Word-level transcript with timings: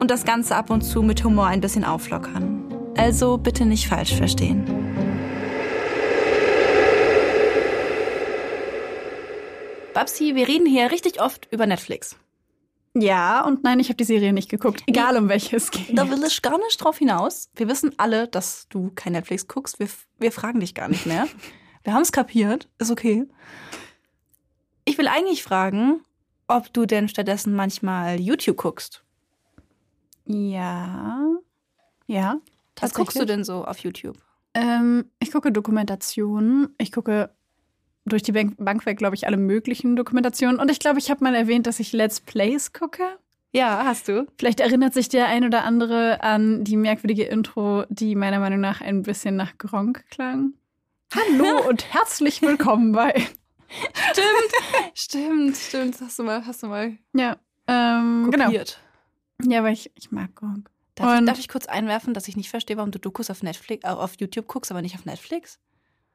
und 0.00 0.10
das 0.10 0.24
Ganze 0.24 0.56
ab 0.56 0.70
und 0.70 0.82
zu 0.82 1.02
mit 1.02 1.24
Humor 1.24 1.46
ein 1.46 1.60
bisschen 1.60 1.84
auflockern. 1.84 2.64
Also 2.96 3.38
bitte 3.38 3.64
nicht 3.64 3.88
falsch 3.88 4.14
verstehen. 4.14 4.64
Babsi, 9.94 10.34
wir 10.34 10.48
reden 10.48 10.66
hier 10.66 10.90
richtig 10.90 11.20
oft 11.20 11.48
über 11.52 11.66
Netflix. 11.66 12.16
Ja, 12.96 13.44
und 13.44 13.64
nein, 13.64 13.80
ich 13.80 13.88
habe 13.88 13.96
die 13.96 14.04
Serie 14.04 14.32
nicht 14.32 14.48
geguckt, 14.48 14.82
egal 14.86 15.16
um 15.16 15.28
welche 15.28 15.56
es 15.56 15.70
geht. 15.70 15.98
Da 15.98 16.08
will 16.10 16.22
ich 16.24 16.42
gar 16.42 16.58
nicht 16.58 16.76
drauf 16.82 16.98
hinaus. 16.98 17.50
Wir 17.56 17.68
wissen 17.68 17.92
alle, 17.96 18.28
dass 18.28 18.68
du 18.68 18.92
kein 18.94 19.14
Netflix 19.14 19.48
guckst. 19.48 19.80
Wir, 19.80 19.88
wir 20.18 20.30
fragen 20.30 20.60
dich 20.60 20.74
gar 20.74 20.88
nicht 20.88 21.06
mehr. 21.06 21.26
Wir 21.84 21.92
haben 21.92 22.00
es 22.00 22.12
kapiert, 22.12 22.70
ist 22.78 22.90
okay. 22.90 23.26
Ich 24.86 24.96
will 24.96 25.06
eigentlich 25.06 25.42
fragen, 25.42 26.00
ob 26.48 26.72
du 26.72 26.86
denn 26.86 27.08
stattdessen 27.08 27.54
manchmal 27.54 28.18
YouTube 28.18 28.56
guckst. 28.56 29.03
Ja. 30.26 31.26
Ja. 32.06 32.40
Was 32.80 32.94
guckst 32.94 33.18
du 33.18 33.24
denn 33.24 33.44
so 33.44 33.64
auf 33.64 33.78
YouTube? 33.78 34.16
Ähm, 34.54 35.10
ich 35.20 35.32
gucke 35.32 35.52
Dokumentationen. 35.52 36.74
Ich 36.78 36.92
gucke 36.92 37.30
durch 38.04 38.22
die 38.22 38.32
Bank, 38.32 38.54
Bank 38.58 38.84
weg, 38.86 38.98
glaube 38.98 39.16
ich, 39.16 39.26
alle 39.26 39.36
möglichen 39.36 39.96
Dokumentationen. 39.96 40.60
Und 40.60 40.70
ich 40.70 40.78
glaube, 40.78 40.98
ich 40.98 41.10
habe 41.10 41.24
mal 41.24 41.34
erwähnt, 41.34 41.66
dass 41.66 41.80
ich 41.80 41.92
Let's 41.92 42.20
Plays 42.20 42.72
gucke. 42.72 43.02
Ja, 43.52 43.84
hast 43.84 44.08
du. 44.08 44.26
Vielleicht 44.36 44.60
erinnert 44.60 44.94
sich 44.94 45.08
der 45.08 45.26
ein 45.28 45.44
oder 45.44 45.64
andere 45.64 46.22
an 46.22 46.64
die 46.64 46.76
merkwürdige 46.76 47.24
Intro, 47.24 47.84
die 47.88 48.16
meiner 48.16 48.40
Meinung 48.40 48.60
nach 48.60 48.80
ein 48.80 49.02
bisschen 49.02 49.36
nach 49.36 49.56
Gronk 49.58 50.04
klang. 50.10 50.54
Hallo 51.14 51.62
und 51.68 51.92
herzlich 51.92 52.42
willkommen 52.42 52.92
bei. 52.92 53.14
Stimmt, 54.12 54.94
stimmt, 54.94 55.56
stimmt. 55.56 56.00
Hast 56.00 56.18
du 56.18 56.24
mal, 56.24 56.44
hast 56.44 56.62
du 56.62 56.66
mal. 56.66 56.96
Ja, 57.12 57.36
ähm, 57.68 58.28
genau. 58.30 58.50
Ja, 59.42 59.60
aber 59.60 59.70
ich, 59.70 59.90
ich 59.94 60.10
mag 60.10 60.34
Gronk. 60.34 60.70
Darf, 60.94 61.24
darf 61.24 61.38
ich 61.40 61.48
kurz 61.48 61.66
einwerfen, 61.66 62.14
dass 62.14 62.28
ich 62.28 62.36
nicht 62.36 62.50
verstehe, 62.50 62.76
warum 62.76 62.92
du 62.92 63.00
Dokus 63.00 63.28
auf 63.28 63.42
Netflix, 63.42 63.84
auf 63.84 64.14
YouTube 64.20 64.46
guckst, 64.46 64.70
aber 64.70 64.80
nicht 64.80 64.94
auf 64.94 65.04
Netflix? 65.04 65.58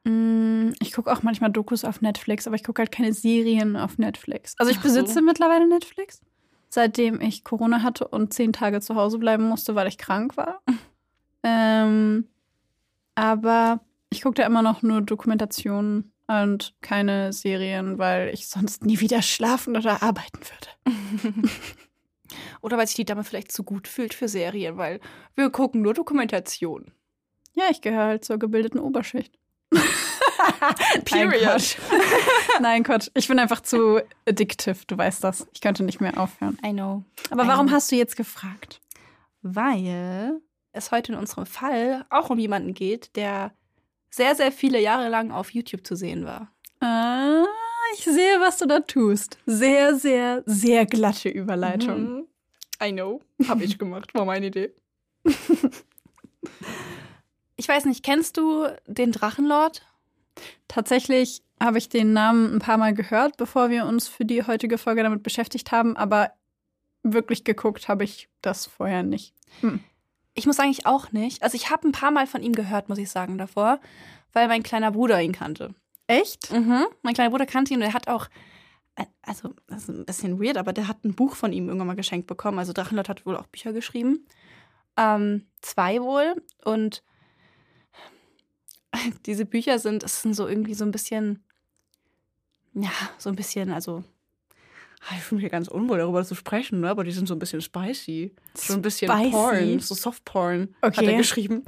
Mm, 0.06 0.70
Ich 0.80 0.94
gucke 0.94 1.12
auch 1.12 1.22
manchmal 1.22 1.52
Dokus 1.52 1.84
auf 1.84 2.00
Netflix, 2.02 2.48
aber 2.48 2.56
ich 2.56 2.64
gucke 2.64 2.80
halt 2.82 2.92
keine 2.92 3.12
Serien 3.14 3.76
auf 3.76 3.98
Netflix. 3.98 4.56
Also 4.58 4.72
ich 4.72 4.78
Ach 4.78 4.84
so. 4.84 4.88
besitze 4.88 5.22
mittlerweile 5.22 5.68
Netflix, 5.68 6.22
seitdem 6.70 7.20
ich 7.20 7.44
Corona 7.44 7.84
hatte 7.84 8.08
und 8.08 8.34
zehn 8.34 8.54
Tage 8.54 8.80
zu 8.80 8.96
Hause 8.96 9.18
bleiben 9.20 9.44
musste, 9.50 9.76
weil 9.76 9.88
ich 9.88 9.98
krank 9.98 10.38
war. 10.38 10.62
ähm, 11.44 12.26
aber 13.16 13.82
ich 14.10 14.22
gucke 14.22 14.36
da 14.36 14.46
immer 14.46 14.62
noch 14.62 14.82
nur 14.82 15.02
Dokumentationen 15.02 16.14
und 16.28 16.74
keine 16.80 17.34
Serien, 17.34 17.98
weil 17.98 18.30
ich 18.34 18.48
sonst 18.48 18.86
nie 18.86 19.02
wieder 19.02 19.22
schlafen 19.22 19.76
oder 19.76 20.02
arbeiten 20.04 20.40
würde. 20.40 21.44
Oder 22.62 22.78
weil 22.78 22.88
sich 22.88 22.96
die 22.96 23.06
Dame 23.06 23.24
vielleicht 23.24 23.52
zu 23.52 23.64
gut 23.64 23.88
fühlt 23.88 24.14
für 24.14 24.28
Serien, 24.28 24.78
weil 24.78 25.00
wir 25.36 25.50
gucken 25.50 25.82
nur 25.82 25.94
Dokumentation. 25.94 26.92
Ja, 27.54 27.66
ich 27.72 27.82
gehöre 27.82 28.06
halt 28.06 28.26
zur 28.26 28.38
gebildeten 28.38 28.80
Oberschicht. 28.80 29.38
Period. 31.06 31.42
Nein, 31.42 31.42
Quatsch. 31.42 31.78
Nein, 32.62 32.84
Quatsch. 32.84 33.10
Ich 33.14 33.28
bin 33.28 33.40
einfach 33.40 33.62
zu 33.62 34.02
addictive, 34.28 34.78
du 34.88 34.98
weißt 34.98 35.24
das. 35.24 35.48
Ich 35.54 35.62
könnte 35.62 35.84
nicht 35.84 36.02
mehr 36.02 36.18
aufhören. 36.18 36.58
I 36.66 36.72
know. 36.72 37.04
Aber 37.30 37.44
I 37.44 37.48
warum 37.48 37.68
know. 37.68 37.76
hast 37.76 37.92
du 37.92 37.96
jetzt 37.96 38.16
gefragt? 38.16 38.82
Weil 39.42 40.42
es 40.72 40.92
heute 40.92 41.14
in 41.14 41.18
unserem 41.18 41.46
Fall 41.46 42.06
auch 42.10 42.30
um 42.30 42.40
jemanden 42.40 42.74
geht, 42.74 43.16
der 43.16 43.54
sehr, 44.10 44.36
sehr 44.36 44.52
viele 44.52 44.80
Jahre 44.80 45.10
lang 45.10 45.32
auf 45.32 45.52
YouTube 45.52 45.86
zu 45.86 45.96
sehen 45.96 46.26
war. 46.26 46.52
Ah, 46.82 47.46
ich 47.96 48.04
sehe, 48.04 48.40
was 48.40 48.58
du 48.58 48.66
da 48.66 48.80
tust. 48.80 49.38
Sehr, 49.46 49.96
sehr, 49.96 50.44
sehr 50.46 50.86
glatte 50.86 51.30
Überleitung. 51.30 52.02
Mhm. 52.02 52.28
I 52.82 52.92
know. 52.92 53.22
Hab 53.48 53.62
ich 53.62 53.78
gemacht, 53.78 54.14
war 54.14 54.26
meine 54.26 54.48
Idee. 54.48 54.74
ich 57.56 57.68
weiß 57.68 57.86
nicht, 57.86 58.04
kennst 58.04 58.38
du 58.38 58.68
den 58.88 59.12
Drachenlord? 59.12 59.86
Tatsächlich 60.68 61.42
habe 61.62 61.78
ich 61.78 61.90
den 61.90 62.14
Namen 62.14 62.56
ein 62.56 62.60
paar 62.60 62.78
Mal 62.78 62.94
gehört, 62.94 63.36
bevor 63.38 63.70
wir 63.70 63.86
uns 63.86 64.08
für 64.08 64.24
die 64.24 64.44
heutige 64.44 64.78
Folge 64.78 65.04
damit 65.04 65.24
beschäftigt 65.24 65.72
haben, 65.72 65.98
aber 65.98 66.32
wirklich 67.04 67.44
geguckt 67.44 67.88
habe 67.88 68.04
ich 68.04 68.30
das 68.42 68.66
vorher 68.66 69.04
nicht. 69.04 69.34
Ich 70.34 70.46
muss 70.46 70.56
sagen, 70.56 70.72
ich 70.72 70.86
auch 70.86 71.12
nicht. 71.12 71.44
Also 71.44 71.56
ich 71.56 71.70
habe 71.70 71.88
ein 71.88 71.92
paar 71.92 72.12
Mal 72.12 72.28
von 72.28 72.42
ihm 72.42 72.54
gehört, 72.54 72.88
muss 72.88 72.98
ich 72.98 73.10
sagen, 73.10 73.38
davor, 73.38 73.80
weil 74.32 74.48
mein 74.48 74.64
kleiner 74.64 74.92
Bruder 74.92 75.22
ihn 75.22 75.34
kannte. 75.34 75.74
Echt? 76.10 76.52
Mhm. 76.52 76.88
Mein 77.04 77.14
kleiner 77.14 77.30
Bruder 77.30 77.46
kannte 77.46 77.72
ihn 77.72 77.82
und 77.82 77.86
er 77.86 77.94
hat 77.94 78.08
auch, 78.08 78.30
äh, 78.96 79.06
also 79.22 79.54
das 79.68 79.84
ist 79.84 79.90
ein 79.90 80.06
bisschen 80.06 80.42
weird, 80.42 80.58
aber 80.58 80.74
der 80.74 80.88
hat 80.88 81.06
ein 81.06 81.14
Buch 81.14 81.36
von 81.36 81.54
ihm 81.54 81.68
irgendwann 81.68 81.86
mal 81.86 81.96
geschenkt 81.96 82.26
bekommen. 82.26 82.58
Also 82.58 82.74
Drachenlord 82.74 83.10
hat 83.10 83.28
wohl 83.28 83.38
auch 83.38 83.46
Bücher 83.46 83.74
geschrieben. 83.74 84.26
Ähm, 84.98 85.46
zwei 85.62 86.02
wohl. 86.02 86.34
Und 86.66 87.04
diese 89.28 89.46
Bücher 89.46 89.78
sind, 89.78 90.02
es 90.02 90.24
sind 90.24 90.34
so 90.34 90.48
irgendwie 90.48 90.74
so 90.74 90.84
ein 90.84 90.90
bisschen, 90.90 91.44
ja, 92.74 92.92
so 93.20 93.30
ein 93.30 93.36
bisschen, 93.36 93.72
also 93.72 94.04
ich 95.16 95.22
fühle 95.24 95.42
mich 95.42 95.52
ganz 95.52 95.68
unwohl 95.68 95.98
darüber 96.00 96.24
zu 96.26 96.36
sprechen, 96.36 96.82
ne? 96.82 96.90
aber 96.90 97.04
die 97.04 97.12
sind 97.12 97.28
so 97.28 97.34
ein 97.36 97.40
bisschen 97.40 97.62
spicy. 97.62 98.36
So 98.54 98.74
ein 98.74 98.82
bisschen 98.82 99.10
Spicy? 99.12 99.32
Porn, 99.32 99.80
so 99.80 99.96
Soft-Porn 99.96 100.76
hat 100.82 100.98
Okay. 100.98 101.06
er 101.12 101.18
geschrieben. 101.18 101.64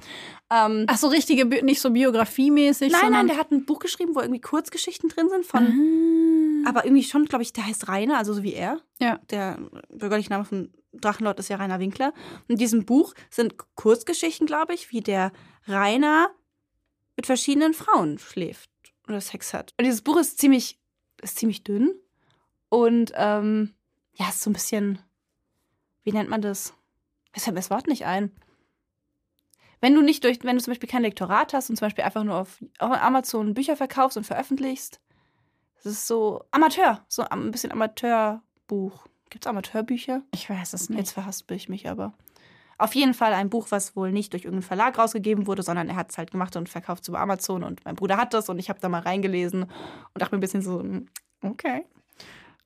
Ähm, 0.52 0.86
Ach 0.88 0.98
so, 0.98 1.08
richtige, 1.08 1.46
nicht 1.64 1.80
so 1.82 1.92
biografiemäßig, 1.92 2.92
nein, 2.92 3.12
nein, 3.12 3.28
der 3.28 3.38
hat 3.38 3.52
ein 3.52 3.66
Buch 3.66 3.80
geschrieben, 3.80 4.16
wo 4.16 4.20
irgendwie 4.20 4.42
Kurzgeschichten 4.42 5.10
drin 5.10 5.30
sind 5.30 5.46
von 5.46 6.64
Ah. 6.66 6.70
aber 6.70 6.86
irgendwie 6.86 7.04
schon, 7.04 7.26
glaube 7.26 7.44
ich, 7.44 7.54
der 7.54 7.66
heißt 7.66 7.88
Rainer, 7.88 8.18
also 8.18 8.34
so 8.34 8.44
wie 8.44 8.54
er. 8.54 8.82
Ja. 9.00 9.20
Der 9.30 9.58
bürgerliche 9.90 10.30
Name 10.30 10.44
von 10.46 10.72
Drachenlord 10.94 11.40
ist 11.40 11.48
ja 11.50 11.56
Rainer 11.56 11.80
Winkler. 11.80 12.14
Und 12.48 12.50
in 12.50 12.58
diesem 12.58 12.86
Buch 12.86 13.14
sind 13.30 13.56
Kurzgeschichten, 13.76 14.46
glaube 14.46 14.74
ich, 14.74 14.92
wie 14.92 15.00
der 15.02 15.32
Rainer 15.68 16.30
mit 17.16 17.26
verschiedenen 17.26 17.74
Frauen 17.74 18.18
schläft 18.20 18.70
oder 19.08 19.22
Sex 19.22 19.54
hat. 19.54 19.74
Und 19.80 19.86
dieses 19.86 20.02
Buch 20.02 20.18
ist 20.18 20.38
ziemlich, 20.38 20.78
ist 21.22 21.38
ziemlich 21.38 21.64
dünn. 21.64 21.94
Und 22.72 23.12
ähm, 23.16 23.74
ja, 24.14 24.30
ist 24.30 24.42
so 24.42 24.50
ein 24.50 24.54
bisschen, 24.54 24.98
wie 26.04 26.14
nennt 26.14 26.30
man 26.30 26.42
das? 26.42 26.74
Es 27.34 27.44
fällt 27.44 27.54
mir 27.54 27.60
das 27.60 27.70
Wort 27.70 27.88
nicht 27.88 28.06
ein. 28.06 28.32
Wenn 29.82 29.94
du 29.94 30.02
nicht 30.02 30.24
durch, 30.24 30.42
wenn 30.44 30.56
du 30.56 30.64
zum 30.64 30.72
Beispiel 30.72 30.88
kein 30.88 31.02
Lektorat 31.02 31.54
hast 31.54 31.70
und 31.70 31.76
zum 31.76 31.86
Beispiel 31.86 32.06
einfach 32.06 32.24
nur 32.24 32.36
auf 32.36 32.60
Amazon 32.80 33.54
Bücher 33.54 33.76
verkaufst 33.76 34.16
und 34.16 34.24
veröffentlichst, 34.24 35.02
das 35.84 35.92
ist 35.92 36.08
so 36.08 36.46
Amateur, 36.52 37.04
so 37.10 37.24
ein 37.24 37.52
bisschen 37.52 37.74
Amateurbuch. 37.74 39.06
Gibt 39.30 39.46
es 39.46 39.50
Amateurbücher? 39.50 40.22
Ich 40.34 40.50
weiß 40.50 40.72
es 40.72 40.90
nicht. 40.90 40.98
Jetzt 40.98 41.12
verhaspel 41.12 41.58
ich 41.58 41.68
mich 41.68 41.90
aber. 41.90 42.14
Auf 42.78 42.96
jeden 42.96 43.14
Fall 43.14 43.34
ein 43.34 43.50
Buch, 43.50 43.68
was 43.72 43.98
wohl 43.98 44.14
nicht 44.14 44.32
durch 44.32 44.46
irgendeinen 44.46 44.68
Verlag 44.68 44.98
rausgegeben 44.98 45.46
wurde, 45.46 45.64
sondern 45.64 45.90
er 45.90 45.98
hat 45.98 46.12
es 46.12 46.18
halt 46.18 46.32
gemacht 46.32 46.56
und 46.56 46.70
verkauft 46.70 47.06
über 47.10 47.20
Amazon 47.20 47.64
und 47.64 47.84
mein 47.84 47.96
Bruder 47.96 48.16
hat 48.16 48.34
das 48.34 48.48
und 48.48 48.60
ich 48.60 48.70
habe 48.70 48.80
da 48.80 48.88
mal 48.88 49.02
reingelesen 49.02 49.64
und 49.64 49.72
dachte 50.16 50.34
mir 50.34 50.38
ein 50.38 50.42
bisschen 50.42 50.62
so, 50.62 50.80
hm, 50.80 51.10
okay. 51.44 51.86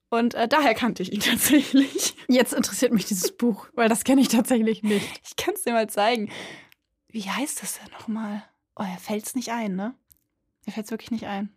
Und 0.10 0.34
äh, 0.34 0.48
daher 0.48 0.74
kannte 0.74 1.04
ich 1.04 1.12
ihn 1.12 1.20
tatsächlich. 1.22 2.16
Jetzt 2.28 2.54
interessiert 2.54 2.94
mich 2.94 3.06
dieses 3.06 3.36
Buch, 3.36 3.68
weil 3.74 3.90
das 3.90 4.04
kenne 4.04 4.22
ich 4.22 4.28
tatsächlich 4.30 4.84
nicht. 4.84 5.08
Ich 5.28 5.36
kann 5.36 5.54
es 5.56 5.64
dir 5.64 5.74
mal 5.74 5.90
zeigen. 5.90 6.30
Wie 7.10 7.24
heißt 7.30 7.62
das 7.62 7.80
denn 7.80 7.92
nochmal? 7.94 8.44
Oh, 8.76 8.84
er 8.84 8.98
fällt 9.00 9.26
es 9.26 9.36
nicht 9.36 9.52
ein, 9.52 9.76
ne? 9.76 9.96
Mir 10.66 10.74
fällt 10.74 10.86
es 10.86 10.92
wirklich 10.92 11.12
nicht 11.12 11.28
ein. 11.28 11.56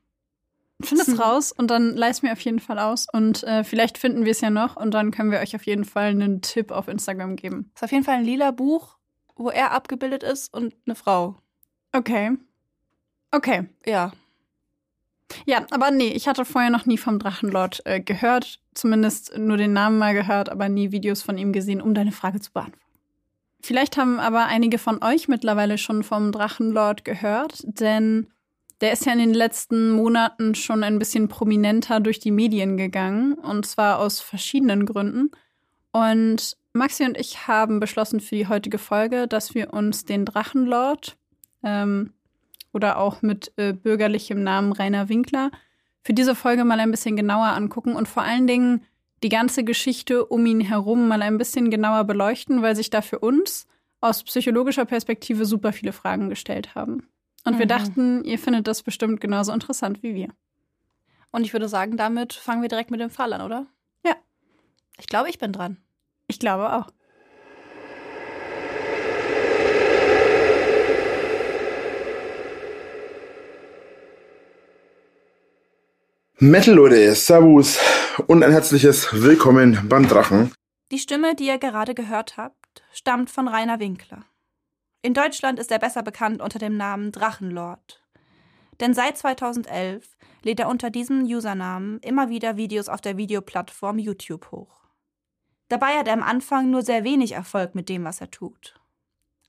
Find 0.81 1.01
es 1.01 1.09
Hm. 1.09 1.19
raus 1.21 1.51
und 1.51 1.69
dann 1.73 1.97
leist 1.97 2.23
mir 2.23 2.31
auf 2.33 2.41
jeden 2.41 2.61
Fall 2.61 2.79
aus. 2.79 3.07
Und 3.13 3.43
äh, 3.43 3.65
vielleicht 3.65 3.99
finden 3.99 4.25
wir 4.25 4.31
es 4.31 4.41
ja 4.41 4.51
noch 4.51 4.77
und 4.77 4.93
dann 4.93 5.11
können 5.11 5.33
wir 5.33 5.41
euch 5.41 5.57
auf 5.57 5.67
jeden 5.67 5.85
Fall 5.85 6.11
einen 6.11 6.41
Tipp 6.41 6.71
auf 6.71 6.87
Instagram 6.87 7.35
geben. 7.35 7.73
Ist 7.75 7.83
auf 7.83 7.91
jeden 7.91 8.05
Fall 8.05 8.19
ein 8.19 8.25
lila 8.25 8.53
Buch, 8.53 8.97
wo 9.35 9.51
er 9.51 9.73
abgebildet 9.73 10.23
ist 10.23 10.55
und 10.55 10.75
eine 10.87 10.95
Frau. 10.95 11.37
Okay. 11.93 12.37
Okay. 13.33 13.69
Ja. 13.85 14.13
Ja, 15.47 15.67
aber 15.71 15.91
nee, 15.91 16.09
ich 16.09 16.27
hatte 16.27 16.45
vorher 16.45 16.71
noch 16.71 16.87
nie 16.87 16.99
vom 16.99 17.19
Drachenlord 17.19 17.83
äh, 17.85 18.01
gehört. 18.01 18.61
Zumindest 18.75 19.37
nur 19.37 19.57
den 19.57 19.73
Namen 19.73 19.99
mal 19.99 20.15
gehört, 20.15 20.49
aber 20.49 20.69
nie 20.69 20.93
Videos 20.93 21.23
von 21.23 21.37
ihm 21.39 21.53
gesehen, 21.53 21.81
um 21.81 21.95
deine 21.95 22.13
Frage 22.13 22.41
zu 22.41 22.53
beantworten. 22.53 22.85
Vielleicht 23.61 23.97
haben 23.97 24.21
aber 24.21 24.47
einige 24.47 24.79
von 24.79 25.03
euch 25.03 25.29
mittlerweile 25.29 25.79
schon 25.79 26.03
vom 26.05 26.31
Drachenlord 26.31 27.05
gehört, 27.05 27.65
denn 27.65 28.29
der 28.81 28.93
ist 28.93 29.05
ja 29.05 29.13
in 29.13 29.19
den 29.19 29.35
letzten 29.35 29.91
Monaten 29.91 30.55
schon 30.55 30.85
ein 30.85 31.01
bisschen 31.01 31.29
prominenter 31.29 31.99
durch 31.99 32.21
die 32.21 32.31
Medien 32.31 32.77
gegangen, 32.77 33.35
und 33.35 33.67
zwar 33.67 33.99
aus 33.99 34.21
verschiedenen 34.21 34.87
Gründen. 34.87 35.33
Und 35.91 36.57
Maxi 36.73 37.05
und 37.05 37.19
ich 37.19 37.49
haben 37.49 37.81
beschlossen 37.81 38.21
für 38.21 38.37
die 38.37 38.47
heutige 38.47 38.79
Folge, 38.79 39.27
dass 39.27 39.55
wir 39.55 39.73
uns 39.73 40.05
den 40.05 40.25
Drachenlord 40.25 41.17
ähm, 41.65 42.13
oder 42.79 42.97
auch 42.97 43.23
mit 43.23 43.53
äh, 43.57 43.73
bürgerlichem 43.73 44.45
Namen 44.45 44.71
Rainer 44.71 45.09
Winkler 45.09 45.51
für 46.05 46.15
diese 46.15 46.37
Folge 46.37 46.65
mal 46.65 46.79
ein 46.79 46.93
bisschen 46.93 47.17
genauer 47.17 47.49
angucken 47.49 47.97
und 47.97 48.07
vor 48.07 48.23
allen 48.23 48.47
Dingen 48.47 48.85
die 49.25 49.31
ganze 49.31 49.65
Geschichte 49.65 50.25
um 50.25 50.47
ihn 50.47 50.61
herum 50.61 51.09
mal 51.09 51.23
ein 51.23 51.39
bisschen 51.39 51.71
genauer 51.71 52.05
beleuchten, 52.05 52.63
weil 52.63 52.77
sich 52.77 52.89
da 52.89 53.03
für 53.03 53.19
uns 53.19 53.67
aus 54.01 54.23
psychologischer 54.23 54.85
Perspektive 54.85 55.45
super 55.45 55.73
viele 55.73 55.93
Fragen 55.93 56.29
gestellt 56.29 56.77
haben. 56.77 57.09
Und 57.45 57.57
mhm. 57.57 57.59
wir 57.59 57.67
dachten, 57.67 58.25
ihr 58.25 58.39
findet 58.39 58.69
das 58.69 58.85
bestimmt 58.85 59.21
genauso 59.21 59.53
interessant 59.53 60.05
wie 60.05 60.15
wir. 60.15 60.29
Und 61.33 61.43
ich 61.43 61.53
würde 61.53 61.69
sagen, 61.69 61.97
damit 61.97 62.33
fangen 62.33 62.63
wir 62.63 62.69
direkt 62.69 62.93
mit 62.93 63.01
dem 63.01 63.11
Fall 63.11 63.33
an, 63.33 63.43
oder? 63.43 63.67
Ja. 64.07 64.15
Ich 65.01 65.09
glaube, 65.09 65.29
ich 65.31 65.39
bin 65.39 65.53
dran. 65.53 65.79
Ich 66.29 66.39
glaube 66.39 66.73
auch. 66.73 66.93
Metal 76.41 76.73
Leute, 76.73 77.17
Servus 77.17 77.81
und 78.29 78.45
ein 78.45 78.53
herzliches 78.53 79.09
Willkommen 79.13 79.89
beim 79.89 80.07
Drachen. 80.07 80.53
Die 80.93 81.01
Stimme, 81.01 81.35
die 81.35 81.49
ihr 81.49 81.59
gerade 81.59 81.97
gehört 81.97 82.37
habt, 82.37 82.85
stammt 82.93 83.29
von 83.29 83.49
Rainer 83.49 83.81
Winkler. 83.81 84.25
In 85.03 85.15
Deutschland 85.15 85.59
ist 85.59 85.73
er 85.73 85.81
besser 85.81 86.05
bekannt 86.05 86.41
unter 86.41 86.61
dem 86.61 86.77
Namen 86.77 87.11
Drachenlord. 87.11 88.05
Denn 88.79 88.95
seit 88.95 89.19
2011 89.19 90.17
lädt 90.45 90.61
er 90.61 90.69
unter 90.69 90.91
diesem 90.91 91.25
Usernamen 91.25 91.99
immer 92.03 92.29
wieder 92.29 92.57
Videos 92.57 92.89
auf 92.89 93.01
der 93.01 93.17
Videoplattform 93.17 93.99
YouTube 93.99 94.53
hoch. 94.53 94.87
Dabei 95.69 95.99
hat 95.99 96.07
er 96.07 96.15
am 96.15 96.23
Anfang 96.23 96.71
nur 96.71 96.83
sehr 96.83 97.03
wenig 97.03 97.33
Erfolg 97.33 97.75
mit 97.75 97.89
dem, 97.89 98.05
was 98.05 98.21
er 98.21 98.31
tut. 98.31 98.78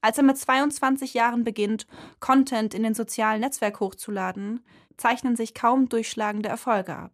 Als 0.01 0.17
er 0.17 0.23
mit 0.23 0.37
22 0.37 1.13
Jahren 1.13 1.43
beginnt, 1.43 1.85
Content 2.19 2.73
in 2.73 2.83
den 2.83 2.93
sozialen 2.93 3.41
Netzwerk 3.41 3.79
hochzuladen, 3.79 4.65
zeichnen 4.97 5.35
sich 5.35 5.53
kaum 5.53 5.89
durchschlagende 5.89 6.49
Erfolge 6.49 6.95
ab. 6.95 7.11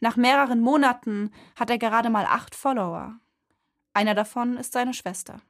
Nach 0.00 0.16
mehreren 0.16 0.60
Monaten 0.60 1.30
hat 1.54 1.70
er 1.70 1.78
gerade 1.78 2.10
mal 2.10 2.26
acht 2.26 2.54
Follower. 2.54 3.18
Einer 3.94 4.14
davon 4.14 4.56
ist 4.56 4.72
seine 4.72 4.94
Schwester. 4.94 5.40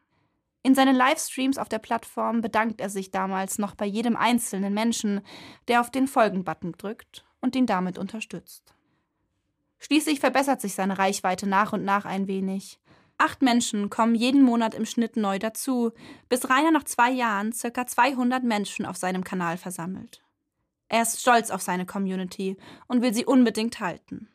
In 0.63 0.75
seinen 0.75 0.97
Livestreams 0.97 1.59
auf 1.59 1.69
der 1.69 1.79
Plattform 1.79 2.41
bedankt 2.41 2.81
er 2.81 2.91
sich 2.91 3.11
damals 3.11 3.59
noch 3.59 3.75
bei 3.75 3.87
jedem 3.87 4.17
einzelnen 4.17 4.75
Menschen, 4.75 5.21
der 5.69 5.81
auf 5.81 5.91
den 5.91 6.09
Folgen-Button 6.09 6.73
drückt 6.73 7.25
und 7.41 7.57
ihn 7.57 7.67
damit 7.67 7.99
unterstützt. 7.99 8.75
Schließlich 9.79 10.21
verbessert 10.21 10.61
sich 10.61 10.75
seine 10.75 10.99
Reichweite 10.99 11.47
nach 11.47 11.73
und 11.73 11.85
nach 11.85 12.05
ein 12.05 12.27
wenig. 12.27 12.81
Acht 13.19 13.41
Menschen 13.41 13.89
kommen 13.89 14.15
jeden 14.15 14.43
Monat 14.43 14.75
im 14.75 14.85
Schnitt 14.85 15.17
neu 15.17 15.39
dazu, 15.39 15.93
bis 16.29 16.51
Rainer 16.51 16.71
nach 16.71 16.85
zwei 16.85 17.11
Jahren 17.11 17.53
ca. 17.53 17.87
200 17.87 18.45
Menschen 18.45 18.85
auf 18.85 18.97
seinem 18.97 19.25
Kanal 19.25 19.57
versammelt. 19.57 20.23
Er 20.89 21.03
ist 21.03 21.21
stolz 21.21 21.51
auf 21.51 21.63
seine 21.63 21.87
Community 21.87 22.57
und 22.87 23.03
will 23.03 23.15
sie 23.15 23.25
unbedingt 23.25 23.81
halten. 23.81 24.29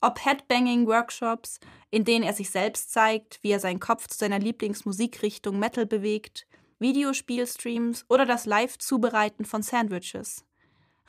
Ob 0.00 0.24
Headbanging-Workshops, 0.24 1.60
in 1.90 2.04
denen 2.04 2.24
er 2.24 2.32
sich 2.32 2.50
selbst 2.50 2.92
zeigt, 2.92 3.38
wie 3.42 3.50
er 3.50 3.60
seinen 3.60 3.80
Kopf 3.80 4.06
zu 4.06 4.16
seiner 4.16 4.38
Lieblingsmusikrichtung 4.38 5.58
Metal 5.58 5.84
bewegt, 5.84 6.46
Videospielstreams 6.78 8.06
oder 8.08 8.24
das 8.24 8.46
Live-Zubereiten 8.46 9.44
von 9.44 9.62
Sandwiches. 9.62 10.46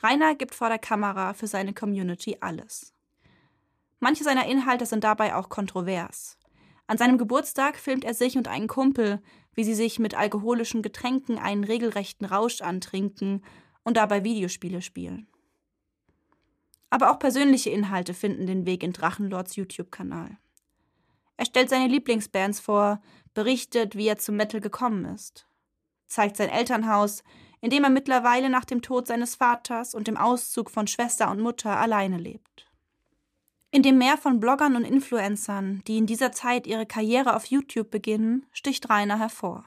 Rainer 0.02 0.34
gibt 0.34 0.54
vor 0.54 0.68
der 0.68 0.78
Kamera 0.78 1.32
für 1.32 1.46
seine 1.46 1.72
Community 1.72 2.36
alles. 2.40 2.92
Manche 4.00 4.24
seiner 4.24 4.46
Inhalte 4.46 4.84
sind 4.84 5.04
dabei 5.04 5.36
auch 5.36 5.48
kontrovers. 5.48 6.36
An 6.92 6.98
seinem 6.98 7.16
Geburtstag 7.16 7.78
filmt 7.78 8.04
er 8.04 8.12
sich 8.12 8.36
und 8.36 8.48
einen 8.48 8.68
Kumpel, 8.68 9.22
wie 9.54 9.64
sie 9.64 9.72
sich 9.72 9.98
mit 9.98 10.14
alkoholischen 10.14 10.82
Getränken 10.82 11.38
einen 11.38 11.64
regelrechten 11.64 12.26
Rausch 12.26 12.60
antrinken 12.60 13.42
und 13.82 13.96
dabei 13.96 14.24
Videospiele 14.24 14.82
spielen. 14.82 15.26
Aber 16.90 17.10
auch 17.10 17.18
persönliche 17.18 17.70
Inhalte 17.70 18.12
finden 18.12 18.46
den 18.46 18.66
Weg 18.66 18.82
in 18.82 18.92
Drachenlords 18.92 19.56
YouTube-Kanal. 19.56 20.36
Er 21.38 21.46
stellt 21.46 21.70
seine 21.70 21.88
Lieblingsbands 21.88 22.60
vor, 22.60 23.00
berichtet, 23.32 23.96
wie 23.96 24.08
er 24.08 24.18
zum 24.18 24.36
Metal 24.36 24.60
gekommen 24.60 25.06
ist, 25.06 25.46
zeigt 26.08 26.36
sein 26.36 26.50
Elternhaus, 26.50 27.24
in 27.62 27.70
dem 27.70 27.84
er 27.84 27.90
mittlerweile 27.90 28.50
nach 28.50 28.66
dem 28.66 28.82
Tod 28.82 29.06
seines 29.06 29.34
Vaters 29.34 29.94
und 29.94 30.08
dem 30.08 30.18
Auszug 30.18 30.70
von 30.70 30.86
Schwester 30.86 31.30
und 31.30 31.40
Mutter 31.40 31.74
alleine 31.74 32.18
lebt. 32.18 32.70
In 33.74 33.82
dem 33.82 33.96
Meer 33.96 34.18
von 34.18 34.38
Bloggern 34.38 34.76
und 34.76 34.84
Influencern, 34.84 35.82
die 35.86 35.96
in 35.96 36.04
dieser 36.04 36.30
Zeit 36.30 36.66
ihre 36.66 36.84
Karriere 36.84 37.34
auf 37.34 37.46
YouTube 37.46 37.90
beginnen, 37.90 38.44
sticht 38.52 38.90
Rainer 38.90 39.18
hervor. 39.18 39.64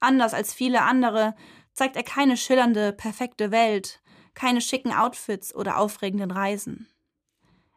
Anders 0.00 0.34
als 0.34 0.52
viele 0.52 0.82
andere 0.82 1.36
zeigt 1.72 1.94
er 1.94 2.02
keine 2.02 2.36
schillernde, 2.36 2.92
perfekte 2.92 3.52
Welt, 3.52 4.02
keine 4.34 4.60
schicken 4.60 4.92
Outfits 4.92 5.54
oder 5.54 5.78
aufregenden 5.78 6.32
Reisen. 6.32 6.88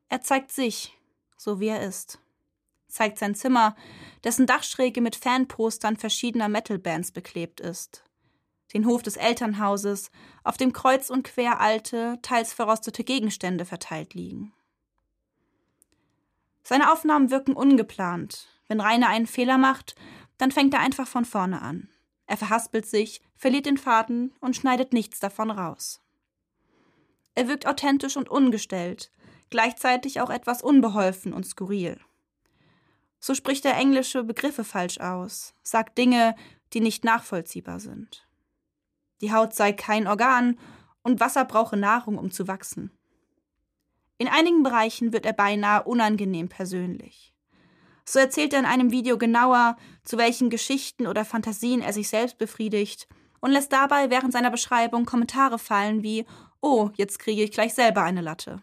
Er 0.10 0.22
zeigt 0.22 0.52
sich, 0.52 0.98
so 1.38 1.60
wie 1.60 1.68
er 1.68 1.84
ist. 1.84 2.18
Zeigt 2.88 3.20
sein 3.20 3.36
Zimmer, 3.36 3.76
dessen 4.24 4.48
Dachschräge 4.48 5.02
mit 5.02 5.16
Fanpostern 5.16 5.98
verschiedener 5.98 6.50
Metalbands 6.50 7.12
beklebt 7.12 7.60
ist. 7.60 8.04
Den 8.74 8.88
Hof 8.88 9.04
des 9.04 9.18
Elternhauses, 9.18 10.10
auf 10.44 10.58
dem 10.58 10.74
kreuz 10.74 11.12
und 11.12 11.24
quer 11.24 11.60
alte, 11.60 12.18
teils 12.24 12.54
verrostete 12.54 13.04
Gegenstände 13.04 13.66
verteilt 13.66 14.16
liegen. 14.16 14.55
Seine 16.68 16.92
Aufnahmen 16.92 17.30
wirken 17.30 17.54
ungeplant. 17.54 18.48
Wenn 18.68 18.82
Rainer 18.82 19.08
einen 19.08 19.28
Fehler 19.28 19.60
macht, 19.60 19.96
dann 20.40 20.50
fängt 20.50 20.74
er 20.74 20.80
einfach 20.80 21.08
von 21.08 21.24
vorne 21.24 21.62
an. 21.62 21.90
Er 22.26 22.38
verhaspelt 22.38 22.88
sich, 22.88 23.22
verliert 23.38 23.68
den 23.68 23.78
Faden 23.78 24.34
und 24.40 24.56
schneidet 24.56 24.92
nichts 24.92 25.20
davon 25.20 25.52
raus. 25.52 26.02
Er 27.36 27.48
wirkt 27.48 27.68
authentisch 27.68 28.18
und 28.18 28.30
ungestellt, 28.30 29.12
gleichzeitig 29.52 30.22
auch 30.22 30.32
etwas 30.32 30.64
unbeholfen 30.64 31.34
und 31.34 31.46
skurril. 31.46 32.00
So 33.20 33.36
spricht 33.36 33.64
er 33.66 33.78
englische 33.78 34.24
Begriffe 34.24 34.64
falsch 34.64 35.00
aus, 35.00 35.54
sagt 35.62 36.00
Dinge, 36.00 36.36
die 36.74 36.80
nicht 36.80 37.04
nachvollziehbar 37.04 37.80
sind. 37.80 38.28
Die 39.22 39.32
Haut 39.32 39.54
sei 39.54 39.72
kein 39.72 40.08
Organ 40.08 40.58
und 41.04 41.20
Wasser 41.20 41.46
brauche 41.46 41.78
Nahrung, 41.78 42.18
um 42.18 42.32
zu 42.32 42.48
wachsen. 42.48 42.90
In 44.18 44.28
einigen 44.28 44.64
Bereichen 44.64 45.12
wird 45.14 45.26
er 45.26 45.34
beinahe 45.34 45.84
unangenehm 45.84 46.48
persönlich. 46.48 47.34
So 48.06 48.20
erzählt 48.20 48.54
er 48.54 48.60
in 48.60 48.66
einem 48.66 48.92
Video 48.92 49.18
genauer, 49.18 49.78
zu 50.04 50.18
welchen 50.18 50.50
Geschichten 50.50 51.08
oder 51.08 51.26
Fantasien 51.26 51.82
er 51.82 51.92
sich 51.92 52.08
selbst 52.08 52.38
befriedigt 52.38 53.08
und 53.42 53.52
lässt 53.52 53.74
dabei 53.74 54.10
während 54.10 54.32
seiner 54.32 54.52
Beschreibung 54.52 55.06
Kommentare 55.06 55.60
fallen 55.60 56.04
wie 56.04 56.26
Oh, 56.62 56.90
jetzt 56.96 57.20
kriege 57.20 57.44
ich 57.44 57.52
gleich 57.52 57.74
selber 57.74 58.04
eine 58.04 58.22
Latte. 58.22 58.62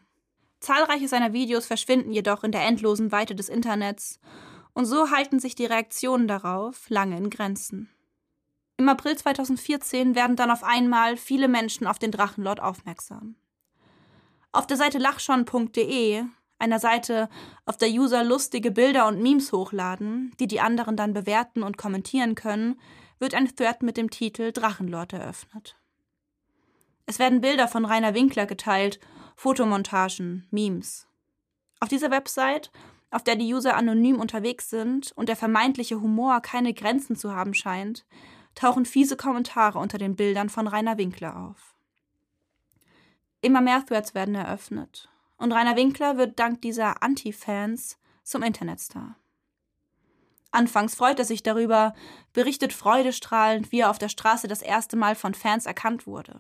Zahlreiche 0.61 1.09
seiner 1.09 1.33
Videos 1.33 1.67
verschwinden 1.67 2.13
jedoch 2.13 2.45
in 2.45 2.53
der 2.53 2.65
endlosen 2.65 3.13
Weite 3.13 3.35
des 3.35 3.49
Internets, 3.49 4.21
und 4.75 4.87
so 4.87 5.11
halten 5.11 5.39
sich 5.39 5.55
die 5.55 5.67
Reaktionen 5.67 6.27
darauf 6.27 6.89
lange 6.89 7.17
in 7.19 7.31
Grenzen. 7.31 7.91
Im 8.79 8.89
April 8.89 9.17
2014 9.17 10.15
werden 10.15 10.35
dann 10.35 10.51
auf 10.51 10.65
einmal 10.65 11.17
viele 11.17 11.47
Menschen 11.47 11.87
auf 11.87 11.99
den 11.99 12.11
Drachenlord 12.11 12.61
aufmerksam. 12.61 13.37
Auf 14.53 14.67
der 14.67 14.77
Seite 14.77 14.99
lachschon.de, 14.99 16.25
einer 16.59 16.79
Seite, 16.79 17.31
auf 17.65 17.79
der 17.79 17.89
User 17.89 18.23
lustige 18.23 18.71
Bilder 18.71 19.09
und 19.09 19.23
Memes 19.23 19.51
hochladen, 19.51 20.33
die 20.39 20.47
die 20.47 20.61
anderen 20.61 20.95
dann 20.95 21.15
bewerten 21.15 21.63
und 21.63 21.79
kommentieren 21.79 22.35
können, 22.35 22.79
wird 23.19 23.35
ein 23.35 23.49
Thread 23.57 23.83
mit 23.83 23.97
dem 23.97 24.11
Titel 24.11 24.53
Drachenlord 24.53 25.15
eröffnet. 25.15 25.77
Es 27.07 27.19
werden 27.19 27.41
Bilder 27.41 27.67
von 27.67 27.87
Rainer 27.87 28.13
Winkler 28.13 28.45
geteilt, 28.45 29.01
Fotomontagen, 29.37 30.47
Memes. 30.51 31.07
Auf 31.81 31.89
dieser 31.89 32.11
Website, 32.11 32.71
auf 33.11 33.25
der 33.25 33.37
die 33.37 33.53
User 33.53 33.75
anonym 33.75 34.21
unterwegs 34.21 34.69
sind 34.69 35.13
und 35.13 35.31
der 35.31 35.37
vermeintliche 35.37 36.01
Humor 36.01 36.41
keine 36.41 36.75
Grenzen 36.75 37.17
zu 37.17 37.35
haben 37.35 37.55
scheint, 37.55 38.05
tauchen 38.55 38.85
fiese 38.85 39.17
Kommentare 39.17 39.79
unter 39.79 39.97
den 39.97 40.15
Bildern 40.15 40.51
von 40.51 40.69
Rainer 40.69 40.99
Winkler 40.99 41.37
auf. 41.37 41.72
Immer 43.43 43.61
mehr 43.61 43.85
Threads 43.85 44.15
werden 44.15 44.35
eröffnet 44.35 45.11
und 45.37 45.53
Rainer 45.53 45.77
Winkler 45.77 46.17
wird 46.17 46.39
dank 46.39 46.63
dieser 46.63 47.03
Anti-Fans 47.03 47.99
zum 48.23 48.45
Internetstar. 48.45 49.17
Anfangs 50.53 50.95
freut 50.95 51.19
er 51.19 51.25
sich 51.25 51.43
darüber, 51.43 51.95
berichtet 52.33 52.73
freudestrahlend, 52.73 53.73
wie 53.73 53.81
er 53.81 53.91
auf 53.91 53.99
der 53.99 54.09
Straße 54.09 54.47
das 54.47 54.63
erste 54.63 54.97
Mal 54.97 55.17
von 55.17 55.35
Fans 55.35 55.67
erkannt 55.67 56.07
wurde. 56.07 56.39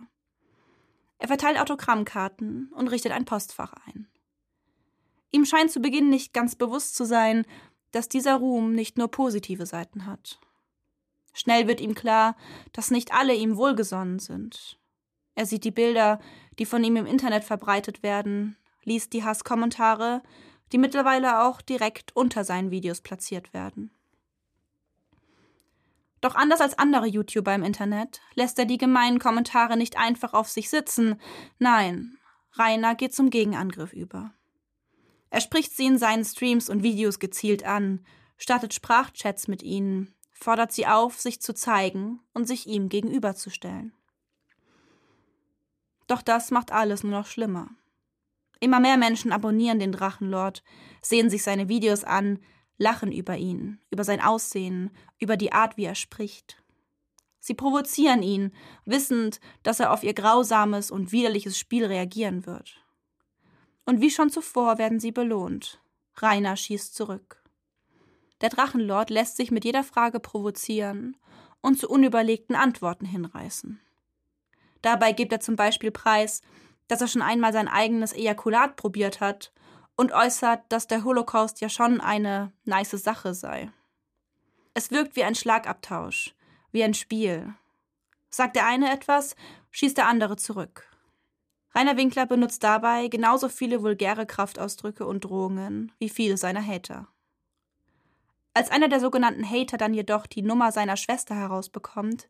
Er 1.18 1.26
verteilt 1.26 1.58
Autogrammkarten 1.58 2.70
und 2.72 2.88
richtet 2.88 3.10
ein 3.10 3.24
Postfach 3.24 3.74
ein. 3.86 4.06
Ihm 5.32 5.44
scheint 5.44 5.72
zu 5.72 5.80
Beginn 5.80 6.08
nicht 6.08 6.32
ganz 6.32 6.54
bewusst 6.54 6.94
zu 6.94 7.04
sein, 7.04 7.44
dass 7.90 8.08
dieser 8.08 8.36
Ruhm 8.36 8.74
nicht 8.74 8.98
nur 8.98 9.08
positive 9.08 9.66
Seiten 9.66 10.06
hat. 10.06 10.38
Schnell 11.32 11.66
wird 11.66 11.80
ihm 11.80 11.94
klar, 11.94 12.36
dass 12.72 12.92
nicht 12.92 13.12
alle 13.12 13.34
ihm 13.34 13.56
wohlgesonnen 13.56 14.20
sind. 14.20 14.78
Er 15.34 15.46
sieht 15.46 15.64
die 15.64 15.70
Bilder, 15.70 16.20
die 16.58 16.66
von 16.66 16.82
ihm 16.84 16.96
im 16.96 17.06
Internet 17.06 17.44
verbreitet 17.44 18.02
werden, 18.02 18.56
liest 18.84 19.12
die 19.12 19.24
Hasskommentare, 19.24 20.22
die 20.72 20.78
mittlerweile 20.78 21.42
auch 21.42 21.60
direkt 21.60 22.14
unter 22.16 22.44
seinen 22.44 22.70
Videos 22.70 23.00
platziert 23.00 23.52
werden. 23.52 23.90
Doch 26.20 26.36
anders 26.36 26.60
als 26.60 26.78
andere 26.78 27.06
YouTuber 27.06 27.54
im 27.54 27.64
Internet 27.64 28.20
lässt 28.34 28.58
er 28.58 28.64
die 28.64 28.78
gemeinen 28.78 29.18
Kommentare 29.18 29.76
nicht 29.76 29.98
einfach 29.98 30.34
auf 30.34 30.48
sich 30.48 30.70
sitzen. 30.70 31.20
Nein, 31.58 32.16
Rainer 32.52 32.94
geht 32.94 33.14
zum 33.14 33.28
Gegenangriff 33.28 33.92
über. 33.92 34.32
Er 35.30 35.40
spricht 35.40 35.74
sie 35.76 35.86
in 35.86 35.98
seinen 35.98 36.24
Streams 36.24 36.68
und 36.68 36.82
Videos 36.82 37.18
gezielt 37.18 37.64
an, 37.64 38.04
startet 38.36 38.72
Sprachchats 38.72 39.48
mit 39.48 39.62
ihnen, 39.62 40.14
fordert 40.32 40.72
sie 40.72 40.86
auf, 40.86 41.18
sich 41.20 41.40
zu 41.40 41.54
zeigen 41.54 42.20
und 42.34 42.46
sich 42.46 42.66
ihm 42.66 42.88
gegenüberzustellen. 42.88 43.92
Doch 46.06 46.22
das 46.22 46.50
macht 46.50 46.72
alles 46.72 47.02
nur 47.02 47.12
noch 47.12 47.26
schlimmer. 47.26 47.68
Immer 48.60 48.80
mehr 48.80 48.96
Menschen 48.96 49.32
abonnieren 49.32 49.78
den 49.78 49.92
Drachenlord, 49.92 50.62
sehen 51.00 51.30
sich 51.30 51.42
seine 51.42 51.68
Videos 51.68 52.04
an, 52.04 52.38
lachen 52.78 53.12
über 53.12 53.36
ihn, 53.36 53.80
über 53.90 54.04
sein 54.04 54.20
Aussehen, 54.20 54.90
über 55.18 55.36
die 55.36 55.52
Art, 55.52 55.76
wie 55.76 55.84
er 55.84 55.94
spricht. 55.94 56.62
Sie 57.40 57.54
provozieren 57.54 58.22
ihn, 58.22 58.52
wissend, 58.84 59.40
dass 59.64 59.80
er 59.80 59.92
auf 59.92 60.04
ihr 60.04 60.14
grausames 60.14 60.92
und 60.92 61.10
widerliches 61.10 61.58
Spiel 61.58 61.84
reagieren 61.84 62.46
wird. 62.46 62.80
Und 63.84 64.00
wie 64.00 64.10
schon 64.10 64.30
zuvor 64.30 64.78
werden 64.78 65.00
sie 65.00 65.10
belohnt. 65.10 65.80
Rainer 66.16 66.56
schießt 66.56 66.94
zurück. 66.94 67.42
Der 68.42 68.48
Drachenlord 68.48 69.10
lässt 69.10 69.36
sich 69.36 69.50
mit 69.50 69.64
jeder 69.64 69.82
Frage 69.82 70.20
provozieren 70.20 71.16
und 71.60 71.78
zu 71.78 71.88
unüberlegten 71.88 72.54
Antworten 72.54 73.06
hinreißen. 73.06 73.80
Dabei 74.82 75.12
gibt 75.12 75.32
er 75.32 75.40
zum 75.40 75.56
Beispiel 75.56 75.90
preis, 75.90 76.42
dass 76.88 77.00
er 77.00 77.08
schon 77.08 77.22
einmal 77.22 77.52
sein 77.52 77.68
eigenes 77.68 78.12
Ejakulat 78.12 78.76
probiert 78.76 79.20
hat 79.20 79.52
und 79.96 80.12
äußert, 80.12 80.60
dass 80.68 80.86
der 80.86 81.04
Holocaust 81.04 81.60
ja 81.60 81.68
schon 81.68 82.00
eine 82.00 82.52
nice 82.64 82.90
Sache 82.90 83.34
sei. 83.34 83.70
Es 84.74 84.90
wirkt 84.90 85.16
wie 85.16 85.24
ein 85.24 85.34
Schlagabtausch, 85.34 86.34
wie 86.72 86.82
ein 86.82 86.94
Spiel. 86.94 87.54
Sagt 88.30 88.56
der 88.56 88.66
eine 88.66 88.92
etwas, 88.92 89.36
schießt 89.70 89.96
der 89.96 90.06
andere 90.06 90.36
zurück. 90.36 90.88
Rainer 91.74 91.96
Winkler 91.96 92.26
benutzt 92.26 92.62
dabei 92.64 93.08
genauso 93.08 93.48
viele 93.48 93.82
vulgäre 93.82 94.26
Kraftausdrücke 94.26 95.06
und 95.06 95.24
Drohungen 95.24 95.92
wie 95.98 96.08
viele 96.08 96.36
seiner 96.36 96.66
Hater. 96.66 97.08
Als 98.54 98.70
einer 98.70 98.88
der 98.88 99.00
sogenannten 99.00 99.48
Hater 99.48 99.78
dann 99.78 99.94
jedoch 99.94 100.26
die 100.26 100.42
Nummer 100.42 100.72
seiner 100.72 100.98
Schwester 100.98 101.34
herausbekommt, 101.34 102.28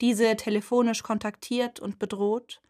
diese 0.00 0.36
telefonisch 0.36 1.02
kontaktiert 1.02 1.80
und 1.80 1.98
bedroht, 1.98 2.60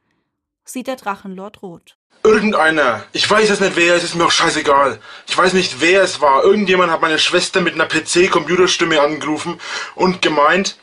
sieht 0.65 0.87
der 0.87 0.97
Drachenlord 0.97 1.63
rot. 1.63 1.97
Irgendeiner. 2.23 3.05
Ich 3.13 3.29
weiß 3.31 3.49
es 3.49 3.61
nicht 3.61 3.77
wer, 3.77 3.95
es 3.95 4.05
ist 4.05 4.15
mir 4.15 4.27
auch 4.27 4.31
scheißegal. 4.31 5.01
Ich 5.27 5.39
weiß 5.39 5.55
nicht 5.55 5.81
wer 5.81 6.03
es 6.03 6.21
war. 6.21 6.45
Irgendjemand 6.45 6.93
hat 6.93 7.01
meine 7.01 7.19
Schwester 7.19 7.63
mit 7.63 7.75
einer 7.75 7.87
PC-Computerstimme 7.87 9.01
angerufen 9.01 9.59
und 9.95 10.21
gemeint, 10.21 10.77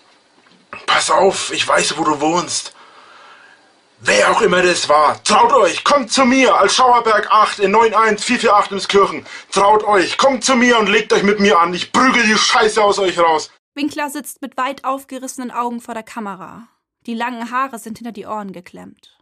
pass 0.88 1.12
auf, 1.12 1.52
ich 1.54 1.68
weiß, 1.68 1.98
wo 1.98 2.04
du 2.04 2.20
wohnst. 2.22 2.74
Wer 4.00 4.32
auch 4.32 4.42
immer 4.42 4.62
das 4.62 4.90
war, 4.90 5.24
traut 5.24 5.54
euch, 5.54 5.84
kommt 5.84 6.12
zu 6.12 6.24
mir 6.24 6.56
als 6.56 6.76
Schauerberg 6.76 7.32
8 7.32 7.60
in 7.60 7.72
91448 7.72 8.72
ins 8.72 8.88
Kirchen. 8.88 9.26
Traut 9.52 9.84
euch, 9.84 10.18
kommt 10.18 10.44
zu 10.44 10.56
mir 10.56 10.78
und 10.78 10.88
legt 10.88 11.14
euch 11.14 11.24
mit 11.24 11.40
mir 11.40 11.60
an. 11.60 11.74
Ich 11.74 11.92
prügel 11.92 12.24
die 12.24 12.38
Scheiße 12.38 12.82
aus 12.82 13.00
euch 13.00 13.18
raus. 13.18 13.50
Winkler 13.78 14.10
sitzt 14.10 14.42
mit 14.42 14.58
weit 14.58 14.84
aufgerissenen 14.84 15.52
Augen 15.52 15.80
vor 15.82 15.94
der 15.94 16.04
Kamera. 16.04 16.68
Die 17.06 17.14
langen 17.14 17.52
Haare 17.52 17.78
sind 17.78 18.00
hinter 18.00 18.12
die 18.12 18.26
Ohren 18.26 18.52
geklemmt. 18.52 19.18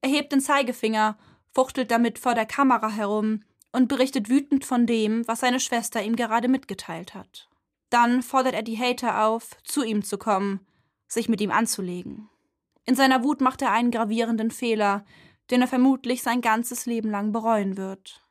Er 0.00 0.08
hebt 0.08 0.32
den 0.32 0.40
Zeigefinger, 0.40 1.18
fuchtelt 1.52 1.90
damit 1.90 2.20
vor 2.20 2.34
der 2.34 2.46
Kamera 2.46 2.88
herum 2.88 3.42
und 3.72 3.88
berichtet 3.88 4.28
wütend 4.28 4.64
von 4.64 4.86
dem, 4.86 5.26
was 5.26 5.40
seine 5.40 5.58
Schwester 5.58 6.00
ihm 6.00 6.14
gerade 6.14 6.46
mitgeteilt 6.46 7.14
hat. 7.14 7.50
Dann 7.90 8.22
fordert 8.22 8.54
er 8.54 8.62
die 8.62 8.78
Hater 8.78 9.26
auf, 9.26 9.50
zu 9.64 9.82
ihm 9.82 10.04
zu 10.04 10.16
kommen, 10.16 10.64
sich 11.08 11.28
mit 11.28 11.40
ihm 11.40 11.50
anzulegen. 11.50 12.30
In 12.86 12.94
seiner 12.94 13.24
Wut 13.24 13.40
macht 13.40 13.62
er 13.62 13.72
einen 13.72 13.90
gravierenden 13.90 14.52
Fehler, 14.52 15.04
den 15.50 15.60
er 15.60 15.68
vermutlich 15.68 16.22
sein 16.22 16.40
ganzes 16.40 16.86
Leben 16.86 17.10
lang 17.10 17.32
bereuen 17.32 17.76
wird. 17.76 18.24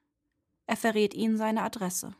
Er 0.65 0.77
verrät 0.77 1.13
ihnen 1.13 1.37
seine 1.37 1.63
Adresse. 1.63 2.15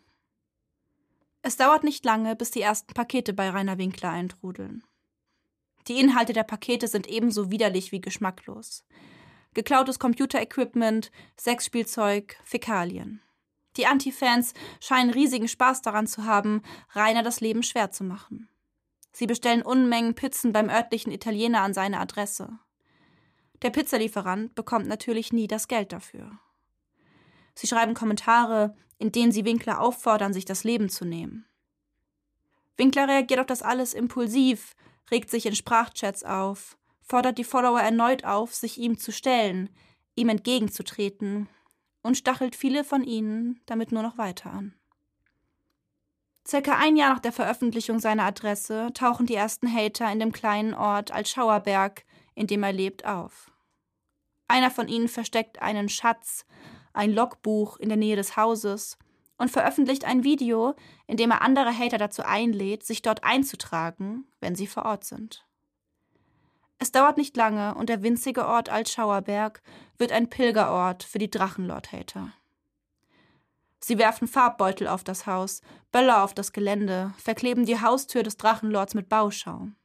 Es 1.43 1.57
dauert 1.57 1.83
nicht 1.83 2.03
lange, 2.05 2.35
bis 2.35 2.51
die 2.51 2.61
ersten 2.61 2.93
Pakete 2.93 3.33
bei 3.33 3.49
Rainer 3.49 3.77
Winkler 3.77 4.09
eintrudeln. 4.09 4.83
Die 5.87 5.99
Inhalte 5.99 6.33
der 6.33 6.43
Pakete 6.43 6.87
sind 6.87 7.05
ebenso 7.07 7.51
widerlich 7.51 7.91
wie 7.91 8.01
geschmacklos 8.01 8.83
geklautes 9.53 9.99
Computerequipment, 9.99 11.11
Sexspielzeug, 11.37 12.37
Fäkalien. 12.43 13.21
Die 13.77 13.87
Anti-Fans 13.87 14.53
scheinen 14.79 15.11
riesigen 15.11 15.47
Spaß 15.47 15.81
daran 15.81 16.07
zu 16.07 16.25
haben, 16.25 16.61
Rainer 16.91 17.23
das 17.23 17.41
Leben 17.41 17.63
schwer 17.63 17.91
zu 17.91 18.03
machen. 18.03 18.49
Sie 19.11 19.27
bestellen 19.27 19.61
Unmengen 19.61 20.15
Pizzen 20.15 20.53
beim 20.53 20.69
örtlichen 20.69 21.11
Italiener 21.11 21.61
an 21.61 21.73
seine 21.73 21.99
Adresse. 21.99 22.59
Der 23.61 23.69
Pizzalieferant 23.69 24.55
bekommt 24.55 24.87
natürlich 24.87 25.31
nie 25.31 25.47
das 25.47 25.67
Geld 25.67 25.91
dafür. 25.91 26.31
Sie 27.55 27.67
schreiben 27.67 27.93
Kommentare, 27.93 28.75
in 29.03 29.11
denen 29.11 29.33
sie 29.33 29.43
Winkler 29.43 29.81
auffordern, 29.81 30.31
sich 30.31 30.45
das 30.45 30.63
Leben 30.63 30.87
zu 30.87 31.03
nehmen. 31.03 31.45
Winkler 32.77 33.09
reagiert 33.09 33.41
auf 33.41 33.45
das 33.45 33.61
alles 33.61 33.93
impulsiv, 33.93 34.77
regt 35.11 35.29
sich 35.29 35.45
in 35.45 35.57
Sprachchats 35.57 36.23
auf, 36.23 36.77
fordert 37.01 37.37
die 37.37 37.43
Follower 37.43 37.81
erneut 37.81 38.23
auf, 38.23 38.55
sich 38.55 38.77
ihm 38.77 38.97
zu 38.97 39.11
stellen, 39.11 39.69
ihm 40.15 40.29
entgegenzutreten 40.29 41.49
und 42.01 42.15
stachelt 42.15 42.55
viele 42.55 42.85
von 42.85 43.03
ihnen 43.03 43.59
damit 43.65 43.91
nur 43.91 44.03
noch 44.03 44.17
weiter 44.17 44.51
an. 44.51 44.73
Circa 46.47 46.77
ein 46.77 46.95
Jahr 46.95 47.11
nach 47.11 47.19
der 47.19 47.33
Veröffentlichung 47.33 47.99
seiner 47.99 48.23
Adresse 48.23 48.91
tauchen 48.93 49.25
die 49.25 49.35
ersten 49.35 49.69
Hater 49.69 50.09
in 50.13 50.19
dem 50.19 50.31
kleinen 50.31 50.73
Ort 50.73 51.11
als 51.11 51.29
Schauerberg, 51.29 52.05
in 52.35 52.47
dem 52.47 52.63
er 52.63 52.71
lebt, 52.71 53.03
auf. 53.03 53.51
Einer 54.47 54.71
von 54.71 54.87
ihnen 54.87 55.09
versteckt 55.09 55.61
einen 55.61 55.89
Schatz, 55.89 56.45
ein 56.93 57.11
Logbuch 57.11 57.77
in 57.77 57.89
der 57.89 57.97
Nähe 57.97 58.15
des 58.15 58.37
Hauses 58.37 58.97
und 59.37 59.51
veröffentlicht 59.51 60.05
ein 60.05 60.23
Video, 60.23 60.75
in 61.07 61.17
dem 61.17 61.31
er 61.31 61.41
andere 61.41 61.77
Hater 61.77 61.97
dazu 61.97 62.23
einlädt, 62.23 62.83
sich 62.83 63.01
dort 63.01 63.23
einzutragen, 63.23 64.25
wenn 64.39 64.55
sie 64.55 64.67
vor 64.67 64.85
Ort 64.85 65.03
sind. 65.03 65.45
Es 66.79 66.91
dauert 66.91 67.17
nicht 67.17 67.35
lange 67.37 67.75
und 67.75 67.89
der 67.89 68.03
winzige 68.03 68.45
Ort 68.47 68.69
Altschauerberg 68.69 69.61
wird 69.97 70.11
ein 70.11 70.29
Pilgerort 70.29 71.03
für 71.03 71.19
die 71.19 71.31
Drachenlord-Hater. 71.31 72.33
Sie 73.79 73.97
werfen 73.97 74.27
Farbbeutel 74.27 74.87
auf 74.87 75.03
das 75.03 75.25
Haus, 75.25 75.61
Böller 75.91 76.23
auf 76.23 76.33
das 76.33 76.53
Gelände, 76.53 77.13
verkleben 77.17 77.65
die 77.65 77.81
Haustür 77.81 78.23
des 78.23 78.37
Drachenlords 78.37 78.93
mit 78.93 79.09
Bauschaum. 79.09 79.75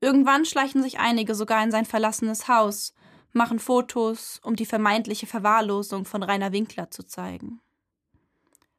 Irgendwann 0.00 0.44
schleichen 0.44 0.82
sich 0.82 0.98
einige 0.98 1.34
sogar 1.34 1.64
in 1.64 1.70
sein 1.70 1.86
verlassenes 1.86 2.48
Haus, 2.48 2.94
machen 3.34 3.58
Fotos, 3.58 4.40
um 4.42 4.56
die 4.56 4.66
vermeintliche 4.66 5.26
Verwahrlosung 5.26 6.04
von 6.04 6.22
Rainer 6.22 6.52
Winkler 6.52 6.90
zu 6.90 7.04
zeigen. 7.04 7.60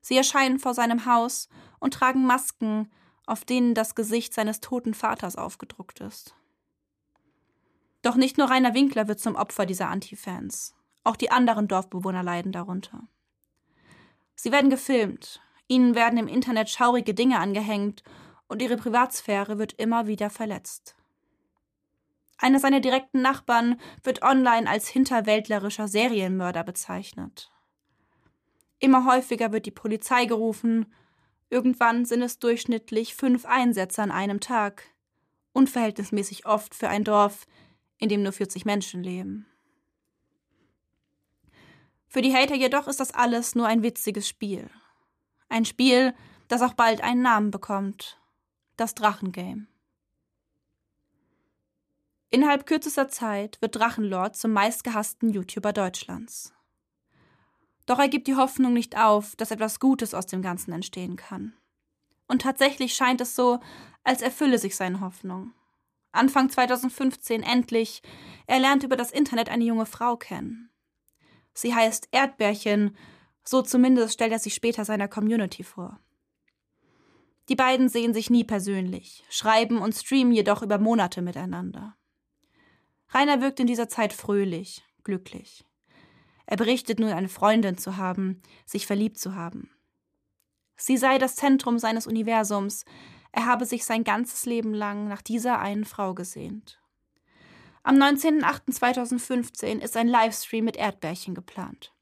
Sie 0.02 0.16
erscheinen 0.18 0.60
vor 0.60 0.74
seinem 0.74 1.06
Haus 1.06 1.50
und 1.80 1.94
tragen 1.94 2.26
Masken, 2.26 2.92
auf 3.26 3.44
denen 3.44 3.74
das 3.74 3.96
Gesicht 3.96 4.34
seines 4.34 4.62
toten 4.62 4.94
Vaters 4.94 5.36
aufgedruckt 5.36 6.00
ist. 6.00 6.36
Doch 8.02 8.16
nicht 8.16 8.38
nur 8.38 8.50
Rainer 8.50 8.74
Winkler 8.76 9.08
wird 9.08 9.20
zum 9.20 9.36
Opfer 9.36 9.66
dieser 9.66 9.90
Anti-Fans. 9.90 10.76
Auch 11.04 11.16
die 11.16 11.32
anderen 11.32 11.68
Dorfbewohner 11.68 12.24
leiden 12.24 12.52
darunter. 12.52 13.08
Sie 14.36 14.52
werden 14.52 14.70
gefilmt, 14.70 15.42
ihnen 15.68 15.96
werden 15.96 16.20
im 16.20 16.28
Internet 16.28 16.70
schaurige 16.70 17.14
Dinge 17.14 17.40
angehängt 17.40 18.04
und 18.48 18.62
ihre 18.62 18.78
Privatsphäre 18.78 19.58
wird 19.58 19.74
immer 19.74 20.08
wieder 20.08 20.30
verletzt. 20.30 20.96
Einer 22.38 22.60
seiner 22.60 22.82
direkten 22.82 23.22
Nachbarn 23.22 23.80
wird 24.04 24.22
online 24.22 24.70
als 24.70 24.88
hinterwäldlerischer 24.88 25.88
Serienmörder 25.88 26.64
bezeichnet. 26.64 27.52
Immer 28.80 29.06
häufiger 29.06 29.52
wird 29.52 29.66
die 29.66 29.72
Polizei 29.72 30.26
gerufen, 30.26 30.94
irgendwann 31.50 32.06
sind 32.06 32.22
es 32.22 32.40
durchschnittlich 32.40 33.16
fünf 33.16 33.46
Einsätze 33.46 34.02
an 34.02 34.12
einem 34.12 34.42
Tag, 34.42 34.84
unverhältnismäßig 35.54 36.46
oft 36.46 36.76
für 36.76 36.90
ein 36.90 37.04
Dorf, 37.04 37.48
in 37.98 38.10
dem 38.10 38.24
nur 38.24 38.34
40 38.34 38.66
Menschen 38.66 39.02
leben. 39.04 39.48
Für 42.08 42.22
die 42.22 42.34
Hater 42.34 42.56
jedoch 42.56 42.88
ist 42.88 43.00
das 43.00 43.14
alles 43.14 43.56
nur 43.56 43.68
ein 43.68 43.84
witziges 43.84 44.28
Spiel. 44.28 44.70
Ein 45.50 45.66
Spiel, 45.66 46.14
das 46.48 46.62
auch 46.62 46.74
bald 46.74 47.02
einen 47.02 47.22
Namen 47.22 47.52
bekommt. 47.52 48.20
Das 48.78 48.96
Drachengame. 48.96 49.68
Innerhalb 52.36 52.66
kürzester 52.66 53.08
Zeit 53.08 53.62
wird 53.62 53.78
Drachenlord 53.78 54.36
zum 54.36 54.52
meistgehassten 54.52 55.30
YouTuber 55.30 55.72
Deutschlands. 55.72 56.54
Doch 57.86 57.98
er 57.98 58.10
gibt 58.10 58.28
die 58.28 58.36
Hoffnung 58.36 58.74
nicht 58.74 58.98
auf, 58.98 59.38
dass 59.38 59.52
etwas 59.52 59.80
Gutes 59.80 60.14
aus 60.14 60.26
dem 60.26 60.42
Ganzen 60.42 60.74
entstehen 60.74 61.16
kann. 61.16 61.54
Und 62.28 62.42
tatsächlich 62.42 62.94
scheint 62.94 63.22
es 63.22 63.38
so, 63.38 63.62
als 64.04 64.22
erfülle 64.22 64.58
sich 64.58 64.76
seine 64.76 65.00
Hoffnung. 65.00 65.54
Anfang 66.12 66.50
2015 66.50 67.42
endlich, 67.42 68.02
er 68.48 68.60
lernt 68.60 68.84
über 68.84 68.98
das 68.98 69.12
Internet 69.12 69.48
eine 69.48 69.64
junge 69.64 69.86
Frau 69.86 70.18
kennen. 70.18 70.70
Sie 71.54 71.74
heißt 71.74 72.10
Erdbärchen, 72.12 72.98
so 73.46 73.62
zumindest 73.62 74.14
stellt 74.14 74.34
er 74.34 74.40
sich 74.40 74.56
später 74.56 74.84
seiner 74.84 75.08
Community 75.08 75.64
vor. 75.64 76.02
Die 77.48 77.56
beiden 77.56 77.88
sehen 77.88 78.14
sich 78.14 78.30
nie 78.30 78.44
persönlich, 78.44 79.24
schreiben 79.30 79.78
und 79.78 79.96
streamen 79.96 80.34
jedoch 80.34 80.64
über 80.64 80.80
Monate 80.80 81.22
miteinander. 81.22 81.96
Rainer 83.16 83.40
wirkt 83.40 83.62
in 83.62 83.68
dieser 83.68 83.88
Zeit 83.88 84.12
fröhlich, 84.12 84.84
glücklich. 85.06 85.64
Er 86.48 86.58
berichtet 86.58 87.00
nun, 87.00 87.14
eine 87.14 87.30
Freundin 87.30 87.78
zu 87.78 87.96
haben, 87.96 88.42
sich 88.66 88.86
verliebt 88.86 89.18
zu 89.18 89.36
haben. 89.36 89.72
Sie 90.76 90.98
sei 90.98 91.18
das 91.18 91.38
Zentrum 91.38 91.80
seines 91.80 92.08
Universums, 92.08 92.84
er 93.32 93.46
habe 93.46 93.66
sich 93.66 93.86
sein 93.86 94.04
ganzes 94.04 94.46
Leben 94.46 94.74
lang 94.74 95.08
nach 95.08 95.22
dieser 95.22 95.60
einen 95.60 95.86
Frau 95.86 96.14
gesehnt. 96.14 96.82
Am 97.84 97.96
19.08.2015 97.96 99.80
ist 99.80 99.96
ein 99.96 100.10
Livestream 100.10 100.66
mit 100.66 100.76
Erdbärchen 100.76 101.36
geplant. 101.36 101.94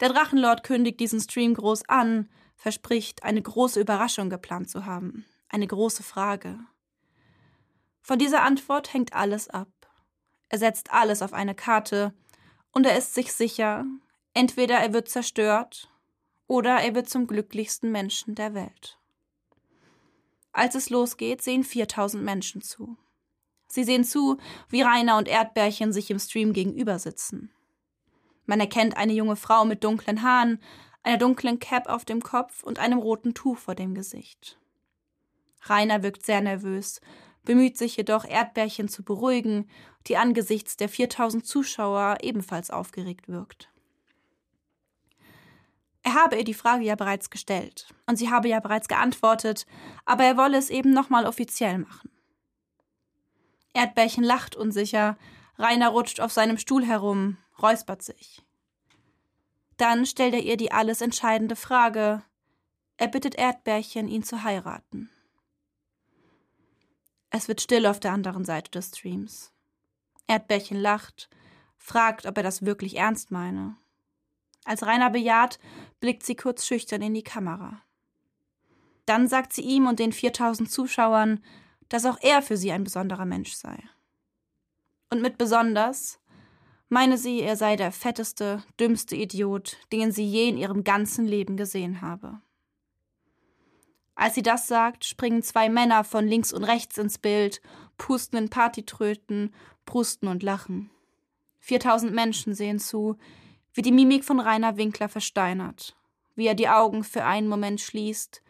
Der 0.00 0.08
Drachenlord 0.08 0.62
kündigt 0.62 0.98
diesen 0.98 1.20
Stream 1.20 1.52
groß 1.52 1.88
an, 1.90 2.30
verspricht, 2.56 3.22
eine 3.22 3.42
große 3.42 3.80
Überraschung 3.80 4.30
geplant 4.30 4.70
zu 4.70 4.86
haben, 4.86 5.26
eine 5.50 5.66
große 5.66 6.02
Frage. 6.02 6.58
Von 8.08 8.18
dieser 8.18 8.42
Antwort 8.42 8.94
hängt 8.94 9.12
alles 9.12 9.50
ab. 9.50 9.68
Er 10.48 10.58
setzt 10.58 10.90
alles 10.94 11.20
auf 11.20 11.34
eine 11.34 11.54
Karte 11.54 12.14
und 12.72 12.86
er 12.86 12.96
ist 12.96 13.12
sich 13.12 13.34
sicher, 13.34 13.84
entweder 14.32 14.76
er 14.76 14.94
wird 14.94 15.10
zerstört 15.10 15.90
oder 16.46 16.76
er 16.76 16.94
wird 16.94 17.10
zum 17.10 17.26
glücklichsten 17.26 17.92
Menschen 17.92 18.34
der 18.34 18.54
Welt. 18.54 18.98
Als 20.52 20.74
es 20.74 20.88
losgeht, 20.88 21.42
sehen 21.42 21.64
4000 21.64 22.24
Menschen 22.24 22.62
zu. 22.62 22.96
Sie 23.66 23.84
sehen 23.84 24.04
zu, 24.04 24.38
wie 24.70 24.80
Rainer 24.80 25.18
und 25.18 25.28
Erdbärchen 25.28 25.92
sich 25.92 26.10
im 26.10 26.18
Stream 26.18 26.54
gegenüber 26.54 26.98
sitzen. 26.98 27.52
Man 28.46 28.58
erkennt 28.58 28.96
eine 28.96 29.12
junge 29.12 29.36
Frau 29.36 29.66
mit 29.66 29.84
dunklen 29.84 30.22
Haaren, 30.22 30.62
einer 31.02 31.18
dunklen 31.18 31.58
Cap 31.58 31.90
auf 31.90 32.06
dem 32.06 32.22
Kopf 32.22 32.62
und 32.62 32.78
einem 32.78 33.00
roten 33.00 33.34
Tuch 33.34 33.58
vor 33.58 33.74
dem 33.74 33.94
Gesicht. 33.94 34.58
Rainer 35.64 36.02
wirkt 36.02 36.24
sehr 36.24 36.40
nervös, 36.40 37.02
bemüht 37.48 37.78
sich 37.78 37.96
jedoch, 37.96 38.26
Erdbärchen 38.26 38.88
zu 38.88 39.02
beruhigen, 39.02 39.70
die 40.06 40.18
angesichts 40.18 40.76
der 40.76 40.90
4000 40.90 41.46
Zuschauer 41.46 42.18
ebenfalls 42.20 42.70
aufgeregt 42.70 43.26
wirkt. 43.26 43.70
Er 46.02 46.12
habe 46.12 46.36
ihr 46.36 46.44
die 46.44 46.52
Frage 46.52 46.84
ja 46.84 46.94
bereits 46.94 47.30
gestellt 47.30 47.86
und 48.04 48.16
sie 48.16 48.30
habe 48.30 48.48
ja 48.48 48.60
bereits 48.60 48.86
geantwortet, 48.86 49.64
aber 50.04 50.24
er 50.24 50.36
wolle 50.36 50.58
es 50.58 50.68
eben 50.68 50.92
nochmal 50.92 51.24
offiziell 51.24 51.78
machen. 51.78 52.10
Erdbärchen 53.72 54.24
lacht 54.24 54.54
unsicher, 54.54 55.16
Rainer 55.56 55.88
rutscht 55.88 56.20
auf 56.20 56.32
seinem 56.32 56.58
Stuhl 56.58 56.84
herum, 56.84 57.38
räuspert 57.62 58.02
sich. 58.02 58.42
Dann 59.78 60.04
stellt 60.04 60.34
er 60.34 60.42
ihr 60.42 60.58
die 60.58 60.70
alles 60.70 61.00
entscheidende 61.00 61.56
Frage. 61.56 62.22
Er 62.98 63.08
bittet 63.08 63.36
Erdbärchen, 63.36 64.06
ihn 64.06 64.22
zu 64.22 64.42
heiraten. 64.42 65.08
Es 67.30 67.48
wird 67.48 67.60
still 67.60 67.86
auf 67.86 68.00
der 68.00 68.12
anderen 68.12 68.44
Seite 68.44 68.70
des 68.70 68.88
Streams. 68.88 69.52
Erdbärchen 70.26 70.78
lacht, 70.78 71.28
fragt, 71.76 72.26
ob 72.26 72.36
er 72.36 72.42
das 72.42 72.64
wirklich 72.64 72.96
ernst 72.96 73.30
meine. 73.30 73.76
Als 74.64 74.84
Rainer 74.84 75.10
bejaht, 75.10 75.58
blickt 76.00 76.24
sie 76.24 76.36
kurz 76.36 76.66
schüchtern 76.66 77.02
in 77.02 77.14
die 77.14 77.22
Kamera. 77.22 77.82
Dann 79.06 79.28
sagt 79.28 79.52
sie 79.52 79.62
ihm 79.62 79.86
und 79.86 79.98
den 79.98 80.12
4000 80.12 80.70
Zuschauern, 80.70 81.42
dass 81.88 82.04
auch 82.04 82.18
er 82.20 82.42
für 82.42 82.56
sie 82.56 82.72
ein 82.72 82.84
besonderer 82.84 83.24
Mensch 83.24 83.54
sei. 83.54 83.78
Und 85.10 85.22
mit 85.22 85.38
besonders 85.38 86.20
meine 86.90 87.18
sie, 87.18 87.40
er 87.40 87.56
sei 87.56 87.76
der 87.76 87.92
fetteste, 87.92 88.62
dümmste 88.80 89.16
Idiot, 89.16 89.76
den 89.92 90.12
sie 90.12 90.24
je 90.24 90.48
in 90.48 90.56
ihrem 90.56 90.84
ganzen 90.84 91.26
Leben 91.26 91.56
gesehen 91.56 92.00
habe. 92.00 92.40
Als 94.18 94.34
sie 94.34 94.42
das 94.42 94.66
sagt, 94.66 95.04
springen 95.04 95.44
zwei 95.44 95.68
Männer 95.68 96.02
von 96.02 96.26
links 96.26 96.52
und 96.52 96.64
rechts 96.64 96.98
ins 96.98 97.18
Bild, 97.18 97.62
pusten 97.98 98.36
in 98.36 98.50
Partytröten, 98.50 99.54
prusten 99.84 100.26
und 100.26 100.42
lachen. 100.42 100.90
4000 101.60 102.12
Menschen 102.12 102.52
sehen 102.52 102.80
zu, 102.80 103.16
wie 103.72 103.82
die 103.82 103.92
Mimik 103.92 104.24
von 104.24 104.40
Rainer 104.40 104.76
Winkler 104.76 105.08
versteinert, 105.08 105.96
wie 106.34 106.48
er 106.48 106.56
die 106.56 106.68
Augen 106.68 107.04
für 107.04 107.24
einen 107.24 107.46
Moment 107.46 107.80
schließt, 107.80 108.42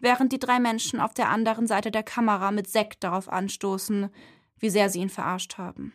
während 0.00 0.32
die 0.32 0.40
drei 0.40 0.58
Menschen 0.58 0.98
auf 0.98 1.14
der 1.14 1.28
anderen 1.28 1.68
Seite 1.68 1.92
der 1.92 2.02
Kamera 2.02 2.50
mit 2.50 2.68
Sekt 2.68 3.04
darauf 3.04 3.28
anstoßen, 3.28 4.10
wie 4.58 4.70
sehr 4.70 4.90
sie 4.90 4.98
ihn 4.98 5.08
verarscht 5.08 5.56
haben. 5.56 5.92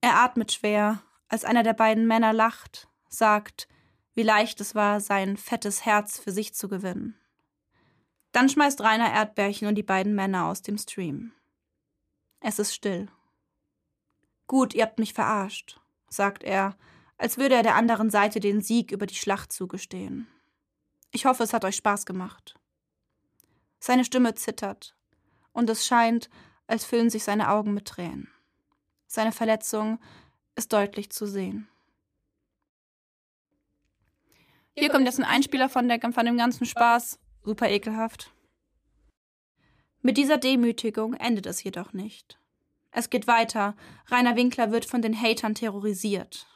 Er 0.00 0.16
atmet 0.16 0.50
schwer, 0.50 1.00
als 1.28 1.44
einer 1.44 1.62
der 1.62 1.74
beiden 1.74 2.08
Männer 2.08 2.32
lacht, 2.32 2.88
sagt, 3.08 3.68
wie 4.14 4.22
leicht 4.22 4.60
es 4.60 4.74
war, 4.74 5.00
sein 5.00 5.36
fettes 5.36 5.84
Herz 5.84 6.18
für 6.18 6.32
sich 6.32 6.54
zu 6.54 6.68
gewinnen. 6.68 7.18
Dann 8.32 8.48
schmeißt 8.48 8.80
Rainer 8.80 9.12
Erdbärchen 9.12 9.68
und 9.68 9.76
die 9.76 9.82
beiden 9.82 10.14
Männer 10.14 10.46
aus 10.46 10.62
dem 10.62 10.78
Stream. 10.78 11.32
Es 12.40 12.58
ist 12.58 12.74
still. 12.74 13.08
Gut, 14.46 14.74
ihr 14.74 14.82
habt 14.82 14.98
mich 14.98 15.14
verarscht, 15.14 15.80
sagt 16.08 16.42
er, 16.42 16.76
als 17.16 17.38
würde 17.38 17.54
er 17.54 17.62
der 17.62 17.76
anderen 17.76 18.10
Seite 18.10 18.40
den 18.40 18.60
Sieg 18.60 18.90
über 18.92 19.06
die 19.06 19.14
Schlacht 19.14 19.52
zugestehen. 19.52 20.26
Ich 21.10 21.26
hoffe, 21.26 21.44
es 21.44 21.52
hat 21.52 21.64
euch 21.64 21.76
Spaß 21.76 22.06
gemacht. 22.06 22.54
Seine 23.78 24.04
Stimme 24.04 24.34
zittert, 24.34 24.96
und 25.52 25.70
es 25.70 25.86
scheint, 25.86 26.28
als 26.66 26.84
füllen 26.84 27.10
sich 27.10 27.24
seine 27.24 27.50
Augen 27.50 27.72
mit 27.72 27.86
Tränen. 27.86 28.28
Seine 29.06 29.32
Verletzung 29.32 30.00
ist 30.56 30.72
deutlich 30.72 31.10
zu 31.10 31.26
sehen. 31.26 31.68
Hier 34.76 34.90
kommt 34.90 35.06
jetzt 35.06 35.18
ein 35.18 35.24
Einspieler 35.24 35.68
von, 35.68 35.88
der, 35.88 36.00
von 36.00 36.26
dem 36.26 36.36
ganzen 36.36 36.66
Spaß. 36.66 37.18
Super 37.42 37.70
ekelhaft. 37.70 38.32
Mit 40.02 40.16
dieser 40.16 40.36
Demütigung 40.36 41.14
endet 41.14 41.46
es 41.46 41.62
jedoch 41.62 41.92
nicht. 41.92 42.38
Es 42.90 43.10
geht 43.10 43.26
weiter. 43.26 43.76
Rainer 44.08 44.36
Winkler 44.36 44.70
wird 44.70 44.84
von 44.84 45.02
den 45.02 45.20
Hatern 45.20 45.54
terrorisiert. 45.54 46.46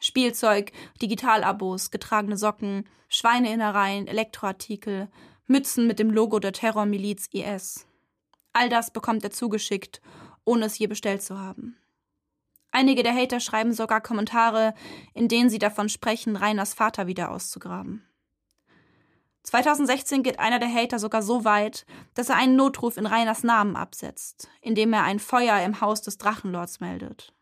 Spielzeug, 0.00 0.72
Digitalabos, 1.02 1.90
getragene 1.90 2.36
Socken, 2.36 2.88
Schweineinnereien, 3.08 4.06
Elektroartikel, 4.06 5.08
Mützen 5.46 5.86
mit 5.86 5.98
dem 5.98 6.10
Logo 6.10 6.38
der 6.38 6.52
Terrormiliz 6.52 7.28
IS. 7.32 7.86
All 8.52 8.68
das 8.68 8.92
bekommt 8.92 9.24
er 9.24 9.30
zugeschickt, 9.30 10.00
ohne 10.44 10.66
es 10.66 10.78
je 10.78 10.86
bestellt 10.86 11.22
zu 11.22 11.38
haben. 11.38 11.76
Einige 12.78 13.02
der 13.02 13.12
Hater 13.12 13.40
schreiben 13.40 13.72
sogar 13.72 14.00
Kommentare, 14.00 14.72
in 15.12 15.26
denen 15.26 15.50
sie 15.50 15.58
davon 15.58 15.88
sprechen, 15.88 16.36
Rainers 16.36 16.74
Vater 16.74 17.08
wieder 17.08 17.32
auszugraben. 17.32 18.06
2016 19.42 20.22
geht 20.22 20.38
einer 20.38 20.60
der 20.60 20.72
Hater 20.72 21.00
sogar 21.00 21.22
so 21.22 21.44
weit, 21.44 21.86
dass 22.14 22.28
er 22.28 22.36
einen 22.36 22.54
Notruf 22.54 22.96
in 22.96 23.06
Rainers 23.06 23.42
Namen 23.42 23.74
absetzt, 23.74 24.48
indem 24.60 24.92
er 24.92 25.02
ein 25.02 25.18
Feuer 25.18 25.60
im 25.64 25.80
Haus 25.80 26.02
des 26.02 26.18
Drachenlords 26.18 26.78
meldet. 26.78 27.34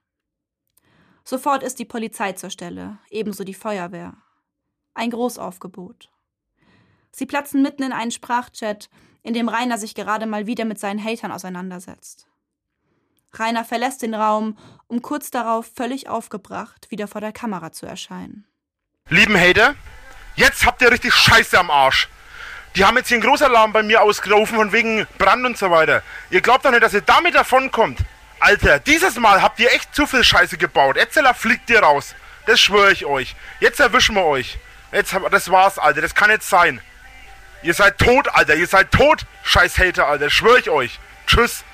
Sofort 1.22 1.62
ist 1.62 1.78
die 1.80 1.84
Polizei 1.84 2.32
zur 2.32 2.48
Stelle, 2.48 2.98
ebenso 3.10 3.44
die 3.44 3.52
Feuerwehr. 3.52 4.16
Ein 4.94 5.10
Großaufgebot. 5.10 6.10
Sie 7.12 7.26
platzen 7.26 7.60
mitten 7.60 7.82
in 7.82 7.92
einen 7.92 8.10
Sprachchat, 8.10 8.88
in 9.22 9.34
dem 9.34 9.50
Rainer 9.50 9.76
sich 9.76 9.94
gerade 9.94 10.24
mal 10.24 10.46
wieder 10.46 10.64
mit 10.64 10.78
seinen 10.78 11.04
Hatern 11.04 11.30
auseinandersetzt. 11.30 12.26
Rainer 13.38 13.64
verlässt 13.64 14.02
den 14.02 14.14
Raum, 14.14 14.56
um 14.86 15.02
kurz 15.02 15.30
darauf 15.30 15.66
völlig 15.74 16.08
aufgebracht 16.08 16.90
wieder 16.90 17.08
vor 17.08 17.20
der 17.20 17.32
Kamera 17.32 17.72
zu 17.72 17.86
erscheinen. 17.86 18.46
Lieben 19.08 19.38
Hater, 19.38 19.74
jetzt 20.34 20.66
habt 20.66 20.82
ihr 20.82 20.90
richtig 20.90 21.14
Scheiße 21.14 21.58
am 21.58 21.70
Arsch. 21.70 22.08
Die 22.74 22.84
haben 22.84 22.96
jetzt 22.96 23.08
hier 23.08 23.16
einen 23.16 23.26
Großalarm 23.26 23.72
bei 23.72 23.82
mir 23.82 24.02
ausgerufen 24.02 24.56
von 24.56 24.72
wegen 24.72 25.06
Brand 25.16 25.46
und 25.46 25.56
so 25.56 25.70
weiter. 25.70 26.02
Ihr 26.30 26.42
glaubt 26.42 26.64
doch 26.64 26.70
nicht, 26.70 26.82
dass 26.82 26.92
ihr 26.92 27.00
damit 27.00 27.34
davonkommt. 27.34 28.00
Alter, 28.38 28.80
dieses 28.80 29.16
Mal 29.16 29.40
habt 29.40 29.58
ihr 29.60 29.72
echt 29.72 29.94
zu 29.94 30.06
viel 30.06 30.22
Scheiße 30.22 30.58
gebaut. 30.58 30.96
Etzeler 30.98 31.32
fliegt 31.32 31.70
ihr 31.70 31.80
raus. 31.80 32.14
Das 32.44 32.60
schwöre 32.60 32.92
ich 32.92 33.06
euch. 33.06 33.34
Jetzt 33.60 33.80
erwischen 33.80 34.14
wir 34.14 34.24
euch. 34.24 34.58
Jetzt, 34.92 35.16
das 35.30 35.50
war's, 35.50 35.78
Alter. 35.78 36.02
Das 36.02 36.14
kann 36.14 36.30
jetzt 36.30 36.48
sein. 36.50 36.80
Ihr 37.62 37.74
seid 37.74 37.98
tot, 37.98 38.28
Alter. 38.28 38.54
Ihr 38.54 38.66
seid 38.66 38.92
tot, 38.92 39.24
scheiß 39.42 39.78
Hater, 39.78 40.06
Alter. 40.06 40.28
Schwöre 40.28 40.60
ich 40.60 40.68
euch. 40.68 41.00
Tschüss. 41.26 41.64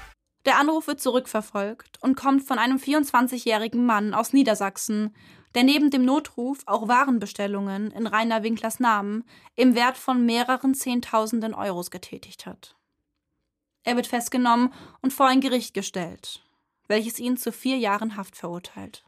Der 0.45 0.59
Anruf 0.59 0.89
wird 0.89 1.01
zurückverfolgt 1.01 2.03
und 2.03 2.17
kommt 2.17 2.43
von 2.43 2.59
einem 2.59 2.79
24-jährigen 2.79 3.87
Mann 3.87 4.13
aus 4.13 4.33
Niedersachsen, 4.33 5.15
der 5.55 5.63
neben 5.63 5.91
dem 5.91 6.05
Notruf 6.05 6.63
auch 6.67 6.89
Warenbestellungen 6.89 7.91
in 7.91 8.07
Rainer 8.07 8.43
Winklers 8.43 8.81
Namen 8.81 9.25
im 9.55 9.75
Wert 9.75 9.97
von 9.97 10.25
mehreren 10.25 10.75
Zehntausenden 10.75 11.55
Euros 11.55 11.91
getätigt 11.91 12.47
hat. 12.47 12.77
Er 13.85 13.97
wird 13.97 14.07
festgenommen 14.07 14.73
und 15.01 15.13
vor 15.13 15.27
ein 15.27 15.41
Gericht 15.41 15.75
gestellt, 15.75 16.43
welches 16.89 17.19
ihn 17.19 17.37
zu 17.37 17.53
vier 17.53 17.79
Jahren 17.79 18.17
Haft 18.17 18.37
verurteilt. 18.37 19.05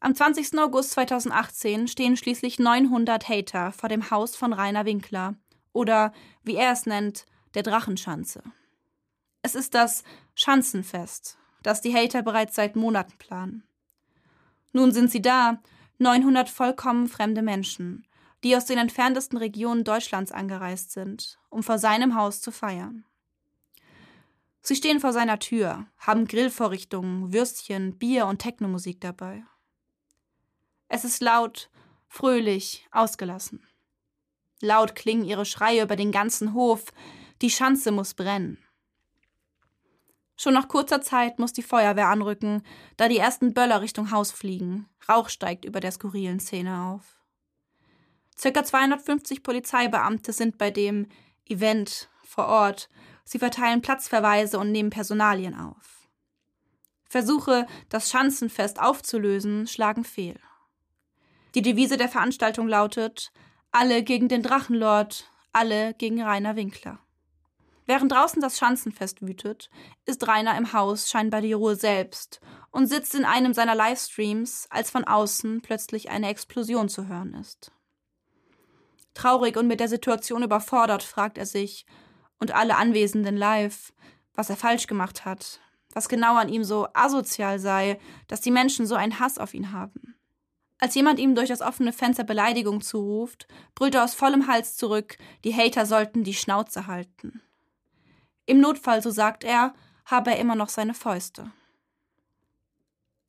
Am 0.00 0.14
20. 0.14 0.58
August 0.58 0.92
2018 0.92 1.86
stehen 1.86 2.16
schließlich 2.16 2.58
900 2.58 3.28
Hater 3.28 3.72
vor 3.72 3.88
dem 3.88 4.10
Haus 4.10 4.34
von 4.34 4.52
Rainer 4.52 4.86
Winkler 4.86 5.34
oder, 5.72 6.12
wie 6.42 6.56
er 6.56 6.72
es 6.72 6.86
nennt, 6.86 7.26
der 7.54 7.62
Drachenschanze. 7.62 8.42
Es 9.42 9.54
ist 9.54 9.74
das 9.74 10.04
Schanzenfest, 10.34 11.38
das 11.62 11.80
die 11.80 11.94
Hater 11.94 12.22
bereits 12.22 12.54
seit 12.54 12.76
Monaten 12.76 13.16
planen. 13.18 13.64
Nun 14.72 14.92
sind 14.92 15.10
sie 15.10 15.22
da, 15.22 15.60
900 15.98 16.48
vollkommen 16.48 17.08
fremde 17.08 17.42
Menschen, 17.42 18.06
die 18.44 18.56
aus 18.56 18.64
den 18.64 18.78
entferntesten 18.78 19.38
Regionen 19.38 19.84
Deutschlands 19.84 20.32
angereist 20.32 20.92
sind, 20.92 21.38
um 21.48 21.62
vor 21.62 21.78
seinem 21.78 22.14
Haus 22.14 22.40
zu 22.40 22.50
feiern. 22.50 23.04
Sie 24.62 24.76
stehen 24.76 25.00
vor 25.00 25.12
seiner 25.12 25.38
Tür, 25.38 25.86
haben 25.98 26.26
Grillvorrichtungen, 26.26 27.32
Würstchen, 27.32 27.98
Bier 27.98 28.26
und 28.26 28.38
Technomusik 28.38 29.00
dabei. 29.00 29.42
Es 30.88 31.04
ist 31.04 31.22
laut, 31.22 31.70
fröhlich, 32.08 32.86
ausgelassen. 32.90 33.66
Laut 34.60 34.94
klingen 34.94 35.24
ihre 35.24 35.46
Schreie 35.46 35.82
über 35.82 35.96
den 35.96 36.12
ganzen 36.12 36.52
Hof, 36.52 36.92
die 37.40 37.50
Schanze 37.50 37.90
muss 37.90 38.12
brennen. 38.12 38.58
Schon 40.40 40.54
nach 40.54 40.68
kurzer 40.68 41.02
Zeit 41.02 41.38
muss 41.38 41.52
die 41.52 41.62
Feuerwehr 41.62 42.08
anrücken, 42.08 42.62
da 42.96 43.08
die 43.08 43.18
ersten 43.18 43.52
Böller 43.52 43.82
Richtung 43.82 44.10
Haus 44.10 44.32
fliegen. 44.32 44.88
Rauch 45.06 45.28
steigt 45.28 45.66
über 45.66 45.80
der 45.80 45.92
skurrilen 45.92 46.40
Szene 46.40 46.82
auf. 46.86 47.20
Circa 48.38 48.64
250 48.64 49.42
Polizeibeamte 49.42 50.32
sind 50.32 50.56
bei 50.56 50.70
dem 50.70 51.08
Event 51.44 52.08
vor 52.24 52.46
Ort. 52.46 52.88
Sie 53.22 53.38
verteilen 53.38 53.82
Platzverweise 53.82 54.58
und 54.58 54.72
nehmen 54.72 54.88
Personalien 54.88 55.54
auf. 55.54 56.08
Versuche, 57.04 57.66
das 57.90 58.10
Schanzenfest 58.10 58.80
aufzulösen, 58.80 59.66
schlagen 59.66 60.04
fehl. 60.04 60.40
Die 61.54 61.60
Devise 61.60 61.98
der 61.98 62.08
Veranstaltung 62.08 62.66
lautet 62.66 63.30
Alle 63.72 64.02
gegen 64.02 64.28
den 64.28 64.42
Drachenlord, 64.42 65.30
alle 65.52 65.92
gegen 65.92 66.22
Rainer 66.22 66.56
Winkler. 66.56 66.98
Während 67.90 68.12
draußen 68.12 68.40
das 68.40 68.56
Schanzenfest 68.56 69.20
wütet, 69.20 69.68
ist 70.06 70.28
Rainer 70.28 70.56
im 70.56 70.72
Haus 70.72 71.10
scheinbar 71.10 71.40
die 71.40 71.54
Ruhe 71.54 71.74
selbst 71.74 72.40
und 72.70 72.86
sitzt 72.86 73.16
in 73.16 73.24
einem 73.24 73.52
seiner 73.52 73.74
Livestreams, 73.74 74.68
als 74.70 74.92
von 74.92 75.02
außen 75.02 75.60
plötzlich 75.60 76.08
eine 76.08 76.28
Explosion 76.28 76.88
zu 76.88 77.08
hören 77.08 77.34
ist. 77.34 77.72
Traurig 79.12 79.56
und 79.56 79.66
mit 79.66 79.80
der 79.80 79.88
Situation 79.88 80.44
überfordert 80.44 81.02
fragt 81.02 81.36
er 81.36 81.46
sich 81.46 81.84
und 82.38 82.54
alle 82.54 82.76
Anwesenden 82.76 83.36
live, 83.36 83.92
was 84.34 84.50
er 84.50 84.56
falsch 84.56 84.86
gemacht 84.86 85.24
hat, 85.24 85.58
was 85.92 86.08
genau 86.08 86.36
an 86.36 86.48
ihm 86.48 86.62
so 86.62 86.86
asozial 86.94 87.58
sei, 87.58 87.98
dass 88.28 88.40
die 88.40 88.52
Menschen 88.52 88.86
so 88.86 88.94
einen 88.94 89.18
Hass 89.18 89.36
auf 89.36 89.52
ihn 89.52 89.72
haben. 89.72 90.14
Als 90.78 90.94
jemand 90.94 91.18
ihm 91.18 91.34
durch 91.34 91.48
das 91.48 91.60
offene 91.60 91.92
Fenster 91.92 92.22
Beleidigung 92.22 92.82
zuruft, 92.82 93.48
brüllt 93.74 93.96
er 93.96 94.04
aus 94.04 94.14
vollem 94.14 94.46
Hals 94.46 94.76
zurück, 94.76 95.18
die 95.42 95.56
Hater 95.56 95.86
sollten 95.86 96.22
die 96.22 96.34
Schnauze 96.34 96.86
halten. 96.86 97.42
Im 98.50 98.58
Notfall, 98.58 99.00
so 99.00 99.12
sagt 99.12 99.44
er, 99.44 99.74
habe 100.06 100.32
er 100.32 100.40
immer 100.40 100.56
noch 100.56 100.70
seine 100.70 100.92
Fäuste. 100.92 101.52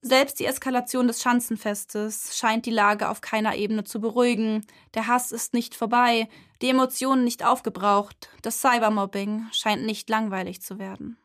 Selbst 0.02 0.40
die 0.40 0.48
Eskalation 0.48 1.08
des 1.08 1.22
Schanzenfestes 1.22 2.36
scheint 2.36 2.66
die 2.66 2.72
Lage 2.72 3.08
auf 3.08 3.22
keiner 3.22 3.56
Ebene 3.56 3.84
zu 3.84 4.02
beruhigen. 4.02 4.66
Der 4.96 5.06
Hass 5.06 5.32
ist 5.32 5.54
nicht 5.54 5.76
vorbei, 5.76 6.28
die 6.64 6.70
Emotionen 6.70 7.24
nicht 7.24 7.46
aufgebraucht, 7.46 8.30
das 8.42 8.62
Cybermobbing 8.62 9.46
scheint 9.52 9.86
nicht 9.86 10.10
langweilig 10.10 10.64
zu 10.64 10.80
werden. 10.80 11.20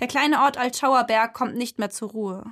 Der 0.00 0.08
kleine 0.08 0.40
Ort 0.40 0.58
Altschauerberg 0.58 1.34
kommt 1.34 1.54
nicht 1.54 1.78
mehr 1.78 1.90
zur 1.90 2.10
Ruhe. 2.10 2.44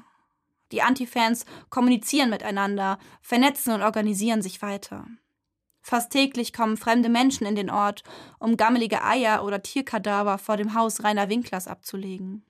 Die 0.71 0.83
Antifans 0.83 1.45
kommunizieren 1.71 2.31
miteinander, 2.31 3.01
vernetzen 3.21 3.75
und 3.75 3.83
organisieren 3.83 4.43
sich 4.43 4.63
weiter. 4.63 5.09
Fast 5.83 6.13
täglich 6.13 6.53
kommen 6.53 6.77
fremde 6.77 7.09
Menschen 7.09 7.47
in 7.47 7.57
den 7.57 7.69
Ort, 7.69 8.05
um 8.39 8.57
gammelige 8.57 9.03
Eier 9.03 9.45
oder 9.45 9.63
Tierkadaver 9.63 10.39
vor 10.39 10.57
dem 10.57 10.75
Haus 10.75 11.03
Rainer 11.03 11.29
Winklers 11.29 11.67
abzulegen. 11.67 12.45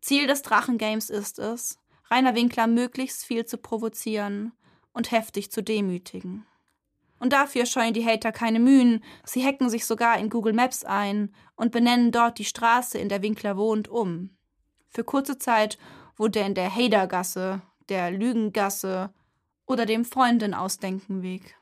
Ziel 0.00 0.26
des 0.26 0.40
Drachengames 0.42 1.10
ist 1.10 1.38
es, 1.38 1.78
Rainer 2.10 2.34
Winkler 2.34 2.66
möglichst 2.66 3.24
viel 3.24 3.44
zu 3.44 3.58
provozieren 3.58 4.52
und 4.92 5.12
heftig 5.12 5.52
zu 5.52 5.62
demütigen. 5.62 6.46
Und 7.18 7.34
dafür 7.34 7.66
scheuen 7.66 7.92
die 7.92 8.04
Hater 8.04 8.32
keine 8.32 8.58
Mühen, 8.58 9.04
sie 9.24 9.44
hacken 9.44 9.68
sich 9.68 9.84
sogar 9.84 10.18
in 10.18 10.30
Google 10.30 10.54
Maps 10.54 10.84
ein 10.84 11.34
und 11.54 11.70
benennen 11.70 12.12
dort 12.12 12.38
die 12.38 12.46
Straße, 12.46 12.98
in 12.98 13.10
der 13.10 13.20
Winkler 13.20 13.58
wohnt, 13.58 13.88
um. 13.88 14.30
Für 14.88 15.04
kurze 15.04 15.36
Zeit 15.36 15.78
wurde 16.16 16.40
er 16.40 16.46
in 16.46 16.54
der 16.54 16.74
Hadergasse, 16.74 17.60
der 17.90 18.10
Lügengasse 18.10 19.12
oder 19.66 19.84
dem 19.84 20.06
Freundin-Ausdenken-Weg. 20.06 21.59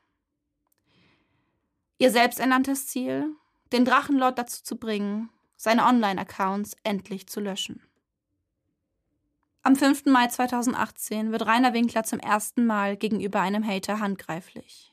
Ihr 1.98 2.12
selbsternanntes 2.12 2.86
Ziel, 2.86 3.34
den 3.72 3.84
Drachenlord 3.84 4.38
dazu 4.38 4.62
zu 4.62 4.76
bringen, 4.76 5.30
seine 5.56 5.84
Online-Accounts 5.84 6.76
endlich 6.84 7.26
zu 7.26 7.40
löschen. 7.40 7.82
Am 9.62 9.74
5. 9.74 10.06
Mai 10.06 10.28
2018 10.28 11.32
wird 11.32 11.44
Rainer 11.44 11.74
Winkler 11.74 12.04
zum 12.04 12.20
ersten 12.20 12.64
Mal 12.64 12.96
gegenüber 12.96 13.40
einem 13.40 13.66
Hater 13.66 13.98
handgreiflich. 13.98 14.92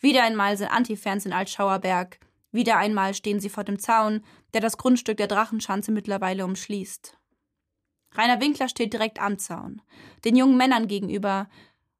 Wieder 0.00 0.24
einmal 0.24 0.56
sind 0.56 0.68
Antifans 0.68 1.24
in 1.24 1.32
Altschauerberg, 1.32 2.18
wieder 2.50 2.76
einmal 2.76 3.14
stehen 3.14 3.38
sie 3.38 3.48
vor 3.48 3.62
dem 3.62 3.78
Zaun, 3.78 4.24
der 4.54 4.60
das 4.60 4.78
Grundstück 4.78 5.16
der 5.16 5.28
Drachenschanze 5.28 5.92
mittlerweile 5.92 6.44
umschließt. 6.44 7.16
Rainer 8.12 8.40
Winkler 8.40 8.68
steht 8.68 8.92
direkt 8.92 9.20
am 9.20 9.38
Zaun, 9.38 9.80
den 10.24 10.34
jungen 10.34 10.56
Männern 10.56 10.88
gegenüber. 10.88 11.48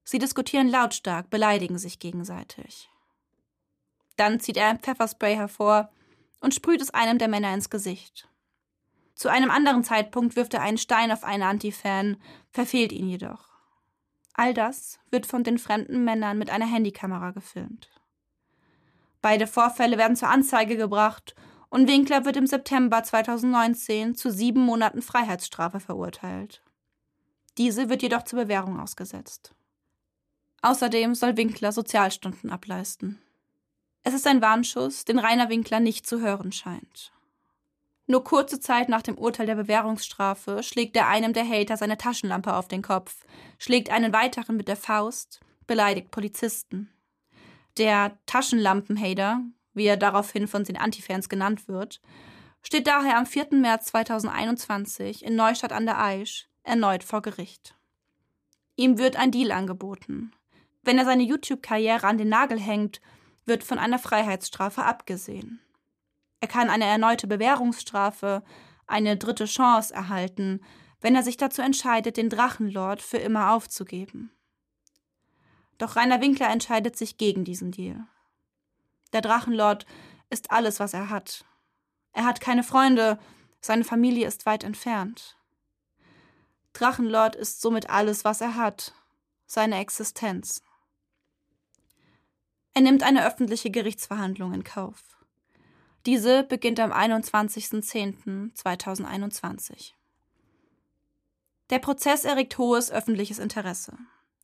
Sie 0.03 0.19
diskutieren 0.19 0.69
lautstark, 0.69 1.31
beleidigen 1.31 1.79
sich 1.79 1.99
gegenseitig. 1.99 2.91
Dann 4.19 4.41
zieht 4.41 4.57
er 4.57 4.69
ein 4.69 4.81
Pfefferspray 4.81 5.37
hervor 5.37 5.91
und 6.41 6.53
sprüht 6.53 6.83
es 6.83 6.91
einem 6.91 7.19
der 7.19 7.29
Männer 7.29 7.55
ins 7.55 7.71
Gesicht. 7.71 8.29
Zu 9.15 9.29
einem 9.29 9.51
anderen 9.51 9.85
Zeitpunkt 9.85 10.37
wirft 10.37 10.55
er 10.55 10.61
einen 10.61 10.77
Stein 10.77 11.13
auf 11.13 11.25
einen 11.25 11.45
Antifan, 11.45 12.17
verfehlt 12.51 12.93
ihn 12.93 13.09
jedoch. 13.09 13.49
All 14.35 14.55
das 14.55 14.99
wird 15.11 15.25
von 15.25 15.45
den 15.45 15.59
fremden 15.59 16.05
Männern 16.05 16.37
mit 16.37 16.51
einer 16.51 16.67
Handykamera 16.67 17.31
gefilmt. 17.31 17.89
Beide 19.23 19.47
Vorfälle 19.47 19.99
werden 19.99 20.17
zur 20.17 20.29
Anzeige 20.29 20.77
gebracht 20.77 21.37
und 21.71 21.89
Winkler 21.89 22.25
wird 22.25 22.37
im 22.37 22.47
September 22.47 23.03
2019 23.03 24.17
zu 24.17 24.31
sieben 24.31 24.61
Monaten 24.61 25.03
Freiheitsstrafe 25.03 25.79
verurteilt. 25.79 26.63
Diese 27.57 27.89
wird 27.89 28.03
jedoch 28.03 28.25
zur 28.25 28.41
Bewährung 28.41 28.81
ausgesetzt. 28.81 29.55
Außerdem 30.63 31.15
soll 31.15 31.37
Winkler 31.37 31.71
Sozialstunden 31.71 32.51
ableisten. 32.51 33.21
Es 34.09 34.15
ist 34.15 34.27
ein 34.27 34.41
Warnschuss, 34.41 35.05
den 35.05 35.19
Rainer 35.19 35.51
Winkler 35.51 35.81
nicht 35.81 36.07
zu 36.07 36.23
hören 36.23 36.51
scheint. 36.51 37.13
Nur 38.07 38.25
kurze 38.25 38.59
Zeit 38.59 38.89
nach 38.89 39.03
dem 39.03 39.19
Urteil 39.19 39.45
der 39.45 39.55
Bewährungsstrafe 39.55 40.63
schlägt 40.63 40.97
er 40.97 41.09
einem 41.09 41.35
der 41.35 41.47
Hater 41.47 41.77
seine 41.77 41.99
Taschenlampe 41.99 42.57
auf 42.57 42.69
den 42.69 42.81
Kopf, 42.81 43.19
schlägt 43.59 43.91
einen 43.91 44.15
weiteren 44.15 44.57
mit 44.57 44.67
der 44.67 44.79
Faust, 44.79 45.41
beleidigt 45.67 46.11
Polizisten. 46.11 46.91
Der 47.77 48.17
Taschenlampenhater, 48.25 49.43
wie 49.75 49.85
er 49.85 49.99
daraufhin 49.99 50.49
von 50.49 50.65
den 50.65 50.79
Antifans 50.79 51.29
genannt 51.29 51.69
wird, 51.69 52.01
steht 52.63 52.87
daher 52.87 53.19
am 53.19 53.27
4. 53.27 53.49
März 53.51 53.89
2021 53.89 55.23
in 55.23 55.37
Neustadt 55.37 55.73
an 55.73 55.85
der 55.85 56.03
Aisch 56.03 56.49
erneut 56.63 57.05
vor 57.05 57.21
Gericht. 57.21 57.77
Ihm 58.75 58.97
wird 58.97 59.17
ein 59.17 59.33
Deal 59.33 59.53
angeboten. 59.53 60.33
Wenn 60.83 60.97
er 60.97 61.05
seine 61.05 61.25
YouTube-Karriere 61.25 62.07
an 62.07 62.17
den 62.17 62.31
Nagel 62.31 62.59
hängt 62.59 63.03
wird 63.49 63.65
von 63.65 63.79
einer 63.79 63.99
Freiheitsstrafe 63.99 64.85
abgesehen. 64.85 65.61
Er 66.41 66.49
kann 66.49 66.71
eine 66.71 66.85
erneute 66.85 67.27
Bewährungsstrafe, 67.27 68.43
eine 68.87 69.17
dritte 69.17 69.47
Chance 69.47 69.93
erhalten, 69.93 70.61
wenn 71.01 71.15
er 71.15 71.23
sich 71.23 71.37
dazu 71.37 71.63
entscheidet, 71.63 72.17
den 72.17 72.31
Drachenlord 72.31 73.03
für 73.03 73.19
immer 73.19 73.53
aufzugeben. 73.53 74.31
Doch 75.79 75.97
Rainer 75.97 76.21
Winkler 76.21 76.51
entscheidet 76.51 76.97
sich 76.97 77.19
gegen 77.19 77.45
diesen 77.45 77.71
Deal. 77.71 78.07
Der 79.13 79.21
Drachenlord 79.21 79.87
ist 80.31 80.51
alles, 80.51 80.81
was 80.81 80.93
er 80.93 81.09
hat. 81.09 81.45
Er 82.13 82.25
hat 82.25 82.41
keine 82.41 82.65
Freunde, 82.65 83.19
seine 83.61 83.85
Familie 83.85 84.27
ist 84.27 84.47
weit 84.47 84.65
entfernt. 84.65 85.37
Drachenlord 86.73 87.37
ist 87.37 87.61
somit 87.61 87.91
alles, 87.91 88.25
was 88.25 88.41
er 88.41 88.57
hat, 88.57 88.93
seine 89.47 89.79
Existenz. 89.79 90.63
Er 92.75 92.83
nimmt 92.83 93.03
eine 93.03 93.27
öffentliche 93.27 93.71
Gerichtsverhandlung 93.71 94.53
in 94.53 94.65
Kauf. 94.65 95.03
Diese 96.07 96.45
beginnt 96.45 96.81
am 96.81 96.93
21.10.2021. 96.93 99.93
Der 101.71 101.79
Prozess 101.81 102.25
erregt 102.25 102.57
hohes 102.57 102.91
öffentliches 102.91 103.39
Interesse. 103.39 103.99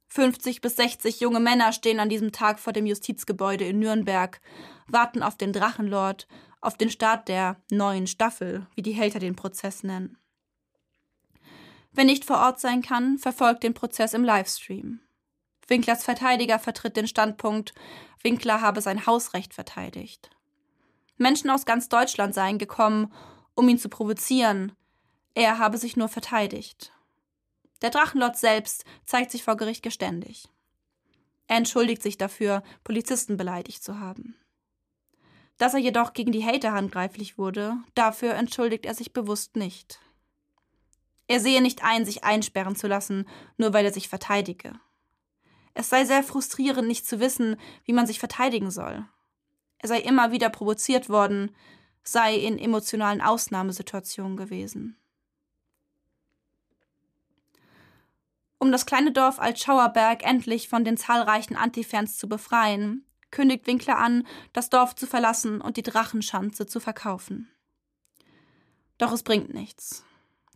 50 0.08 0.60
bis 0.60 0.76
60 0.76 1.20
junge 1.20 1.40
Männer 1.40 1.72
stehen 1.72 1.98
an 1.98 2.08
diesem 2.08 2.32
Tag 2.32 2.60
vor 2.60 2.72
dem 2.72 2.86
Justizgebäude 2.86 3.64
in 3.64 3.78
Nürnberg, 3.78 4.40
warten 4.86 5.22
auf 5.22 5.36
den 5.36 5.52
Drachenlord, 5.52 6.28
auf 6.60 6.76
den 6.76 6.90
Start 6.90 7.28
der 7.28 7.56
neuen 7.70 8.06
Staffel, 8.06 8.66
wie 8.74 8.82
die 8.82 8.92
Hälter 8.92 9.18
den 9.18 9.36
Prozess 9.36 9.82
nennen. 9.82 10.18
Wer 11.92 12.04
nicht 12.04 12.24
vor 12.24 12.38
Ort 12.38 12.60
sein 12.60 12.82
kann, 12.82 13.18
verfolgt 13.18 13.62
den 13.62 13.74
Prozess 13.74 14.14
im 14.14 14.24
Livestream. 14.24 15.00
Winklers 15.68 16.04
Verteidiger 16.04 16.58
vertritt 16.58 16.96
den 16.96 17.06
Standpunkt, 17.06 17.74
Winkler 18.22 18.60
habe 18.60 18.80
sein 18.80 19.06
Hausrecht 19.06 19.54
verteidigt. 19.54 20.30
Menschen 21.16 21.50
aus 21.50 21.66
ganz 21.66 21.88
Deutschland 21.88 22.34
seien 22.34 22.58
gekommen, 22.58 23.12
um 23.54 23.68
ihn 23.68 23.78
zu 23.78 23.88
provozieren. 23.88 24.72
Er 25.34 25.58
habe 25.58 25.78
sich 25.78 25.96
nur 25.96 26.08
verteidigt. 26.08 26.92
Der 27.82 27.90
Drachenlord 27.90 28.36
selbst 28.36 28.84
zeigt 29.04 29.30
sich 29.30 29.44
vor 29.44 29.56
Gericht 29.56 29.82
geständig. 29.82 30.48
Er 31.46 31.56
entschuldigt 31.58 32.02
sich 32.02 32.16
dafür, 32.16 32.62
Polizisten 32.82 33.36
beleidigt 33.36 33.82
zu 33.82 34.00
haben. 34.00 34.36
Dass 35.58 35.74
er 35.74 35.80
jedoch 35.80 36.14
gegen 36.14 36.32
die 36.32 36.44
Hater 36.44 36.72
handgreiflich 36.72 37.38
wurde, 37.38 37.76
dafür 37.94 38.34
entschuldigt 38.34 38.86
er 38.86 38.94
sich 38.94 39.12
bewusst 39.12 39.56
nicht. 39.56 40.00
Er 41.26 41.40
sehe 41.40 41.62
nicht 41.62 41.84
ein, 41.84 42.04
sich 42.04 42.24
einsperren 42.24 42.76
zu 42.76 42.86
lassen, 42.86 43.28
nur 43.56 43.72
weil 43.72 43.84
er 43.84 43.92
sich 43.92 44.08
verteidige. 44.08 44.72
Es 45.74 45.88
sei 45.88 46.04
sehr 46.04 46.22
frustrierend, 46.22 46.86
nicht 46.86 47.06
zu 47.06 47.20
wissen, 47.20 47.56
wie 47.84 47.92
man 47.92 48.06
sich 48.06 48.20
verteidigen 48.20 48.70
soll. 48.70 49.04
Er 49.78 49.88
sei 49.88 50.00
immer 50.00 50.30
wieder 50.30 50.48
provoziert 50.48 51.08
worden, 51.08 51.54
sei 52.04 52.36
in 52.36 52.58
emotionalen 52.58 53.20
Ausnahmesituationen 53.20 54.36
gewesen. 54.36 54.96
Um 58.58 58.72
das 58.72 58.86
kleine 58.86 59.12
Dorf 59.12 59.40
Altschauerberg 59.40 60.24
endlich 60.24 60.68
von 60.68 60.84
den 60.84 60.96
zahlreichen 60.96 61.56
Antifans 61.56 62.16
zu 62.16 62.28
befreien, 62.28 63.04
kündigt 63.30 63.66
Winkler 63.66 63.98
an, 63.98 64.26
das 64.52 64.70
Dorf 64.70 64.94
zu 64.94 65.06
verlassen 65.06 65.60
und 65.60 65.76
die 65.76 65.82
Drachenschanze 65.82 66.66
zu 66.66 66.80
verkaufen. 66.80 67.50
Doch 68.96 69.12
es 69.12 69.22
bringt 69.22 69.52
nichts. 69.52 70.04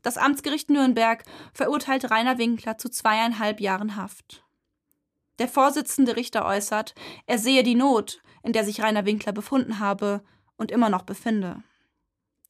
Das 0.02 0.16
Amtsgericht 0.16 0.70
Nürnberg 0.70 1.24
verurteilt 1.52 2.10
Rainer 2.10 2.38
Winkler 2.38 2.78
zu 2.78 2.88
zweieinhalb 2.88 3.60
Jahren 3.60 3.96
Haft. 3.96 4.44
Der 5.38 5.48
Vorsitzende 5.48 6.16
Richter 6.16 6.44
äußert, 6.44 6.94
er 7.26 7.38
sehe 7.38 7.62
die 7.62 7.74
Not, 7.74 8.20
in 8.42 8.52
der 8.52 8.64
sich 8.64 8.82
Rainer 8.82 9.04
Winkler 9.06 9.32
befunden 9.32 9.78
habe 9.78 10.22
und 10.56 10.70
immer 10.70 10.90
noch 10.90 11.02
befinde. 11.02 11.62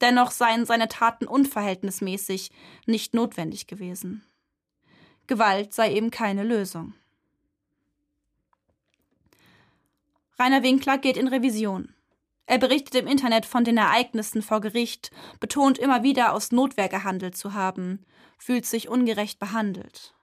Dennoch 0.01 0.31
seien 0.31 0.65
seine 0.65 0.89
Taten 0.89 1.27
unverhältnismäßig, 1.27 2.51
nicht 2.87 3.15
notwendig 3.15 3.67
gewesen. 3.67 4.25
Gewalt 5.27 5.75
sei 5.75 5.93
eben 5.93 6.11
keine 6.11 6.45
Lösung. 6.45 6.95
Rainer 10.39 10.63
Winkler 10.63 10.99
geht 10.99 11.17
in 11.17 11.29
Revision. 11.29 11.95
Er 12.47 12.59
berichtet 12.59 12.95
im 12.95 13.07
Internet 13.07 13.45
von 13.45 13.65
den 13.65 13.77
Ereignissen 13.77 14.41
vor 14.41 14.61
Gericht, 14.61 15.11
betont 15.41 15.79
immer 15.79 16.03
wieder 16.03 16.33
aus 16.33 16.53
Notwehr 16.53 16.89
gehandelt 16.89 17.37
zu 17.37 17.53
haben, 17.53 18.07
fühlt 18.39 18.65
sich 18.65 18.89
ungerecht 18.89 19.39
behandelt. 19.39 20.15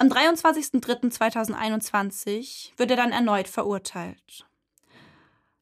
Am 0.00 0.06
23.03.2021 0.08 2.70
wird 2.76 2.92
er 2.92 2.96
dann 2.96 3.10
erneut 3.10 3.48
verurteilt. 3.48 4.46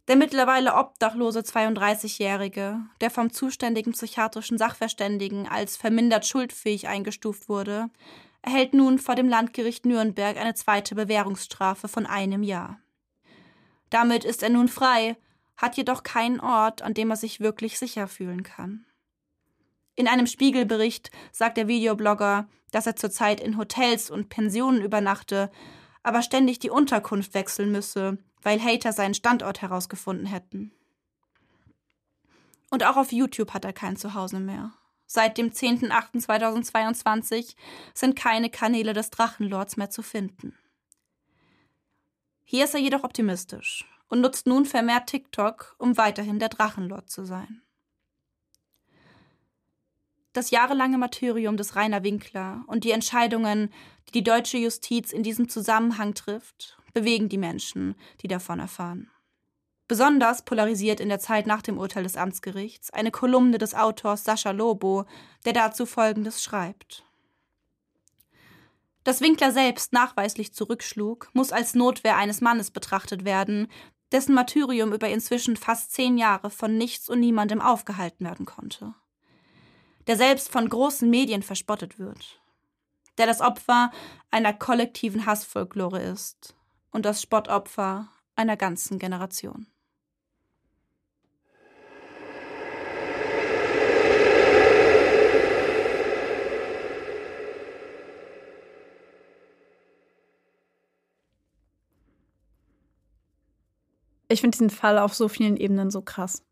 Der 0.09 0.16
mittlerweile 0.16 0.75
obdachlose 0.75 1.40
32-Jährige, 1.40 2.81
der 3.01 3.11
vom 3.11 3.33
zuständigen 3.33 3.92
psychiatrischen 3.92 4.59
Sachverständigen 4.59 5.49
als 5.49 5.79
vermindert 5.79 6.27
schuldfähig 6.27 6.87
eingestuft 6.87 7.49
wurde, 7.49 7.88
erhält 8.42 8.75
nun 8.75 8.99
vor 8.99 9.14
dem 9.14 9.29
Landgericht 9.29 9.87
Nürnberg 9.87 10.37
eine 10.37 10.53
zweite 10.55 10.94
Bewährungsstrafe 10.94 11.88
von 11.88 12.05
einem 12.07 12.42
Jahr. 12.42 12.79
Damit 13.90 14.27
ist 14.27 14.42
er 14.42 14.51
nun 14.51 14.68
frei, 14.68 15.16
hat 15.57 15.77
jedoch 15.77 16.03
keinen 16.03 16.40
Ort, 16.40 16.83
an 16.83 16.94
dem 16.94 17.11
er 17.11 17.16
sich 17.16 17.40
wirklich 17.40 17.79
sicher 17.79 18.07
fühlen 18.07 18.42
kann. 18.42 18.86
In 19.97 20.09
einem 20.09 20.27
Spiegelbericht 20.27 21.11
sagt 21.33 21.57
der 21.57 21.69
Videoblogger, 21.69 22.47
dass 22.71 22.87
er 22.87 22.97
zurzeit 22.97 23.41
in 23.41 23.57
Hotels 23.57 24.11
und 24.11 24.29
Pensionen 24.29 24.83
übernachte, 24.83 25.51
aber 26.03 26.23
ständig 26.23 26.59
die 26.59 26.71
Unterkunft 26.71 27.35
wechseln 27.35 27.73
müsse, 27.73 28.19
weil 28.43 28.63
Hater 28.63 28.93
seinen 28.93 29.15
Standort 29.15 29.63
herausgefunden 29.63 30.27
hätten. 30.27 30.71
Und 32.71 32.85
auch 32.85 32.97
auf 32.97 33.11
YouTube 33.11 33.55
hat 33.55 33.65
er 33.65 33.73
kein 33.73 33.97
Zuhause 33.97 34.39
mehr. 34.39 34.73
Seit 35.07 35.39
dem 35.39 35.51
10.08.2022 35.51 37.55
sind 37.95 38.17
keine 38.17 38.51
Kanäle 38.51 38.93
des 38.93 39.11
Drachenlords 39.11 39.77
mehr 39.77 39.89
zu 39.89 40.03
finden. 40.03 40.55
Hier 42.45 42.65
ist 42.65 42.75
er 42.75 42.81
jedoch 42.81 43.03
optimistisch 43.03 43.87
und 44.09 44.21
nutzt 44.21 44.47
nun 44.47 44.67
vermehrt 44.67 45.09
TikTok, 45.09 45.75
um 45.79 45.97
weiterhin 45.97 46.39
der 46.39 46.49
Drachenlord 46.49 47.09
zu 47.09 47.25
sein. 47.25 47.63
Das 50.37 50.51
jahrelange 50.51 50.99
Martyrium 50.99 51.57
des 51.57 51.77
Rainer 51.77 52.05
Winkler 52.05 52.62
und 52.66 52.85
die 52.85 52.90
Entscheidungen, 52.90 53.72
die 54.07 54.12
die 54.12 54.22
deutsche 54.22 54.59
Justiz 54.59 55.11
in 55.11 55.22
diesem 55.22 55.49
Zusammenhang 55.49 56.12
trifft, 56.12 56.77
bewegen 56.92 57.31
die 57.31 57.38
Menschen, 57.38 57.94
die 58.20 58.29
davon 58.29 58.61
erfahren. 58.61 59.11
Besonders 59.88 60.44
polarisiert 60.44 61.01
in 61.01 61.09
der 61.09 61.20
Zeit 61.20 61.46
nach 61.46 61.62
dem 61.62 61.79
Urteil 61.79 62.03
des 62.03 62.18
Amtsgerichts 62.18 62.90
eine 62.90 63.11
Kolumne 63.11 63.57
des 63.57 63.75
Autors 63.75 64.25
Sascha 64.25 64.51
Lobo, 64.51 65.07
der 65.46 65.55
dazu 65.55 65.87
Folgendes 65.87 66.42
schreibt. 66.42 67.03
Dass 69.05 69.22
Winkler 69.22 69.53
selbst 69.53 69.94
nachweislich 69.94 70.53
zurückschlug, 70.53 71.31
muss 71.33 71.51
als 71.51 71.75
Notwehr 71.75 72.18
eines 72.18 72.42
Mannes 72.42 72.70
betrachtet 72.70 73.25
werden, 73.25 73.68
dessen 74.12 74.35
Martyrium 74.35 74.92
über 74.92 75.09
inzwischen 75.09 75.57
fast 75.57 75.92
zehn 75.92 76.18
Jahre 76.18 76.51
von 76.51 76.77
nichts 76.77 77.09
und 77.09 77.20
niemandem 77.20 77.62
aufgehalten 77.62 78.27
werden 78.27 78.44
konnte 78.44 78.94
der 80.07 80.16
selbst 80.16 80.51
von 80.51 80.69
großen 80.69 81.09
Medien 81.09 81.42
verspottet 81.42 81.99
wird, 81.99 82.40
der 83.19 83.27
das 83.27 83.40
Opfer 83.40 83.90
einer 84.31 84.53
kollektiven 84.53 85.27
Hassfolklore 85.27 86.01
ist 86.01 86.55
und 86.90 87.05
das 87.05 87.21
Spottopfer 87.21 88.09
einer 88.37 88.57
ganzen 88.57 88.99
Generation. 88.99 89.66
Ich 104.29 104.40
finde 104.40 104.59
diesen 104.59 104.71
Fall 104.71 104.99
auf 104.99 105.14
so 105.14 105.29
vielen 105.29 105.57
Ebenen 105.57 105.90
so 105.90 106.03
krass. 106.03 106.42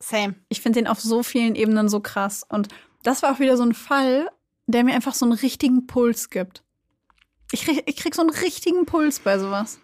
Same. 0.00 0.34
Ich 0.48 0.60
finde 0.60 0.80
den 0.80 0.88
auf 0.88 1.00
so 1.00 1.22
vielen 1.22 1.54
Ebenen 1.54 1.88
so 1.88 2.00
krass. 2.00 2.44
Und 2.48 2.68
das 3.02 3.22
war 3.22 3.32
auch 3.32 3.40
wieder 3.40 3.56
so 3.56 3.64
ein 3.64 3.74
Fall, 3.74 4.30
der 4.66 4.84
mir 4.84 4.94
einfach 4.94 5.14
so 5.14 5.24
einen 5.24 5.32
richtigen 5.32 5.86
Puls 5.86 6.30
gibt. 6.30 6.62
Ich 7.50 7.64
krieg, 7.64 7.82
ich 7.86 7.96
krieg 7.96 8.14
so 8.14 8.22
einen 8.22 8.30
richtigen 8.30 8.86
Puls 8.86 9.20
bei 9.20 9.38
sowas. 9.38 9.78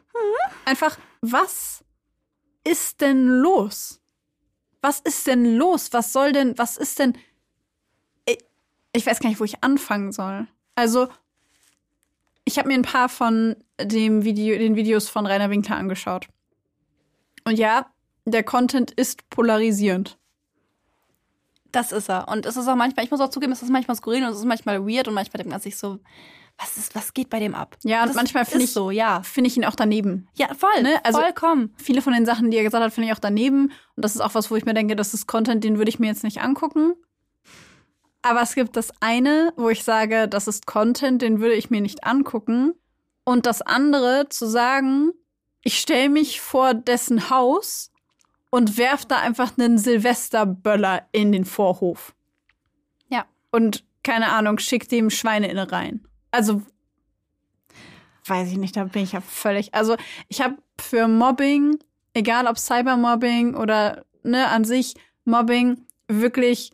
Einfach, 0.64 0.98
was 1.20 1.84
ist 2.64 3.00
denn 3.00 3.26
los? 3.26 4.00
Was 4.80 5.00
ist 5.00 5.26
denn 5.26 5.56
los? 5.56 5.92
Was 5.92 6.12
soll 6.12 6.32
denn, 6.32 6.56
was 6.56 6.76
ist 6.76 6.98
denn. 6.98 7.16
Ich, 8.26 8.38
ich 8.92 9.06
weiß 9.06 9.20
gar 9.20 9.28
nicht, 9.28 9.40
wo 9.40 9.44
ich 9.44 9.62
anfangen 9.62 10.12
soll. 10.12 10.46
Also, 10.74 11.08
ich 12.44 12.58
habe 12.58 12.68
mir 12.68 12.74
ein 12.74 12.82
paar 12.82 13.08
von 13.08 13.56
dem 13.80 14.24
Video, 14.24 14.56
den 14.56 14.76
Videos 14.76 15.08
von 15.08 15.26
Rainer 15.26 15.50
Winkler 15.50 15.76
angeschaut. 15.76 16.28
Und 17.44 17.58
ja, 17.58 17.90
der 18.24 18.44
Content 18.44 18.90
ist 18.92 19.28
polarisierend. 19.30 20.17
Das 21.78 21.92
ist 21.92 22.10
er. 22.10 22.26
Und 22.26 22.44
es 22.44 22.56
ist 22.56 22.66
auch 22.66 22.74
manchmal, 22.74 23.04
ich 23.04 23.10
muss 23.12 23.20
auch 23.20 23.30
zugeben, 23.30 23.52
es 23.52 23.62
ist 23.62 23.70
manchmal 23.70 23.96
skurril 23.96 24.24
und 24.24 24.30
es 24.30 24.38
ist 24.38 24.44
manchmal 24.44 24.84
weird 24.84 25.06
und 25.06 25.14
manchmal 25.14 25.38
denkt 25.38 25.52
man 25.52 25.60
sich 25.60 25.76
so, 25.76 26.00
was 26.58 26.76
ist, 26.76 26.96
was 26.96 27.14
geht 27.14 27.30
bei 27.30 27.38
dem 27.38 27.54
ab? 27.54 27.76
Ja, 27.84 28.02
und 28.02 28.08
das 28.08 28.16
manchmal 28.16 28.44
finde 28.44 28.64
ich 28.64 28.72
so, 28.72 28.90
ja. 28.90 29.22
Finde 29.22 29.46
ich 29.46 29.56
ihn 29.56 29.64
auch 29.64 29.76
daneben. 29.76 30.26
Ja, 30.34 30.48
voll, 30.54 30.82
ne? 30.82 30.98
Also 31.04 31.20
vollkommen. 31.20 31.72
Viele 31.76 32.02
von 32.02 32.12
den 32.12 32.26
Sachen, 32.26 32.50
die 32.50 32.56
er 32.56 32.64
gesagt 32.64 32.82
hat, 32.82 32.92
finde 32.92 33.08
ich 33.08 33.14
auch 33.14 33.20
daneben. 33.20 33.70
Und 33.94 34.04
das 34.04 34.16
ist 34.16 34.20
auch 34.20 34.34
was, 34.34 34.50
wo 34.50 34.56
ich 34.56 34.64
mir 34.64 34.74
denke, 34.74 34.96
das 34.96 35.14
ist 35.14 35.28
Content, 35.28 35.62
den 35.62 35.78
würde 35.78 35.88
ich 35.88 36.00
mir 36.00 36.08
jetzt 36.08 36.24
nicht 36.24 36.40
angucken. 36.40 36.94
Aber 38.22 38.42
es 38.42 38.56
gibt 38.56 38.76
das 38.76 38.90
eine, 38.98 39.52
wo 39.56 39.68
ich 39.68 39.84
sage, 39.84 40.26
das 40.26 40.48
ist 40.48 40.66
Content, 40.66 41.22
den 41.22 41.38
würde 41.38 41.54
ich 41.54 41.70
mir 41.70 41.80
nicht 41.80 42.02
angucken. 42.02 42.74
Und 43.22 43.46
das 43.46 43.62
andere, 43.62 44.28
zu 44.28 44.46
sagen, 44.46 45.12
ich 45.62 45.78
stelle 45.78 46.08
mich 46.08 46.40
vor 46.40 46.74
dessen 46.74 47.30
Haus 47.30 47.92
und 48.50 48.78
werft 48.78 49.10
da 49.10 49.18
einfach 49.20 49.56
einen 49.58 49.78
Silvesterböller 49.78 51.06
in 51.12 51.32
den 51.32 51.44
Vorhof. 51.44 52.14
Ja. 53.08 53.26
Und 53.50 53.84
keine 54.02 54.32
Ahnung, 54.32 54.58
schickt 54.58 54.90
dem 54.90 55.10
Schweine 55.10 55.70
rein. 55.70 56.06
Also 56.30 56.62
weiß 58.24 58.50
ich 58.50 58.58
nicht, 58.58 58.76
da 58.76 58.84
bin 58.84 59.02
ich 59.02 59.12
ja 59.12 59.20
völlig. 59.20 59.74
Also 59.74 59.96
ich 60.28 60.40
habe 60.40 60.56
für 60.78 61.08
Mobbing, 61.08 61.78
egal 62.14 62.46
ob 62.46 62.58
Cybermobbing 62.58 63.54
oder 63.54 64.04
ne 64.22 64.48
an 64.48 64.64
sich 64.64 64.94
Mobbing, 65.24 65.86
wirklich 66.08 66.72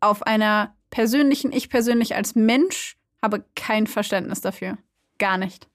auf 0.00 0.22
einer 0.22 0.74
persönlichen, 0.90 1.52
ich 1.52 1.68
persönlich 1.68 2.14
als 2.14 2.34
Mensch 2.34 2.96
habe 3.22 3.44
kein 3.54 3.86
Verständnis 3.86 4.40
dafür. 4.40 4.78
Gar 5.18 5.38
nicht. 5.38 5.69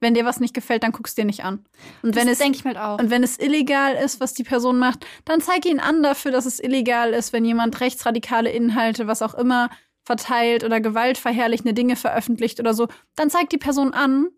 Wenn 0.00 0.14
dir 0.14 0.24
was 0.24 0.38
nicht 0.38 0.54
gefällt, 0.54 0.84
dann 0.84 0.92
guckst 0.92 1.18
dir 1.18 1.24
nicht 1.24 1.44
an. 1.44 1.64
Und 2.02 2.14
wenn 2.14 2.28
es 2.28 2.38
denke 2.38 2.56
ich 2.56 2.64
mir 2.64 2.74
halt 2.74 2.78
auch. 2.78 2.98
und 3.02 3.10
wenn 3.10 3.22
es 3.24 3.38
illegal 3.38 3.94
ist, 3.94 4.20
was 4.20 4.32
die 4.32 4.44
Person 4.44 4.78
macht, 4.78 5.04
dann 5.24 5.40
zeig 5.40 5.66
ihn 5.66 5.80
an 5.80 6.02
dafür, 6.02 6.30
dass 6.30 6.46
es 6.46 6.60
illegal 6.60 7.12
ist, 7.12 7.32
wenn 7.32 7.44
jemand 7.44 7.80
rechtsradikale 7.80 8.50
Inhalte, 8.50 9.06
was 9.06 9.22
auch 9.22 9.34
immer, 9.34 9.70
verteilt 10.04 10.64
oder 10.64 10.80
gewaltverherrlichende 10.80 11.74
Dinge 11.74 11.96
veröffentlicht 11.96 12.60
oder 12.60 12.74
so, 12.74 12.88
dann 13.16 13.28
zeig 13.28 13.50
die 13.50 13.58
Person 13.58 13.92
an 13.92 14.28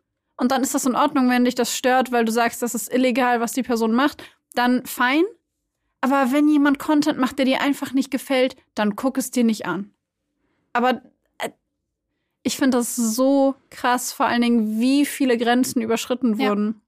und 0.40 0.51
dann 0.51 0.62
ist 0.62 0.75
das 0.75 0.87
in 0.87 0.96
Ordnung, 0.96 1.29
wenn 1.29 1.44
dich 1.44 1.55
das 1.55 1.77
stört, 1.77 2.12
weil 2.12 2.25
du 2.25 2.33
sagst, 2.33 2.62
das 2.62 2.75
ist 2.75 2.92
illegal, 2.92 3.40
was 3.40 3.53
die 3.53 3.62
Person 3.62 3.92
macht, 3.92 4.25
dann 4.55 4.85
fein. 4.87 5.23
Aber 6.01 6.33
wenn 6.33 6.49
jemand 6.49 6.79
Content 6.79 7.18
macht, 7.18 7.38
der 7.38 7.44
dir 7.44 7.61
einfach 7.61 7.92
nicht 7.92 8.11
gefällt, 8.11 8.57
dann 8.75 8.96
guck 8.96 9.18
es 9.18 9.31
dir 9.31 9.44
nicht 9.44 9.66
an. 9.66 9.92
Aber 10.73 11.03
ich 12.42 12.57
finde 12.57 12.79
das 12.79 12.96
so 12.96 13.55
krass, 13.70 14.12
vor 14.12 14.26
allen 14.26 14.42
Dingen, 14.42 14.81
wie 14.81 15.05
viele 15.07 15.37
Grenzen 15.37 15.83
überschritten 15.83 16.38
Ja. 16.38 16.48
wurden. 16.50 16.81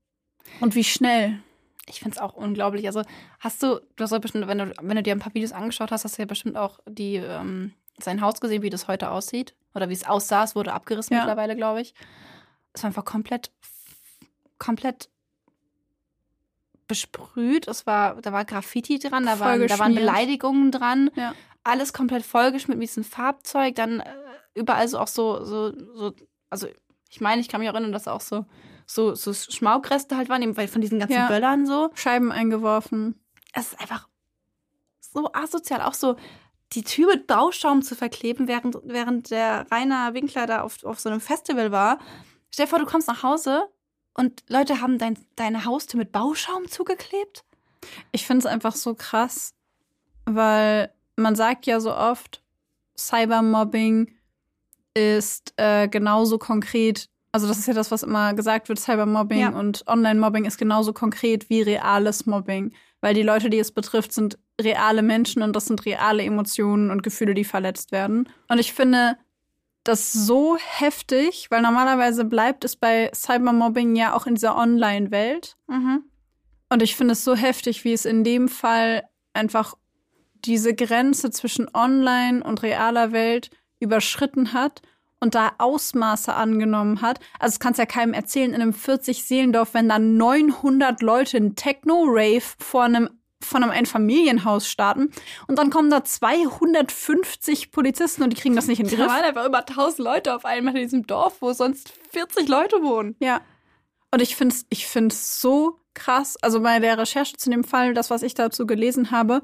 Und 0.61 0.75
wie 0.75 0.85
schnell. 0.85 1.41
Ich 1.89 1.99
finde 2.01 2.17
es 2.17 2.21
auch 2.23 2.35
unglaublich. 2.35 2.87
Also 2.87 3.03
hast 3.41 3.63
du, 3.63 3.81
du 3.97 4.05
hast 4.05 4.13
ja 4.13 4.19
bestimmt, 4.19 4.47
wenn 4.47 4.59
du, 4.59 4.73
wenn 4.81 4.97
du 4.97 5.03
dir 5.03 5.13
ein 5.15 5.19
paar 5.19 5.35
Videos 5.35 5.53
angeschaut 5.53 5.91
hast, 5.91 6.05
hast 6.05 6.17
du 6.19 6.23
ja 6.23 6.27
bestimmt 6.27 6.57
auch 6.57 6.79
die, 6.87 7.17
ähm, 7.17 7.73
sein 7.99 8.21
Haus 8.21 8.41
gesehen, 8.41 8.63
wie 8.63 8.71
das 8.71 8.89
heute 8.89 9.11
aussieht. 9.11 9.55
Oder 9.75 9.89
wie 9.89 9.95
es 9.95 10.07
aussah. 10.07 10.45
Es 10.45 10.55
wurde 10.55 10.73
abgerissen 10.73 11.15
Ja. 11.15 11.21
mittlerweile, 11.23 11.57
glaube 11.57 11.81
ich. 11.81 11.95
Es 12.73 12.83
war 12.83 12.89
einfach 12.89 13.05
komplett, 13.05 13.51
komplett 14.59 15.09
besprüht. 16.89 17.69
Es 17.69 17.87
war, 17.87 18.21
da 18.21 18.33
war 18.33 18.45
Graffiti 18.45 18.99
dran, 18.99 19.25
da 19.25 19.41
waren, 19.41 19.67
da 19.67 19.79
waren. 19.79 19.95
Beleidigungen 19.95 20.71
dran. 20.71 21.11
Ja. 21.15 21.35
Alles 21.65 21.93
komplett 21.93 22.25
vollgeschmiert 22.25 22.79
mit 22.79 22.89
diesem 22.89 23.05
Farbzeug. 23.05 23.75
Dann 23.77 24.01
äh, 24.01 24.05
überall 24.55 24.87
so 24.89 24.99
auch 24.99 25.09
so, 25.09 25.45
so, 25.45 25.73
so, 25.95 26.13
also 26.51 26.69
ich 27.09 27.21
meine, 27.21 27.41
ich 27.41 27.49
kann 27.49 27.61
mich 27.61 27.69
erinnern, 27.69 27.93
dass 27.93 28.09
auch 28.09 28.21
so, 28.21 28.47
so, 28.87 29.15
so 29.15 29.33
Schmaukreste 29.33 30.17
halt 30.17 30.29
waren, 30.29 30.43
eben 30.43 30.57
weil 30.57 30.69
von 30.69 30.81
diesen 30.81 30.99
ganzen 30.99 31.15
Ja. 31.15 31.29
Böllern 31.29 31.67
so 31.67 31.91
Scheiben 31.95 32.33
eingeworfen. 32.33 33.21
es 33.55 33.69
ist 33.73 33.81
einfach 33.81 34.09
so 35.01 35.31
asozial, 35.33 35.83
auch 35.83 35.95
so 35.95 36.17
die 36.73 36.85
Tür 36.85 37.09
mit 37.09 37.27
Bauschaum 37.27 37.83
zu 37.83 37.95
verkleben, 37.95 38.49
während, 38.49 38.79
während 38.85 39.31
der 39.31 39.67
Rainer 39.71 40.15
Winkler 40.15 40.47
da 40.47 40.63
auf, 40.63 40.83
auf 40.85 41.01
so 41.01 41.11
einem 41.11 41.21
Festival 41.21 41.71
war. 41.71 41.99
Stell 42.51 42.65
dir 42.65 42.71
vor, 42.71 42.79
du 42.79 42.87
kommst 42.87 43.09
nach 43.09 43.23
Hause 43.23 43.69
und 44.15 44.43
Leute 44.49 44.81
haben 44.81 44.97
dein, 44.99 45.19
deine 45.37 45.67
Haustür 45.67 45.99
mit 45.99 46.13
Bauschaum 46.13 46.69
zugeklebt. 46.69 47.45
Ich 48.11 48.27
finde 48.27 48.41
es 48.41 48.47
einfach 48.47 48.75
so 48.75 48.95
krass, 48.95 49.55
weil 50.25 50.91
man 51.17 51.37
sagt 51.37 51.67
ja 51.67 51.79
so 51.81 51.95
oft, 51.95 52.43
Cybermobbing 52.97 54.15
ist 54.95 55.55
äh, 55.57 55.89
genauso 55.89 56.39
konkret. 56.39 57.09
Also 57.33 57.49
das 57.49 57.59
ist 57.59 57.67
ja 57.67 57.75
das, 57.75 57.91
was 57.91 58.03
immer 58.03 58.35
gesagt 58.35 58.69
wird, 58.69 58.79
Cybermobbing 58.79 59.39
Ja. 59.41 59.49
und 59.51 59.85
Online-Mobbing 59.87 60.45
ist 60.45 60.59
genauso 60.59 60.93
konkret 60.93 61.49
wie 61.49 61.63
reales 61.63 62.27
Mobbing. 62.27 62.73
Weil 63.01 63.15
die 63.15 63.23
Leute, 63.23 63.51
die 63.51 63.59
es 63.59 63.73
betrifft, 63.73 64.13
sind 64.13 64.39
reale 64.61 65.03
Menschen 65.03 65.43
und 65.43 65.57
das 65.57 65.67
sind 65.67 65.85
reale 65.87 66.23
Emotionen 66.23 66.91
und 66.91 67.03
Gefühle, 67.03 67.35
die 67.35 67.45
verletzt 67.45 67.91
werden. 67.91 68.29
Und 68.49 68.59
ich 68.59 68.73
finde 68.73 69.17
das 69.83 70.13
so 70.13 70.57
heftig, 70.59 71.49
weil 71.51 71.63
normalerweise 71.63 72.25
bleibt 72.25 72.65
es 72.65 72.77
bei 72.77 73.11
Cybermobbing 73.13 73.97
ja 73.97 74.15
auch 74.15 74.27
in 74.27 74.35
dieser 74.37 74.57
Online-Welt. 74.57 75.57
Mhm. 75.67 76.05
Und 76.69 76.83
ich 76.83 76.95
finde 76.95 77.13
es 77.13 77.25
so 77.25 77.35
heftig, 77.35 77.83
wie 77.85 77.93
es 77.93 78.05
in 78.05 78.23
dem 78.25 78.49
Fall 78.49 79.03
einfach 79.33 79.75
diese 80.45 80.75
Grenze 80.75 81.31
zwischen 81.31 81.69
Online 81.75 82.45
und 82.45 82.63
realer 82.63 83.13
Welt 83.13 83.51
überschritten 83.83 84.53
hat 84.53 84.83
und 85.21 85.35
da 85.35 85.53
Ausmaße 85.59 86.35
angenommen 86.35 87.01
hat. 87.01 87.21
Also, 87.39 87.53
das 87.55 87.61
kannst 87.61 87.79
ja 87.79 87.87
keinem 87.87 88.15
erzählen 88.15 88.53
in 88.53 88.61
einem 88.61 88.73
40-Seelendorf, 88.73 89.75
wenn 89.75 89.89
da 89.89 89.99
900 89.99 91.03
Leute 91.03 91.37
einen 91.37 91.55
Techno-Rave 91.55 92.43
vor 92.59 92.85
einem 92.85 93.11
von 93.45 93.63
einem 93.63 93.73
Einfamilienhaus 93.73 94.69
starten 94.69 95.11
und 95.49 95.59
dann 95.59 95.71
kommen 95.71 95.91
da 95.91 96.05
250 96.05 97.73
Polizisten 97.73 98.23
und 98.23 98.33
die 98.33 98.37
kriegen 98.41 98.55
das 98.55 98.69
nicht 98.69 98.79
in 98.79 98.87
den 98.87 98.97
Da 98.97 99.05
Griff. 99.05 99.13
waren 99.13 99.25
einfach 99.25 99.47
über 99.47 99.59
1000 99.59 99.99
Leute 99.99 100.35
auf 100.35 100.45
einmal 100.45 100.77
in 100.77 100.83
diesem 100.83 101.07
Dorf, 101.09 101.39
wo 101.41 101.53
sonst 101.53 101.93
40 102.13 102.49
Leute 102.49 102.83
wohnen. 102.83 103.17
Ja. 103.19 103.41
Und 104.13 104.23
ich 104.23 104.37
finde 104.37 104.55
es 104.55 104.67
ich 104.69 104.87
find's 104.87 105.41
so 105.41 105.81
krass. 105.95 106.37
Also 106.41 106.61
bei 106.61 106.79
der 106.79 106.99
Recherche 106.99 107.37
zu 107.37 107.51
dem 107.51 107.65
Fall, 107.65 107.95
das, 107.95 108.11
was 108.11 108.23
ich 108.23 108.35
dazu 108.35 108.67
gelesen 108.67 109.11
habe, 109.11 109.43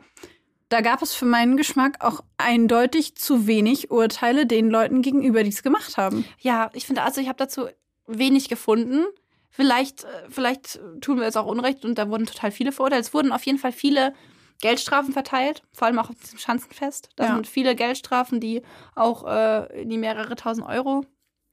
da 0.68 0.80
gab 0.80 1.00
es 1.02 1.14
für 1.14 1.24
meinen 1.24 1.56
Geschmack 1.56 2.04
auch 2.04 2.22
eindeutig 2.36 3.14
zu 3.16 3.46
wenig 3.46 3.90
Urteile 3.90 4.46
den 4.46 4.70
Leuten 4.70 5.02
gegenüber, 5.02 5.42
die 5.42 5.50
es 5.50 5.62
gemacht 5.62 5.96
haben. 5.96 6.24
Ja, 6.40 6.70
ich 6.74 6.86
finde, 6.86 7.02
also 7.02 7.20
ich 7.20 7.28
habe 7.28 7.38
dazu 7.38 7.66
wenig 8.06 8.48
gefunden. 8.48 9.04
Vielleicht, 9.50 10.04
äh, 10.04 10.08
vielleicht 10.28 10.78
tun 11.00 11.18
wir 11.20 11.26
es 11.26 11.36
auch 11.36 11.46
Unrecht 11.46 11.84
und 11.84 11.96
da 11.96 12.08
wurden 12.10 12.26
total 12.26 12.50
viele 12.50 12.72
verurteilt. 12.72 13.04
Es 13.04 13.14
wurden 13.14 13.32
auf 13.32 13.44
jeden 13.44 13.58
Fall 13.58 13.72
viele 13.72 14.14
Geldstrafen 14.60 15.12
verteilt, 15.12 15.62
vor 15.72 15.86
allem 15.86 15.98
auch 15.98 16.10
auf 16.10 16.16
diesem 16.16 16.38
Schanzenfest. 16.38 17.10
Da 17.16 17.26
Ja. 17.26 17.34
sind 17.34 17.46
viele 17.46 17.74
Geldstrafen, 17.76 18.40
die 18.40 18.62
auch 18.94 19.24
äh, 19.26 19.82
in 19.82 19.88
die 19.88 19.98
mehrere 19.98 20.34
tausend 20.36 20.66
Euro 20.66 21.04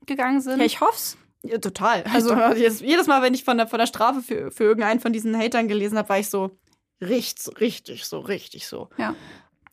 gegangen 0.06 0.42
sind. 0.42 0.60
Ja, 0.60 0.66
ich 0.66 0.82
hoff's. 0.82 1.18
Ja, 1.44 1.60
total. 1.60 2.04
Also 2.12 2.36
jedes, 2.56 2.80
jedes 2.82 3.06
Mal, 3.08 3.22
wenn 3.22 3.34
ich 3.36 3.44
von 3.44 3.58
der, 3.58 3.68
von 3.68 3.78
der 3.80 3.86
Strafe 3.86 4.22
für, 4.22 4.52
für 4.52 4.64
irgendeinen 4.64 5.00
von 5.00 5.14
diesen 5.14 5.38
Hatern 5.38 5.68
gelesen 5.68 5.98
habe, 5.98 6.10
war 6.10 6.20
ich 6.20 6.30
so 6.30 6.58
richtig, 7.02 7.60
richtig 7.60 8.06
so, 8.06 8.20
richtig 8.20 8.68
so. 8.68 8.90
Ja. 8.98 9.16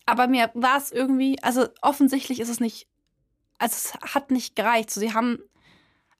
Aber 0.06 0.26
mir 0.26 0.50
war 0.54 0.78
es 0.78 0.92
irgendwie, 0.92 1.36
also 1.42 1.68
offensichtlich 1.80 2.40
ist 2.40 2.48
es 2.48 2.60
nicht, 2.60 2.88
also 3.58 3.74
es 3.74 4.14
hat 4.14 4.30
nicht 4.30 4.56
gereicht. 4.56 4.90
So, 4.90 5.00
sie 5.00 5.14
haben, 5.14 5.38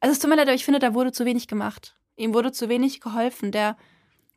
also 0.00 0.12
es 0.12 0.18
tut 0.18 0.30
mir 0.30 0.36
leid, 0.36 0.48
aber 0.48 0.54
ich 0.54 0.64
finde, 0.64 0.78
da 0.78 0.94
wurde 0.94 1.12
zu 1.12 1.24
wenig 1.24 1.48
gemacht. 1.48 1.96
Ihm 2.16 2.34
wurde 2.34 2.52
zu 2.52 2.68
wenig 2.68 3.00
geholfen. 3.00 3.52
Der, 3.52 3.76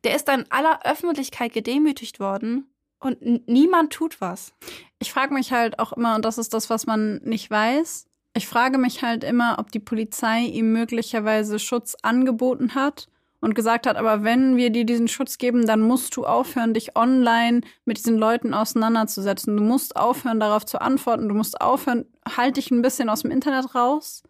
der 0.04 0.16
ist 0.16 0.28
dann 0.28 0.42
in 0.42 0.52
aller 0.52 0.86
Öffentlichkeit 0.86 1.54
gedemütigt 1.54 2.20
worden 2.20 2.70
und 3.00 3.48
niemand 3.48 3.94
tut 3.94 4.20
was. 4.22 4.54
Ich 5.00 5.12
frage 5.12 5.34
mich 5.34 5.52
halt 5.52 5.80
auch 5.80 5.94
immer, 5.94 6.16
und 6.16 6.26
das 6.26 6.38
ist 6.38 6.54
das, 6.54 6.70
was 6.70 6.86
man 6.88 7.18
nicht 7.18 7.52
weiß, 7.52 8.08
ich 8.38 8.48
frage 8.48 8.78
mich 8.78 9.02
halt 9.02 9.24
immer, 9.24 9.60
ob 9.60 9.72
die 9.72 9.80
Polizei 9.80 10.42
ihm 10.42 10.74
möglicherweise 10.74 11.58
Schutz 11.58 11.96
angeboten 12.02 12.76
hat 12.76 13.08
und 13.46 13.54
gesagt 13.54 13.86
hat, 13.86 13.96
aber 13.96 14.24
wenn 14.24 14.58
wir 14.58 14.72
dir 14.72 14.86
diesen 14.86 15.08
Schutz 15.08 15.38
geben, 15.38 15.68
dann 15.68 15.80
musst 15.80 16.18
du 16.18 16.26
aufhören, 16.26 16.74
dich 16.74 16.96
online 16.96 17.62
mit 17.86 18.00
diesen 18.00 18.18
Leuten 18.18 18.56
auseinanderzusetzen. 18.56 19.56
Du 19.56 19.62
musst 19.62 19.96
aufhören, 19.96 20.40
darauf 20.40 20.66
zu 20.66 20.82
antworten. 20.82 21.30
Du 21.30 21.36
musst 21.36 21.62
aufhören, 21.62 22.06
halt 22.36 22.58
dich 22.58 22.72
ein 22.72 22.82
bisschen 22.82 23.08
aus 23.08 23.22
dem 23.22 23.30
Internet 23.30 23.76
raus, 23.76 24.24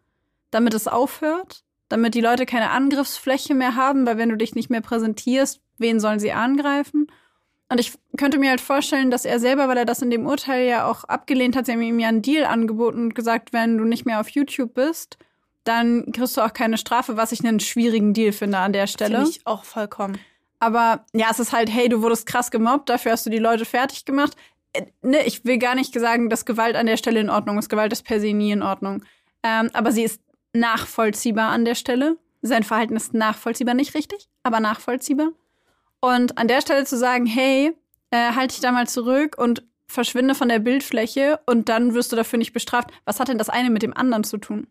damit 0.51 0.73
es 0.73 0.89
aufhört, 0.89 1.63
damit 1.88 2.13
die 2.13 2.19
Leute 2.19 2.45
keine 2.45 2.71
Angriffsfläche 2.71 3.56
mehr 3.56 3.78
haben, 3.78 4.06
weil 4.06 4.17
wenn 4.17 4.28
du 4.28 4.36
dich 4.36 4.54
nicht 4.54 4.69
mehr 4.69 4.82
präsentierst, 4.82 5.62
wen 5.78 6.01
sollen 6.01 6.19
sie 6.19 6.34
angreifen? 6.34 7.08
Und 7.69 7.80
ich 7.80 7.93
könnte 8.17 8.38
mir 8.38 8.49
halt 8.49 8.60
vorstellen, 8.60 9.12
dass 9.12 9.23
er 9.23 9.39
selber, 9.39 9.69
weil 9.69 9.78
er 9.78 9.86
das 9.86 10.01
in 10.01 10.10
dem 10.10 10.25
Urteil 10.25 10.67
ja 10.67 10.91
auch 10.91 11.06
abgelehnt 11.06 11.56
hat, 11.56 11.67
sie 11.67 11.71
haben 11.71 11.82
ihm 11.82 11.99
ja 11.99 12.10
einen 12.10 12.21
Deal 12.21 12.43
angeboten 12.43 12.99
und 12.99 13.15
gesagt, 13.15 13.54
wenn 13.54 13.78
du 13.78 13.86
nicht 13.86 14.06
mehr 14.06 14.19
auf 14.19 14.28
YouTube 14.28 14.73
bist, 14.73 15.17
dann 15.65 16.12
kriegst 16.12 16.38
du 16.38 16.41
auch 16.41 16.54
keine 16.54 16.78
Strafe, 16.78 17.17
was 17.17 17.32
ich 17.32 17.45
einen 17.45 17.60
schwierigen 17.60 18.13
Deal 18.13 18.32
finde 18.32 18.60
an 18.60 18.71
der 18.71 18.88
Stelle. 18.88 19.17
Finde 19.17 19.32
ich 19.32 19.45
auch 19.45 19.65
vollkommen. 19.65 20.17
Aber 20.60 21.06
ja, 21.13 21.28
es 21.30 21.39
ist 21.39 21.51
halt, 21.51 21.69
hey, 21.69 21.89
du 21.89 22.01
wurdest 22.01 22.25
krass 22.25 22.49
gemobbt, 22.49 22.89
dafür 22.89 23.12
hast 23.12 23.25
du 23.25 23.30
die 23.30 23.39
Leute 23.39 23.65
fertig 23.65 24.06
gemacht. 24.06 24.36
Äh, 24.73 24.86
ne, 25.01 25.25
ich 25.25 25.43
will 25.43 25.58
gar 25.58 25.75
nicht 25.75 25.93
sagen, 25.93 26.30
dass 26.30 26.45
Gewalt 26.45 26.75
an 26.75 26.86
der 26.86 26.97
Stelle 26.97 27.19
in 27.19 27.30
Ordnung 27.30 27.58
ist. 27.58 27.69
Gewalt 27.69 27.91
ist 27.91 28.04
per 28.04 28.19
se 28.19 28.34
nie 28.34 28.51
in 28.51 28.63
Ordnung. 28.63 29.04
Ähm, 29.43 29.69
aber 29.73 29.91
sie 29.91 30.04
ist 30.04 30.21
nachvollziehbar 30.54 31.49
an 31.49 31.65
der 31.65 31.75
Stelle. 31.75 32.17
Sein 32.41 32.63
Verhalten 32.63 32.95
ist 32.95 33.13
nachvollziehbar, 33.13 33.73
nicht 33.73 33.95
richtig, 33.95 34.30
aber 34.43 34.60
nachvollziehbar. 34.60 35.32
Und 35.99 36.38
an 36.38 36.47
der 36.47 36.62
Stelle 36.62 36.86
zu 36.86 36.97
sagen, 36.97 37.25
hey, 37.25 37.73
äh, 38.12 38.32
halt 38.34 38.51
dich 38.51 38.60
da 38.60 38.71
mal 38.71 38.88
zurück 38.88 39.36
und 39.38 39.63
verschwinde 39.95 40.36
von 40.36 40.49
der 40.49 40.60
Bildfläche 40.60 41.39
und 41.47 41.69
dann 41.69 41.95
wirst 41.95 42.12
du 42.12 42.15
dafür 42.15 42.38
nicht 42.38 42.53
bestraft. 42.53 42.91
Was 43.05 43.19
hat 43.19 43.29
denn 43.29 43.39
das 43.39 43.49
eine 43.49 43.71
mit 43.71 43.81
dem 43.81 43.95
anderen 43.97 44.23
zu 44.23 44.38
tun? 44.38 44.67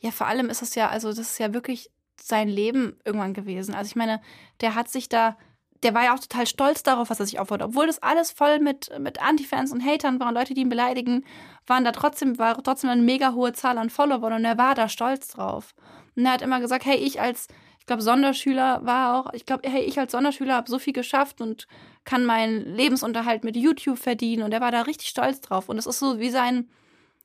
Ja, 0.00 0.10
vor 0.10 0.26
allem 0.26 0.50
ist 0.50 0.62
es 0.62 0.74
ja, 0.74 0.88
also 0.88 1.08
das 1.08 1.18
ist 1.18 1.38
ja 1.38 1.54
wirklich 1.54 1.90
sein 2.20 2.48
Leben 2.48 2.98
irgendwann 3.04 3.34
gewesen. 3.34 3.74
Also 3.74 3.88
ich 3.88 3.96
meine, 3.96 4.20
der 4.60 4.74
hat 4.74 4.88
sich 4.88 5.08
da, 5.08 5.36
der 5.82 5.94
war 5.94 6.04
ja 6.04 6.14
auch 6.14 6.20
total 6.20 6.46
stolz 6.46 6.82
darauf, 6.82 7.10
was 7.10 7.20
er 7.20 7.26
sich 7.26 7.38
aufbaut. 7.38 7.62
Obwohl 7.62 7.86
das 7.86 8.02
alles 8.02 8.30
voll 8.30 8.58
mit, 8.58 8.90
mit 8.98 9.22
Anti-Fans 9.22 9.72
und 9.72 9.84
Hatern 9.84 10.20
waren, 10.20 10.34
Leute, 10.34 10.54
die 10.54 10.62
ihn 10.62 10.68
beleidigen, 10.68 11.24
waren 11.66 11.84
da 11.84 11.92
trotzdem, 11.92 12.38
war 12.38 12.60
trotzdem 12.62 12.90
eine 12.90 13.02
mega 13.02 13.34
hohe 13.34 13.52
Zahl 13.52 13.78
an 13.78 13.90
Followern 13.90 14.32
und 14.34 14.44
er 14.44 14.58
war 14.58 14.74
da 14.74 14.88
stolz 14.88 15.28
drauf. 15.28 15.74
Und 16.16 16.26
er 16.26 16.32
hat 16.32 16.42
immer 16.42 16.60
gesagt, 16.60 16.84
hey, 16.84 16.96
ich 16.96 17.20
als, 17.20 17.48
ich 17.82 17.86
glaube, 17.86 18.00
Sonderschüler 18.02 18.86
war 18.86 19.16
auch, 19.26 19.32
ich 19.32 19.44
glaube, 19.44 19.68
hey, 19.68 19.82
ich 19.82 19.98
als 19.98 20.12
Sonderschüler 20.12 20.54
habe 20.54 20.70
so 20.70 20.78
viel 20.78 20.92
geschafft 20.92 21.40
und 21.40 21.66
kann 22.04 22.24
meinen 22.24 22.76
Lebensunterhalt 22.76 23.42
mit 23.42 23.56
YouTube 23.56 23.98
verdienen. 23.98 24.44
Und 24.44 24.52
er 24.52 24.60
war 24.60 24.70
da 24.70 24.82
richtig 24.82 25.08
stolz 25.08 25.40
drauf. 25.40 25.68
Und 25.68 25.78
es 25.78 25.86
ist 25.86 25.98
so 25.98 26.20
wie 26.20 26.30
sein, 26.30 26.68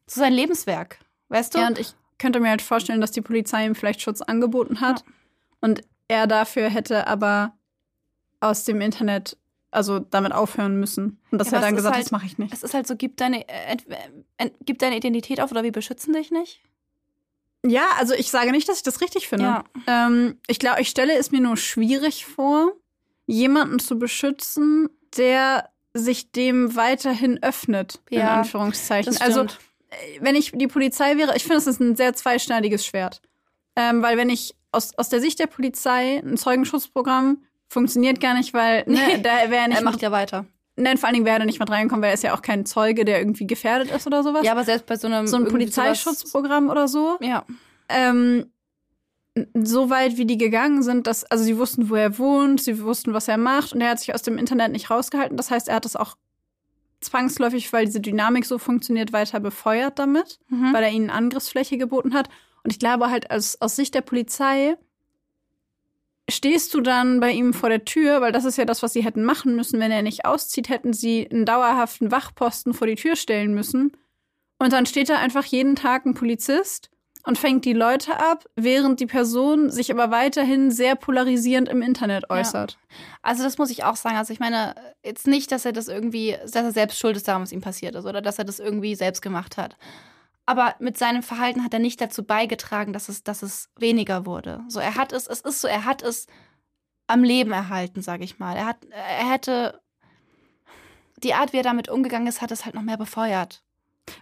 so 0.08 0.20
sein 0.20 0.34
Lebenswerk. 0.34 0.97
Weißt 1.30 1.53
du? 1.53 1.60
Ja, 1.60 1.68
und 1.68 1.78
ich 1.78 1.93
könnte 2.18 2.39
mir 2.39 2.49
halt 2.49 2.64
vorstellen, 2.64 3.01
dass 3.01 3.12
die 3.12 3.22
Polizei 3.22 3.68
ihm 3.68 3.76
vielleicht 3.76 4.01
Schutz 4.01 4.24
angeboten 4.24 4.82
hat 4.82 5.03
und 5.62 5.84
er 6.08 6.26
dafür 6.26 6.70
hätte 6.70 7.05
aber 7.05 7.53
aus 8.39 8.64
dem 8.64 8.82
Internet 8.82 9.38
also 9.70 9.99
damit 9.99 10.32
aufhören 10.32 10.80
müssen. 10.80 11.20
Und 11.30 11.38
dass 11.38 11.51
Ja, 11.51 11.58
er 11.60 11.62
dann 11.62 11.76
gesagt 11.76 11.89
hat, 11.93 11.97
halt- 11.97 12.05
das 12.05 12.12
mache 12.12 12.26
ich 12.26 12.39
nicht. 12.39 12.51
Es 12.51 12.64
ist 12.64 12.74
halt 12.74 12.88
so, 12.88 12.95
gib 12.95 13.16
deine, 13.18 13.47
äh, 13.47 13.78
ent, 14.38 14.53
gib 14.66 14.80
deine 14.80 14.97
Identität 14.97 15.39
auf 15.39 15.51
oder 15.51 15.62
wir 15.62 15.72
beschützen 15.72 16.14
dich 16.14 16.32
nicht. 16.32 16.62
Ja, 17.70 17.88
also 17.97 18.13
ich 18.13 18.30
sage 18.32 18.51
nicht, 18.51 18.68
dass 18.70 18.78
ich 18.78 18.84
das 18.84 19.01
richtig 19.01 19.28
finde. 19.28 19.45
Ja. 19.45 19.63
Ähm, 19.88 20.39
ich 20.47 20.59
glaube, 20.59 20.82
ich 20.82 20.89
stelle 20.89 21.15
es 21.18 21.32
mir 21.32 21.41
nur 21.41 21.57
schwierig 21.57 22.26
vor, 22.26 22.72
jemanden 23.26 23.80
zu 23.80 23.97
beschützen, 23.99 24.89
der 25.18 25.70
sich 25.93 26.32
dem 26.32 26.76
weiterhin 26.76 27.41
öffnet, 27.41 27.99
in 28.09 28.20
Ja, 28.20 28.36
Anführungszeichen. 28.39 29.11
Das 29.11 29.22
Also 29.22 29.43
stimmt. 29.47 29.59
wenn 30.22 30.36
ich 30.36 30.51
die 30.53 30.68
Polizei 30.68 31.18
wäre, 31.18 31.36
ich 31.36 31.43
finde, 31.43 31.57
es 31.57 31.68
ist 31.68 31.80
ein 31.80 31.95
sehr 31.95 32.13
zweischneidiges 32.13 32.86
Schwert. 32.86 33.22
Ähm, 33.76 34.01
weil 34.01 34.18
wenn 34.18 34.30
ich 34.30 34.55
aus, 34.72 34.95
aus 34.97 35.09
der 35.09 35.22
Sicht 35.22 35.39
der 35.39 35.47
Polizei 35.47 36.18
ein 36.20 36.38
Zeugenschutzprogramm 36.38 37.43
funktioniert 37.70 38.20
gar 38.22 38.34
nicht, 38.36 38.53
weil 38.53 38.84
ne, 38.88 38.99
Nee, 39.15 39.18
da 39.24 39.49
wäre 39.49 39.55
er 39.63 39.68
nicht 39.70 39.78
er 39.80 39.84
macht 39.84 40.01
ja 40.01 40.11
weiter. 40.11 40.45
Nein, 40.78 40.97
vor 40.97 41.07
allen 41.07 41.13
Dingen 41.15 41.25
wäre 41.25 41.39
er 41.39 41.45
nicht 41.45 41.59
mit 41.59 41.69
reingekommen, 41.69 42.01
weil 42.01 42.09
er 42.11 42.13
ist 42.13 42.23
ja 42.23 42.34
auch 42.36 42.41
kein 42.41 42.65
Zeuge, 42.65 43.03
der 43.05 43.19
irgendwie 43.19 43.45
gefährdet 43.47 43.91
ist 43.91 44.07
oder 44.07 44.23
sowas. 44.23 44.45
Ja, 44.45 44.51
aber 44.53 44.63
selbst 44.63 44.86
bei 44.86 44.95
so 44.95 45.07
einem 45.07 45.28
so 45.28 45.36
ein 45.38 45.43
irgendwie 45.45 45.65
sowas- 45.67 45.75
Polizeischutzprogramm 46.03 46.69
oder 46.69 46.88
so. 46.88 47.17
Ja. 47.21 47.45
Ähm, 47.89 48.51
so 49.53 49.89
weit, 49.91 50.17
wie 50.17 50.25
die 50.25 50.38
gegangen 50.38 50.82
sind, 50.82 51.05
dass, 51.05 51.23
also 51.25 51.43
sie 51.43 51.57
wussten, 51.59 51.89
wo 51.89 51.95
er 51.95 52.17
wohnt, 52.17 52.61
sie 52.61 52.82
wussten, 52.82 53.13
was 53.13 53.28
er 53.28 53.38
macht 53.38 53.73
und 53.73 53.82
er 53.82 53.91
hat 53.91 53.99
sich 53.99 54.13
aus 54.15 54.23
dem 54.23 54.38
Internet 54.39 54.71
nicht 54.71 54.89
rausgehalten. 54.89 55.38
Das 55.38 55.51
heißt, 55.51 55.67
er 55.67 55.75
hat 55.75 55.86
es 55.86 55.95
auch 55.95 56.15
zwangsläufig, 57.01 57.71
weil 57.71 57.86
diese 57.86 58.01
Dynamik 58.01 58.45
so 58.45 58.57
funktioniert, 58.57 59.13
weiter 59.13 59.39
befeuert 59.39 59.99
damit, 59.99 60.39
Mhm. 60.49 60.73
weil 60.73 60.84
er 60.84 60.89
ihnen 60.91 61.11
Angriffsfläche 61.11 61.78
geboten 61.78 62.13
hat. 62.15 62.30
Und 62.63 62.71
ich 62.73 62.80
glaube 62.80 63.11
halt, 63.11 63.30
als, 63.30 63.61
aus 63.61 63.75
Sicht 63.75 63.93
der 63.93 64.01
Polizei 64.01 64.75
stehst 66.30 66.73
du 66.73 66.82
dann 66.82 67.19
bei 67.19 67.32
ihm 67.32 67.53
vor 67.53 67.69
der 67.69 67.86
Tür, 67.86 68.21
weil 68.21 68.32
das 68.32 68.45
ist 68.45 68.57
ja 68.57 68.65
das, 68.65 68.84
was 68.84 68.93
sie 68.93 69.03
hätten 69.03 69.23
machen 69.23 69.55
müssen. 69.55 69.80
Wenn 69.80 69.91
er 69.91 70.01
nicht 70.01 70.25
auszieht, 70.25 70.69
hätten 70.69 70.93
sie 70.93 71.30
einen 71.30 71.45
dauerhaften 71.45 72.11
Wachposten 72.11 72.73
vor 72.73 72.88
die 72.88 72.95
Tür 72.95 73.15
stellen 73.15 73.53
müssen. 73.53 73.91
Und 74.59 74.73
dann 74.73 74.86
steht 74.86 75.09
da 75.09 75.17
einfach 75.17 75.45
jeden 75.45 75.75
Tag 75.75 76.05
ein 76.05 76.13
Polizist 76.13 76.89
und 77.23 77.38
fängt 77.38 77.65
die 77.65 77.73
Leute 77.73 78.19
ab, 78.19 78.45
während 78.55 78.99
die 78.99 79.05
Person 79.05 79.69
sich 79.69 79.91
aber 79.91 80.11
weiterhin 80.11 80.71
sehr 80.71 80.95
polarisierend 80.95 81.67
im 81.69 81.82
Internet 81.82 82.30
äußert. 82.30 82.78
Also 83.21 83.43
das 83.43 83.57
muss 83.57 83.69
ich 83.69 83.84
auch 83.84 83.97
sagen. 83.97 84.15
Also 84.15 84.32
ich 84.32 84.39
meine 84.39 84.75
jetzt 85.03 85.28
nicht, 85.28 85.51
dass 85.51 85.65
er 85.65 85.73
das 85.73 85.89
irgendwie, 85.89 86.38
dass 86.41 86.55
er 86.55 86.71
selbst 86.71 86.97
schuld 86.97 87.17
ist 87.17 87.28
daran, 87.28 87.41
was 87.41 87.51
ihm 87.51 87.61
passiert 87.61 87.95
ist 87.95 88.05
oder 88.05 88.21
dass 88.21 88.39
er 88.39 88.45
das 88.45 88.59
irgendwie 88.59 88.95
selbst 88.95 89.21
gemacht 89.21 89.57
hat. 89.57 89.75
Aber 90.47 90.75
mit 90.79 90.97
seinem 90.97 91.23
Verhalten 91.23 91.63
hat 91.63 91.73
er 91.73 91.79
nicht 91.79 91.99
dazu 91.99 92.23
beigetragen, 92.23 92.93
dass 92.93 93.09
es, 93.09 93.21
dass 93.21 93.43
es 93.43 93.69
weniger 93.77 94.25
wurde. 94.25 94.63
So, 94.69 94.79
er 94.79 94.95
hat 94.95 95.11
es, 95.11 95.27
es 95.27 95.41
ist 95.41 95.59
so, 95.59 95.67
er 95.67 95.83
hat 95.83 96.01
es 96.01 96.25
am 97.05 97.23
Leben 97.23 97.51
erhalten, 97.51 98.01
sage 98.01 98.23
ich 98.23 98.39
mal. 98.39 98.55
Er 98.55 98.65
hat, 98.65 98.85
er 98.85 99.29
hätte 99.29 99.81
die 101.21 101.33
Art, 101.33 101.51
wie 101.51 101.57
er 101.57 101.63
damit 101.63 101.89
umgegangen 101.89 102.27
ist, 102.27 102.41
hat 102.41 102.51
es 102.51 102.63
halt 102.63 102.75
noch 102.75 102.81
mehr 102.81 102.97
befeuert. 102.97 103.61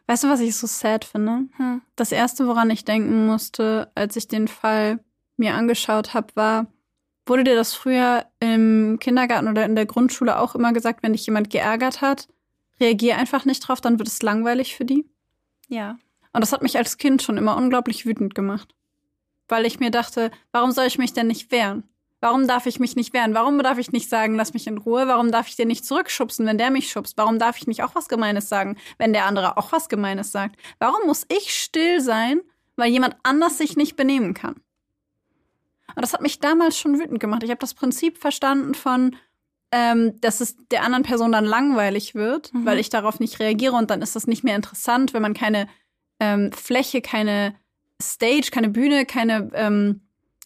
Weißt 0.07 0.23
du, 0.23 0.29
was 0.29 0.39
ich 0.39 0.55
so 0.55 0.65
sad 0.65 1.05
finde? 1.05 1.47
Hm. 1.57 1.83
Das 1.95 2.11
erste, 2.11 2.47
woran 2.47 2.71
ich 2.71 2.85
denken 2.85 3.27
musste, 3.27 3.91
als 3.93 4.15
ich 4.15 4.27
den 4.27 4.47
Fall 4.47 4.99
mir 5.37 5.53
angeschaut 5.53 6.15
habe, 6.15 6.35
war, 6.35 6.65
wurde 7.27 7.43
dir 7.43 7.55
das 7.55 7.75
früher 7.75 8.25
im 8.39 8.97
Kindergarten 8.99 9.47
oder 9.47 9.63
in 9.63 9.75
der 9.75 9.85
Grundschule 9.85 10.39
auch 10.39 10.55
immer 10.55 10.73
gesagt, 10.73 11.03
wenn 11.03 11.13
dich 11.13 11.27
jemand 11.27 11.51
geärgert 11.51 12.01
hat, 12.01 12.27
reagier 12.79 13.17
einfach 13.17 13.45
nicht 13.45 13.59
drauf, 13.59 13.79
dann 13.79 13.99
wird 13.99 14.07
es 14.07 14.23
langweilig 14.23 14.75
für 14.75 14.85
die? 14.85 15.05
Ja. 15.67 15.97
Und 16.35 16.41
das 16.41 16.51
hat 16.51 16.61
mich 16.61 16.77
als 16.77 16.97
Kind 16.97 17.21
schon 17.21 17.37
immer 17.37 17.55
unglaublich 17.55 18.05
wütend 18.05 18.35
gemacht. 18.35 18.75
Weil 19.47 19.65
ich 19.65 19.79
mir 19.79 19.89
dachte, 19.89 20.31
warum 20.51 20.71
soll 20.71 20.85
ich 20.85 20.97
mich 20.97 21.13
denn 21.13 21.27
nicht 21.27 21.51
wehren? 21.51 21.83
Warum 22.19 22.47
darf 22.47 22.65
ich 22.65 22.79
mich 22.79 22.95
nicht 22.95 23.13
wehren? 23.13 23.33
Warum 23.33 23.61
darf 23.61 23.77
ich 23.77 23.91
nicht 23.91 24.09
sagen, 24.09 24.35
lass 24.35 24.53
mich 24.53 24.67
in 24.67 24.77
Ruhe? 24.77 25.07
Warum 25.07 25.31
darf 25.31 25.47
ich 25.47 25.55
dir 25.55 25.65
nicht 25.65 25.85
zurückschubsen, 25.85 26.45
wenn 26.45 26.57
der 26.57 26.71
mich 26.71 26.89
schubst? 26.91 27.17
Warum 27.17 27.39
darf 27.39 27.57
ich 27.57 27.67
nicht 27.67 27.83
auch 27.83 27.95
was 27.95 28.09
Gemeines 28.09 28.49
sagen, 28.49 28.77
wenn 28.97 29.13
der 29.13 29.25
andere 29.25 29.57
auch 29.57 29.71
was 29.71 29.87
Gemeines 29.87 30.31
sagt? 30.31 30.57
Warum 30.79 31.05
muss 31.05 31.25
ich 31.29 31.53
still 31.53 32.01
sein, 32.01 32.41
weil 32.75 32.91
jemand 32.91 33.15
anders 33.23 33.57
sich 33.57 33.77
nicht 33.77 33.95
benehmen 33.95 34.33
kann? 34.33 34.55
Und 35.95 36.01
das 36.01 36.13
hat 36.13 36.21
mich 36.21 36.39
damals 36.39 36.77
schon 36.77 36.99
wütend 36.99 37.19
gemacht. 37.21 37.43
Ich 37.43 37.49
habe 37.49 37.59
das 37.59 37.75
Prinzip 37.75 38.17
verstanden 38.17 38.73
von, 38.75 39.15
ähm, 39.71 40.19
dass 40.19 40.41
es 40.41 40.57
der 40.71 40.83
anderen 40.83 41.03
Person 41.03 41.31
dann 41.31 41.45
langweilig 41.45 42.13
wird, 42.15 42.53
Mhm. 42.53 42.65
weil 42.65 42.79
ich 42.79 42.89
darauf 42.89 43.19
nicht 43.21 43.39
reagiere 43.39 43.75
und 43.75 43.89
dann 43.89 44.01
ist 44.01 44.15
das 44.17 44.27
nicht 44.27 44.43
mehr 44.43 44.55
interessant, 44.55 45.13
wenn 45.13 45.21
man 45.21 45.33
keine 45.33 45.67
ähm, 46.19 46.51
Fläche, 46.51 47.01
keine 47.01 47.55
Stage, 48.01 48.49
keine 48.51 48.69
Bühne, 48.69 49.05
keine 49.05 49.49
ähm, 49.53 50.01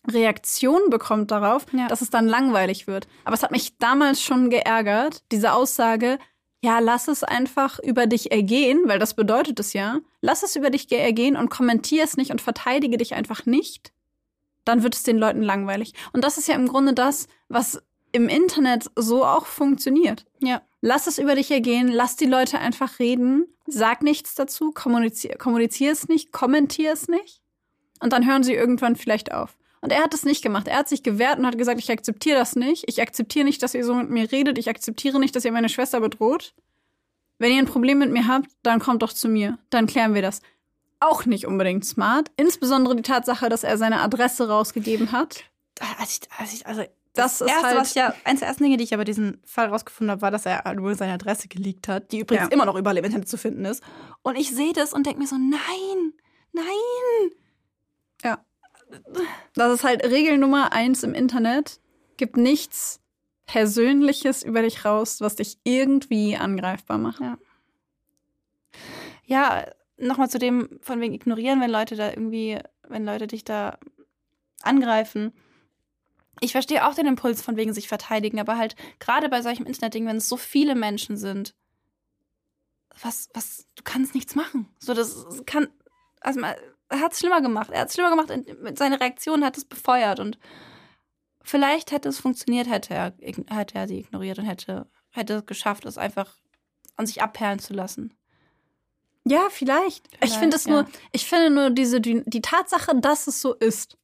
Reaktion 0.09 0.89
bekommt 0.89 1.31
darauf, 1.31 1.65
Ja. 1.73 1.87
dass 1.87 2.01
es 2.01 2.09
dann 2.09 2.27
langweilig 2.27 2.87
wird. 2.87 3.07
Aber 3.25 3.35
es 3.35 3.43
hat 3.43 3.51
mich 3.51 3.77
damals 3.77 4.21
schon 4.21 4.49
geärgert, 4.49 5.23
diese 5.31 5.53
Aussage, 5.53 6.19
ja, 6.61 6.79
lass 6.79 7.07
es 7.07 7.23
einfach 7.23 7.79
über 7.79 8.05
dich 8.07 8.31
ergehen, 8.31 8.81
weil 8.85 8.99
das 8.99 9.13
bedeutet 9.13 9.59
es 9.59 9.73
ja. 9.73 9.99
Lass 10.21 10.43
es 10.43 10.55
über 10.55 10.69
dich 10.69 10.87
ge- 10.89 10.99
ergehen 10.99 11.37
und 11.37 11.49
kommentier 11.49 12.03
es 12.03 12.17
nicht 12.17 12.31
und 12.31 12.41
verteidige 12.41 12.97
dich 12.97 13.13
einfach 13.13 13.45
nicht. 13.45 13.93
Dann 14.65 14.83
wird 14.83 14.93
es 14.95 15.03
den 15.03 15.17
Leuten 15.17 15.41
langweilig. 15.41 15.93
Und 16.11 16.23
das 16.23 16.37
ist 16.37 16.47
ja 16.49 16.55
im 16.55 16.67
Grunde 16.67 16.93
das, 16.93 17.27
was 17.47 17.81
im 18.11 18.27
Internet 18.27 18.89
so 18.95 19.23
auch 19.25 19.45
funktioniert. 19.45 20.25
Ja. 20.41 20.61
Lass 20.81 21.07
es 21.07 21.17
über 21.17 21.35
dich 21.35 21.51
ergehen, 21.51 21.89
lass 21.89 22.15
die 22.15 22.25
Leute 22.25 22.59
einfach 22.59 22.99
reden, 22.99 23.45
sag 23.67 24.01
nichts 24.01 24.35
dazu, 24.35 24.71
kommunizier, 24.71 25.35
kommunizier 25.37 25.91
es 25.91 26.07
nicht, 26.07 26.31
kommentier 26.31 26.93
es 26.93 27.07
nicht. 27.07 27.41
Und 27.99 28.13
dann 28.13 28.25
hören 28.25 28.43
sie 28.43 28.53
irgendwann 28.53 28.95
vielleicht 28.95 29.33
auf. 29.33 29.57
Und 29.81 29.91
er 29.91 30.03
hat 30.03 30.13
es 30.13 30.23
nicht 30.23 30.41
gemacht. 30.41 30.67
Er 30.67 30.77
hat 30.77 30.89
sich 30.89 31.03
gewehrt 31.03 31.39
und 31.39 31.45
hat 31.45 31.57
gesagt, 31.57 31.79
ich 31.79 31.91
akzeptiere 31.91 32.37
das 32.37 32.55
nicht. 32.55 32.83
Ich 32.87 33.01
akzeptiere 33.01 33.45
nicht, 33.45 33.63
dass 33.63 33.73
ihr 33.73 33.85
so 33.85 33.93
mit 33.93 34.09
mir 34.09 34.31
redet. 34.31 34.57
Ich 34.57 34.69
akzeptiere 34.69 35.19
nicht, 35.19 35.35
dass 35.35 35.45
ihr 35.45 35.51
meine 35.51 35.69
Schwester 35.69 36.01
bedroht. 36.01 36.53
Wenn 37.37 37.53
ihr 37.53 37.59
ein 37.59 37.65
Problem 37.65 37.99
mit 37.99 38.11
mir 38.11 38.27
habt, 38.27 38.49
dann 38.63 38.79
kommt 38.79 39.01
doch 39.01 39.13
zu 39.13 39.29
mir. 39.29 39.57
Dann 39.69 39.87
klären 39.87 40.13
wir 40.13 40.21
das. 40.21 40.41
Auch 40.99 41.25
nicht 41.25 41.47
unbedingt 41.47 41.85
smart. 41.85 42.29
Insbesondere 42.35 42.95
die 42.95 43.03
Tatsache, 43.03 43.47
dass 43.47 43.63
er 43.63 43.77
seine 43.77 44.01
Adresse 44.01 44.49
rausgegeben 44.49 45.13
hat. 45.13 45.45
Als 45.97 46.19
ich, 46.19 46.31
als 46.37 46.53
ich, 46.53 46.67
also 46.67 46.83
Das 47.19 47.37
das, 47.39 47.47
ist 47.47 47.53
erste, 47.53 47.67
halt- 47.67 47.77
was 47.77 47.89
ich 47.89 47.95
ja, 47.95 48.13
eins 48.23 48.39
der 48.39 48.47
ersten 48.49 48.63
Dinge, 48.63 48.77
die 48.77 48.83
ich 48.83 48.93
aber 48.93 49.05
diesen 49.05 49.41
Fall 49.45 49.67
rausgefunden 49.67 50.11
habe, 50.11 50.21
war, 50.21 50.31
dass 50.31 50.45
er 50.45 50.73
nur 50.73 50.95
seine 50.95 51.13
Adresse 51.13 51.47
geleakt 51.47 51.87
hat, 51.87 52.11
die 52.11 52.19
übrigens 52.19 52.45
Ja. 52.47 52.51
immer 52.51 52.65
noch 52.65 52.75
überall 52.75 52.97
im 52.97 53.05
Internet 53.05 53.27
zu 53.29 53.37
finden 53.37 53.65
ist. 53.65 53.83
Und 54.23 54.37
ich 54.37 54.49
sehe 54.53 54.73
das 54.73 54.93
und 54.93 55.05
denke 55.05 55.19
mir 55.19 55.27
so, 55.27 55.37
nein, 55.37 56.13
nein. 56.51 57.31
Ja. 58.23 58.43
Das 59.53 59.73
ist 59.73 59.83
halt 59.83 60.03
Regel 60.03 60.37
Nummer 60.37 60.73
eins 60.73 61.03
im 61.03 61.13
Internet. 61.13 61.79
Gib 62.17 62.37
nichts 62.37 62.99
Persönliches 63.45 64.43
über 64.43 64.61
dich 64.61 64.83
raus, 64.85 65.21
was 65.21 65.35
dich 65.35 65.57
irgendwie 65.63 66.35
angreifbar 66.37 66.97
macht. 66.97 67.19
Ja. 67.21 67.37
Ja, 69.25 69.65
nochmal 69.97 70.29
zu 70.29 70.39
dem 70.39 70.79
von 70.81 70.99
wegen 71.01 71.13
ignorieren, 71.13 71.61
wenn 71.61 71.69
Leute 71.71 71.95
da 71.95 72.09
irgendwie, 72.09 72.57
wenn 72.87 73.05
Leute 73.05 73.27
dich 73.27 73.43
da 73.43 73.77
angreifen. 74.63 75.33
Ich 76.41 76.51
verstehe 76.51 76.87
auch 76.87 76.95
den 76.95 77.07
Impuls 77.07 77.41
von 77.41 77.57
wegen 77.57 77.73
sich 77.73 77.87
verteidigen, 77.87 78.39
aber 78.39 78.57
halt 78.57 78.75
gerade 78.99 79.29
bei 79.29 79.41
solchem 79.41 79.65
Internetding, 79.65 80.05
wenn 80.05 80.17
es 80.17 80.29
so 80.29 80.37
viele 80.37 80.75
Menschen 80.75 81.17
sind, 81.17 81.55
was, 83.01 83.29
was, 83.33 83.65
du 83.75 83.83
kannst 83.83 84.15
nichts 84.15 84.35
machen. 84.35 84.67
So, 84.79 84.93
das 84.93 85.25
kann, 85.45 85.67
also 86.21 86.41
er 86.41 86.99
hat 86.99 87.13
es 87.13 87.19
schlimmer 87.19 87.41
gemacht. 87.41 87.69
Er 87.71 87.81
hat 87.81 87.89
es 87.89 87.93
schlimmer 87.93 88.09
gemacht, 88.09 88.31
seiner 88.77 88.99
Reaktion 88.99 89.45
hat 89.45 89.57
es 89.57 89.65
befeuert 89.65 90.19
und 90.19 90.37
vielleicht 91.41 91.91
hätte 91.91 92.09
es 92.09 92.19
funktioniert, 92.19 92.69
hätte 92.69 92.93
er, 92.93 93.13
hätte 93.49 93.75
er 93.75 93.87
sie 93.87 93.99
ignoriert 93.99 94.39
und 94.39 94.45
hätte, 94.45 94.87
hätte 95.11 95.35
es 95.35 95.45
geschafft, 95.45 95.85
es 95.85 95.97
einfach 95.97 96.35
an 96.95 97.05
sich 97.05 97.21
abperlen 97.21 97.59
zu 97.59 97.73
lassen. 97.73 98.13
Ja, 99.25 99.47
vielleicht. 99.49 100.07
ich 100.07 100.17
Vielleicht, 100.17 100.35
finde 100.37 100.55
es 100.55 100.65
ja. 100.65 100.71
nur, 100.71 100.87
ich 101.11 101.25
finde 101.25 101.49
nur 101.49 101.69
diese 101.69 102.01
Dyn 102.01 102.23
die 102.25 102.41
Tatsache, 102.41 102.95
dass 102.99 103.27
es 103.27 103.41
so 103.41 103.53
ist, 103.53 103.97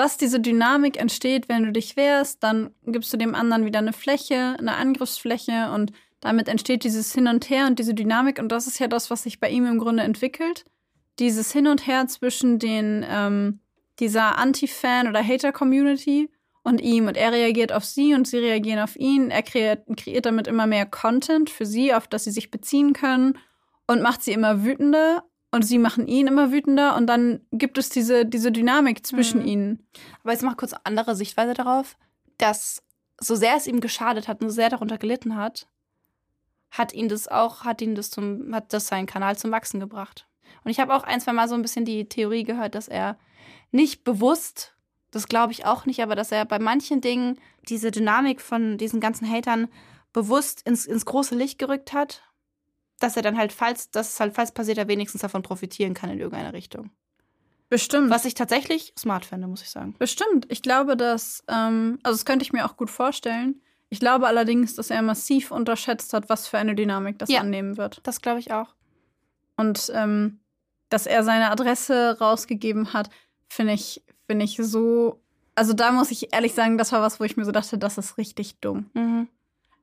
dass 0.00 0.16
diese 0.16 0.40
Dynamik 0.40 0.98
entsteht, 0.98 1.50
wenn 1.50 1.62
du 1.62 1.72
dich 1.72 1.94
wehrst, 1.94 2.42
dann 2.42 2.70
gibst 2.86 3.12
du 3.12 3.18
dem 3.18 3.34
anderen 3.34 3.66
wieder 3.66 3.80
eine 3.80 3.92
Fläche, 3.92 4.56
eine 4.58 4.76
Angriffsfläche 4.76 5.70
und 5.74 5.92
damit 6.20 6.48
entsteht 6.48 6.84
dieses 6.84 7.12
Hin 7.12 7.28
und 7.28 7.50
Her 7.50 7.66
und 7.66 7.78
diese 7.78 7.92
Dynamik 7.92 8.38
und 8.38 8.48
das 8.48 8.66
ist 8.66 8.78
ja 8.78 8.88
das, 8.88 9.10
was 9.10 9.24
sich 9.24 9.40
bei 9.40 9.50
ihm 9.50 9.66
im 9.66 9.78
Grunde 9.78 10.02
entwickelt. 10.02 10.64
Dieses 11.18 11.52
Hin 11.52 11.66
und 11.66 11.86
Her 11.86 12.06
zwischen 12.06 12.58
den 12.58 13.04
ähm, 13.06 13.60
dieser 13.98 14.38
Anti-Fan 14.38 15.06
oder 15.06 15.22
Hater-Community 15.22 16.30
und 16.62 16.80
ihm 16.80 17.06
und 17.06 17.18
er 17.18 17.32
reagiert 17.32 17.70
auf 17.70 17.84
sie 17.84 18.14
und 18.14 18.26
sie 18.26 18.38
reagieren 18.38 18.80
auf 18.80 18.96
ihn. 18.96 19.30
Er 19.30 19.42
kreiert, 19.42 19.84
kreiert 19.98 20.24
damit 20.24 20.48
immer 20.48 20.66
mehr 20.66 20.86
Content 20.86 21.50
für 21.50 21.66
sie, 21.66 21.92
auf 21.92 22.08
das 22.08 22.24
sie 22.24 22.30
sich 22.30 22.50
beziehen 22.50 22.94
können 22.94 23.36
und 23.86 24.00
macht 24.00 24.22
sie 24.22 24.32
immer 24.32 24.64
wütender 24.64 25.24
und 25.50 25.62
sie 25.62 25.78
machen 25.78 26.06
ihn 26.06 26.26
immer 26.26 26.52
wütender 26.52 26.96
und 26.96 27.06
dann 27.06 27.40
gibt 27.52 27.78
es 27.78 27.88
diese, 27.88 28.24
diese 28.24 28.52
Dynamik 28.52 29.04
zwischen 29.04 29.40
Mhm. 29.40 29.46
ihnen. 29.46 29.86
Aber 30.22 30.32
jetzt 30.32 30.42
mal 30.42 30.54
kurz 30.54 30.72
eine 30.72 30.86
andere 30.86 31.16
Sichtweise 31.16 31.54
darauf, 31.54 31.96
dass 32.38 32.82
so 33.20 33.34
sehr 33.34 33.56
es 33.56 33.66
ihm 33.66 33.80
geschadet 33.80 34.28
hat 34.28 34.40
und 34.40 34.48
so 34.48 34.54
sehr 34.54 34.64
er 34.64 34.70
darunter 34.70 34.98
gelitten 34.98 35.36
hat, 35.36 35.66
hat 36.70 36.92
ihn 36.92 37.08
das 37.08 37.28
auch, 37.28 37.64
hat 37.64 37.82
ihn 37.82 37.94
das 37.94 38.10
zum, 38.10 38.54
hat 38.54 38.72
das 38.72 38.86
seinen 38.86 39.06
Kanal 39.06 39.36
zum 39.36 39.50
Wachsen 39.50 39.80
gebracht. 39.80 40.26
Und 40.64 40.70
ich 40.70 40.78
habe 40.80 40.94
auch 40.94 41.02
ein, 41.02 41.20
zwei 41.20 41.32
Mal 41.32 41.48
so 41.48 41.54
ein 41.54 41.62
bisschen 41.62 41.84
die 41.84 42.08
Theorie 42.08 42.44
gehört, 42.44 42.74
dass 42.74 42.88
er 42.88 43.18
nicht 43.72 44.04
bewusst, 44.04 44.76
das 45.10 45.26
glaube 45.26 45.52
ich 45.52 45.66
auch 45.66 45.84
nicht, 45.86 46.02
aber 46.02 46.14
dass 46.14 46.32
er 46.32 46.44
bei 46.44 46.58
manchen 46.58 47.00
Dingen 47.00 47.38
diese 47.68 47.90
Dynamik 47.90 48.40
von 48.40 48.78
diesen 48.78 49.00
ganzen 49.00 49.28
Hatern 49.28 49.68
bewusst 50.12 50.62
ins, 50.66 50.86
ins 50.86 51.04
große 51.04 51.34
Licht 51.34 51.58
gerückt 51.58 51.92
hat, 51.92 52.22
dass 53.00 53.16
er 53.16 53.22
dann 53.22 53.36
halt, 53.36 53.52
falls 53.52 53.90
das 53.90 54.18
halt 54.20 54.34
falls 54.34 54.52
passiert, 54.52 54.78
er 54.78 54.86
wenigstens 54.88 55.22
davon 55.22 55.42
profitieren 55.42 55.94
kann 55.94 56.10
in 56.10 56.18
irgendeiner 56.20 56.52
Richtung. 56.52 56.90
Bestimmt. 57.68 58.10
Was 58.10 58.24
ich 58.24 58.34
tatsächlich 58.34 58.92
smart 58.98 59.24
finde, 59.24 59.46
muss 59.46 59.62
ich 59.62 59.70
sagen. 59.70 59.94
Bestimmt. 59.98 60.46
Ich 60.48 60.62
glaube, 60.62 60.96
dass, 60.96 61.42
ähm, 61.48 61.98
also 62.02 62.16
das 62.16 62.24
könnte 62.24 62.44
ich 62.44 62.52
mir 62.52 62.64
auch 62.66 62.76
gut 62.76 62.90
vorstellen. 62.90 63.60
Ich 63.90 64.00
glaube 64.00 64.26
allerdings, 64.26 64.74
dass 64.74 64.90
er 64.90 65.02
massiv 65.02 65.50
unterschätzt 65.50 66.12
hat, 66.12 66.28
was 66.28 66.46
für 66.46 66.58
eine 66.58 66.74
Dynamik 66.74 67.18
das 67.18 67.28
Ja. 67.30 67.40
annehmen 67.40 67.76
wird. 67.76 68.00
Das 68.04 68.20
glaube 68.20 68.40
ich 68.40 68.52
auch. 68.52 68.74
Und 69.56 69.90
ähm, 69.94 70.40
dass 70.88 71.06
er 71.06 71.22
seine 71.22 71.50
Adresse 71.50 72.18
rausgegeben 72.20 72.92
hat, 72.92 73.08
finde 73.48 73.74
ich, 73.74 74.02
finde 74.26 74.44
ich 74.44 74.56
so. 74.56 75.20
Also 75.54 75.72
da 75.72 75.92
muss 75.92 76.10
ich 76.10 76.32
ehrlich 76.32 76.54
sagen, 76.54 76.76
das 76.78 76.92
war 76.92 77.02
was, 77.02 77.20
wo 77.20 77.24
ich 77.24 77.36
mir 77.36 77.44
so 77.44 77.52
dachte, 77.52 77.78
das 77.78 77.98
ist 77.98 78.18
richtig 78.18 78.58
dumm. 78.60 78.90
Mhm. 78.94 79.28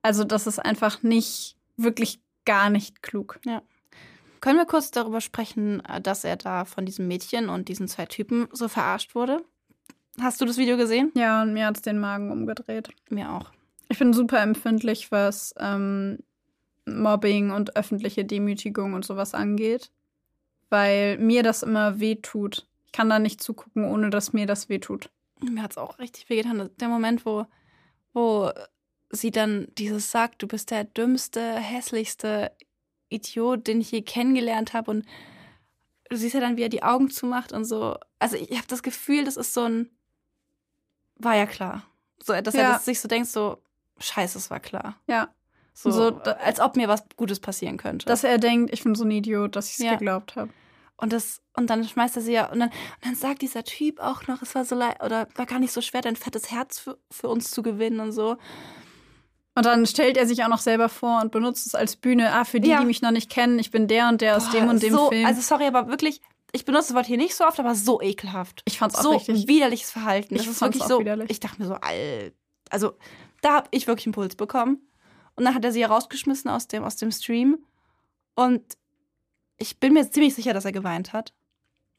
Also 0.02 0.24
das 0.24 0.48
ist 0.48 0.60
einfach 0.60 1.04
nicht, 1.04 1.56
wirklich 1.78 2.20
gar 2.48 2.72
nicht 2.72 3.04
klug. 3.04 3.40
Können 4.40 4.58
wir 4.58 4.66
kurz 4.66 4.90
darüber 4.90 5.22
sprechen, 5.22 5.84
äh, 5.86 6.02
dass 6.02 6.24
er 6.24 6.38
da 6.38 6.66
von 6.66 6.86
diesem 6.86 7.08
Mädchen 7.08 7.50
und 7.50 7.68
diesen 7.68 7.88
zwei 7.88 8.06
Typen 8.06 8.48
so 8.52 8.68
verarscht 8.68 9.14
wurde? 9.14 9.44
Hast 10.20 10.42
du 10.42 10.46
das 10.46 10.58
Video 10.58 10.78
gesehen? 10.78 11.12
Ja, 11.16 11.44
und 11.44 11.54
mir 11.54 11.68
hat's 11.68 11.82
den 11.82 12.00
Magen 12.00 12.32
umgedreht. 12.32 12.90
Mir 13.10 13.32
auch. 13.32 13.52
Ich 13.90 14.00
bin 14.00 14.14
super 14.14 14.42
empfindlich, 14.42 15.12
was 15.12 15.54
ähm, 15.60 16.20
Mobbing 16.86 17.52
und 17.52 17.76
öffentliche 17.76 18.26
Demütigung 18.26 18.94
und 18.94 19.06
sowas 19.06 19.34
angeht, 19.34 19.92
weil 20.70 21.18
mir 21.18 21.44
das 21.44 21.62
immer 21.64 22.00
wehtut. 22.00 22.68
Ich 22.86 22.92
kann 22.94 23.10
da 23.10 23.20
nicht 23.20 23.44
zugucken, 23.44 23.86
ohne 23.86 24.10
dass 24.10 24.34
mir 24.34 24.48
das 24.48 24.70
wehtut. 24.70 25.10
Mir 25.40 25.62
hat 25.62 25.72
es 25.72 25.78
auch 25.78 26.00
richtig 26.00 26.30
wehgetan. 26.30 26.70
Der 26.80 26.88
Moment, 26.88 27.26
wo, 27.26 27.46
wo 28.14 28.52
sie 29.10 29.32
dann 29.32 29.68
dieses 29.78 30.12
sagt, 30.12 30.42
du 30.42 30.48
bist 30.48 30.72
der 30.72 30.84
dümmste, 30.84 31.54
hässlichste 31.56 32.52
Idiot, 33.10 33.68
den 33.68 33.80
ich 33.82 33.92
je 33.92 34.02
kennengelernt 34.02 34.74
habe. 34.74 34.92
Und 34.92 35.06
du 36.10 36.18
siehst 36.18 36.34
ja 36.36 36.40
dann, 36.42 36.58
wie 36.58 36.64
er 36.64 36.70
die 36.70 36.84
Augen 36.84 37.10
zumacht 37.10 37.52
und 37.54 37.66
so. 37.66 37.98
Also 38.20 38.36
ich 38.36 38.52
habe 38.58 38.68
das 38.68 38.84
Gefühl, 38.84 39.24
das 39.24 39.38
ist 39.38 39.54
so 39.54 39.64
ein, 39.64 39.90
war 41.16 41.36
ja 41.36 41.46
klar. 41.46 41.84
So, 42.24 42.34
dass 42.42 42.56
er 42.56 42.64
Ja. 42.64 42.72
das 42.74 42.86
sich 42.86 43.00
so 43.00 43.08
denkt, 43.08 43.30
so, 43.30 43.62
scheiße, 44.00 44.38
es 44.38 44.50
war 44.50 44.60
klar. 44.60 45.00
Ja, 45.08 45.30
So, 45.74 45.92
So, 45.92 46.10
da- 46.10 46.32
als 46.34 46.60
ob 46.60 46.76
mir 46.76 46.88
was 46.88 47.04
Gutes 47.18 47.40
passieren 47.40 47.78
könnte. 47.78 48.08
dass 48.08 48.24
er 48.24 48.40
denkt, 48.40 48.74
ich 48.74 48.84
bin 48.84 48.96
so 48.96 49.04
ein 49.06 49.12
Idiot, 49.12 49.56
dass 49.56 49.68
ich 49.70 49.74
es 49.78 49.84
Ja. 49.86 49.92
geglaubt 49.94 50.36
habe. 50.36 50.52
Und 51.00 51.14
das, 51.14 51.40
und 51.56 51.70
dann 51.70 51.84
schmeißt 51.88 52.16
er 52.16 52.24
sie 52.24 52.32
ja, 52.34 52.52
und 52.52 52.60
dann, 52.60 52.70
und 52.70 53.06
dann 53.06 53.14
sagt 53.16 53.44
dieser 53.44 53.64
Typ 53.64 54.00
auch 54.00 54.26
noch, 54.26 54.42
es 54.42 54.56
war 54.56 54.66
so 54.66 54.74
leid, 54.74 55.04
oder 55.04 55.28
war 55.36 55.46
gar 55.46 55.60
nicht 55.60 55.72
so 55.72 55.82
schwer, 55.82 56.02
dein 56.02 56.16
fettes 56.16 56.50
Herz 56.50 56.80
für, 56.80 56.98
für 57.12 57.30
uns 57.30 57.52
zu 57.52 57.62
gewinnen 57.62 58.00
und 58.00 58.12
so. 58.12 58.38
Und 59.58 59.66
dann 59.66 59.86
stellt 59.88 60.18
er 60.18 60.28
sich 60.28 60.44
auch 60.44 60.50
noch 60.50 60.60
selber 60.60 60.88
vor 60.88 61.20
und 61.22 61.32
benutzt 61.32 61.66
es 61.66 61.74
als 61.76 61.96
Bühne. 61.96 62.32
Ah, 62.32 62.46
für 62.46 62.60
die, 62.60 62.70
Ja. 62.70 62.80
die 62.80 62.86
mich 62.86 63.02
noch 63.02 63.12
nicht 63.12 63.30
kennen, 63.30 63.58
ich 63.58 63.72
bin 63.72 63.88
der 63.88 64.08
und 64.10 64.22
der 64.22 64.38
aus 64.38 64.46
Boah, 64.46 64.52
dem 64.52 64.70
und 64.70 64.84
dem 64.84 64.94
so, 64.94 65.10
Film. 65.10 65.26
Also 65.26 65.42
sorry, 65.42 65.66
aber 65.66 65.88
wirklich, 65.88 66.22
ich 66.52 66.64
benutze 66.64 66.90
das 66.90 66.96
Wort 66.96 67.06
hier 67.08 67.18
nicht 67.18 67.36
so 67.36 67.44
oft, 67.46 67.60
aber 67.60 67.74
so 67.76 68.00
ekelhaft. 68.02 68.62
ich 68.66 68.78
fand's 68.78 68.96
auch 68.96 69.02
so 69.04 69.12
richtig. 69.12 69.48
widerliches 69.48 69.90
Verhalten. 69.92 70.36
Ich 70.36 70.44
Das 70.44 70.52
ist 70.52 70.62
wirklich 70.62 70.84
so. 70.84 71.00
widerlich. 71.00 71.30
Ich 71.32 71.40
dachte 71.40 71.60
mir 71.62 71.68
so, 71.68 71.74
all, 71.74 72.34
also 72.70 72.94
da 73.42 73.56
habe 73.56 73.68
ich 73.72 73.88
wirklich 73.88 74.06
einen 74.06 74.14
Puls 74.14 74.36
bekommen. 74.36 74.80
Und 75.36 75.44
dann 75.46 75.54
hat 75.56 75.66
er 75.66 75.72
sie 75.72 75.80
ja 75.82 75.88
rausgeschmissen 75.88 76.50
aus 76.50 76.68
dem, 76.68 76.84
aus 76.84 76.96
dem 76.96 77.12
Stream. 77.12 77.58
Und 78.36 78.64
ich 79.58 79.80
bin 79.80 79.94
mir 79.94 80.10
ziemlich 80.10 80.36
sicher, 80.36 80.54
dass 80.54 80.66
er 80.66 80.72
geweint 80.72 81.14
hat. 81.14 81.34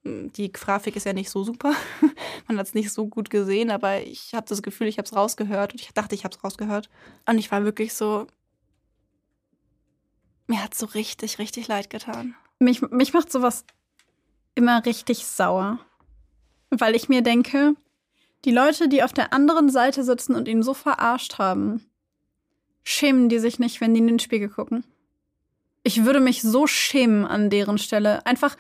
Die 0.05 0.53
Grafik 0.53 0.97
ist 0.97 1.07
ja 1.07 1.13
nicht 1.13 1.31
so 1.31 1.45
super. 1.45 1.75
Man 2.49 2.59
hat 2.59 2.67
es 2.67 2.75
nicht 2.75 2.93
so 2.93 3.07
gut 3.07 3.31
gesehen, 3.31 3.71
aber 3.71 4.03
ich 4.03 4.35
habe 4.35 4.47
das 4.49 4.63
Gefühl, 4.63 4.87
ich 4.87 4.99
habe 4.99 5.07
es 5.07 5.15
rausgehört 5.15 5.73
und 5.73 5.81
ich 5.81 5.93
dachte, 5.93 6.15
ich 6.15 6.25
habe 6.25 6.35
es 6.35 6.43
rausgehört. 6.43 6.89
Und 7.27 7.39
ich 7.39 7.51
war 7.51 7.65
wirklich 7.65 7.95
so. 7.95 8.27
Mir 10.47 10.63
hat 10.63 10.75
so 10.75 10.87
richtig, 10.87 11.39
richtig 11.39 11.69
leid 11.69 11.91
getan. 11.91 12.35
Mich, 12.59 12.81
mich 12.81 13.13
macht 13.13 13.31
sowas 13.31 13.65
immer 14.55 14.85
richtig 14.87 15.27
sauer. 15.27 15.79
Weil 16.71 16.95
ich 16.95 17.09
mir 17.09 17.23
denke, 17.23 17.75
die 18.45 18.51
Leute, 18.51 18.89
die 18.89 19.03
auf 19.03 19.13
der 19.13 19.33
anderen 19.33 19.69
Seite 19.71 20.05
sitzen 20.05 20.35
und 20.35 20.49
ihn 20.49 20.63
so 20.63 20.75
verarscht 20.75 21.39
haben, 21.39 21.85
schämen 22.85 23.29
die 23.29 23.39
sich 23.39 23.59
nicht, 23.59 23.81
wenn 23.81 23.95
die 23.95 24.01
in 24.01 24.07
den 24.07 24.19
Spiegel 24.19 24.49
gucken. 24.49 24.85
Ich 25.83 26.05
würde 26.05 26.21
mich 26.21 26.43
so 26.43 26.67
schämen 26.67 27.25
an 27.25 27.51
deren 27.51 27.79
Stelle. 27.79 28.25
Einfach, 28.27 28.57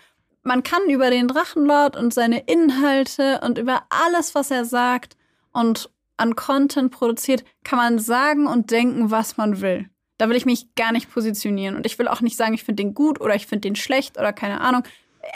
man 0.48 0.62
kann 0.62 0.88
über 0.88 1.10
den 1.10 1.28
Drachenlord 1.28 1.94
und 1.94 2.14
seine 2.14 2.40
Inhalte 2.40 3.40
und 3.44 3.58
über 3.58 3.82
alles, 3.90 4.34
was 4.34 4.50
er 4.50 4.64
sagt 4.64 5.16
und 5.52 5.90
an 6.16 6.36
Content 6.36 6.90
produziert, 6.90 7.44
kann 7.64 7.78
man 7.78 7.98
sagen 7.98 8.46
und 8.46 8.70
denken, 8.70 9.10
was 9.10 9.36
man 9.36 9.60
will. 9.60 9.90
Da 10.16 10.28
will 10.28 10.36
ich 10.36 10.46
mich 10.46 10.74
gar 10.74 10.90
nicht 10.90 11.12
positionieren. 11.12 11.76
Und 11.76 11.84
ich 11.84 11.98
will 11.98 12.08
auch 12.08 12.22
nicht 12.22 12.36
sagen, 12.36 12.54
ich 12.54 12.64
finde 12.64 12.82
den 12.82 12.94
gut 12.94 13.20
oder 13.20 13.34
ich 13.34 13.46
finde 13.46 13.68
den 13.68 13.76
schlecht 13.76 14.18
oder 14.18 14.32
keine 14.32 14.62
Ahnung. 14.62 14.82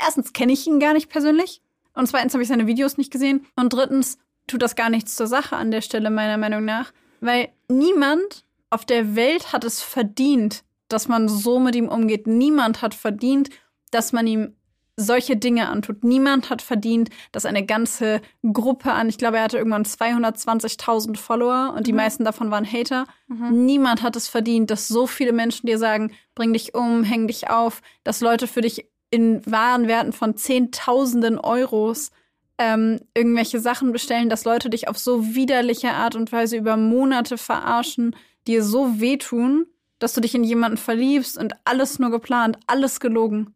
Erstens 0.00 0.32
kenne 0.32 0.54
ich 0.54 0.66
ihn 0.66 0.80
gar 0.80 0.94
nicht 0.94 1.10
persönlich. 1.10 1.60
Und 1.94 2.08
zweitens 2.08 2.32
habe 2.32 2.42
ich 2.42 2.48
seine 2.48 2.66
Videos 2.66 2.96
nicht 2.96 3.12
gesehen. 3.12 3.46
Und 3.54 3.74
drittens 3.74 4.18
tut 4.46 4.62
das 4.62 4.76
gar 4.76 4.88
nichts 4.88 5.14
zur 5.14 5.26
Sache 5.26 5.56
an 5.56 5.70
der 5.70 5.82
Stelle, 5.82 6.08
meiner 6.10 6.38
Meinung 6.38 6.64
nach. 6.64 6.90
Weil 7.20 7.50
niemand 7.68 8.46
auf 8.70 8.86
der 8.86 9.14
Welt 9.14 9.52
hat 9.52 9.62
es 9.62 9.82
verdient, 9.82 10.64
dass 10.88 11.06
man 11.06 11.28
so 11.28 11.60
mit 11.60 11.76
ihm 11.76 11.88
umgeht. 11.88 12.26
Niemand 12.26 12.80
hat 12.80 12.94
verdient, 12.94 13.50
dass 13.90 14.12
man 14.12 14.26
ihm 14.26 14.56
solche 15.02 15.36
Dinge 15.36 15.68
antut. 15.68 16.04
Niemand 16.04 16.48
hat 16.50 16.62
verdient, 16.62 17.10
dass 17.32 17.44
eine 17.44 17.66
ganze 17.66 18.20
Gruppe 18.52 18.92
an, 18.92 19.08
ich 19.08 19.18
glaube, 19.18 19.36
er 19.38 19.44
hatte 19.44 19.58
irgendwann 19.58 19.84
220.000 19.84 21.16
Follower 21.16 21.74
und 21.76 21.86
die 21.86 21.92
Mhm. 21.92 21.96
meisten 21.96 22.24
davon 22.24 22.50
waren 22.50 22.64
Hater. 22.70 23.06
Mhm. 23.28 23.64
Niemand 23.66 24.02
hat 24.02 24.16
es 24.16 24.28
verdient, 24.28 24.70
dass 24.70 24.88
so 24.88 25.06
viele 25.06 25.32
Menschen 25.32 25.66
dir 25.66 25.78
sagen, 25.78 26.12
bring 26.34 26.52
dich 26.52 26.74
um, 26.74 27.04
häng 27.04 27.26
dich 27.26 27.50
auf, 27.50 27.82
dass 28.04 28.20
Leute 28.20 28.46
für 28.46 28.60
dich 28.60 28.86
in 29.10 29.42
wahren 29.44 29.88
Werten 29.88 30.12
von 30.12 30.36
Zehntausenden 30.36 31.38
Euros 31.38 32.10
ähm, 32.58 33.00
irgendwelche 33.14 33.60
Sachen 33.60 33.92
bestellen, 33.92 34.28
dass 34.28 34.44
Leute 34.44 34.70
dich 34.70 34.88
auf 34.88 34.98
so 34.98 35.34
widerliche 35.34 35.90
Art 35.92 36.14
und 36.14 36.30
Weise 36.32 36.56
über 36.56 36.76
Monate 36.76 37.36
verarschen, 37.36 38.14
dir 38.46 38.62
so 38.62 39.00
wehtun, 39.00 39.66
dass 39.98 40.14
du 40.14 40.20
dich 40.20 40.34
in 40.34 40.44
jemanden 40.44 40.76
verliebst 40.78 41.38
und 41.38 41.54
alles 41.64 41.98
nur 41.98 42.10
geplant, 42.10 42.58
alles 42.66 43.00
gelogen. 43.00 43.54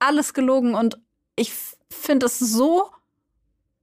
Alles 0.00 0.34
gelogen 0.34 0.74
und 0.74 0.98
ich 1.36 1.52
finde 1.90 2.26
es 2.26 2.38
so 2.38 2.90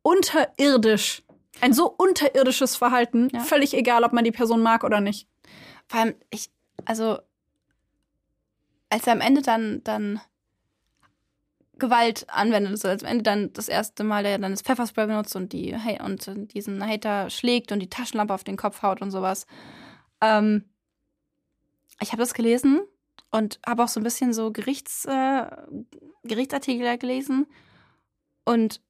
unterirdisch. 0.02 1.24
Ein 1.62 1.74
so 1.74 1.90
unterirdisches 1.90 2.76
Verhalten, 2.76 3.30
Ja. 3.34 3.40
völlig 3.40 3.74
egal, 3.74 4.04
ob 4.04 4.14
man 4.14 4.24
die 4.24 4.32
Person 4.32 4.62
mag 4.62 4.84
oder 4.84 5.00
nicht. 5.02 5.28
Vor 5.88 6.02
allem, 6.02 6.16
ich, 6.30 6.52
also, 6.86 7.20
als 8.90 9.08
er 9.08 9.14
am 9.14 9.22
Ende 9.22 9.42
dann, 9.42 9.84
dann 9.84 10.22
Gewalt 11.80 12.26
anwendet, 12.30 12.72
also 12.72 12.88
als 12.88 13.04
am 13.04 13.10
Ende 13.10 13.24
dann 13.24 13.54
das 13.54 13.70
erste 13.70 14.04
Mal, 14.04 14.24
der 14.24 14.38
dann 14.38 14.52
das 14.52 14.62
Pfefferspray 14.62 15.08
benutzt 15.08 15.36
und 15.36 15.54
die 15.54 15.76
und 16.04 16.54
diesen 16.54 16.86
Hater 16.86 17.30
schlägt 17.30 17.72
und 17.72 17.80
die 17.80 17.90
Taschenlampe 17.90 18.34
auf 18.34 18.44
den 18.44 18.58
Kopf 18.58 18.82
haut 18.82 19.02
und 19.02 19.12
sowas. 19.12 19.46
Ähm, 20.22 20.66
ich 22.02 22.12
habe 22.12 22.22
das 22.22 22.34
gelesen 22.34 22.82
und 23.32 23.60
habe 23.66 23.84
auch 23.84 23.88
so 23.88 24.00
ein 24.00 24.04
bisschen 24.04 24.34
so 24.34 24.52
Gerichts, 24.52 25.06
äh, 25.06 25.46
Gerichtsartikel 26.24 26.98
gelesen 26.98 27.48
und 28.46 28.82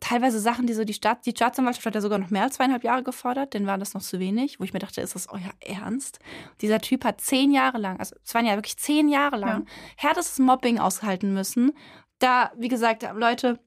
teilweise 0.00 0.38
Sachen, 0.40 0.66
die 0.66 0.74
so 0.74 0.84
die 0.84 0.94
Staat, 0.94 1.26
die 1.26 1.30
Staatsanwaltschaft 1.30 1.86
hat 1.86 1.94
ja 1.94 2.00
sogar 2.00 2.18
noch 2.18 2.30
mehr 2.30 2.44
als 2.44 2.54
zweieinhalb 2.54 2.84
Jahre 2.84 3.02
gefordert, 3.02 3.54
denn 3.54 3.66
war 3.66 3.78
das 3.78 3.94
noch 3.94 4.02
zu 4.02 4.18
wenig, 4.18 4.60
wo 4.60 4.64
ich 4.64 4.72
mir 4.72 4.78
dachte, 4.78 5.00
ist 5.00 5.14
das 5.14 5.28
euer 5.28 5.50
Ernst? 5.60 6.18
Dieser 6.60 6.80
Typ 6.80 7.04
hat 7.04 7.20
zehn 7.20 7.50
Jahre 7.52 7.78
lang, 7.78 7.98
also 7.98 8.14
es 8.24 8.34
waren 8.34 8.46
ja 8.46 8.54
wirklich 8.56 8.76
zehn 8.76 9.08
Jahre 9.08 9.36
lang, 9.36 9.66
härtestes 9.96 10.38
Mobbing 10.38 10.78
aushalten 10.78 11.34
müssen. 11.34 11.72
Da, 12.18 12.52
wie 12.56 12.68
gesagt, 12.68 13.04
Leute, 13.14 13.58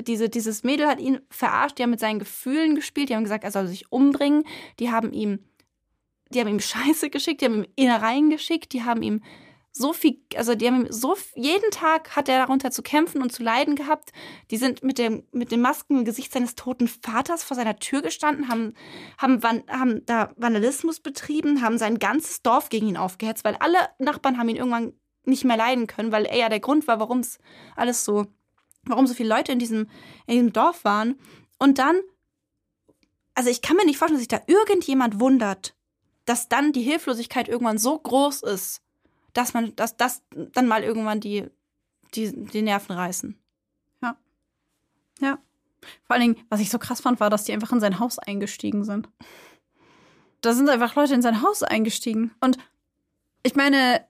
diese, 0.00 0.28
dieses 0.28 0.62
Mädel 0.64 0.86
hat 0.86 1.00
ihn 1.00 1.20
verarscht, 1.30 1.78
die 1.78 1.82
haben 1.82 1.90
mit 1.90 2.00
seinen 2.00 2.18
Gefühlen 2.18 2.74
gespielt, 2.74 3.08
die 3.08 3.16
haben 3.16 3.24
gesagt, 3.24 3.44
er 3.44 3.50
soll 3.50 3.66
sich 3.66 3.92
umbringen, 3.92 4.44
die 4.78 4.90
haben 4.90 5.12
ihm, 5.12 5.44
die 6.30 6.40
haben 6.40 6.48
ihm 6.48 6.60
Scheiße 6.60 7.10
geschickt, 7.10 7.40
die 7.40 7.46
haben 7.46 7.64
ihm 7.64 7.70
Innereien 7.76 8.30
geschickt, 8.30 8.72
die 8.72 8.84
haben 8.84 9.02
ihm 9.02 9.22
so 9.72 9.92
viel, 9.92 10.20
also 10.34 10.54
die 10.54 10.66
haben 10.66 10.86
ihm 10.86 10.92
so, 10.92 11.16
jeden 11.36 11.70
Tag 11.70 12.16
hat 12.16 12.28
er 12.28 12.38
darunter 12.38 12.70
zu 12.70 12.82
kämpfen 12.82 13.22
und 13.22 13.32
zu 13.32 13.42
leiden 13.42 13.76
gehabt. 13.76 14.10
Die 14.50 14.56
sind 14.56 14.82
mit 14.82 14.98
dem, 14.98 15.24
mit 15.32 15.52
dem 15.52 15.60
Masken 15.60 15.98
im 15.98 16.04
Gesicht 16.04 16.32
seines 16.32 16.56
toten 16.56 16.88
Vaters 16.88 17.44
vor 17.44 17.56
seiner 17.56 17.76
Tür 17.76 18.02
gestanden, 18.02 18.48
haben, 18.48 18.74
haben, 19.18 19.40
haben 19.68 20.04
da 20.06 20.32
Vandalismus 20.36 21.00
betrieben, 21.00 21.62
haben 21.62 21.78
sein 21.78 21.98
ganzes 21.98 22.42
Dorf 22.42 22.68
gegen 22.68 22.88
ihn 22.88 22.96
aufgehetzt, 22.96 23.44
weil 23.44 23.56
alle 23.56 23.78
Nachbarn 23.98 24.38
haben 24.38 24.48
ihn 24.48 24.56
irgendwann 24.56 24.92
nicht 25.24 25.44
mehr 25.44 25.56
leiden 25.56 25.86
können, 25.86 26.12
weil 26.12 26.24
er 26.24 26.36
ja 26.36 26.48
der 26.48 26.60
Grund 26.60 26.88
war, 26.88 26.98
warum 26.98 27.20
es 27.20 27.38
alles 27.76 28.04
so, 28.04 28.26
warum 28.84 29.06
so 29.06 29.14
viele 29.14 29.28
Leute 29.28 29.52
in 29.52 29.58
diesem, 29.58 29.88
in 30.26 30.34
diesem 30.34 30.52
Dorf 30.52 30.84
waren. 30.84 31.20
Und 31.58 31.78
dann, 31.78 32.00
also 33.34 33.50
ich 33.50 33.62
kann 33.62 33.76
mir 33.76 33.84
nicht 33.84 33.98
vorstellen, 33.98 34.20
dass 34.20 34.28
sich 34.28 34.28
da 34.28 34.42
irgendjemand 34.52 35.20
wundert, 35.20 35.76
dass 36.30 36.48
dann 36.48 36.72
die 36.72 36.82
Hilflosigkeit 36.82 37.48
irgendwann 37.48 37.76
so 37.76 37.98
groß 37.98 38.44
ist, 38.44 38.82
dass 39.32 39.52
man, 39.52 39.74
dass 39.74 39.96
das 39.96 40.22
dann 40.52 40.68
mal 40.68 40.84
irgendwann 40.84 41.18
die, 41.18 41.50
die, 42.14 42.30
die 42.32 42.62
Nerven 42.62 42.94
reißen. 42.94 43.36
Ja. 45.20 45.40
Vor 46.04 46.14
allen 46.14 46.20
Dingen, 46.34 46.46
was 46.48 46.60
ich 46.60 46.70
so 46.70 46.78
krass 46.78 47.00
fand, 47.00 47.18
war, 47.18 47.30
dass 47.30 47.42
die 47.42 47.52
einfach 47.52 47.72
in 47.72 47.80
sein 47.80 47.98
Haus 47.98 48.20
eingestiegen 48.20 48.84
sind. 48.84 49.08
da 50.40 50.52
sind 50.52 50.70
einfach 50.70 50.94
Leute 50.94 51.14
in 51.14 51.20
sein 51.20 51.42
Haus 51.42 51.64
eingestiegen. 51.64 52.30
Und 52.40 52.58
ich 53.42 53.56
meine, 53.56 54.06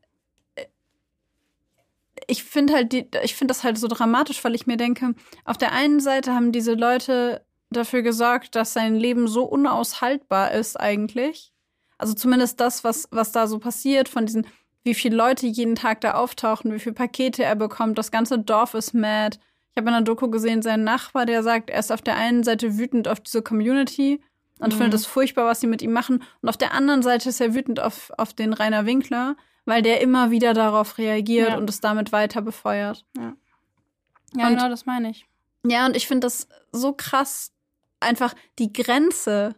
ich 2.27 2.45
finde 2.45 2.75
halt, 2.75 2.93
die, 2.93 3.09
ich 3.23 3.35
finde 3.35 3.53
das 3.53 3.65
halt 3.65 3.79
so 3.79 3.89
dramatisch, 3.89 4.45
weil 4.45 4.55
ich 4.55 4.67
mir 4.67 4.77
denke, 4.77 5.15
auf 5.47 5.57
der 5.57 5.73
einen 5.73 6.01
Seite 6.01 6.35
haben 6.35 6.53
diese 6.53 6.75
Leute 6.75 7.47
dafür 7.71 8.03
gesorgt, 8.03 8.57
dass 8.57 8.75
sein 8.75 8.95
Leben 8.95 9.27
so 9.27 9.45
unaushaltbar 9.45 10.53
ist 10.53 10.79
eigentlich. 10.79 11.55
Also 12.01 12.15
zumindest 12.15 12.61
das, 12.61 12.83
was, 12.83 13.09
was 13.11 13.31
da 13.31 13.47
so 13.47 13.59
passiert, 13.59 14.09
von 14.09 14.25
diesen, 14.25 14.47
wie 14.85 14.95
viele 14.95 15.17
Leute 15.17 15.47
jeden 15.47 15.75
Tag 15.75 16.01
da 16.01 16.15
auftauchen, 16.15 16.73
wie 16.73 16.79
viele 16.79 16.95
Pakete 16.95 17.45
er 17.45 17.57
bekommt, 17.57 17.99
das 17.99 18.11
ganze 18.11 18.39
Dorf 18.39 18.73
ist 18.73 18.95
mad. 18.95 19.39
Ich 19.71 19.77
habe 19.77 19.89
in 19.89 19.95
einer 19.95 20.05
Doku 20.05 20.31
gesehen, 20.31 20.63
sein 20.63 20.83
Nachbar, 20.83 21.27
der 21.27 21.43
sagt, 21.43 21.69
er 21.69 21.79
ist 21.79 21.93
auf 21.93 22.01
der 22.01 22.17
einen 22.17 22.43
Seite 22.43 22.79
wütend 22.79 23.07
auf 23.07 23.21
diese 23.21 23.43
Community 23.43 24.23
und 24.61 24.73
mhm. 24.73 24.79
findet 24.79 24.95
es 24.95 25.07
furchtbar, 25.07 25.45
was 25.45 25.61
sie 25.61 25.67
mit 25.67 25.83
ihm 25.83 25.93
machen. 25.93 26.23
Und 26.41 26.49
auf 26.49 26.57
der 26.57 26.73
anderen 26.73 27.03
Seite 27.03 27.29
ist 27.29 27.41
er 27.41 27.55
wütend 27.55 27.81
auf, 27.81 28.11
auf 28.17 28.33
den 28.33 28.55
Rainer 28.55 28.87
Winkler, 28.87 29.37
weil 29.67 29.83
der 29.83 30.01
immer 30.01 30.31
wieder 30.31 30.55
darauf 30.55 30.97
reagiert 30.97 31.51
ja. 31.51 31.59
und 31.59 31.69
es 31.69 31.81
damit 31.81 32.13
weiter 32.13 32.41
befeuert. 32.41 33.05
Ja, 33.17 33.35
ja 34.35 34.47
und, 34.49 34.55
genau, 34.55 34.69
das 34.71 34.87
meine 34.87 35.11
ich. 35.11 35.27
Ja, 35.67 35.85
und 35.85 35.97
ich 35.97 36.07
finde 36.07 36.27
das 36.27 36.49
so 36.73 36.93
krass, 36.93 37.53
einfach 38.01 38.35
die 38.59 38.73
Grenze. 38.73 39.55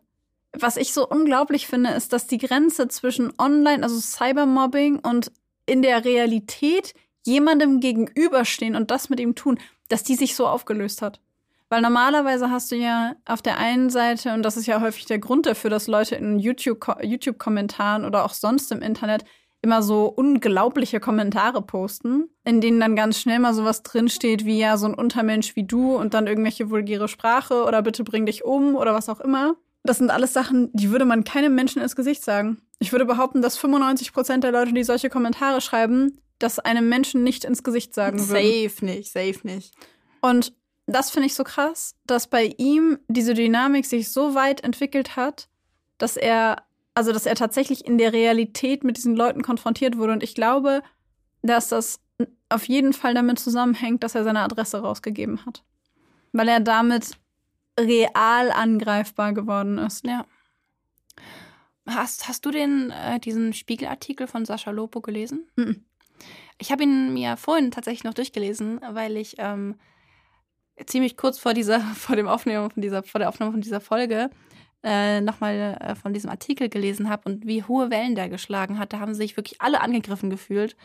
Was 0.59 0.77
ich 0.77 0.93
so 0.93 1.09
unglaublich 1.09 1.67
finde, 1.67 1.91
ist, 1.91 2.13
dass 2.13 2.27
die 2.27 2.39
Grenze 2.39 2.89
zwischen 2.89 3.33
Online, 3.39 3.83
also 3.83 3.99
Cybermobbing 3.99 4.99
und 4.99 5.33
in 5.67 5.83
der 5.83 6.05
Realität 6.05 6.95
jemandem 7.25 7.81
gegenüberstehen 7.81 8.77
und 8.77 8.91
das 8.91 9.09
mit 9.09 9.21
ihm 9.21 9.35
tun, 9.35 9.59
dass 9.89 10.03
die 10.03 10.15
sich 10.15 10.35
so 10.35 10.47
aufgelöst 10.47 11.03
hat. 11.03 11.21
Weil 11.69 11.81
normalerweise 11.81 12.51
hast 12.51 12.71
du 12.71 12.77
ja 12.77 13.15
auf 13.25 13.41
der 13.41 13.57
einen 13.57 13.89
Seite, 13.89 14.35
und 14.35 14.43
das 14.43 14.59
ist 14.59 14.67
ja 14.67 14.83
häufig 14.83 15.07
der 15.07 15.19
Grund 15.19 15.47
dafür, 15.47 15.71
dass 15.71 15.87
Leute 15.87 16.17
in 16.17 16.39
YouTube-Kommentaren 16.39 18.05
oder 18.05 18.27
auch 18.27 18.35
sonst 18.35 18.71
im 18.73 18.83
Internet 18.83 19.25
immer 19.63 19.83
so 19.83 20.07
unglaubliche 20.07 21.01
Kommentare 21.01 21.63
posten, 21.63 22.29
in 22.45 22.61
denen 22.61 22.81
dann 22.81 22.97
ganz 22.97 23.19
schnell 23.19 23.39
mal 23.39 23.55
sowas 23.55 23.83
drinsteht 23.83 24.45
wie 24.45 24.59
ja 24.59 24.77
so 24.77 24.87
ein 24.87 24.95
Untermensch 24.95 25.57
wie 25.57 25.65
du 25.65 25.97
und 25.97 26.13
dann 26.15 26.27
irgendwelche 26.27 26.69
vulgäre 26.69 27.09
Sprache 27.09 27.65
oder 27.65 27.81
bitte 27.81 28.05
bring 28.05 28.27
dich 28.27 28.45
um 28.45 28.75
oder 28.75 28.93
was 28.93 29.09
auch 29.09 29.21
immer. 29.21 29.55
Das 29.85 29.99
sind 29.99 30.11
alles 30.11 30.33
Sachen, 30.33 30.71
die 30.73 30.91
würde 30.91 31.05
man 31.05 31.25
keinem 31.25 31.55
Menschen 31.55 31.83
ins 31.83 31.97
Gesicht 31.97 32.25
sagen. 32.25 32.63
Ich 32.79 32.93
würde 32.93 33.05
behaupten, 33.05 33.43
dass 33.43 33.57
95 33.57 34.13
Prozent 34.13 34.45
der 34.45 34.53
Leute, 34.53 34.73
die 34.73 34.85
solche 34.85 35.11
Kommentare 35.11 35.61
schreiben, 35.61 36.21
das 36.39 36.59
einem 36.59 36.89
Menschen 36.89 37.25
nicht 37.25 37.45
ins 37.45 37.63
Gesicht 37.63 37.95
sagen 37.95 38.19
würden. 38.19 38.69
Safe 38.69 38.85
nicht, 38.85 39.13
safe 39.13 39.41
nicht. 39.45 39.75
Und 40.21 40.53
das 40.87 41.11
finde 41.11 41.27
ich 41.27 41.35
so 41.35 41.45
krass, 41.45 41.97
dass 42.07 42.27
bei 42.27 42.55
ihm 42.59 42.99
diese 43.09 43.35
Dynamik 43.35 43.87
sich 43.87 44.11
so 44.11 44.35
weit 44.35 44.63
entwickelt 44.63 45.17
hat, 45.17 45.49
dass 45.99 46.17
er 46.17 46.65
also 46.95 47.13
dass 47.13 47.27
er 47.27 47.35
tatsächlich 47.35 47.87
in 47.87 47.99
der 47.99 48.13
Realität 48.13 48.85
mit 48.85 48.97
diesen 48.97 49.17
Leuten 49.17 49.43
konfrontiert 49.43 49.97
wurde. 49.97 50.13
Und 50.13 50.23
ich 50.23 50.35
glaube, 50.35 50.83
dass 51.43 51.69
das 51.69 52.01
auf 52.49 52.69
jeden 52.69 52.93
Fall 52.93 53.15
damit 53.15 53.39
zusammenhängt, 53.39 54.03
dass 54.03 54.15
er 54.15 54.25
seine 54.25 54.41
Adresse 54.41 54.81
rausgegeben 54.81 55.45
hat. 55.47 55.65
Weil 56.33 56.49
er 56.49 56.61
damit 56.61 57.13
real 57.79 58.51
angreifbar 58.51 59.33
geworden 59.33 59.79
ist. 59.79 60.05
Ja. 60.07 60.27
Hast, 61.87 62.29
hast 62.29 62.45
du 62.45 62.51
den, 62.51 62.91
äh, 62.91 63.19
diesen 63.19 63.53
Spiegelartikel 63.53 64.27
von 64.27 64.45
Sascha 64.45 64.71
Lopo 64.71 65.01
gelesen? 65.01 65.49
Mhm. 65.57 65.85
Ich 66.59 66.71
habe 66.71 66.85
ihn 66.85 67.13
mir 67.13 67.37
vorhin 67.37 67.71
tatsächlich 67.71 68.05
noch 68.05 68.15
durchgelesen, 68.15 68.81
weil 68.93 69.17
ich 69.17 69.35
ähm, 69.39 69.77
ziemlich 70.87 71.17
kurz 71.17 71.39
vor 71.39 71.55
dieser, 71.55 71.81
vor 71.95 72.17
dem 72.17 72.29
Aufnehmen 72.29 72.71
von 72.71 72.83
dieser, 72.83 73.03
vor 73.03 73.19
der 73.19 73.29
Aufnahme 73.29 73.53
von 73.53 73.61
dieser 73.61 73.81
Folge 73.81 74.31
äh, 74.85 75.21
nochmal 75.21 75.79
äh, 75.81 75.95
von 75.95 76.13
diesem 76.13 76.31
Artikel 76.31 76.69
gelesen 76.69 77.09
habe 77.09 77.31
und 77.31 77.47
wie 77.47 77.63
hohe 77.63 77.91
Wellen 77.91 78.15
der 78.15 78.29
geschlagen 78.29 78.79
hat. 78.79 78.93
Da 78.93 79.01
haben 79.01 79.15
sich 79.15 79.37
wirklich 79.37 79.61
alle 79.61 79.81
angegriffen 79.81 80.31
gefühlt. 80.31 80.77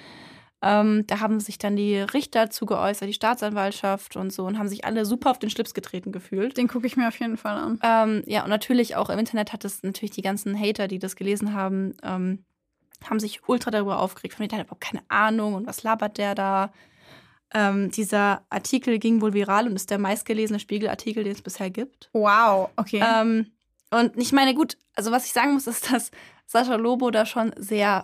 Ähm, 0.62 1.06
da 1.06 1.20
haben 1.20 1.40
sich 1.40 1.60
dann 1.60 1.76
die 1.76 1.98
Richter 1.98 2.50
zu 2.50 2.66
geäußert, 2.66 3.08
die 3.08 3.14
Staatsanwaltschaft 3.14 4.16
und 4.16 4.34
so 4.34 4.46
und 4.46 4.58
haben 4.58 4.68
sich 4.68 4.86
alle 4.86 5.06
super 5.06 5.30
auf 5.30 5.40
den 5.40 5.52
Schlips 5.52 5.76
getreten 5.76 6.12
gefühlt. 6.12 6.58
Den 6.58 6.68
gucke 6.68 6.88
ich 6.88 6.98
mir 6.98 7.08
auf 7.08 7.20
jeden 7.20 7.38
Fall 7.38 7.58
an. 7.58 7.80
Ähm, 7.84 8.24
ja, 8.26 8.44
und 8.44 8.50
natürlich 8.50 8.96
auch 8.96 9.10
im 9.10 9.20
Internet 9.20 9.54
hat 9.54 9.66
es 9.66 9.84
natürlich 9.84 10.12
die 10.12 10.24
ganzen 10.24 10.60
Hater, 10.60 10.88
die 10.88 10.98
das 10.98 11.16
gelesen 11.16 11.54
haben, 11.54 11.96
ähm, 12.02 12.44
haben 13.08 13.20
sich 13.20 13.48
ultra 13.48 13.70
darüber 13.70 14.00
aufgeregt. 14.00 14.34
Von 14.34 14.48
denen 14.48 14.58
hat 14.60 14.66
überhaupt 14.66 14.84
keine 14.84 15.04
Ahnung 15.10 15.54
und 15.54 15.68
was 15.68 15.84
labert 15.84 16.18
der 16.18 16.34
da. 16.34 16.72
Ähm, 17.54 17.92
dieser 17.92 18.44
Artikel 18.50 19.00
ging 19.00 19.22
wohl 19.22 19.34
viral 19.34 19.68
und 19.68 19.76
ist 19.76 19.90
der 19.90 20.00
meistgelesene 20.00 20.60
Spiegelartikel, 20.60 21.24
den 21.24 21.34
es 21.34 21.42
bisher 21.42 21.70
gibt. 21.70 22.10
Wow, 22.14 22.72
okay. 22.76 23.02
Ähm, 23.02 23.52
und 23.92 24.18
ich 24.18 24.34
meine, 24.34 24.54
gut, 24.54 24.78
also 24.96 25.12
was 25.12 25.26
ich 25.26 25.34
sagen 25.34 25.54
muss, 25.54 25.68
ist, 25.68 25.92
dass 25.92 26.12
Sascha 26.46 26.76
Lobo 26.76 27.12
da 27.12 27.26
schon 27.26 27.54
sehr, 27.58 28.04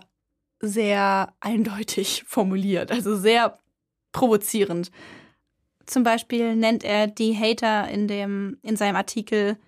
sehr 0.66 1.32
eindeutig 1.40 2.24
formuliert, 2.26 2.90
also 2.90 3.16
sehr 3.16 3.58
provozierend. 4.12 4.90
Zum 5.86 6.02
Beispiel 6.02 6.56
nennt 6.56 6.82
er 6.84 7.06
die 7.06 7.36
Hater 7.36 7.88
in, 7.88 8.08
dem, 8.08 8.58
in 8.62 8.76
seinem 8.76 8.96
Artikel 8.96 9.58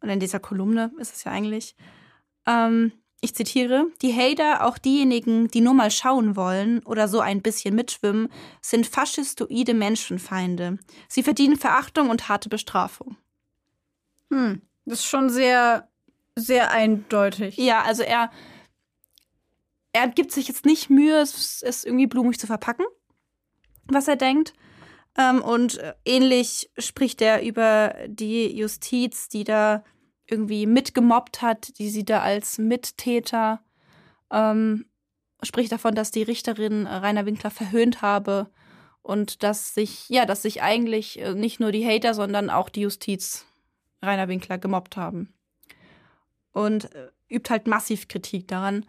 und 0.00 0.08
in 0.08 0.20
dieser 0.20 0.40
Kolumne 0.40 0.92
ist 0.98 1.14
es 1.14 1.24
ja 1.24 1.32
eigentlich. 1.32 1.76
Ähm, 2.46 2.92
ich 3.20 3.34
zitiere, 3.34 3.86
die 4.00 4.14
Hater, 4.14 4.64
auch 4.64 4.78
diejenigen, 4.78 5.48
die 5.48 5.60
nur 5.60 5.74
mal 5.74 5.90
schauen 5.90 6.36
wollen 6.36 6.80
oder 6.84 7.08
so 7.08 7.20
ein 7.20 7.42
bisschen 7.42 7.74
mitschwimmen, 7.74 8.28
sind 8.62 8.86
faschistoide 8.86 9.74
Menschenfeinde. 9.74 10.78
Sie 11.08 11.24
verdienen 11.24 11.56
Verachtung 11.56 12.10
und 12.10 12.28
harte 12.28 12.48
Bestrafung. 12.48 13.16
Hm. 14.30 14.62
Das 14.84 15.00
ist 15.00 15.06
schon 15.06 15.30
sehr, 15.30 15.88
sehr 16.36 16.70
eindeutig. 16.70 17.56
Ja, 17.56 17.82
also 17.82 18.02
er, 18.02 18.30
er 19.92 20.08
gibt 20.08 20.32
sich 20.32 20.48
jetzt 20.48 20.66
nicht 20.66 20.90
Mühe, 20.90 21.16
es, 21.16 21.62
es 21.62 21.84
irgendwie 21.84 22.06
blumig 22.06 22.38
zu 22.38 22.46
verpacken, 22.46 22.86
was 23.84 24.08
er 24.08 24.16
denkt. 24.16 24.52
Ähm, 25.16 25.42
und 25.42 25.80
ähnlich 26.04 26.70
spricht 26.78 27.22
er 27.22 27.42
über 27.42 27.94
die 28.06 28.56
Justiz, 28.56 29.28
die 29.28 29.44
da 29.44 29.84
irgendwie 30.26 30.66
mitgemobbt 30.66 31.42
hat, 31.42 31.78
die 31.78 31.88
sie 31.88 32.04
da 32.04 32.20
als 32.20 32.58
Mittäter 32.58 33.62
ähm, 34.30 34.86
spricht 35.42 35.72
davon, 35.72 35.94
dass 35.94 36.10
die 36.10 36.22
Richterin 36.22 36.86
Rainer 36.86 37.26
Winkler 37.26 37.50
verhöhnt 37.50 38.02
habe 38.02 38.50
und 39.02 39.42
dass 39.42 39.74
sich, 39.74 40.08
ja, 40.08 40.26
dass 40.26 40.42
sich 40.42 40.62
eigentlich 40.62 41.20
äh, 41.20 41.34
nicht 41.34 41.60
nur 41.60 41.72
die 41.72 41.86
Hater, 41.86 42.14
sondern 42.14 42.50
auch 42.50 42.68
die 42.68 42.82
Justiz 42.82 43.46
Rainer 44.02 44.28
Winkler 44.28 44.58
gemobbt 44.58 44.96
haben. 44.96 45.34
Und 46.52 46.94
äh, 46.94 47.08
übt 47.28 47.50
halt 47.50 47.66
massiv 47.66 48.08
Kritik 48.08 48.48
daran. 48.48 48.86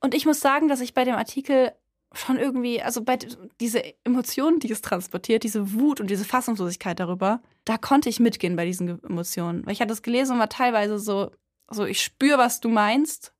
Und 0.00 0.14
ich 0.14 0.26
muss 0.26 0.40
sagen, 0.40 0.68
dass 0.68 0.80
ich 0.80 0.94
bei 0.94 1.04
dem 1.04 1.14
Artikel 1.14 1.72
schon 2.12 2.38
irgendwie, 2.38 2.82
also 2.82 3.02
bei 3.02 3.18
diese 3.60 3.82
Emotionen, 4.04 4.58
die 4.58 4.70
es 4.70 4.82
transportiert, 4.82 5.44
diese 5.44 5.74
Wut 5.74 6.00
und 6.00 6.10
diese 6.10 6.24
Fassungslosigkeit 6.24 6.98
darüber, 6.98 7.40
da 7.64 7.78
konnte 7.78 8.08
ich 8.08 8.18
mitgehen 8.18 8.56
bei 8.56 8.64
diesen 8.64 9.02
Emotionen. 9.04 9.64
Weil 9.64 9.72
ich 9.72 9.80
hatte 9.80 9.92
es 9.92 10.02
gelesen 10.02 10.32
und 10.32 10.38
war 10.38 10.48
teilweise 10.48 10.98
so, 10.98 11.30
so 11.70 11.84
ich 11.84 12.02
spüre, 12.02 12.38
was 12.38 12.60
du 12.60 12.68
meinst. 12.68 13.32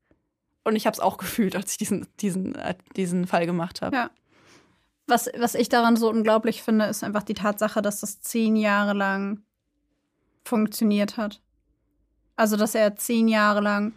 Und 0.63 0.77
ich 0.77 0.87
habe 0.87 0.95
es 0.95 1.01
auch 1.01 1.17
gefühlt, 1.19 1.57
als 1.57 1.73
ich 1.73 1.79
diesen, 1.79 2.07
diesen, 2.21 2.55
äh, 2.55 2.75
diesen 2.97 3.27
Fall 3.27 3.47
gemacht 3.47 3.83
habe. 3.83 3.97
Ja. 3.97 4.11
Was, 5.07 5.29
was 5.37 5.57
ich 5.57 5.69
daran 5.69 5.97
so 5.97 6.09
unglaublich 6.09 6.63
finde, 6.63 6.85
ist 6.85 7.03
einfach 7.03 7.25
die 7.25 7.35
Tatsache, 7.35 7.83
dass 7.83 8.01
das 8.01 8.21
zehn 8.21 8.55
Jahre 8.55 8.93
lang 8.93 9.43
funktioniert 10.45 11.17
hat. 11.17 11.41
Also, 12.37 12.57
dass 12.57 12.77
er 12.77 12.95
zehn 12.95 13.27
Jahre 13.27 13.61
lang 13.61 13.93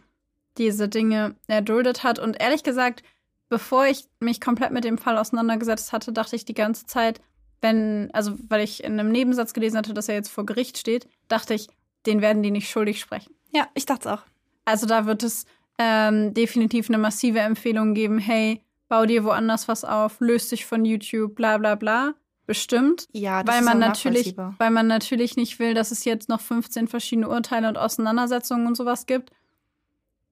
diese 0.58 0.88
Dinge 0.89 1.36
erduldet 1.47 2.04
hat. 2.04 2.20
Und 2.20 2.39
ehrlich 2.39 2.64
gesagt, 2.64 3.04
bevor 3.49 3.86
ich 3.86 4.08
mich 4.20 4.41
komplett 4.41 4.72
mit 4.72 4.84
dem 4.84 4.97
Fall 4.97 5.18
auseinandergesetzt 5.18 5.91
hatte, 5.91 6.12
dachte 6.12 6.36
ich 6.36 6.45
die 6.45 6.54
ganze 6.54 6.86
Zeit, 6.86 7.22
wenn, 7.62 8.10
also 8.14 8.38
weil 8.49 8.62
ich 8.62 8.84
in 8.84 8.99
einem 8.99 9.12
Nebensatz 9.12 9.54
gelesen 9.54 9.78
hatte, 9.78 9.93
dass 9.93 10.10
er 10.10 10.16
jetzt 10.16 10.30
vor 10.30 10.45
Gericht 10.45 10.78
steht, 10.78 11.08
dachte 11.28 11.54
ich, 11.54 11.68
den 12.06 12.22
werden 12.22 12.43
die 12.43 12.51
nicht 12.51 12.70
schuldig 12.70 12.99
sprechen. 12.99 13.34
Ja, 13.54 13.68
ich 13.74 13.86
dachte 13.86 14.10
es 14.10 14.14
auch. 14.16 14.24
Also 14.66 14.86
da 14.86 15.06
wird 15.06 15.24
es 15.24 15.45
ähm, 15.78 16.34
definitiv 16.34 16.89
eine 16.89 16.97
massive 16.97 17.39
Empfehlung 17.39 17.93
geben, 17.93 18.20
hey, 18.20 18.62
bau 18.89 19.06
dir 19.06 19.24
woanders 19.24 19.68
was 19.68 19.86
auf, 19.86 20.20
löst 20.20 20.51
dich 20.51 20.66
von 20.66 20.86
YouTube, 20.86 21.36
bla 21.36 21.58
bla 21.58 21.76
bla 21.76 22.14
bestimmt. 22.45 23.08
Ja, 23.14 23.43
das 23.43 23.56
weil 23.56 23.64
man 23.64 23.80
natürlich, 23.80 24.36
weil 24.38 24.72
man 24.72 24.88
natürlich 24.88 25.36
nicht 25.36 25.60
will, 25.60 25.74
dass 25.74 25.91
es 25.91 26.06
jetzt 26.06 26.30
noch 26.30 26.41
15 26.41 26.88
verschiedene 26.88 27.30
Urteile 27.30 27.68
und 27.68 27.78
Auseinandersetzungen 27.78 28.68
und 28.68 28.76
sowas 28.76 29.06
gibt. 29.06 29.32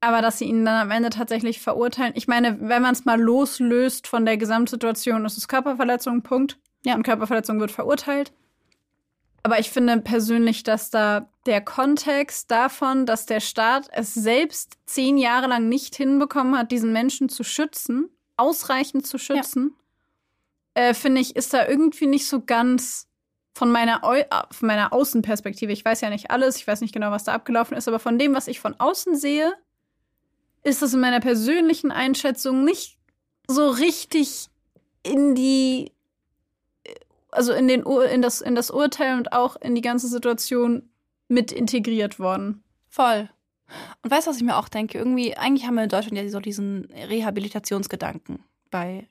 Aber 0.02 0.22
dass 0.22 0.40
sie 0.40 0.46
ihn 0.46 0.66
dann 0.66 0.82
am 0.82 0.92
Ende 0.92 1.12
tatsächlich 1.12 1.62
verurteilen. 1.62 2.14
Ich 2.16 2.28
meine, 2.28 2.58
wenn 2.60 2.82
man 2.82 2.94
es 2.94 3.06
mal 3.06 3.22
loslöst 3.22 4.08
von 4.08 4.26
der 4.26 4.38
Gesamtsituation, 4.38 5.24
ist 5.26 5.38
es 5.38 5.48
Körperverletzung, 5.48 6.24
Punkt. 6.24 6.58
Ja. 6.84 6.96
Und 6.96 7.04
Körperverletzung 7.04 7.60
wird 7.60 7.72
verurteilt. 7.72 8.34
Aber 9.44 9.60
ich 9.60 9.72
finde 9.72 9.98
persönlich, 10.02 10.64
dass 10.64 10.90
da 10.90 11.30
der 11.46 11.62
Kontext 11.62 12.52
davon, 12.52 13.06
dass 13.06 13.26
der 13.26 13.40
Staat 13.40 13.88
es 13.92 14.14
selbst 14.14 14.78
zehn 14.86 15.18
Jahre 15.18 15.48
lang 15.48 15.70
nicht 15.70 15.96
hinbekommen 15.96 16.58
hat, 16.58 16.72
diesen 16.72 16.94
Menschen 16.94 17.30
zu 17.30 17.44
schützen, 17.44 18.10
ausreichend 18.38 19.08
zu 19.08 19.18
schützen, 19.18 19.76
äh, 20.76 20.94
finde 20.94 21.22
ich, 21.22 21.36
ist 21.36 21.54
da 21.54 21.68
irgendwie 21.68 22.08
nicht 22.08 22.28
so 22.28 22.42
ganz 22.44 23.08
von 23.54 23.72
meiner, 23.72 24.04
Eu 24.04 24.24
von 24.52 24.68
meiner 24.68 24.94
Außenperspektive. 24.94 25.72
Ich 25.72 25.84
weiß 25.84 26.02
ja 26.02 26.10
nicht 26.10 26.32
alles, 26.32 26.58
ich 26.58 26.68
weiß 26.68 26.82
nicht 26.82 26.94
genau, 26.94 27.12
was 27.12 27.24
da 27.24 27.34
abgelaufen 27.34 27.76
ist, 27.76 27.88
aber 27.88 28.00
von 28.00 28.18
dem, 28.18 28.34
was 28.34 28.48
ich 28.48 28.60
von 28.60 28.80
außen 28.80 29.16
sehe, 29.16 29.54
ist 30.64 30.82
das 30.82 30.94
in 30.94 31.00
meiner 31.00 31.20
persönlichen 31.20 31.92
Einschätzung 31.92 32.64
nicht 32.64 32.98
so 33.48 33.70
richtig 33.70 34.48
in 35.04 35.36
die, 35.36 35.92
also 37.32 37.54
in, 37.54 37.68
den, 37.68 37.86
Ur- 37.86 38.08
in, 38.10 38.22
das, 38.22 38.42
in 38.42 38.56
das 38.56 38.70
Urteil 38.70 39.18
und 39.18 39.34
auch 39.34 39.56
in 39.56 39.76
die 39.76 39.82
ganze 39.82 40.08
Situation 40.08 40.90
mit 41.28 41.52
integriert 41.52 42.20
worden. 42.20 42.64
Voll. 42.90 43.30
Und 44.04 44.12
weißt 44.12 44.28
du, 44.28 44.32
was 44.32 44.38
ich 44.38 44.44
mir 44.44 44.58
auch 44.58 44.70
denke? 44.70 44.98
Irgendwie, 44.98 45.36
eigentlich 45.38 45.66
haben 45.66 45.76
wir 45.76 45.84
in 45.84 45.90
Deutschland 45.90 46.18
ja 46.18 46.28
so 46.30 46.40
diesen 46.40 46.86
Rehabilitationsgedanken 46.92 48.44
bei, 48.70 49.08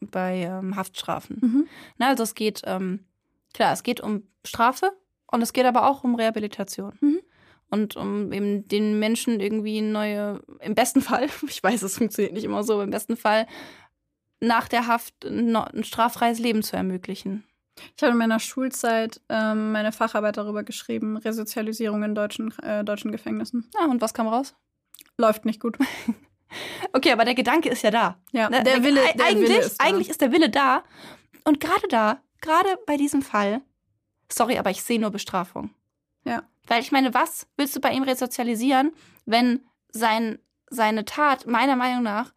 bei 0.00 0.42
ähm, 0.42 0.76
Haftstrafen. 0.76 1.38
Mhm. 1.40 1.68
Na, 1.98 2.08
also 2.08 2.22
es 2.22 2.34
geht, 2.34 2.62
ähm, 2.64 3.04
klar, 3.52 3.72
es 3.72 3.82
geht 3.82 4.00
um 4.00 4.22
Strafe 4.44 4.92
und 5.26 5.42
es 5.42 5.52
geht 5.52 5.66
aber 5.66 5.88
auch 5.88 6.04
um 6.04 6.14
Rehabilitation. 6.14 6.96
Mhm. 7.00 7.20
Und 7.70 7.96
um 7.96 8.32
eben 8.32 8.66
den 8.68 8.98
Menschen 8.98 9.40
irgendwie 9.40 9.80
neue, 9.80 10.40
im 10.60 10.74
besten 10.74 11.00
Fall, 11.02 11.28
ich 11.48 11.62
weiß, 11.62 11.82
es 11.82 11.98
funktioniert 11.98 12.34
nicht 12.34 12.44
immer 12.44 12.62
so, 12.64 12.74
aber 12.74 12.84
im 12.84 12.90
besten 12.90 13.16
Fall 13.16 13.46
nach 14.40 14.68
der 14.68 14.86
Haft 14.86 15.24
ein, 15.24 15.56
straffreies 15.84 16.38
Leben 16.38 16.62
zu 16.62 16.76
ermöglichen. 16.76 17.44
Ich 17.96 18.02
habe 18.02 18.12
in 18.12 18.18
meiner 18.18 18.40
Schulzeit 18.40 19.20
ähm, 19.28 19.72
meine 19.72 19.92
Facharbeit 19.92 20.36
darüber 20.36 20.62
geschrieben, 20.62 21.16
Resozialisierung 21.16 22.02
in 22.04 22.14
deutschen, 22.14 22.56
äh, 22.62 22.84
deutschen 22.84 23.12
Gefängnissen. 23.12 23.70
Ja, 23.78 23.86
und 23.86 24.00
was 24.00 24.14
kam 24.14 24.26
raus? 24.28 24.54
Läuft 25.18 25.44
nicht 25.44 25.60
gut. 25.60 25.76
Okay, 26.92 27.10
aber 27.10 27.24
der 27.24 27.34
Gedanke 27.34 27.68
ist 27.68 27.82
ja 27.82 27.90
da. 27.90 28.18
Ja, 28.32 28.48
Ne, 28.48 28.62
der 28.62 28.82
Wille, 28.84 29.00
Eig- 29.02 29.16
der 29.16 29.26
eigentlich, 29.26 29.48
Wille 29.50 29.58
ist 29.60 29.80
da. 29.80 29.84
eigentlich 29.84 30.08
ist 30.08 30.20
der 30.20 30.30
Wille 30.32 30.48
da. 30.48 30.84
Und 31.44 31.58
gerade 31.60 31.86
da, 31.88 32.22
gerade 32.40 32.68
bei 32.86 32.96
diesem 32.96 33.20
Fall, 33.20 33.60
sorry, 34.32 34.56
aber 34.56 34.70
ich 34.70 34.80
sehe 34.82 35.00
nur 35.00 35.10
Bestrafung. 35.10 35.70
Ja. 36.24 36.44
Weil 36.66 36.80
ich 36.80 36.92
meine, 36.92 37.14
was 37.14 37.46
willst 37.56 37.76
du 37.76 37.80
bei 37.80 37.92
ihm 37.92 38.02
resozialisieren, 38.02 38.92
wenn 39.24 39.64
sein, 39.90 40.38
seine 40.68 41.04
Tat 41.04 41.46
meiner 41.46 41.76
Meinung 41.76 42.02
nach 42.02 42.32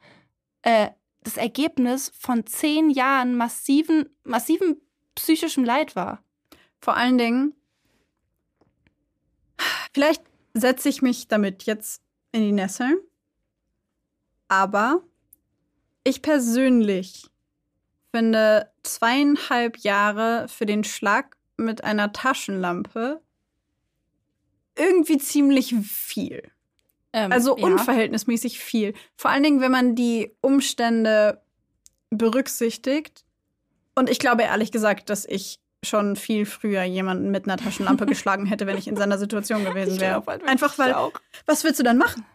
äh, 0.62 0.90
das 1.22 1.38
Ergebnis 1.38 2.12
von 2.18 2.46
zehn 2.46 2.90
Jahren 2.90 3.36
massiven, 3.36 4.10
massiven 4.24 4.82
psychischem 5.16 5.64
Leid 5.64 5.96
war? 5.96 6.24
Vor 6.80 6.96
allen 6.96 7.18
Dingen, 7.18 7.54
vielleicht 9.94 10.24
setze 10.54 10.90
ich 10.90 11.02
mich 11.02 11.28
damit 11.28 11.64
jetzt 11.64 12.02
in 12.32 12.42
die 12.42 12.52
Nesseln, 12.52 12.98
aber 14.48 15.04
ich 16.04 16.22
persönlich 16.22 17.30
finde 18.12 18.72
zweieinhalb 18.84 19.78
Jahre 19.78 20.48
für 20.48 20.66
den 20.66 20.84
Schlag 20.84 21.38
mit 21.58 21.84
einer 21.84 22.14
Taschenlampe 22.14 23.22
irgendwie 24.80 25.18
ziemlich 25.20 25.76
viel. 25.84 26.50
Ähm, 27.14 27.32
Also 27.32 27.58
ja. 27.58 27.64
unverhältnismäßig 27.66 28.60
viel. 28.60 28.94
Vor 29.16 29.30
allen 29.32 29.44
Dingen, 29.44 29.62
wenn 29.62 29.72
man 29.72 29.96
die 29.96 30.32
Umstände 30.42 31.42
berücksichtigt. 32.10 33.24
Und 33.96 34.10
ich 34.10 34.20
glaube 34.20 34.44
ehrlich 34.44 34.72
gesagt, 34.72 35.10
dass 35.10 35.26
ich 35.26 35.60
schon 35.84 36.16
viel 36.16 36.46
früher 36.46 36.84
jemanden 36.84 37.32
mit 37.32 37.46
einer 37.46 37.58
Taschenlampe 37.58 38.06
geschlagen 38.08 38.46
hätte, 38.46 38.68
wenn 38.68 38.78
ich 38.78 38.88
in 38.88 38.98
seiner 38.98 39.18
Situation 39.18 39.64
gewesen 39.64 40.00
wäre. 40.00 40.24
halt 40.26 40.44
Einfach 40.44 40.78
weil, 40.78 40.94
auch. 40.94 41.14
was 41.46 41.64
willst 41.64 41.80
du 41.80 41.84
dann 41.84 41.98
machen? 41.98 42.26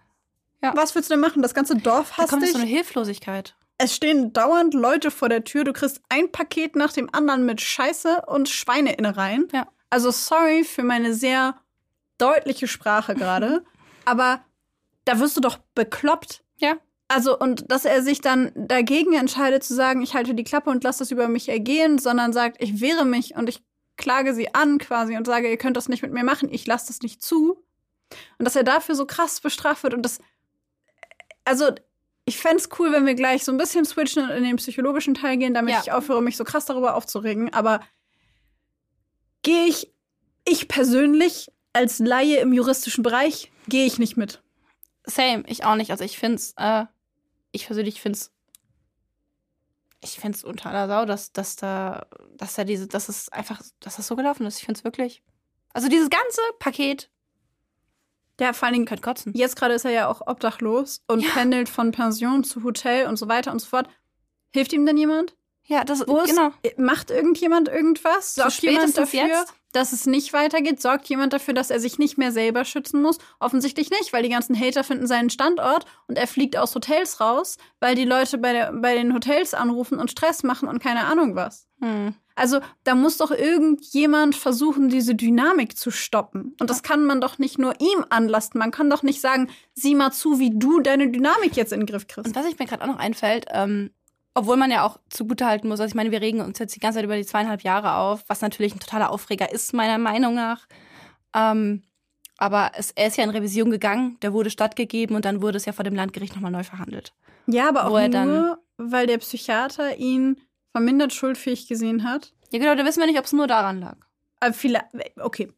Ja. 0.62 0.72
Was 0.76 0.94
willst 0.94 1.10
du 1.10 1.14
denn 1.14 1.20
machen? 1.20 1.42
Das 1.42 1.52
ganze 1.54 1.76
Dorf 1.76 2.10
Da 2.16 2.22
hasst 2.22 2.30
kommt 2.30 2.42
dich. 2.42 2.52
so 2.52 2.58
eine 2.58 2.66
Hilflosigkeit. 2.66 3.54
es 3.76 3.94
stehen 3.94 4.32
dauernd 4.32 4.72
Leute 4.72 5.10
vor 5.10 5.28
der 5.28 5.44
Tür. 5.44 5.64
Du 5.64 5.74
kriegst 5.74 6.00
ein 6.08 6.32
Paket 6.32 6.74
nach 6.74 6.92
dem 6.92 7.12
anderen 7.14 7.44
mit 7.44 7.60
Scheiße 7.60 8.22
und 8.26 8.48
Schweineinnereien. 8.48 9.48
Ja. 9.52 9.68
Also 9.90 10.10
sorry 10.10 10.64
für 10.64 10.82
meine 10.82 11.12
sehr 11.12 11.54
deutliche 12.18 12.68
Sprache 12.68 13.14
gerade, 13.14 13.64
aber 14.04 14.44
da 15.04 15.18
wirst 15.20 15.36
du 15.36 15.40
doch 15.40 15.58
bekloppt. 15.74 16.42
Ja. 16.58 16.76
Also, 17.08 17.38
und 17.38 17.70
dass 17.70 17.84
er 17.84 18.02
sich 18.02 18.20
dann 18.22 18.50
dagegen 18.54 19.12
entscheidet 19.12 19.62
zu 19.62 19.74
sagen, 19.74 20.00
ich 20.02 20.14
halte 20.14 20.34
die 20.34 20.44
Klappe 20.44 20.70
und 20.70 20.82
lasse 20.84 21.00
das 21.00 21.10
über 21.10 21.28
mich 21.28 21.48
ergehen, 21.48 21.98
sondern 21.98 22.32
sagt, 22.32 22.62
ich 22.62 22.80
wehre 22.80 23.04
mich 23.04 23.34
und 23.36 23.48
ich 23.48 23.62
klage 23.96 24.34
sie 24.34 24.54
an 24.54 24.78
quasi 24.78 25.16
und 25.16 25.26
sage, 25.26 25.50
ihr 25.50 25.58
könnt 25.58 25.76
das 25.76 25.88
nicht 25.88 26.02
mit 26.02 26.12
mir 26.12 26.24
machen, 26.24 26.48
ich 26.50 26.66
lasse 26.66 26.86
das 26.88 27.00
nicht 27.02 27.22
zu. 27.22 27.62
Und 28.38 28.44
dass 28.44 28.56
er 28.56 28.64
dafür 28.64 28.94
so 28.94 29.06
krass 29.06 29.40
bestraft 29.40 29.82
wird 29.82 29.94
und 29.94 30.02
das, 30.02 30.18
also 31.44 31.70
ich 32.24 32.38
fände 32.38 32.56
es 32.56 32.70
cool, 32.78 32.90
wenn 32.90 33.04
wir 33.06 33.14
gleich 33.14 33.44
so 33.44 33.52
ein 33.52 33.58
bisschen 33.58 33.84
switchen 33.84 34.24
und 34.24 34.30
in 34.30 34.44
den 34.44 34.56
psychologischen 34.56 35.14
Teil 35.14 35.36
gehen, 35.36 35.52
damit 35.52 35.74
Ja. 35.74 35.80
ich 35.82 35.92
aufhöre, 35.92 36.22
mich 36.22 36.38
so 36.38 36.44
krass 36.44 36.64
darüber 36.64 36.94
aufzuregen. 36.94 37.52
Aber 37.52 37.80
gehe 39.42 39.66
ich, 39.66 39.92
ich 40.46 40.68
persönlich 40.68 41.50
als 41.74 41.98
Laie 41.98 42.38
im 42.38 42.52
juristischen 42.54 43.02
Bereich, 43.02 43.52
gehe 43.68 43.84
ich 43.84 43.98
nicht 43.98 44.16
mit. 44.16 44.42
Same, 45.06 45.44
ich 45.46 45.64
auch 45.64 45.74
nicht. 45.76 45.90
Also 45.90 46.02
ich 46.04 46.16
find's, 46.18 46.54
äh, 46.56 46.86
ich 47.52 47.66
persönlich 47.66 48.00
find's, 48.00 48.32
ich 50.02 50.18
find's 50.20 50.44
unter 50.44 50.70
aller 50.70 50.88
Sau, 50.88 51.04
dass, 51.04 51.32
dass 51.32 51.56
da, 51.56 52.06
dass 52.36 52.54
da 52.54 52.64
diese, 52.64 52.86
dass 52.86 53.08
es 53.08 53.28
einfach, 53.30 53.60
dass 53.80 53.96
das 53.96 54.06
so 54.06 54.16
gelaufen 54.16 54.46
ist. 54.46 54.58
Ich 54.58 54.64
find's 54.64 54.84
wirklich. 54.84 55.22
Also 55.72 55.88
dieses 55.88 56.08
ganze 56.10 56.40
Paket, 56.58 57.10
Ja, 58.40 58.52
vor 58.52 58.66
allen 58.66 58.74
Dingen, 58.74 58.86
könnt 58.86 59.02
kotzen. 59.02 59.32
jetzt 59.34 59.56
gerade 59.56 59.74
ist 59.74 59.84
er 59.84 59.90
ja 59.92 60.08
auch 60.08 60.26
obdachlos 60.26 61.02
und 61.08 61.20
Ja. 61.20 61.30
pendelt 61.30 61.68
von 61.68 61.90
Pension 61.92 62.44
zu 62.44 62.62
Hotel 62.62 63.06
und 63.06 63.16
so 63.16 63.28
weiter 63.28 63.50
und 63.52 63.58
so 63.60 63.66
fort. 63.66 63.88
Hilft 64.52 64.72
ihm 64.72 64.86
denn 64.86 64.96
jemand? 64.96 65.34
Ja, 65.66 65.84
das 65.84 66.06
Wo 66.06 66.18
ist, 66.18 66.30
genau. 66.30 66.50
Macht 66.76 67.10
irgendjemand 67.10 67.68
irgendwas? 67.68 68.34
So 68.34 68.42
Sorgt 68.42 68.62
jemand 68.62 68.90
spätestens 68.90 69.12
dafür, 69.12 69.28
jetzt? 69.28 69.54
dass 69.72 69.92
es 69.92 70.06
nicht 70.06 70.32
weitergeht? 70.32 70.80
Sorgt 70.80 71.08
jemand 71.08 71.32
dafür, 71.32 71.54
dass 71.54 71.70
er 71.70 71.80
sich 71.80 71.98
nicht 71.98 72.18
mehr 72.18 72.32
selber 72.32 72.64
schützen 72.64 73.00
muss? 73.00 73.18
Offensichtlich 73.40 73.90
nicht, 73.90 74.12
weil 74.12 74.22
die 74.22 74.28
ganzen 74.28 74.58
Hater 74.58 74.84
finden 74.84 75.06
seinen 75.06 75.30
Standort 75.30 75.86
und 76.06 76.18
er 76.18 76.26
fliegt 76.26 76.56
aus 76.56 76.74
Hotels 76.74 77.20
raus, 77.20 77.56
weil 77.80 77.94
die 77.94 78.04
Leute 78.04 78.36
bei, 78.36 78.52
der, 78.52 78.72
bei 78.72 78.94
den 78.94 79.14
Hotels 79.14 79.54
anrufen 79.54 79.98
und 79.98 80.10
Stress 80.10 80.42
machen 80.42 80.68
und 80.68 80.80
keine 80.80 81.06
Ahnung 81.06 81.34
was. 81.34 81.66
Hm. 81.80 82.14
Also 82.36 82.60
da 82.82 82.94
muss 82.94 83.16
doch 83.16 83.30
irgendjemand 83.30 84.34
versuchen, 84.34 84.88
diese 84.88 85.14
Dynamik 85.14 85.78
zu 85.78 85.90
stoppen. 85.90 86.56
Und 86.60 86.68
das 86.68 86.82
kann 86.82 87.04
man 87.04 87.20
doch 87.20 87.38
nicht 87.38 87.58
nur 87.58 87.80
ihm 87.80 88.04
anlasten. 88.10 88.58
Man 88.58 88.72
kann 88.72 88.90
doch 88.90 89.02
nicht 89.02 89.20
sagen, 89.20 89.48
sieh 89.74 89.94
mal 89.94 90.10
zu, 90.10 90.40
wie 90.40 90.50
du 90.50 90.80
deine 90.80 91.10
Dynamik 91.10 91.54
jetzt 91.56 91.72
in 91.72 91.80
den 91.80 91.86
Griff 91.86 92.08
kriegst. 92.08 92.28
Und 92.28 92.36
was 92.36 92.46
ich 92.46 92.58
mir 92.58 92.66
gerade 92.66 92.82
auch 92.82 92.88
noch 92.88 92.98
einfällt, 92.98 93.46
ähm, 93.50 93.90
obwohl 94.34 94.56
man 94.56 94.70
ja 94.70 94.84
auch 94.84 94.98
zugutehalten 95.08 95.68
muss, 95.68 95.80
also 95.80 95.88
ich 95.88 95.94
meine, 95.94 96.10
wir 96.10 96.20
regen 96.20 96.40
uns 96.40 96.58
jetzt 96.58 96.74
die 96.74 96.80
ganze 96.80 96.98
Zeit 96.98 97.04
über 97.04 97.16
die 97.16 97.24
zweieinhalb 97.24 97.62
Jahre 97.62 97.94
auf, 97.94 98.24
was 98.26 98.40
natürlich 98.40 98.74
ein 98.74 98.80
totaler 98.80 99.10
Aufreger 99.10 99.52
ist, 99.52 99.72
meiner 99.72 99.98
Meinung 99.98 100.34
nach. 100.34 100.66
Ähm, 101.34 101.82
aber 102.36 102.72
es, 102.74 102.90
er 102.90 103.06
ist 103.06 103.16
ja 103.16 103.24
in 103.24 103.30
Revision 103.30 103.70
gegangen, 103.70 104.18
der 104.22 104.32
wurde 104.32 104.50
stattgegeben 104.50 105.14
und 105.14 105.24
dann 105.24 105.40
wurde 105.40 105.56
es 105.56 105.66
ja 105.66 105.72
vor 105.72 105.84
dem 105.84 105.94
Landgericht 105.94 106.34
nochmal 106.34 106.50
neu 106.50 106.64
verhandelt. 106.64 107.14
Ja, 107.46 107.68
aber 107.68 107.86
auch 107.86 108.08
nur, 108.08 108.58
weil 108.76 109.06
der 109.06 109.18
Psychiater 109.18 109.96
ihn 109.98 110.40
vermindert 110.72 111.12
schuldfähig 111.12 111.68
gesehen 111.68 112.02
hat. 112.02 112.32
Ja, 112.50 112.58
genau, 112.58 112.74
da 112.74 112.84
wissen 112.84 113.00
wir 113.00 113.06
nicht, 113.06 113.18
ob 113.18 113.26
es 113.26 113.32
nur 113.32 113.46
daran 113.46 113.80
lag. 113.80 113.96
Aber 114.40 114.52
viele, 114.52 114.82
okay. 115.20 115.48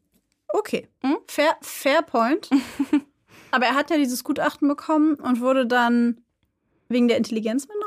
Okay. 0.49 0.87
Hm? 1.01 1.17
Fair, 1.27 1.57
fair 1.61 2.01
point. 2.03 2.49
aber 3.51 3.65
er 3.65 3.75
hat 3.75 3.89
ja 3.89 3.97
dieses 3.97 4.23
Gutachten 4.23 4.67
bekommen 4.67 5.15
und 5.15 5.41
wurde 5.41 5.65
dann 5.65 6.21
wegen 6.89 7.07
der 7.07 7.17
Intelligenzminderung 7.17 7.86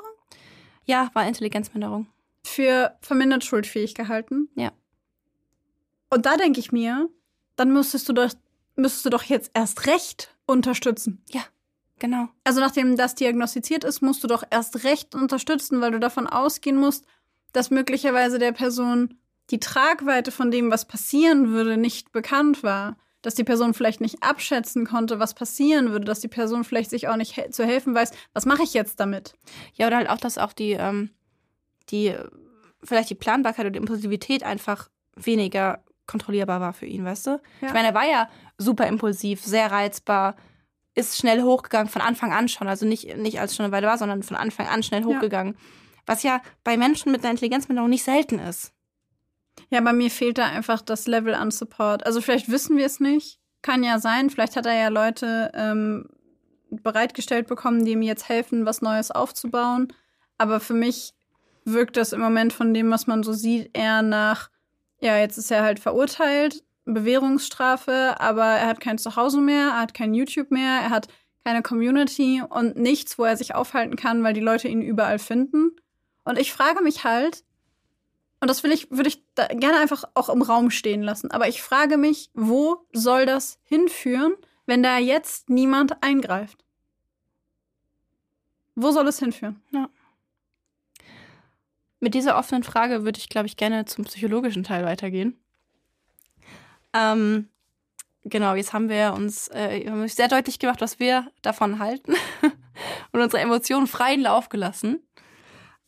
Ja, 0.90 1.08
war 1.14 1.24
Intelligenzminderung. 1.26 2.08
für 2.42 2.96
vermindert 3.00 3.44
schuldfähig 3.44 3.94
gehalten. 3.94 4.48
Ja. 4.56 4.72
Und 6.08 6.26
da 6.26 6.36
denke 6.36 6.58
ich 6.58 6.72
mir, 6.72 7.08
dann 7.56 7.72
müsstest 7.72 8.08
du 8.08 8.12
doch, 8.12 8.30
müsstest 8.76 9.04
du 9.04 9.10
doch 9.10 9.22
jetzt 9.22 9.50
erst 9.54 9.86
recht 9.86 10.34
unterstützen. 10.46 11.22
Genau. 12.00 12.28
Also 12.44 12.60
nachdem 12.60 12.96
das 12.96 13.14
diagnostiziert 13.14 13.84
ist, 13.84 14.00
musst 14.00 14.24
du 14.24 14.26
doch 14.26 14.42
erst 14.50 14.84
recht 14.84 15.14
unterstützen, 15.14 15.80
weil 15.80 15.92
du 15.92 16.00
davon 16.00 16.26
ausgehen 16.26 16.76
musst, 16.76 17.04
dass 17.52 17.70
möglicherweise 17.70 18.38
der 18.38 18.52
Person 18.52 19.18
die 19.50 19.60
Tragweite 19.60 20.32
von 20.32 20.50
dem, 20.50 20.70
was 20.70 20.86
passieren 20.86 21.50
würde, 21.50 21.76
nicht 21.76 22.10
bekannt 22.10 22.62
war. 22.62 22.96
Dass 23.22 23.34
die 23.34 23.44
Person 23.44 23.74
vielleicht 23.74 24.00
nicht 24.00 24.22
abschätzen 24.22 24.86
konnte, 24.86 25.18
was 25.18 25.34
passieren 25.34 25.90
würde, 25.90 26.06
dass 26.06 26.20
die 26.20 26.28
Person 26.28 26.64
vielleicht 26.64 26.90
sich 26.90 27.08
auch 27.08 27.16
nicht 27.16 27.34
he 27.34 27.50
zu 27.50 27.64
helfen 27.64 27.94
weiß, 27.94 28.12
was 28.32 28.46
mache 28.46 28.62
ich 28.62 28.72
jetzt 28.72 28.98
damit? 28.98 29.34
Ja, 29.74 29.86
oder 29.86 29.96
halt 29.96 30.08
auch, 30.08 30.18
dass 30.18 30.38
auch 30.38 30.52
die, 30.52 30.72
ähm, 30.72 31.10
die, 31.90 32.14
vielleicht 32.82 33.10
die 33.10 33.14
Planbarkeit 33.14 33.66
oder 33.66 33.72
die 33.72 33.78
Impulsivität 33.78 34.42
einfach 34.42 34.88
weniger 35.16 35.84
kontrollierbar 36.06 36.60
war 36.60 36.72
für 36.72 36.86
ihn, 36.86 37.04
weißt 37.04 37.26
du? 37.26 37.30
Ja. 37.60 37.68
Ich 37.68 37.72
meine, 37.72 37.88
er 37.88 37.94
war 37.94 38.08
ja 38.08 38.28
super 38.58 38.86
impulsiv, 38.86 39.44
sehr 39.44 39.70
reizbar, 39.70 40.34
ist 40.94 41.16
schnell 41.16 41.42
hochgegangen, 41.42 41.88
von 41.88 42.02
Anfang 42.02 42.32
an 42.32 42.48
schon. 42.48 42.68
Also 42.68 42.86
nicht, 42.86 43.16
nicht 43.16 43.40
als 43.40 43.54
schon 43.54 43.64
eine 43.64 43.72
Weile 43.72 43.86
war, 43.86 43.98
sondern 43.98 44.22
von 44.22 44.36
Anfang 44.36 44.66
an 44.66 44.82
schnell 44.82 45.04
hochgegangen. 45.04 45.56
Was 46.06 46.22
ja 46.22 46.40
bei 46.64 46.76
Menschen 46.76 47.12
mit 47.12 47.22
einer 47.22 47.30
Intelligenzminderung 47.30 47.88
nicht 47.90 48.02
selten 48.02 48.38
ist. 48.38 48.72
Ja, 49.68 49.80
bei 49.80 49.92
mir 49.92 50.10
fehlt 50.10 50.38
da 50.38 50.46
einfach 50.46 50.80
das 50.80 51.06
Level 51.06 51.34
an 51.34 51.50
Support. 51.50 52.06
Also 52.06 52.20
vielleicht 52.20 52.50
wissen 52.50 52.76
wir 52.76 52.86
es 52.86 53.00
nicht. 53.00 53.38
Kann 53.62 53.84
ja 53.84 53.98
sein. 53.98 54.30
Vielleicht 54.30 54.56
hat 54.56 54.66
er 54.66 54.74
ja 54.74 54.88
Leute 54.88 55.50
ähm, 55.54 56.08
bereitgestellt 56.70 57.46
bekommen, 57.46 57.84
die 57.84 57.92
ihm 57.92 58.02
jetzt 58.02 58.28
helfen, 58.28 58.64
was 58.64 58.82
Neues 58.82 59.10
aufzubauen. 59.10 59.92
Aber 60.38 60.60
für 60.60 60.74
mich 60.74 61.12
wirkt 61.64 61.96
das 61.96 62.12
im 62.12 62.20
Moment 62.20 62.52
von 62.52 62.72
dem, 62.72 62.90
was 62.90 63.06
man 63.06 63.22
so 63.22 63.32
sieht, 63.32 63.76
eher 63.76 64.02
nach, 64.02 64.50
ja, 65.00 65.18
jetzt 65.18 65.36
ist 65.36 65.50
er 65.50 65.62
halt 65.62 65.80
verurteilt, 65.80 66.64
Bewährungsstrafe, 66.84 68.16
aber 68.18 68.44
er 68.44 68.66
hat 68.66 68.80
kein 68.80 68.98
Zuhause 68.98 69.40
mehr, 69.40 69.68
er 69.68 69.80
hat 69.80 69.94
kein 69.94 70.14
YouTube 70.14 70.50
mehr, 70.50 70.80
er 70.82 70.90
hat 70.90 71.08
keine 71.44 71.62
Community 71.62 72.42
und 72.48 72.76
nichts, 72.76 73.18
wo 73.18 73.24
er 73.24 73.36
sich 73.36 73.54
aufhalten 73.54 73.96
kann, 73.96 74.22
weil 74.22 74.34
die 74.34 74.40
Leute 74.40 74.68
ihn 74.68 74.82
überall 74.82 75.18
finden. 75.18 75.72
Und 76.24 76.38
ich 76.38 76.52
frage 76.52 76.82
mich 76.82 77.04
halt, 77.04 77.44
und 78.40 78.48
das 78.48 78.62
will 78.62 78.72
ich, 78.72 78.90
würde 78.90 79.08
ich 79.08 79.22
gerne 79.34 79.78
einfach 79.78 80.04
auch 80.14 80.28
im 80.28 80.42
Raum 80.42 80.70
stehen 80.70 81.02
lassen, 81.02 81.30
aber 81.30 81.48
ich 81.48 81.62
frage 81.62 81.96
mich, 81.96 82.30
wo 82.34 82.86
soll 82.92 83.26
das 83.26 83.58
hinführen, 83.64 84.34
wenn 84.66 84.82
da 84.82 84.98
jetzt 84.98 85.50
niemand 85.50 86.02
eingreift? 86.02 86.64
Wo 88.74 88.90
soll 88.92 89.08
es 89.08 89.18
hinführen? 89.18 89.60
Ja. 89.70 89.90
Mit 91.98 92.14
dieser 92.14 92.38
offenen 92.38 92.62
Frage 92.62 93.04
würde 93.04 93.18
ich, 93.18 93.28
glaube 93.28 93.46
ich, 93.46 93.58
gerne 93.58 93.84
zum 93.84 94.04
psychologischen 94.04 94.64
Teil 94.64 94.84
weitergehen. 94.84 95.38
Ähm, 96.94 97.50
genau, 98.24 98.54
jetzt 98.54 98.72
haben 98.72 98.88
wir 98.88 99.12
uns 99.12 99.48
äh, 99.48 100.08
sehr 100.08 100.28
deutlich 100.28 100.58
gemacht, 100.58 100.80
was 100.80 100.98
wir 100.98 101.30
davon 101.42 101.78
halten 101.78 102.14
und 103.12 103.20
unsere 103.20 103.42
Emotionen 103.42 103.86
freien 103.86 104.22
Lauf 104.22 104.48
gelassen. 104.48 105.00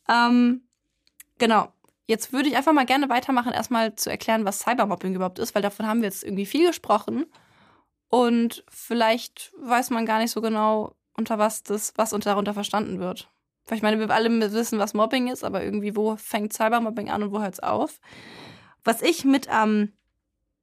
Ähm, 0.07 0.63
genau. 1.39 1.73
Jetzt 2.07 2.33
würde 2.33 2.49
ich 2.49 2.57
einfach 2.57 2.73
mal 2.73 2.87
gerne 2.87 3.09
weitermachen, 3.09 3.53
erstmal 3.53 3.95
zu 3.95 4.11
erklären, 4.11 4.45
was 4.45 4.61
Cybermobbing 4.61 5.15
überhaupt 5.15 5.39
ist, 5.39 5.55
weil 5.55 5.63
davon 5.63 5.87
haben 5.87 6.01
wir 6.01 6.09
jetzt 6.09 6.25
irgendwie 6.25 6.47
viel 6.47 6.67
gesprochen. 6.67 7.27
Und 8.09 8.65
vielleicht 8.69 9.53
weiß 9.59 9.91
man 9.91 10.05
gar 10.05 10.19
nicht 10.19 10.33
so 10.33 10.41
genau, 10.43 10.95
unter 11.15 11.39
was 11.39 11.63
das, 11.63 11.93
was 11.97 12.13
unter 12.13 12.31
darunter 12.31 12.55
verstanden 12.55 12.99
wird. 12.99 13.31
Weil 13.67 13.77
ich 13.77 13.83
meine, 13.83 13.99
wir 13.99 14.11
alle 14.11 14.53
wissen, 14.53 14.79
was 14.79 14.95
Mobbing 14.95 15.29
ist, 15.29 15.45
aber 15.45 15.63
irgendwie, 15.63 15.95
wo 15.97 16.17
fängt 16.17 16.53
Cybermobbing 16.53 17.11
an 17.11 17.23
und 17.23 17.33
wo 17.33 17.41
hört 17.41 17.55
es 17.55 17.61
auf? 17.61 18.01
Was 18.85 19.03
ich 19.03 19.25
mit 19.25 19.49
am 19.49 19.93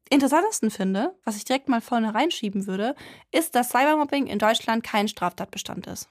interessantesten 0.10 0.72
finde, 0.72 1.16
was 1.24 1.38
ich 1.38 1.46
direkt 1.46 1.70
mal 1.70 1.82
vorne 1.82 2.14
reinschieben 2.14 2.68
würde, 2.68 2.96
ist, 3.32 3.56
dass 3.56 3.70
Cybermobbing 3.70 4.28
in 4.28 4.40
Deutschland 4.40 4.84
kein 4.84 5.08
Straftatbestand 5.08 5.88
ist. 5.88 6.10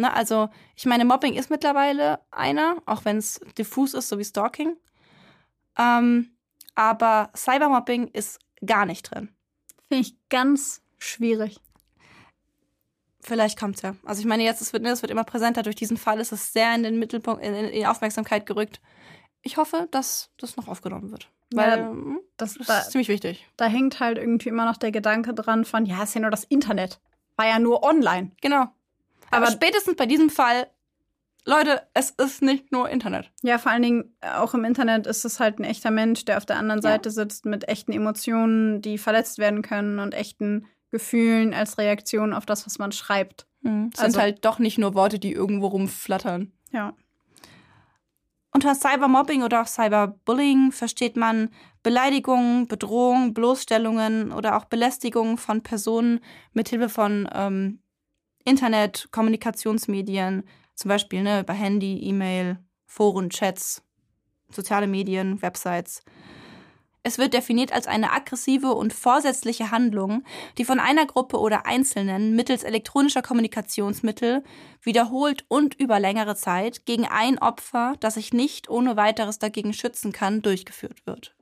Ne, 0.00 0.14
also, 0.14 0.48
ich 0.76 0.86
meine, 0.86 1.04
Mobbing 1.04 1.34
ist 1.34 1.50
mittlerweile 1.50 2.20
einer, 2.30 2.76
auch 2.86 3.04
wenn 3.04 3.18
es 3.18 3.38
diffus 3.58 3.92
ist, 3.92 4.08
so 4.08 4.18
wie 4.18 4.24
Stalking. 4.24 4.78
Ähm, 5.78 6.36
aber 6.74 7.30
Cybermobbing 7.36 8.08
ist 8.08 8.38
gar 8.64 8.86
nicht 8.86 9.02
drin. 9.02 9.28
Finde 9.88 10.00
ich 10.00 10.16
ganz 10.30 10.80
schwierig. 10.98 11.60
Vielleicht 13.20 13.58
kommt 13.58 13.76
es 13.76 13.82
ja. 13.82 13.94
Also 14.06 14.20
ich 14.20 14.26
meine, 14.26 14.42
jetzt 14.42 14.62
es 14.62 14.72
wird, 14.72 14.86
es 14.86 15.02
wird 15.02 15.12
immer 15.12 15.24
präsenter. 15.24 15.62
Durch 15.62 15.76
diesen 15.76 15.98
Fall 15.98 16.18
ist 16.18 16.32
es 16.32 16.54
sehr 16.54 16.74
in 16.74 16.82
den 16.82 16.98
Mittelpunkt, 16.98 17.44
in, 17.44 17.54
in 17.54 17.72
die 17.72 17.86
Aufmerksamkeit 17.86 18.46
gerückt. 18.46 18.80
Ich 19.42 19.58
hoffe, 19.58 19.86
dass 19.90 20.30
das 20.38 20.56
noch 20.56 20.66
aufgenommen 20.66 21.10
wird. 21.10 21.28
Weil 21.52 21.78
ja, 21.78 21.94
das, 22.38 22.54
das 22.54 22.66
da, 22.66 22.78
ist 22.78 22.92
ziemlich 22.92 23.08
wichtig. 23.08 23.46
Da 23.58 23.66
hängt 23.66 24.00
halt 24.00 24.16
irgendwie 24.16 24.48
immer 24.48 24.64
noch 24.64 24.78
der 24.78 24.92
Gedanke 24.92 25.34
dran 25.34 25.66
von, 25.66 25.84
ja, 25.84 26.02
ist 26.02 26.14
ja 26.14 26.22
nur 26.22 26.30
das 26.30 26.44
Internet. 26.44 27.00
War 27.36 27.46
ja 27.46 27.58
nur 27.58 27.82
online. 27.82 28.32
Genau. 28.40 28.68
Aber, 29.30 29.46
Aber 29.46 29.52
spätestens 29.52 29.96
bei 29.96 30.06
diesem 30.06 30.30
Fall, 30.30 30.66
Leute, 31.44 31.82
es 31.94 32.10
ist 32.10 32.42
nicht 32.42 32.70
nur 32.72 32.88
Internet. 32.88 33.30
Ja, 33.42 33.58
vor 33.58 33.72
allen 33.72 33.82
Dingen 33.82 34.16
auch 34.20 34.54
im 34.54 34.64
Internet 34.64 35.06
ist 35.06 35.24
es 35.24 35.40
halt 35.40 35.58
ein 35.58 35.64
echter 35.64 35.90
Mensch, 35.90 36.24
der 36.24 36.36
auf 36.36 36.46
der 36.46 36.56
anderen 36.56 36.82
Seite 36.82 37.08
ja. 37.08 37.12
sitzt 37.12 37.46
mit 37.46 37.68
echten 37.68 37.92
Emotionen, 37.92 38.82
die 38.82 38.98
verletzt 38.98 39.38
werden 39.38 39.62
können 39.62 39.98
und 39.98 40.14
echten 40.14 40.66
Gefühlen 40.90 41.54
als 41.54 41.78
Reaktion 41.78 42.32
auf 42.32 42.46
das, 42.46 42.66
was 42.66 42.78
man 42.78 42.92
schreibt. 42.92 43.46
Mhm. 43.62 43.90
Es 43.94 44.00
also, 44.00 44.12
sind 44.12 44.20
halt 44.20 44.44
doch 44.44 44.58
nicht 44.58 44.78
nur 44.78 44.94
Worte, 44.94 45.18
die 45.18 45.32
irgendwo 45.32 45.68
rumflattern. 45.68 46.52
Ja. 46.72 46.94
Unter 48.52 48.74
Cybermobbing 48.74 49.42
oder 49.42 49.62
auch 49.62 49.68
Cyberbullying 49.68 50.72
versteht 50.72 51.16
man 51.16 51.50
Beleidigungen, 51.82 52.66
Bedrohungen, 52.66 53.32
Bloßstellungen 53.32 54.32
oder 54.32 54.56
auch 54.56 54.64
Belästigungen 54.64 55.38
von 55.38 55.62
Personen 55.62 56.20
mithilfe 56.52 56.88
von 56.88 57.28
ähm, 57.32 57.80
Internet, 58.50 59.08
Kommunikationsmedien, 59.12 60.42
zum 60.74 60.88
Beispiel 60.88 61.22
ne, 61.22 61.40
über 61.40 61.52
Handy, 61.52 62.00
E-Mail, 62.02 62.58
Foren, 62.84 63.30
Chats, 63.30 63.80
soziale 64.50 64.88
Medien, 64.88 65.40
Websites. 65.40 66.02
Es 67.04 67.16
wird 67.16 67.32
definiert 67.32 67.72
als 67.72 67.86
eine 67.86 68.12
aggressive 68.12 68.72
und 68.72 68.92
vorsätzliche 68.92 69.70
Handlung, 69.70 70.24
die 70.58 70.64
von 70.64 70.80
einer 70.80 71.06
Gruppe 71.06 71.38
oder 71.38 71.64
Einzelnen 71.64 72.34
mittels 72.34 72.64
elektronischer 72.64 73.22
Kommunikationsmittel 73.22 74.42
wiederholt 74.82 75.44
und 75.46 75.74
über 75.76 76.00
längere 76.00 76.34
Zeit 76.34 76.84
gegen 76.86 77.06
ein 77.06 77.38
Opfer, 77.38 77.94
das 78.00 78.14
sich 78.14 78.32
nicht 78.32 78.68
ohne 78.68 78.96
weiteres 78.96 79.38
dagegen 79.38 79.72
schützen 79.72 80.12
kann, 80.12 80.42
durchgeführt 80.42 81.06
wird. 81.06 81.36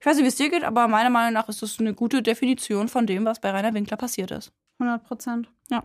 Ich 0.00 0.06
weiß 0.06 0.16
nicht, 0.16 0.24
wie 0.24 0.28
es 0.28 0.36
dir 0.36 0.50
geht, 0.50 0.64
aber 0.64 0.88
meiner 0.88 1.10
Meinung 1.10 1.34
nach 1.34 1.50
ist 1.50 1.60
das 1.60 1.78
eine 1.78 1.92
gute 1.92 2.22
Definition 2.22 2.88
von 2.88 3.06
dem, 3.06 3.26
was 3.26 3.40
bei 3.40 3.50
Rainer 3.50 3.74
Winkler 3.74 3.98
passiert 3.98 4.30
ist. 4.30 4.50
100 4.78 5.04
Prozent. 5.04 5.48
Ja. 5.70 5.84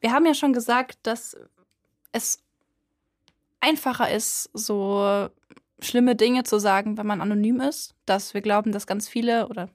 Wir 0.00 0.12
haben 0.12 0.26
ja 0.26 0.34
schon 0.34 0.52
gesagt, 0.52 0.98
dass 1.02 1.36
es 2.12 2.42
einfacher 3.60 4.10
ist, 4.10 4.50
so 4.52 5.28
schlimme 5.80 6.16
Dinge 6.16 6.44
zu 6.44 6.58
sagen, 6.58 6.96
wenn 6.96 7.06
man 7.06 7.20
anonym 7.20 7.60
ist. 7.60 7.94
Dass 8.06 8.34
wir 8.34 8.40
glauben, 8.40 8.72
dass 8.72 8.86
ganz 8.86 9.08
viele 9.08 9.48
oder 9.48 9.68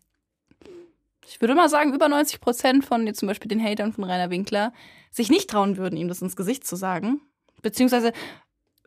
ich 1.26 1.40
würde 1.40 1.56
mal 1.56 1.70
sagen, 1.70 1.94
über 1.94 2.10
90 2.10 2.42
Prozent 2.42 2.86
von 2.86 3.08
jetzt 3.08 3.20
zum 3.20 3.28
Beispiel 3.28 3.48
den 3.48 3.64
Hatern 3.64 3.94
von 3.94 4.04
Rainer 4.04 4.30
Winkler 4.30 4.74
sich 5.10 5.30
nicht 5.30 5.50
trauen 5.50 5.78
würden, 5.78 5.96
ihm 5.96 6.10
das 6.10 6.22
ins 6.22 6.36
Gesicht 6.36 6.68
zu 6.68 6.76
sagen. 6.76 7.22
Beziehungsweise 7.62 8.12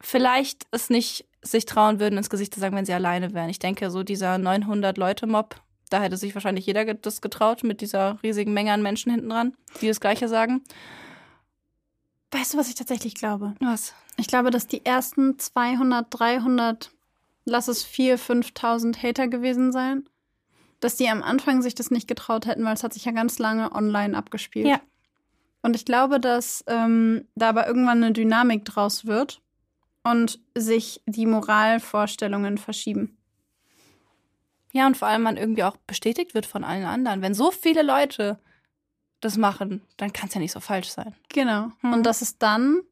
vielleicht 0.01 0.67
es 0.71 0.91
nicht 0.91 1.27
sich 1.41 1.65
trauen 1.65 2.01
würden, 2.01 2.19
ins 2.19 2.31
Gesicht 2.31 2.53
zu 2.53 2.61
sagen, 2.61 2.77
wenn 2.77 2.85
sie 2.85 2.93
alleine 2.93 3.33
wären. 3.33 3.49
Ich 3.49 3.59
denke, 3.59 3.91
so 3.91 4.03
dieser 4.03 4.35
900-Leute-Mob, 4.35 5.57
da 5.91 6.03
hätte 6.03 6.17
sich 6.17 6.35
wahrscheinlich 6.35 6.67
jeder 6.67 6.95
das 6.95 7.21
getraut 7.21 7.63
mit 7.63 7.81
dieser 7.81 8.19
riesigen 8.23 8.53
Menge 8.53 8.73
an 8.73 8.83
Menschen 8.83 9.13
hinten 9.13 9.29
dran, 9.29 9.55
die 9.81 9.89
das 9.89 10.01
Gleiche 10.01 10.29
sagen. 10.29 10.63
Weißt 12.33 12.55
du, 12.55 12.59
was 12.59 12.69
ich 12.69 12.75
tatsächlich 12.75 13.15
glaube? 13.15 13.55
Was? 13.61 13.95
Ich 14.17 14.27
glaube, 14.27 14.51
dass 14.51 14.67
die 14.67 14.85
ersten 14.85 15.39
200, 15.39 16.07
300 16.11 16.91
lass 17.45 17.69
es 17.69 17.87
4.000, 17.87 18.53
5.000 18.55 19.03
Hater 19.03 19.29
gewesen 19.29 19.73
sein, 19.73 20.09
dass 20.81 20.97
die 20.97 21.09
am 21.09 21.23
Anfang 21.23 21.63
sich 21.63 21.75
das 21.75 21.91
nicht 21.91 22.09
getraut 22.09 22.47
hätten, 22.47 22.65
weil 22.65 22.75
es 22.75 22.83
hat 22.83 22.93
sich 22.93 23.05
ja 23.05 23.13
ganz 23.13 23.39
lange 23.39 23.73
online 23.73 24.17
abgespielt. 24.17 24.67
Ja. 24.67 24.81
Und 25.63 25.75
ich 25.75 25.85
glaube, 25.85 26.21
dass 26.21 26.65
ähm, 26.67 27.27
da 27.35 27.49
aber 27.49 27.67
irgendwann 27.67 28.03
eine 28.03 28.13
Dynamik 28.13 28.65
draus 28.65 29.07
wird 29.07 29.41
und 30.05 30.39
sich 30.55 31.03
die 31.07 31.27
Moralvorstellungen 31.27 32.59
verschieben. 32.59 33.16
Ja, 34.77 34.87
und 34.87 34.95
vor 34.95 35.09
allem 35.09 35.23
man 35.23 35.39
irgendwie 35.39 35.65
auch 35.65 35.79
bestätigt 35.87 36.35
wird 36.35 36.45
von 36.45 36.63
allen 36.63 36.85
anderen. 36.85 37.23
Wenn 37.23 37.33
so 37.33 37.51
viele 37.51 37.81
Leute 37.81 38.39
das 39.21 39.39
machen, 39.39 39.81
dann 39.97 40.13
kann 40.13 40.29
es 40.29 40.35
ja 40.35 40.41
nicht 40.41 40.53
so 40.53 40.61
falsch 40.61 40.91
sein. 40.91 41.15
Genau. 41.31 41.71
Mhm. 41.81 41.95
Und 41.95 42.03
dass 42.03 42.21
es 42.21 42.37
dann 42.37 42.83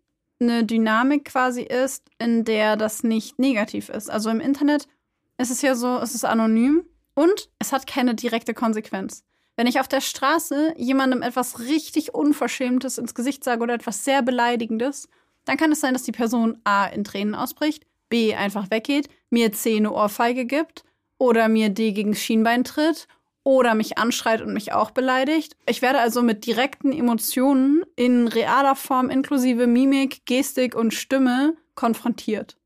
eine 0.41 0.65
Dynamik 0.65 1.27
quasi 1.27 1.61
ist, 1.61 2.09
in 2.19 2.45
der 2.45 2.79
das 2.79 3.05
nicht 3.05 3.39
negativ 3.39 3.91
ist. 3.91 4.11
Also 4.11 4.31
im 4.31 4.41
Internet 4.41 4.89
ist 5.37 5.51
es 5.51 5.61
ja 5.61 5.75
so, 5.75 5.99
es 5.99 6.15
ist 6.15 6.25
anonym 6.25 6.87
und 7.15 7.51
es 7.59 7.71
hat 7.71 7.87
keine 7.87 8.15
direkte 8.15 8.55
Konsequenz. 8.55 9.23
Wenn 9.55 9.67
ich 9.67 9.79
auf 9.79 9.87
der 9.87 10.01
Straße 10.01 10.73
jemandem 10.79 11.21
etwas 11.21 11.59
richtig 11.61 12.15
Unverschämtes 12.15 12.97
ins 12.97 13.15
Gesicht 13.15 13.45
sage 13.45 13.63
oder 13.63 13.75
etwas 13.75 14.05
sehr 14.05 14.23
Beleidigendes, 14.23 15.07
dann 15.45 15.59
kann 15.59 15.71
es 15.71 15.81
sein, 15.81 15.93
dass 15.93 16.03
die 16.05 16.13
Person 16.13 16.63
A 16.65 16.87
in 16.87 17.05
Tränen 17.05 17.35
ausbricht, 17.35 17.85
B 18.09 18.35
einfach 18.35 18.71
weggeht, 18.71 19.11
mir 19.29 19.53
C 19.53 19.77
eine 19.77 19.93
Ohrfeige 19.93 20.47
gibt 20.47 20.83
oder 21.19 21.49
mir 21.49 21.71
D 21.71 21.93
gegen 21.93 22.15
Schienbein 22.15 22.65
tritt 22.65 23.09
oder 23.45 23.75
mich 23.75 23.99
anschreit 23.99 24.41
und 24.41 24.55
mich 24.55 24.73
auch 24.73 24.91
beleidigt. 24.91 25.57
Ich 25.67 25.83
werde 25.83 26.01
also 26.01 26.23
mit 26.23 26.47
direkten 26.47 26.93
Emotionen 26.93 27.85
in 27.95 28.27
realer 28.27 28.75
Form 28.75 29.11
inklusive 29.11 29.67
Mimik, 29.67 30.25
Gestik 30.27 30.75
und 30.75 30.95
Stimme 30.95 31.55
konfrontiert. 31.75 32.57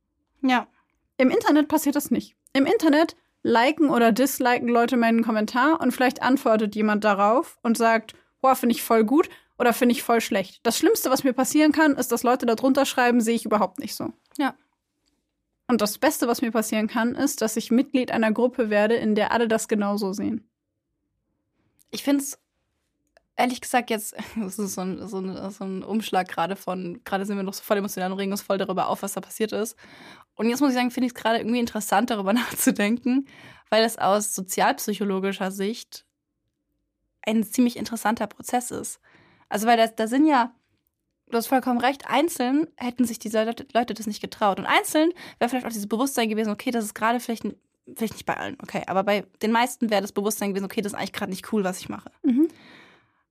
Ja. 0.43 0.69
Im 1.17 1.31
Internet 1.31 1.67
passiert 1.67 1.97
das 1.97 2.13
nicht. 2.13 2.37
Im 2.53 2.65
Internet 2.65 3.17
liken 3.43 3.91
oder 3.91 4.13
disliken 4.13 4.69
Leute 4.69 4.97
meinen 4.97 5.25
Kommentar 5.25 5.81
und 5.81 5.93
vielleicht 5.93 6.23
antwortet 6.23 6.77
jemand 6.77 7.05
darauf 7.05 7.59
und 7.63 7.77
sagt, 7.77 8.15
boah, 8.41 8.55
finde 8.55 8.75
ich 8.75 8.83
voll 8.83 9.05
gut 9.05 9.29
oder 9.59 9.73
finde 9.73 9.95
ich 9.95 10.03
voll 10.05 10.21
schlecht. 10.21 10.61
Das 10.63 10.79
Schlimmste, 10.79 11.11
was 11.11 11.25
mir 11.25 11.33
passieren 11.33 11.73
kann, 11.73 11.97
ist, 11.97 12.13
dass 12.13 12.23
Leute 12.23 12.47
darunter 12.47 12.87
schreiben, 12.87 13.21
sehe 13.21 13.35
ich 13.35 13.45
überhaupt 13.45 13.81
nicht 13.81 13.97
so. 13.97 14.13
Ja. 14.39 14.55
Und 15.69 15.81
das 15.81 15.99
Beste, 15.99 16.27
was 16.27 16.43
mir 16.43 16.51
passieren 16.51 16.89
kann, 16.89 17.15
ist, 17.15 17.43
dass 17.43 17.57
ich 17.57 17.71
Mitglied 17.71 18.11
einer 18.11 18.33
Gruppe 18.33 18.71
werde, 18.71 18.95
in 18.97 19.15
der 19.15 19.33
alle 19.33 19.49
das 19.49 19.69
genauso 19.69 20.13
sehen 20.13 20.49
ich 21.91 22.03
finde 22.03 22.23
es 22.23 22.39
ehrlich 23.37 23.61
gesagt 23.61 23.91
jetzt, 23.91 24.15
das 24.37 24.59
ist 24.59 24.75
so 24.75 24.81
ein, 24.83 25.07
so 25.09 25.19
ein, 25.19 25.51
so 25.51 25.65
ein 25.65 25.83
Umschlag 25.83 26.29
gerade 26.29 26.57
von, 26.57 27.03
gerade 27.05 27.25
sind 27.25 27.37
wir 27.37 27.43
noch 27.43 27.55
so 27.55 27.63
voll 27.63 27.79
emotional 27.79 28.13
und 28.13 28.19
regen 28.19 28.33
uns 28.33 28.43
voll 28.43 28.59
darüber 28.59 28.89
auf, 28.89 29.03
was 29.03 29.15
da 29.15 29.21
passiert 29.21 29.53
ist. 29.53 29.77
Und 30.35 30.49
jetzt 30.49 30.61
muss 30.61 30.71
ich 30.71 30.77
sagen, 30.77 30.91
finde 30.91 31.07
ich 31.07 31.15
es 31.15 31.21
gerade 31.21 31.39
irgendwie 31.39 31.61
interessant, 31.61 32.11
darüber 32.11 32.33
nachzudenken, 32.35 33.29
weil 33.71 33.85
es 33.85 33.99
aus 33.99 34.35
sozialpsychologischer 34.35 35.51
Sicht 35.51 36.05
ein 37.23 37.43
ziemlich 37.45 37.77
interessanter 37.77 38.27
Prozess 38.27 38.71
ist. 38.71 39.01
Also, 39.49 39.67
weil 39.67 39.77
da, 39.77 39.87
da 39.87 40.07
sind 40.07 40.27
ja, 40.27 40.55
du 41.31 41.37
hast 41.37 41.47
vollkommen 41.47 41.81
recht, 41.81 42.09
einzeln 42.09 42.67
hätten 42.77 43.05
sich 43.05 43.19
diese 43.19 43.45
Leute 43.45 43.95
das 43.95 44.07
nicht 44.07 44.21
getraut. 44.21 44.59
Und 44.59 44.67
einzeln 44.67 45.13
wäre 45.39 45.49
vielleicht 45.49 45.67
auch 45.67 45.71
dieses 45.71 45.89
Bewusstsein 45.89 46.29
gewesen, 46.29 46.51
okay, 46.51 46.71
das 46.71 46.85
ist 46.85 46.95
gerade 46.95 47.21
vielleicht 47.21 47.45
vielleicht 47.97 48.15
nicht 48.15 48.27
bei 48.27 48.37
allen, 48.37 48.57
okay, 48.63 48.83
aber 48.87 49.03
bei 49.03 49.25
den 49.41 49.51
meisten 49.51 49.91
wäre 49.91 50.03
das 50.03 50.13
Bewusstsein 50.13 50.51
gewesen, 50.51 50.67
okay, 50.67 50.83
das 50.83 50.93
ist 50.93 50.99
eigentlich 50.99 51.13
gerade 51.15 51.31
nicht 51.31 51.53
cool, 51.53 51.65
was 51.65 51.81
ich 51.81 51.89
mache. 51.89 52.11
Mhm. 52.23 52.49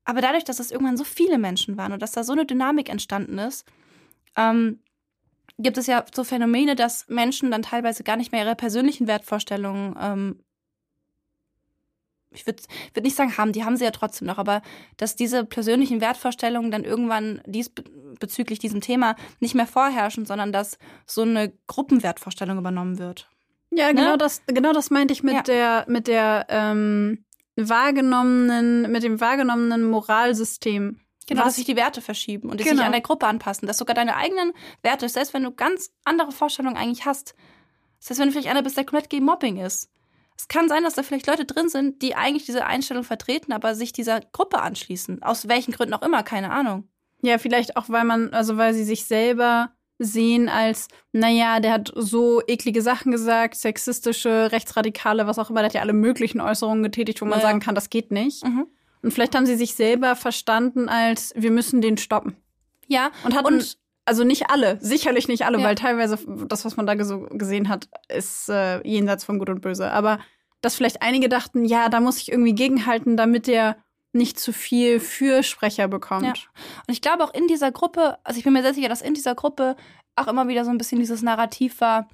Aber 0.03 0.21
dadurch, 0.21 0.45
dass 0.45 0.59
es 0.59 0.71
irgendwann 0.71 0.97
so 0.97 1.03
viele 1.03 1.37
Menschen 1.37 1.77
waren 1.77 1.91
und 1.91 2.01
dass 2.01 2.13
da 2.13 2.23
so 2.23 2.31
eine 2.31 2.45
Dynamik 2.45 2.89
entstanden 2.89 3.37
ist, 3.37 3.67
ähm, 4.35 4.79
gibt 5.57 5.77
es 5.77 5.87
ja 5.87 6.05
so 6.13 6.23
Phänomene, 6.23 6.75
dass 6.75 7.07
Menschen 7.09 7.51
dann 7.51 7.61
teilweise 7.61 8.03
gar 8.03 8.15
nicht 8.15 8.31
mehr 8.31 8.45
ihre 8.45 8.55
persönlichen 8.55 9.07
Wertvorstellungen, 9.07 9.95
ähm, 9.99 10.39
ich 12.37 12.47
würde 12.47 12.63
würd 12.93 13.03
nicht 13.03 13.15
sagen 13.15 13.37
haben, 13.37 13.51
die 13.51 13.63
haben 13.63 13.77
sie 13.77 13.83
ja 13.83 13.91
trotzdem 13.91 14.27
noch, 14.27 14.37
aber 14.37 14.61
dass 14.97 15.15
diese 15.15 15.43
persönlichen 15.43 16.01
Wertvorstellungen 16.01 16.71
dann 16.71 16.83
irgendwann 16.83 17.41
dies 17.45 17.71
bezüglich 18.19 18.59
diesem 18.59 18.81
Thema 18.81 19.15
nicht 19.39 19.55
mehr 19.55 19.67
vorherrschen, 19.67 20.25
sondern 20.25 20.51
dass 20.51 20.77
so 21.05 21.23
eine 21.23 21.51
Gruppenwertvorstellung 21.67 22.57
übernommen 22.57 22.99
wird. 22.99 23.29
Ja, 23.71 23.91
genau 23.91 24.11
ne? 24.11 24.17
das, 24.17 24.41
genau 24.47 24.73
das 24.73 24.89
meinte 24.89 25.13
ich 25.13 25.23
mit 25.23 25.35
ja. 25.35 25.41
der, 25.41 25.85
mit 25.87 26.07
der 26.07 26.45
ähm, 26.49 27.25
wahrgenommenen, 27.55 28.91
mit 28.91 29.03
dem 29.03 29.19
wahrgenommenen 29.19 29.83
Moralsystem. 29.83 31.01
Genau, 31.29 31.43
dass 31.43 31.57
sich 31.57 31.65
die 31.65 31.75
Werte 31.75 32.01
verschieben 32.01 32.49
und 32.49 32.59
die 32.59 32.63
genau. 32.63 32.77
sich 32.77 32.85
an 32.85 32.93
der 32.93 33.01
Gruppe 33.01 33.27
anpassen, 33.27 33.67
dass 33.67 33.77
sogar 33.77 33.93
deine 33.93 34.15
eigenen 34.15 34.53
Werte, 34.81 35.09
selbst 35.09 35.33
wenn 35.33 35.43
du 35.43 35.51
ganz 35.51 35.91
andere 36.05 36.31
Vorstellungen 36.31 36.77
eigentlich 36.77 37.05
hast, 37.05 37.35
selbst 37.99 38.21
wenn 38.21 38.27
du 38.27 38.31
vielleicht 38.31 38.47
einer 38.47 38.63
bist, 38.63 38.77
der 38.77 38.85
komplett 38.85 39.09
gegen 39.09 39.25
Mobbing 39.25 39.57
ist. 39.57 39.89
Es 40.37 40.47
kann 40.47 40.69
sein, 40.69 40.83
dass 40.83 40.93
da 40.93 41.03
vielleicht 41.03 41.27
Leute 41.27 41.45
drin 41.45 41.69
sind, 41.69 42.01
die 42.01 42.15
eigentlich 42.15 42.45
diese 42.45 42.65
Einstellung 42.65 43.03
vertreten, 43.03 43.51
aber 43.51 43.75
sich 43.75 43.91
dieser 43.91 44.21
Gruppe 44.21 44.61
anschließen. 44.61 45.23
Aus 45.23 45.47
welchen 45.47 45.71
Gründen 45.71 45.93
auch 45.93 46.03
immer, 46.03 46.23
keine 46.23 46.51
Ahnung. 46.51 46.87
Ja, 47.21 47.39
vielleicht 47.39 47.75
auch, 47.75 47.89
weil 47.89 48.03
man, 48.03 48.33
also 48.33 48.57
weil 48.57 48.73
sie 48.73 48.83
sich 48.83 49.05
selber 49.05 49.71
sehen 49.99 50.47
als, 50.47 50.87
naja, 51.11 51.59
der 51.59 51.73
hat 51.73 51.91
so 51.95 52.41
eklige 52.45 52.83
Sachen 52.83 53.11
gesagt, 53.11 53.55
sexistische, 53.55 54.51
rechtsradikale, 54.51 55.25
was 55.25 55.39
auch 55.39 55.49
immer, 55.49 55.61
der 55.61 55.69
hat 55.69 55.73
ja 55.73 55.81
alle 55.81 55.93
möglichen 55.93 56.39
Äußerungen 56.39 56.83
getätigt, 56.83 57.19
wo 57.21 57.25
man 57.25 57.39
ja. 57.39 57.45
sagen 57.45 57.59
kann, 57.59 57.73
das 57.73 57.89
geht 57.89 58.11
nicht. 58.11 58.45
Mhm. 58.45 58.67
Und 59.01 59.11
vielleicht 59.11 59.35
haben 59.35 59.45
sie 59.45 59.55
sich 59.55 59.73
selber 59.73 60.15
verstanden 60.15 60.87
als, 60.89 61.33
wir 61.35 61.51
müssen 61.51 61.81
den 61.81 61.97
stoppen. 61.97 62.35
Ja. 62.87 63.09
Und 63.23 63.35
hatten, 63.35 63.55
und 63.55 63.77
also 64.07 64.23
nicht 64.23 64.49
alle, 64.49 64.77
sicherlich 64.81 65.27
nicht 65.27 65.45
alle, 65.45 65.59
ja. 65.59 65.65
weil 65.65 65.75
teilweise 65.75 66.17
das, 66.47 66.63
was 66.63 66.77
man 66.77 66.87
da 66.87 67.03
so 67.03 67.21
gesehen 67.31 67.67
hat, 67.67 67.89
ist 68.07 68.49
äh, 68.49 68.81
jenseits 68.87 69.25
von 69.25 69.37
Gut 69.37 69.49
und 69.49 69.61
Böse. 69.61 69.91
Aber 69.91 70.19
dass 70.61 70.75
vielleicht 70.75 71.01
einige 71.01 71.27
dachten, 71.27 71.65
ja, 71.65 71.89
da 71.89 71.99
muss 71.99 72.17
ich 72.17 72.31
irgendwie 72.31 72.55
gegenhalten, 72.55 73.17
damit 73.17 73.47
der 73.47 73.75
nicht 74.13 74.39
zu 74.39 74.53
viel 74.53 75.01
Fürsprecher 75.01 75.89
bekommt. 75.89 76.23
Ja. 76.23 76.31
Und 76.87 76.93
ich 76.93 77.01
glaube 77.01 77.23
auch 77.23 77.33
in 77.33 77.47
dieser 77.47 77.71
Gruppe, 77.71 78.17
also 78.23 78.37
ich 78.37 78.45
bin 78.45 78.53
mir 78.53 78.61
sehr 78.61 78.73
sicher, 78.73 78.89
dass 78.89 79.01
in 79.01 79.13
dieser 79.13 79.35
Gruppe 79.35 79.75
auch 80.15 80.27
immer 80.27 80.47
wieder 80.47 80.63
so 80.63 80.71
ein 80.71 80.77
bisschen 80.77 80.99
dieses 80.99 81.21
Narrativ 81.21 81.81
war, 81.81 82.07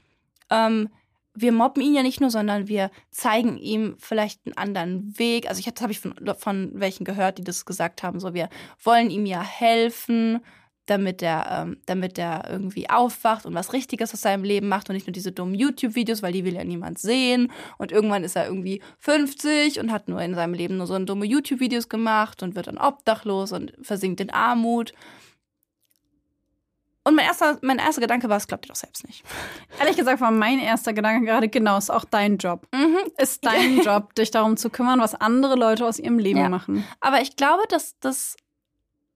ähm, 0.50 0.89
wir 1.36 1.52
mobben 1.52 1.82
ihn 1.82 1.96
ja 1.96 2.04
nicht 2.04 2.22
nur, 2.22 2.30
sondern 2.30 2.68
wir 2.68 2.91
zeigen 3.12 3.58
ihm 3.58 3.96
vielleicht 4.00 4.41
einen 4.46 4.58
anderen 4.58 5.18
Weg. 5.18 5.48
Also 5.48 5.60
ich 5.60 5.68
habe 5.68 5.91
ich 5.91 6.00
von, 6.00 6.14
von 6.38 6.72
welchen 6.74 7.06
gehört, 7.06 7.38
die 7.38 7.44
das 7.44 7.66
gesagt 7.66 8.04
haben, 8.04 8.20
so 8.20 8.34
wir 8.34 8.50
wollen 8.84 9.10
ihm 9.10 9.26
ja 9.26 9.41
helfen 9.41 10.41
damit 10.86 11.21
der, 11.21 11.47
ähm, 11.49 11.77
damit 11.86 12.17
der 12.17 12.45
irgendwie 12.49 12.89
aufwacht 12.89 13.45
und 13.45 13.53
was 13.55 13.73
Richtiges 13.73 14.13
aus 14.13 14.21
seinem 14.21 14.43
Leben 14.43 14.67
macht 14.67 14.89
und 14.89 14.95
nicht 14.95 15.07
nur 15.07 15.13
diese 15.13 15.31
dummen 15.31 15.55
YouTube-Videos, 15.55 16.21
weil 16.21 16.34
die 16.34 16.43
will 16.43 16.55
ja 16.55 16.63
niemand 16.63 16.99
sehen. 16.99 17.51
Und 17.77 17.91
irgendwann 17.91 18.23
ist 18.23 18.36
er 18.36 18.47
irgendwie 18.47 18.81
50 18.99 19.79
und 19.79 19.91
hat 19.91 20.09
nur 20.09 20.21
in 20.21 20.36
seinem 20.36 20.53
Leben 20.53 20.77
nur 20.77 20.88
so 20.88 20.99
dumme 20.99 21.25
YouTube-Videos 21.25 21.89
gemacht 21.89 22.43
und 22.43 22.55
wird 22.55 22.67
dann 22.67 22.77
obdachlos 22.77 23.51
und 23.51 23.73
versinkt 23.81 24.19
in 24.19 24.29
Armut. 24.29 24.93
Und 27.05 27.15
mein 27.15 27.25
erster, 27.25 27.57
mein 27.61 27.79
erster 27.79 28.01
Gedanke 28.01 28.29
war, 28.29 28.38
es 28.38 28.47
glaubt 28.47 28.65
ihr 28.65 28.69
doch 28.69 28.75
selbst 28.75 29.05
nicht. 29.05 29.23
Ehrlich 29.79 29.97
gesagt 29.97 30.21
war 30.21 30.31
mein 30.31 30.59
erster 30.59 30.93
Gedanke 30.93 31.25
gerade, 31.25 31.49
genau, 31.49 31.77
ist 31.77 31.91
auch 31.91 32.05
dein 32.05 32.38
Job. 32.38 32.67
Mhm. 32.73 32.97
Ist 33.17 33.45
dein 33.45 33.81
Job, 33.84 34.15
dich 34.15 34.31
darum 34.31 34.55
zu 34.55 34.69
kümmern, 34.69 34.99
was 34.99 35.13
andere 35.15 35.55
Leute 35.55 35.86
aus 35.86 35.99
ihrem 35.99 36.17
Leben 36.17 36.39
ja. 36.39 36.49
machen. 36.49 36.86
Aber 37.01 37.21
ich 37.21 37.36
glaube, 37.36 37.63
dass 37.69 37.99
das 37.99 38.38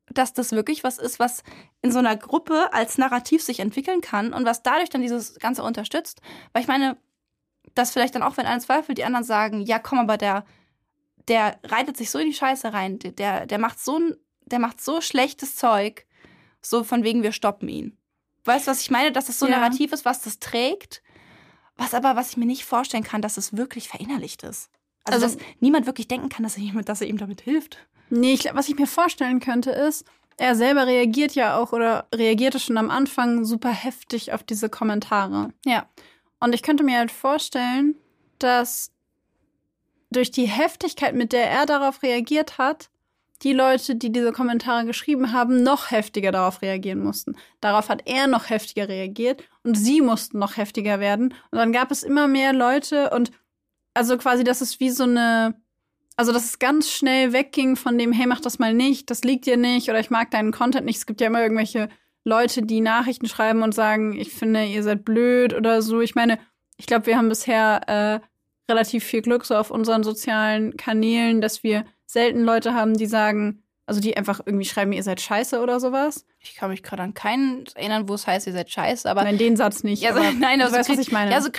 dass 0.10 0.34
das 0.34 0.52
wirklich 0.52 0.84
was 0.84 0.98
ist, 0.98 1.20
was 1.20 1.44
in 1.82 1.92
so 1.92 2.00
einer 2.00 2.16
Gruppe 2.16 2.74
als 2.74 2.98
Narrativ 2.98 3.44
sich 3.44 3.60
entwickeln 3.60 4.02
kann 4.02 4.34
und 4.34 4.46
was 4.46 4.64
dadurch 4.64 4.90
dann 4.90 5.02
dieses 5.02 5.40
Ganze 5.40 5.64
unterstützt. 5.64 6.22
Weil 6.54 6.62
ich 6.62 6.68
meine, 6.68 6.98
dass 7.76 7.92
vielleicht 7.92 8.16
dann 8.16 8.24
auch, 8.24 8.38
wenn 8.38 8.46
einer 8.46 8.62
zweifelt, 8.62 8.98
die 8.98 9.04
anderen 9.04 9.26
sagen, 9.26 9.62
ja 9.62 9.80
komm, 9.80 10.00
aber 10.00 10.18
der, 10.18 10.46
der 11.28 11.60
reitet 11.64 11.98
sich 11.98 12.10
so 12.10 12.20
in 12.20 12.28
die 12.28 12.34
Scheiße 12.34 12.74
rein, 12.74 13.00
der, 13.00 13.46
der 13.46 13.60
macht 13.60 13.80
so 13.80 14.00
der 14.52 14.60
macht 14.60 14.82
so 14.82 15.02
schlechtes 15.02 15.56
Zeug, 15.56 16.06
so 16.62 16.84
von 16.84 17.04
wegen, 17.04 17.24
wir 17.24 17.32
stoppen 17.32 17.70
ihn. 17.70 17.98
Weißt 18.46 18.68
du, 18.68 18.72
was 18.72 18.82
ich 18.82 18.92
meine? 18.92 19.12
Dass 19.12 19.26
das 19.26 19.40
so 19.40 19.46
ein 19.46 19.52
ja. 19.52 19.60
Narrativ 19.60 19.92
ist, 19.92 20.06
was 20.06 20.22
das 20.22 20.40
trägt, 20.40 21.04
was 21.76 21.94
aber, 21.94 22.16
was 22.16 22.32
ich 22.32 22.38
mir 22.38 22.46
nicht 22.46 22.66
vorstellen 22.66 23.04
kann, 23.04 23.22
dass 23.22 23.38
es 23.38 23.56
wirklich 23.56 23.90
verinnerlicht 23.90 24.44
ist. 24.44 24.70
Also, 25.04 25.26
also 25.26 25.38
dass 25.38 25.46
niemand 25.60 25.86
wirklich 25.86 26.08
denken 26.08 26.30
kann, 26.30 26.44
dass 26.44 26.58
er, 26.58 26.64
ihm, 26.64 26.84
dass 26.84 27.02
er 27.02 27.08
ihm 27.08 27.18
damit 27.18 27.42
hilft. 27.42 27.78
Nee, 28.10 28.34
ich, 28.34 28.50
was 28.54 28.70
ich 28.70 28.78
mir 28.78 28.88
vorstellen 28.88 29.40
könnte, 29.40 29.72
ist, 29.72 30.06
er 30.38 30.56
selber 30.56 30.86
reagiert 30.86 31.34
ja 31.34 31.58
auch 31.58 31.74
oder 31.74 32.08
reagierte 32.14 32.60
schon 32.60 32.78
am 32.78 32.92
Anfang 32.92 33.44
super 33.44 33.72
heftig 33.72 34.34
auf 34.34 34.44
diese 34.44 34.70
Kommentare. 34.70 35.52
Ja. 35.66 35.88
Und 36.40 36.54
ich 36.54 36.62
könnte 36.62 36.84
mir 36.84 37.00
halt 37.00 37.12
vorstellen, 37.12 37.96
dass 38.38 38.92
durch 40.12 40.32
die 40.32 40.46
Heftigkeit, 40.46 41.16
mit 41.16 41.34
der 41.34 41.50
er 41.50 41.66
darauf 41.66 42.04
reagiert 42.04 42.60
hat, 42.60 42.90
die 43.44 43.54
Leute, 43.54 43.96
die 43.96 44.12
diese 44.12 44.32
Kommentare 44.32 44.86
geschrieben 44.86 45.32
haben, 45.32 45.62
noch 45.62 45.92
heftiger 45.92 46.32
darauf 46.32 46.62
reagieren 46.62 47.04
mussten. 47.04 47.36
Darauf 47.62 47.90
hat 47.90 48.04
er 48.06 48.28
noch 48.28 48.50
heftiger 48.50 48.88
reagiert 48.88 49.44
und 49.64 49.76
sie 49.76 50.02
mussten 50.02 50.40
noch 50.40 50.58
heftiger 50.58 51.00
werden. 51.00 51.34
Und 51.52 51.58
dann 51.58 51.72
gab 51.72 51.92
es 51.92 52.04
immer 52.04 52.28
mehr 52.28 52.54
Leute 52.54 53.12
und 53.12 53.32
also 53.94 54.18
quasi, 54.18 54.44
das 54.44 54.62
ist 54.62 54.80
wie 54.80 54.90
so 54.90 55.04
eine 55.04 55.56
also, 56.18 56.34
dass 56.34 56.46
es 56.46 56.60
ganz 56.60 56.92
schnell 56.92 57.32
wegging 57.32 57.76
von 57.76 57.98
dem, 57.98 58.12
hey, 58.12 58.26
mach 58.26 58.42
das 58.42 58.58
mal 58.58 58.74
nicht, 58.74 59.12
das 59.12 59.24
liegt 59.24 59.46
dir 59.46 59.56
nicht 59.56 59.88
oder 59.90 60.00
ich 60.00 60.10
mag 60.10 60.32
deinen 60.32 60.52
Content 60.52 60.86
nicht. 60.86 60.98
Es 60.98 61.06
gibt 61.06 61.22
ja 61.22 61.28
immer 61.28 61.44
irgendwelche 61.44 61.90
Leute, 62.24 62.64
die 62.64 62.82
Nachrichten 62.82 63.28
schreiben 63.28 63.62
und 63.62 63.74
sagen, 63.74 64.18
ich 64.18 64.34
finde, 64.34 64.66
ihr 64.66 64.82
seid 64.82 65.06
blöd 65.06 65.54
oder 65.54 65.84
so. 65.84 66.02
Ich 66.02 66.16
meine, 66.16 66.40
ich 66.76 66.88
glaube, 66.88 67.06
wir 67.06 67.18
haben 67.18 67.30
bisher 67.30 67.82
äh, 67.88 68.72
relativ 68.72 69.04
viel 69.04 69.22
Glück 69.22 69.46
so 69.46 69.56
auf 69.56 69.70
unseren 69.70 70.04
sozialen 70.04 70.76
Kanälen, 70.76 71.40
dass 71.40 71.64
wir 71.64 71.86
selten 72.08 72.44
Leute 72.44 72.74
haben, 72.74 72.98
die 72.98 73.06
sagen, 73.06 73.62
also 73.86 74.02
die 74.02 74.18
einfach 74.18 74.42
irgendwie 74.46 74.66
schreiben, 74.66 74.94
ihr 74.94 75.04
seid 75.04 75.22
scheiße 75.22 75.62
oder 75.62 75.80
sowas. 75.80 76.26
Ich 76.40 76.56
kann 76.56 76.72
mich 76.72 76.82
gerade 76.82 77.04
an 77.04 77.14
keinen 77.14 77.66
erinnern, 77.76 78.10
wo 78.10 78.16
es 78.16 78.26
heißt, 78.26 78.48
ihr 78.48 78.54
seid 78.54 78.72
scheiße, 78.72 79.10
aber. 79.10 79.24
Nein, 79.24 79.38
den 79.38 79.56
Satz 79.56 79.84
nicht. 79.84 80.02
Ja, 80.02 80.14
so, 80.14 80.20
nein, 80.40 80.62
also, 80.62 80.76
weißt, 80.76 80.90
was 80.90 80.98
ich 80.98 81.12
meine. 81.12 81.32
Ja, 81.32 81.42
so 81.42 81.50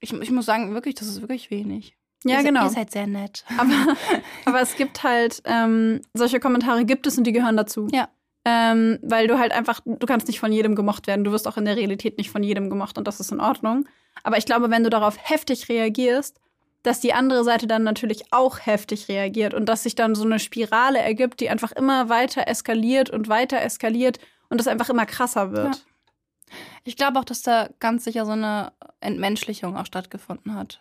ich, 0.00 0.12
ich 0.12 0.30
muss 0.30 0.46
sagen, 0.46 0.74
wirklich, 0.74 0.96
das 0.96 1.08
ist 1.08 1.20
wirklich 1.20 1.50
wenig. 1.50 1.96
Ja, 2.24 2.38
ihr 2.38 2.44
genau. 2.44 2.64
Ihr 2.64 2.70
seid 2.70 2.90
sehr 2.90 3.06
nett. 3.06 3.44
Aber, 3.58 3.96
aber 4.44 4.60
es 4.60 4.76
gibt 4.76 5.02
halt, 5.02 5.42
ähm, 5.44 6.02
solche 6.12 6.38
Kommentare 6.38 6.84
gibt 6.84 7.06
es 7.06 7.16
und 7.16 7.24
die 7.24 7.32
gehören 7.32 7.56
dazu. 7.56 7.88
Ja. 7.92 8.08
Ähm, 8.44 8.98
weil 9.02 9.26
du 9.26 9.38
halt 9.38 9.52
einfach, 9.52 9.80
du 9.84 10.06
kannst 10.06 10.26
nicht 10.26 10.40
von 10.40 10.52
jedem 10.52 10.74
gemocht 10.74 11.06
werden. 11.06 11.24
Du 11.24 11.32
wirst 11.32 11.46
auch 11.46 11.56
in 11.56 11.64
der 11.64 11.76
Realität 11.76 12.18
nicht 12.18 12.30
von 12.30 12.42
jedem 12.42 12.70
gemocht 12.70 12.98
und 12.98 13.06
das 13.06 13.20
ist 13.20 13.32
in 13.32 13.40
Ordnung. 13.40 13.86
Aber 14.22 14.38
ich 14.38 14.46
glaube, 14.46 14.70
wenn 14.70 14.84
du 14.84 14.90
darauf 14.90 15.16
heftig 15.22 15.68
reagierst, 15.68 16.40
dass 16.82 17.00
die 17.00 17.12
andere 17.12 17.44
Seite 17.44 17.66
dann 17.66 17.82
natürlich 17.82 18.32
auch 18.32 18.60
heftig 18.64 19.08
reagiert 19.08 19.52
und 19.52 19.66
dass 19.66 19.82
sich 19.82 19.94
dann 19.94 20.14
so 20.14 20.24
eine 20.24 20.38
Spirale 20.38 20.98
ergibt, 20.98 21.40
die 21.40 21.50
einfach 21.50 21.72
immer 21.72 22.08
weiter 22.08 22.48
eskaliert 22.48 23.10
und 23.10 23.28
weiter 23.28 23.60
eskaliert 23.60 24.18
und 24.48 24.60
es 24.60 24.66
einfach 24.66 24.88
immer 24.88 25.06
krasser 25.06 25.52
wird. 25.52 25.76
Ja. 25.76 26.54
Ich 26.84 26.96
glaube 26.96 27.18
auch, 27.18 27.24
dass 27.24 27.42
da 27.42 27.68
ganz 27.78 28.04
sicher 28.04 28.24
so 28.24 28.32
eine 28.32 28.72
Entmenschlichung 29.00 29.76
auch 29.76 29.86
stattgefunden 29.86 30.54
hat. 30.54 30.80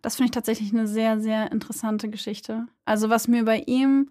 Das 0.00 0.16
finde 0.16 0.26
ich 0.26 0.32
tatsächlich 0.32 0.72
eine 0.72 0.86
sehr, 0.86 1.20
sehr 1.20 1.50
interessante 1.52 2.08
Geschichte. 2.08 2.66
Also 2.84 3.10
was 3.10 3.28
mir 3.28 3.44
bei 3.44 3.58
ihm 3.66 4.10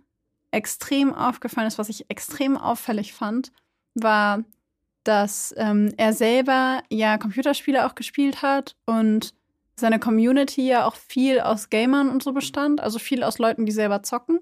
extrem 0.51 1.13
aufgefallen 1.13 1.67
ist, 1.67 1.77
was 1.77 1.89
ich 1.89 2.09
extrem 2.09 2.57
auffällig 2.57 3.13
fand, 3.13 3.51
war, 3.95 4.43
dass 5.03 5.53
ähm, 5.57 5.93
er 5.97 6.13
selber 6.13 6.81
ja 6.89 7.17
Computerspiele 7.17 7.85
auch 7.85 7.95
gespielt 7.95 8.41
hat 8.41 8.75
und 8.85 9.33
seine 9.75 9.99
Community 9.99 10.67
ja 10.67 10.85
auch 10.85 10.95
viel 10.95 11.39
aus 11.39 11.69
Gamern 11.69 12.09
und 12.09 12.21
so 12.21 12.33
bestand, 12.33 12.81
also 12.81 12.99
viel 12.99 13.23
aus 13.23 13.39
Leuten, 13.39 13.65
die 13.65 13.71
selber 13.71 14.03
zocken. 14.03 14.39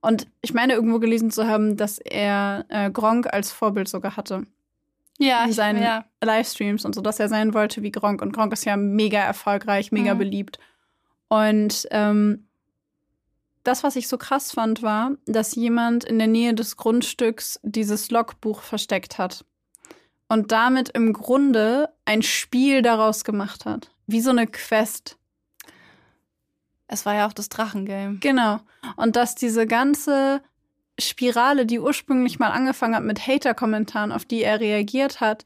Und 0.00 0.28
ich 0.42 0.54
meine 0.54 0.74
irgendwo 0.74 1.00
gelesen 1.00 1.32
zu 1.32 1.48
haben, 1.48 1.76
dass 1.76 1.98
er 1.98 2.64
äh, 2.68 2.90
Gronk 2.90 3.32
als 3.32 3.50
Vorbild 3.50 3.88
sogar 3.88 4.16
hatte 4.16 4.46
ja, 5.18 5.44
in 5.44 5.52
seinen 5.52 5.82
ja. 5.82 6.04
Livestreams 6.22 6.84
und 6.84 6.94
so, 6.94 7.00
dass 7.00 7.20
er 7.20 7.28
sein 7.28 7.52
wollte 7.52 7.82
wie 7.82 7.90
Gronk. 7.90 8.22
Und 8.22 8.32
Gronk 8.32 8.52
ist 8.52 8.64
ja 8.64 8.76
mega 8.76 9.18
erfolgreich, 9.18 9.92
mega 9.92 10.14
mhm. 10.14 10.18
beliebt. 10.18 10.58
Und 11.28 11.86
ähm, 11.90 12.48
das, 13.64 13.84
was 13.84 13.96
ich 13.96 14.08
so 14.08 14.16
krass 14.16 14.52
fand, 14.52 14.82
war, 14.82 15.12
dass 15.26 15.54
jemand 15.54 16.04
in 16.04 16.18
der 16.18 16.28
Nähe 16.28 16.54
des 16.54 16.76
Grundstücks 16.76 17.60
dieses 17.62 18.10
Logbuch 18.10 18.62
versteckt 18.62 19.18
hat. 19.18 19.44
Und 20.28 20.52
damit 20.52 20.90
im 20.90 21.12
Grunde 21.12 21.88
ein 22.04 22.22
Spiel 22.22 22.82
daraus 22.82 23.24
gemacht 23.24 23.64
hat. 23.64 23.90
Wie 24.06 24.20
so 24.20 24.30
eine 24.30 24.46
Quest. 24.46 25.18
Es 26.86 27.04
war 27.04 27.14
ja 27.14 27.26
auch 27.26 27.32
das 27.32 27.48
Drachengame. 27.48 28.18
Genau. 28.18 28.60
Und 28.96 29.16
dass 29.16 29.34
diese 29.34 29.66
ganze 29.66 30.42
Spirale, 31.00 31.66
die 31.66 31.78
ursprünglich 31.78 32.38
mal 32.38 32.50
angefangen 32.50 32.94
hat 32.94 33.04
mit 33.04 33.26
Hater-Kommentaren, 33.26 34.12
auf 34.12 34.24
die 34.24 34.42
er 34.42 34.60
reagiert 34.60 35.20
hat, 35.20 35.44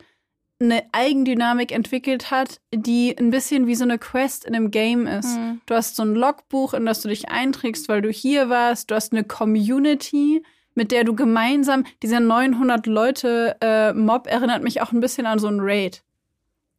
eine 0.61 0.83
Eigendynamik 0.93 1.73
entwickelt 1.73 2.31
hat, 2.31 2.61
die 2.73 3.17
ein 3.19 3.31
bisschen 3.31 3.67
wie 3.67 3.75
so 3.75 3.85
eine 3.85 3.99
Quest 3.99 4.45
in 4.45 4.55
einem 4.55 4.71
Game 4.71 5.07
ist. 5.07 5.37
Mhm. 5.37 5.61
Du 5.67 5.75
hast 5.75 5.97
so 5.97 6.05
ein 6.05 6.15
Logbuch, 6.15 6.73
in 6.75 6.87
das 6.87 7.03
du 7.03 7.09
dich 7.09 7.29
einträgst, 7.29 7.89
weil 7.89 8.01
du 8.01 8.11
hier 8.11 8.49
warst. 8.49 8.91
Du 8.91 8.95
hast 8.95 9.13
eine 9.13 9.25
Community, 9.25 10.45
mit 10.75 10.93
der 10.93 11.05
du 11.05 11.15
gemeinsam, 11.15 11.85
dieser 12.03 12.21
900 12.21 12.87
Leute 12.87 13.57
äh, 13.61 13.93
Mob 13.93 14.27
erinnert 14.27 14.63
mich 14.63 14.81
auch 14.81 14.93
ein 14.93 15.01
bisschen 15.01 15.27
an 15.27 15.39
so 15.39 15.49
ein 15.49 15.61
Raid. 15.61 16.03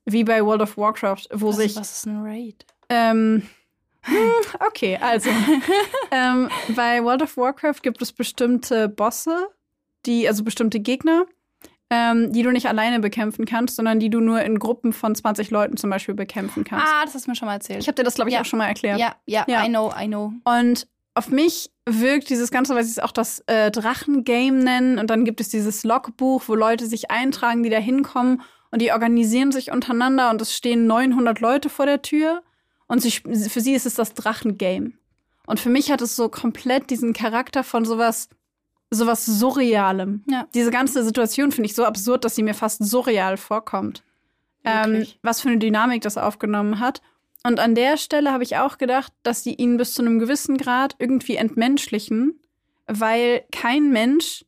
Wie 0.05 0.23
bei 0.23 0.43
World 0.43 0.61
of 0.61 0.77
Warcraft, 0.77 1.27
wo 1.31 1.49
was, 1.49 1.57
sich. 1.57 1.75
was 1.75 1.97
ist 1.97 2.07
ein 2.07 2.23
Raid? 2.23 2.65
Ähm, 2.89 3.43
hm, 3.43 3.49
okay, 4.67 4.97
also. 5.01 5.29
ähm, 6.11 6.49
bei 6.75 7.03
World 7.03 7.21
of 7.23 7.37
Warcraft 7.37 7.81
gibt 7.81 8.01
es 8.01 8.11
bestimmte 8.11 8.89
Bosse, 8.89 9.47
die, 10.05 10.27
also 10.27 10.43
bestimmte 10.43 10.79
Gegner, 10.79 11.25
ähm, 11.89 12.31
die 12.33 12.43
du 12.43 12.51
nicht 12.51 12.67
alleine 12.67 12.99
bekämpfen 12.99 13.45
kannst, 13.45 13.75
sondern 13.75 13.99
die 13.99 14.09
du 14.09 14.19
nur 14.19 14.41
in 14.41 14.59
Gruppen 14.59 14.93
von 14.93 15.15
20 15.15 15.51
Leuten 15.51 15.77
zum 15.77 15.89
Beispiel 15.89 16.15
bekämpfen 16.15 16.63
kannst. 16.63 16.85
Ah, 16.87 17.05
das 17.05 17.13
hast 17.13 17.25
du 17.27 17.31
mir 17.31 17.35
schon 17.35 17.47
mal 17.47 17.53
erzählt. 17.55 17.81
Ich 17.81 17.87
habe 17.87 17.95
dir 17.95 18.03
das, 18.03 18.15
glaube 18.15 18.29
ich, 18.29 18.35
Ja. 18.35 18.41
auch 18.41 18.45
schon 18.45 18.59
mal 18.59 18.67
erklärt. 18.67 18.99
ja, 18.99 19.15
ja, 19.25 19.45
Ja. 19.47 19.63
I 19.65 19.69
know, 19.69 19.93
I 19.99 20.07
know. 20.07 20.33
Und 20.43 20.87
auf 21.15 21.29
mich 21.29 21.69
wirkt 21.85 22.29
dieses 22.29 22.49
Ganze, 22.49 22.73
weil 22.75 22.83
sie 22.83 22.91
es 22.91 22.99
auch 22.99 23.11
das 23.11 23.43
äh, 23.45 23.69
Drachengame 23.69 24.63
nennen. 24.63 24.97
Und 24.97 25.09
dann 25.09 25.25
gibt 25.25 25.39
es 25.41 25.49
dieses 25.49 25.83
Logbuch, 25.83 26.43
wo 26.47 26.55
Leute 26.55 26.87
sich 26.87 27.11
eintragen, 27.11 27.61
die 27.61 27.69
da 27.69 27.77
hinkommen. 27.77 28.41
Und 28.71 28.81
die 28.81 28.91
organisieren 28.91 29.51
sich 29.51 29.71
untereinander. 29.71 30.31
Und 30.31 30.41
es 30.41 30.55
stehen 30.55 30.87
900 30.87 31.39
Leute 31.39 31.69
vor 31.69 31.85
der 31.85 32.01
Tür. 32.01 32.41
Und 32.87 33.01
sie, 33.01 33.11
für 33.11 33.61
sie 33.61 33.73
ist 33.73 33.85
es 33.85 33.95
das 33.95 34.13
Drachengame. 34.13 34.93
Und 35.45 35.59
für 35.59 35.69
mich 35.69 35.91
hat 35.91 36.01
es 36.01 36.15
so 36.15 36.29
komplett 36.29 36.89
diesen 36.89 37.13
Charakter 37.13 37.63
von 37.63 37.85
sowas, 37.85 38.29
sowas 38.91 39.25
Surrealem. 39.25 40.23
Ja. 40.29 40.47
Diese 40.53 40.71
ganze 40.71 41.03
Situation 41.03 41.51
finde 41.51 41.67
ich 41.67 41.75
so 41.75 41.85
absurd, 41.85 42.23
dass 42.23 42.35
sie 42.35 42.43
mir 42.43 42.53
fast 42.53 42.83
surreal 42.83 43.37
vorkommt. 43.37 44.03
Ähm, 44.65 45.05
was 45.21 45.41
für 45.41 45.49
eine 45.49 45.57
Dynamik 45.57 46.01
das 46.03 46.17
aufgenommen 46.17 46.79
hat. 46.79 47.01
Und 47.45 47.59
an 47.59 47.75
der 47.75 47.97
Stelle 47.97 48.31
habe 48.31 48.43
ich 48.43 48.55
auch 48.55 48.77
gedacht, 48.77 49.11
dass 49.23 49.43
sie 49.43 49.53
ihn 49.53 49.75
bis 49.75 49.93
zu 49.93 50.01
einem 50.01 50.19
gewissen 50.19 50.57
Grad 50.57 50.95
irgendwie 50.99 51.35
entmenschlichen, 51.35 52.39
weil 52.87 53.43
kein 53.51 53.91
Mensch, 53.91 54.45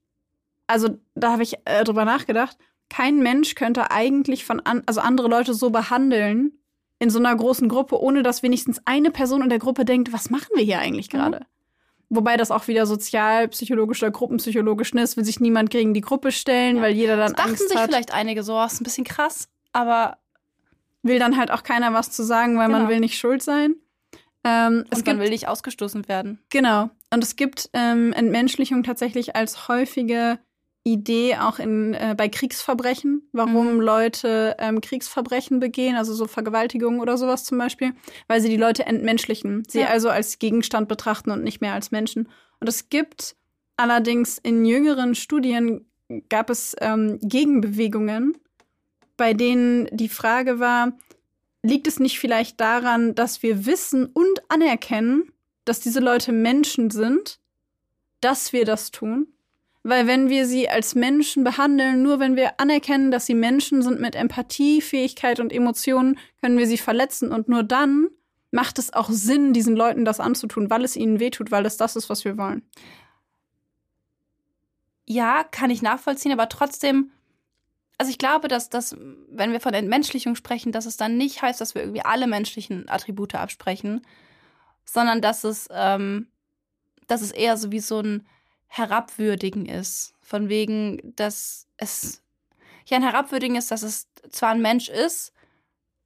also 0.68 0.98
da 1.16 1.34
habe 1.34 1.44
ich 1.44 1.56
äh, 1.66 1.84
drüber 1.84 2.06
nachgedacht, 2.06 2.58
kein 2.90 3.18
Mensch 3.18 3.56
könnte 3.56 3.92
eigentlich 3.92 4.46
von 4.46 4.62
an, 4.62 4.84
also 4.86 5.02
andere 5.02 5.28
Leute 5.28 5.54
so 5.54 5.70
behandeln 5.70 6.54
in 7.00 7.10
so 7.10 7.20
einer 7.20 7.36
großen 7.36 7.68
Gruppe, 7.70 8.00
ohne 8.02 8.24
dass 8.24 8.42
wenigstens 8.44 8.82
eine 8.86 9.12
Person 9.12 9.42
in 9.42 9.50
der 9.50 9.60
Gruppe 9.60 9.86
denkt, 9.86 10.14
was 10.14 10.30
machen 10.30 10.48
wir 10.56 10.64
hier 10.64 10.80
eigentlich 10.80 11.10
gerade? 11.10 11.46
Wobei 12.10 12.38
das 12.38 12.52
auch 12.52 12.68
wieder 12.68 12.86
sozialpsychologisch 12.86 14.02
oder 14.04 14.12
gruppenpsychologisch 14.12 14.94
ist, 14.94 15.18
will 15.18 15.26
sich 15.26 15.40
niemand 15.40 15.70
gegen 15.72 15.94
die 15.94 16.02
Gruppe 16.02 16.32
stellen, 16.32 16.78
Ja. 16.78 16.82
weil 16.84 16.94
jeder 16.94 17.18
dann 17.18 17.34
Das 17.34 17.36
dachten 17.38 17.50
Angst 17.50 17.68
sich 17.70 17.78
hat. 17.78 17.90
vielleicht 17.90 18.14
einige 18.14 18.44
so, 18.44 18.56
oh, 18.58 18.64
ist 18.66 18.80
ein 18.80 18.84
bisschen 18.84 19.04
krass, 19.06 19.50
aber 19.74 20.18
will 21.04 21.20
dann 21.20 21.38
halt 21.38 21.52
auch 21.52 21.64
keiner 21.64 21.94
was 21.94 22.12
zu 22.12 22.24
sagen, 22.24 22.58
weil 22.58 22.70
man 22.70 22.82
Genau. 22.82 22.90
will 22.92 23.00
nicht 23.00 23.18
schuld 23.18 23.42
sein. 23.44 23.76
Ähm, 24.44 24.86
es 24.92 25.00
und 25.00 25.08
man 25.08 25.16
gibt, 25.16 25.20
will 25.24 25.30
nicht 25.32 25.48
ausgestoßen 25.48 26.08
werden. 26.08 26.40
genau. 26.50 26.90
Und 27.12 27.24
es 27.24 27.36
gibt 27.36 27.70
ähm, 27.74 28.14
Entmenschlichung 28.14 28.84
tatsächlich 28.84 29.36
als 29.36 29.68
häufige 29.68 30.38
Idee 30.88 31.38
auch 31.38 31.58
in, 31.58 31.96
äh, 31.96 32.14
bei 32.16 32.30
Kriegsverbrechen, 32.30 33.28
warum 33.32 33.74
Mhm. 33.76 33.82
Leute 33.82 34.56
ähm, 34.60 34.82
Kriegsverbrechen 34.82 35.60
begehen, 35.60 35.96
also 35.96 36.14
so 36.14 36.28
Vergewaltigungen 36.28 37.00
oder 37.00 37.18
sowas 37.18 37.44
zum 37.44 37.58
Beispiel, 37.58 37.94
weil 38.28 38.40
sie 38.40 38.50
die 38.50 38.56
Leute 38.58 38.86
entmenschlichen, 38.86 39.64
sie 39.68 39.80
Ja. 39.82 39.88
also 39.88 40.10
als 40.10 40.38
Gegenstand 40.38 40.88
betrachten 40.88 41.32
und 41.32 41.44
nicht 41.44 41.60
mehr 41.60 41.74
als 41.74 41.90
Menschen. 41.92 42.30
Und 42.60 42.70
es 42.70 42.90
gibt 42.90 43.36
allerdings 43.78 44.38
in 44.38 44.64
jüngeren 44.64 45.16
Studien 45.16 45.90
gab 46.30 46.52
es 46.52 46.76
ähm, 46.80 47.20
Gegenbewegungen, 47.20 48.38
bei 49.18 49.34
denen 49.34 49.88
die 49.92 50.10
Frage 50.10 50.60
war, 50.60 50.94
liegt 51.64 51.88
es 51.88 52.00
nicht 52.00 52.20
vielleicht 52.20 52.62
daran, 52.62 53.16
dass 53.16 53.42
wir 53.42 53.66
wissen 53.66 54.06
und 54.06 54.40
anerkennen, 54.50 55.32
dass 55.66 55.80
diese 55.80 56.00
Leute 56.00 56.32
Menschen 56.32 56.92
sind, 56.92 57.40
dass 58.22 58.54
wir 58.54 58.66
das 58.66 58.92
tun? 58.92 59.28
Weil 59.88 60.08
wenn 60.08 60.30
wir 60.30 60.48
sie 60.48 60.68
als 60.68 60.96
Menschen 60.96 61.44
behandeln, 61.44 62.02
nur 62.02 62.20
wenn 62.20 62.36
wir 62.36 62.60
anerkennen, 62.60 63.12
dass 63.12 63.28
sie 63.28 63.36
Menschen 63.36 63.84
sind 63.84 64.02
mit 64.02 64.16
Empathie, 64.16 64.82
Fähigkeit 64.82 65.40
und 65.40 65.54
Emotionen, 65.54 66.18
können 66.42 66.58
wir 66.58 66.66
sie 66.66 66.80
verletzen. 66.80 67.32
Und 67.32 67.50
nur 67.50 67.62
dann 67.62 68.08
macht 68.50 68.80
es 68.80 68.94
auch 68.94 69.12
Sinn, 69.12 69.54
diesen 69.54 69.76
Leuten 69.76 70.04
das 70.04 70.20
anzutun, 70.20 70.72
weil 70.72 70.84
es 70.84 70.96
ihnen 70.96 71.20
wehtut, 71.20 71.52
weil 71.52 71.68
es 71.68 71.78
das 71.78 71.96
ist, 71.96 72.10
was 72.10 72.26
wir 72.26 72.36
wollen. 72.36 72.64
Ja, 75.06 75.44
kann 75.44 75.70
ich 75.70 75.84
nachvollziehen, 75.84 76.32
aber 76.32 76.50
trotzdem, 76.50 77.12
also 78.00 78.10
ich 78.10 78.18
glaube, 78.18 78.48
dass 78.48 78.72
das, 78.72 78.98
wenn 79.30 79.52
wir 79.52 79.60
von 79.60 79.76
Entmenschlichung 79.76 80.36
sprechen, 80.36 80.72
dass 80.72 80.88
es 80.88 80.98
dann 80.98 81.16
nicht 81.16 81.44
heißt, 81.44 81.62
dass 81.62 81.76
wir 81.76 81.84
irgendwie 81.84 82.02
alle 82.02 82.26
menschlichen 82.26 82.90
Attribute 82.90 83.36
absprechen, 83.36 84.02
sondern 84.84 85.22
dass 85.22 85.44
es, 85.44 85.68
ähm, 85.72 86.26
dass 87.06 87.22
es 87.22 87.30
eher 87.30 87.56
so 87.56 87.72
wie 87.72 87.82
so 87.82 88.00
ein 88.00 88.26
Herabwürdigen 88.68 89.66
ist. 89.66 90.14
Von 90.22 90.50
wegen, 90.50 91.14
dass 91.16 91.68
es 91.78 92.24
ja 92.88 92.98
ein 92.98 93.04
Herabwürdigen 93.04 93.56
ist, 93.56 93.72
dass 93.72 93.84
es 93.84 94.08
zwar 94.30 94.50
ein 94.50 94.62
Mensch 94.62 94.90
ist, 94.90 95.34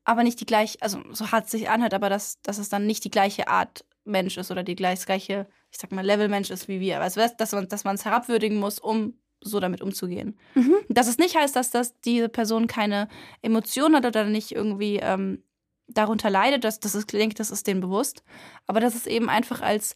aber 0.04 0.24
nicht 0.24 0.40
die 0.40 0.46
gleiche, 0.46 0.82
also 0.82 1.02
so 1.12 1.32
hart 1.32 1.46
es 1.46 1.52
sich 1.52 1.70
anhört, 1.70 1.94
aber 1.94 2.10
dass, 2.10 2.42
dass 2.42 2.58
es 2.58 2.70
dann 2.70 2.88
nicht 2.88 3.04
die 3.04 3.12
gleiche 3.12 3.48
Art 3.48 3.86
Mensch 4.06 4.38
ist 4.38 4.50
oder 4.50 4.64
die 4.64 4.76
gleich, 4.76 5.00
das 5.00 5.06
gleiche, 5.06 5.48
ich 5.72 5.78
sag 5.78 5.92
mal, 5.92 6.06
Level-Mensch 6.06 6.50
ist 6.50 6.68
wie 6.68 6.80
wir. 6.80 7.00
Also, 7.00 7.22
dass 7.38 7.52
man 7.52 7.68
dass 7.68 7.84
man 7.84 7.96
es 7.96 8.06
herabwürdigen 8.06 8.58
muss, 8.58 8.80
um 8.80 9.14
so 9.42 9.60
damit 9.60 9.82
umzugehen. 9.82 10.38
Mhm. 10.56 10.76
Dass 10.90 11.08
es 11.08 11.18
nicht 11.18 11.36
heißt, 11.36 11.56
dass, 11.56 11.72
dass 11.72 12.00
diese 12.02 12.30
Person 12.30 12.68
keine 12.68 13.08
Emotionen 13.42 13.96
hat 13.96 14.06
oder 14.06 14.26
nicht 14.26 14.52
irgendwie 14.52 14.98
ähm, 14.98 15.44
darunter 15.88 16.30
leidet, 16.30 16.64
das, 16.64 16.80
das 16.80 16.96
ist, 16.96 17.14
ich 17.14 17.20
denke, 17.20 17.36
das 17.36 17.52
ist 17.52 17.68
denen 17.68 17.82
bewusst. 17.82 18.24
Aber 18.68 18.80
dass 18.80 18.96
es 18.96 19.08
eben 19.08 19.30
einfach 19.30 19.62
als, 19.62 19.96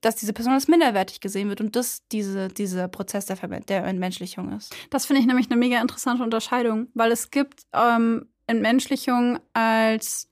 dass 0.00 0.16
diese 0.16 0.32
Person 0.32 0.54
als 0.54 0.68
minderwertig 0.68 1.20
gesehen 1.20 1.48
wird 1.48 1.60
und 1.60 1.74
das 1.76 2.06
diese, 2.12 2.48
dieser 2.48 2.88
Prozess 2.88 3.26
der, 3.26 3.36
der 3.60 3.84
Entmenschlichung 3.84 4.52
ist. 4.56 4.74
Das 4.90 5.06
finde 5.06 5.20
ich 5.20 5.26
nämlich 5.26 5.50
eine 5.50 5.58
mega 5.58 5.80
interessante 5.80 6.22
Unterscheidung, 6.22 6.88
weil 6.94 7.10
es 7.12 7.30
gibt 7.30 7.62
ähm, 7.72 8.28
Entmenschlichung 8.46 9.38
als 9.52 10.28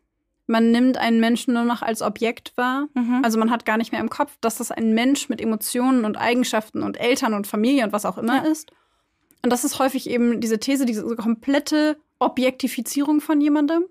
man 0.48 0.70
nimmt 0.70 0.96
einen 0.96 1.18
Menschen 1.18 1.54
nur 1.54 1.64
noch 1.64 1.82
als 1.82 2.02
Objekt 2.02 2.56
wahr. 2.56 2.86
Also, 2.94 3.10
Also 3.24 3.38
man 3.40 3.50
hat 3.50 3.64
gar 3.66 3.78
nicht 3.78 3.90
mehr 3.90 4.00
im 4.00 4.08
Kopf, 4.10 4.36
dass 4.40 4.58
das 4.58 4.70
ein 4.70 4.94
Mensch 4.94 5.28
mit 5.28 5.40
Emotionen 5.40 6.04
und 6.04 6.16
Eigenschaften 6.16 6.84
und 6.84 7.00
Eltern 7.00 7.34
und 7.34 7.48
Familie 7.48 7.82
und 7.84 7.92
was 7.92 8.04
auch 8.06 8.16
immer 8.16 8.44
Ja. 8.44 8.50
ist. 8.50 8.70
Und 9.42 9.50
das 9.50 9.64
ist 9.64 9.80
häufig 9.80 10.08
eben 10.08 10.40
diese 10.40 10.60
These, 10.60 10.86
diese 10.86 11.04
komplette 11.16 11.96
Objektifizierung 12.20 13.20
von 13.20 13.40
jemandem. 13.40 13.86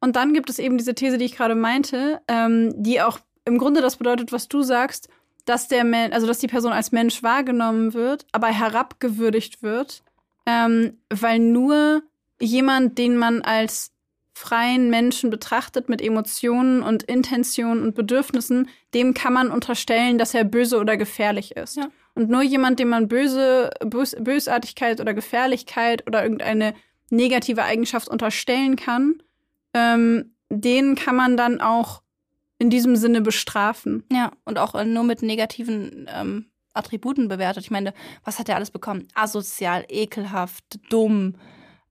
Und 0.00 0.14
dann 0.14 0.32
gibt 0.32 0.48
es 0.48 0.60
eben 0.60 0.78
diese 0.78 0.94
These, 0.94 1.18
die 1.18 1.24
ich 1.24 1.34
gerade 1.36 1.56
meinte, 1.56 2.20
ähm, 2.28 2.72
die 2.76 3.00
auch 3.02 3.18
im 3.46 3.58
Grunde 3.58 3.80
das 3.80 3.96
bedeutet, 3.96 4.32
was 4.32 4.48
du 4.48 4.62
sagst, 4.62 5.08
dass 5.46 5.68
der 5.68 5.84
Men 5.84 6.12
also 6.12 6.26
dass 6.26 6.38
die 6.38 6.48
Person 6.48 6.72
als 6.72 6.92
Mensch 6.92 7.22
wahrgenommen 7.22 7.94
wird, 7.94 8.26
aber 8.32 8.48
herabgewürdigt 8.48 9.62
wird, 9.62 10.02
ähm, 10.44 10.98
weil 11.08 11.38
nur 11.38 12.02
jemand, 12.40 12.98
den 12.98 13.16
man 13.16 13.42
als 13.42 13.92
freien 14.34 14.90
Menschen 14.90 15.30
betrachtet 15.30 15.88
mit 15.88 16.02
Emotionen 16.02 16.82
und 16.82 17.04
Intentionen 17.04 17.82
und 17.82 17.94
Bedürfnissen, 17.94 18.68
dem 18.92 19.14
kann 19.14 19.32
man 19.32 19.50
unterstellen, 19.50 20.18
dass 20.18 20.34
er 20.34 20.44
böse 20.44 20.78
oder 20.78 20.98
gefährlich 20.98 21.56
ist. 21.56 21.76
Ja. 21.76 21.88
Und 22.14 22.28
nur 22.28 22.42
jemand, 22.42 22.78
dem 22.78 22.90
man 22.90 23.08
böse 23.08 23.70
Bös 23.82 24.14
Bösartigkeit 24.18 25.00
oder 25.00 25.14
Gefährlichkeit 25.14 26.06
oder 26.06 26.22
irgendeine 26.22 26.74
negative 27.08 27.62
Eigenschaft 27.62 28.08
unterstellen 28.08 28.76
kann, 28.76 29.22
ähm, 29.72 30.34
den 30.50 30.96
kann 30.96 31.16
man 31.16 31.36
dann 31.38 31.60
auch 31.60 32.02
in 32.58 32.70
diesem 32.70 32.96
Sinne 32.96 33.20
bestrafen. 33.20 34.04
Ja, 34.10 34.32
und 34.44 34.58
auch 34.58 34.74
äh, 34.74 34.84
nur 34.84 35.04
mit 35.04 35.22
negativen 35.22 36.08
ähm, 36.12 36.46
Attributen 36.72 37.28
bewertet. 37.28 37.64
Ich 37.64 37.70
meine, 37.70 37.92
was 38.24 38.38
hat 38.38 38.48
er 38.48 38.56
alles 38.56 38.70
bekommen? 38.70 39.08
Asozial, 39.14 39.84
ekelhaft, 39.88 40.64
dumm, 40.90 41.36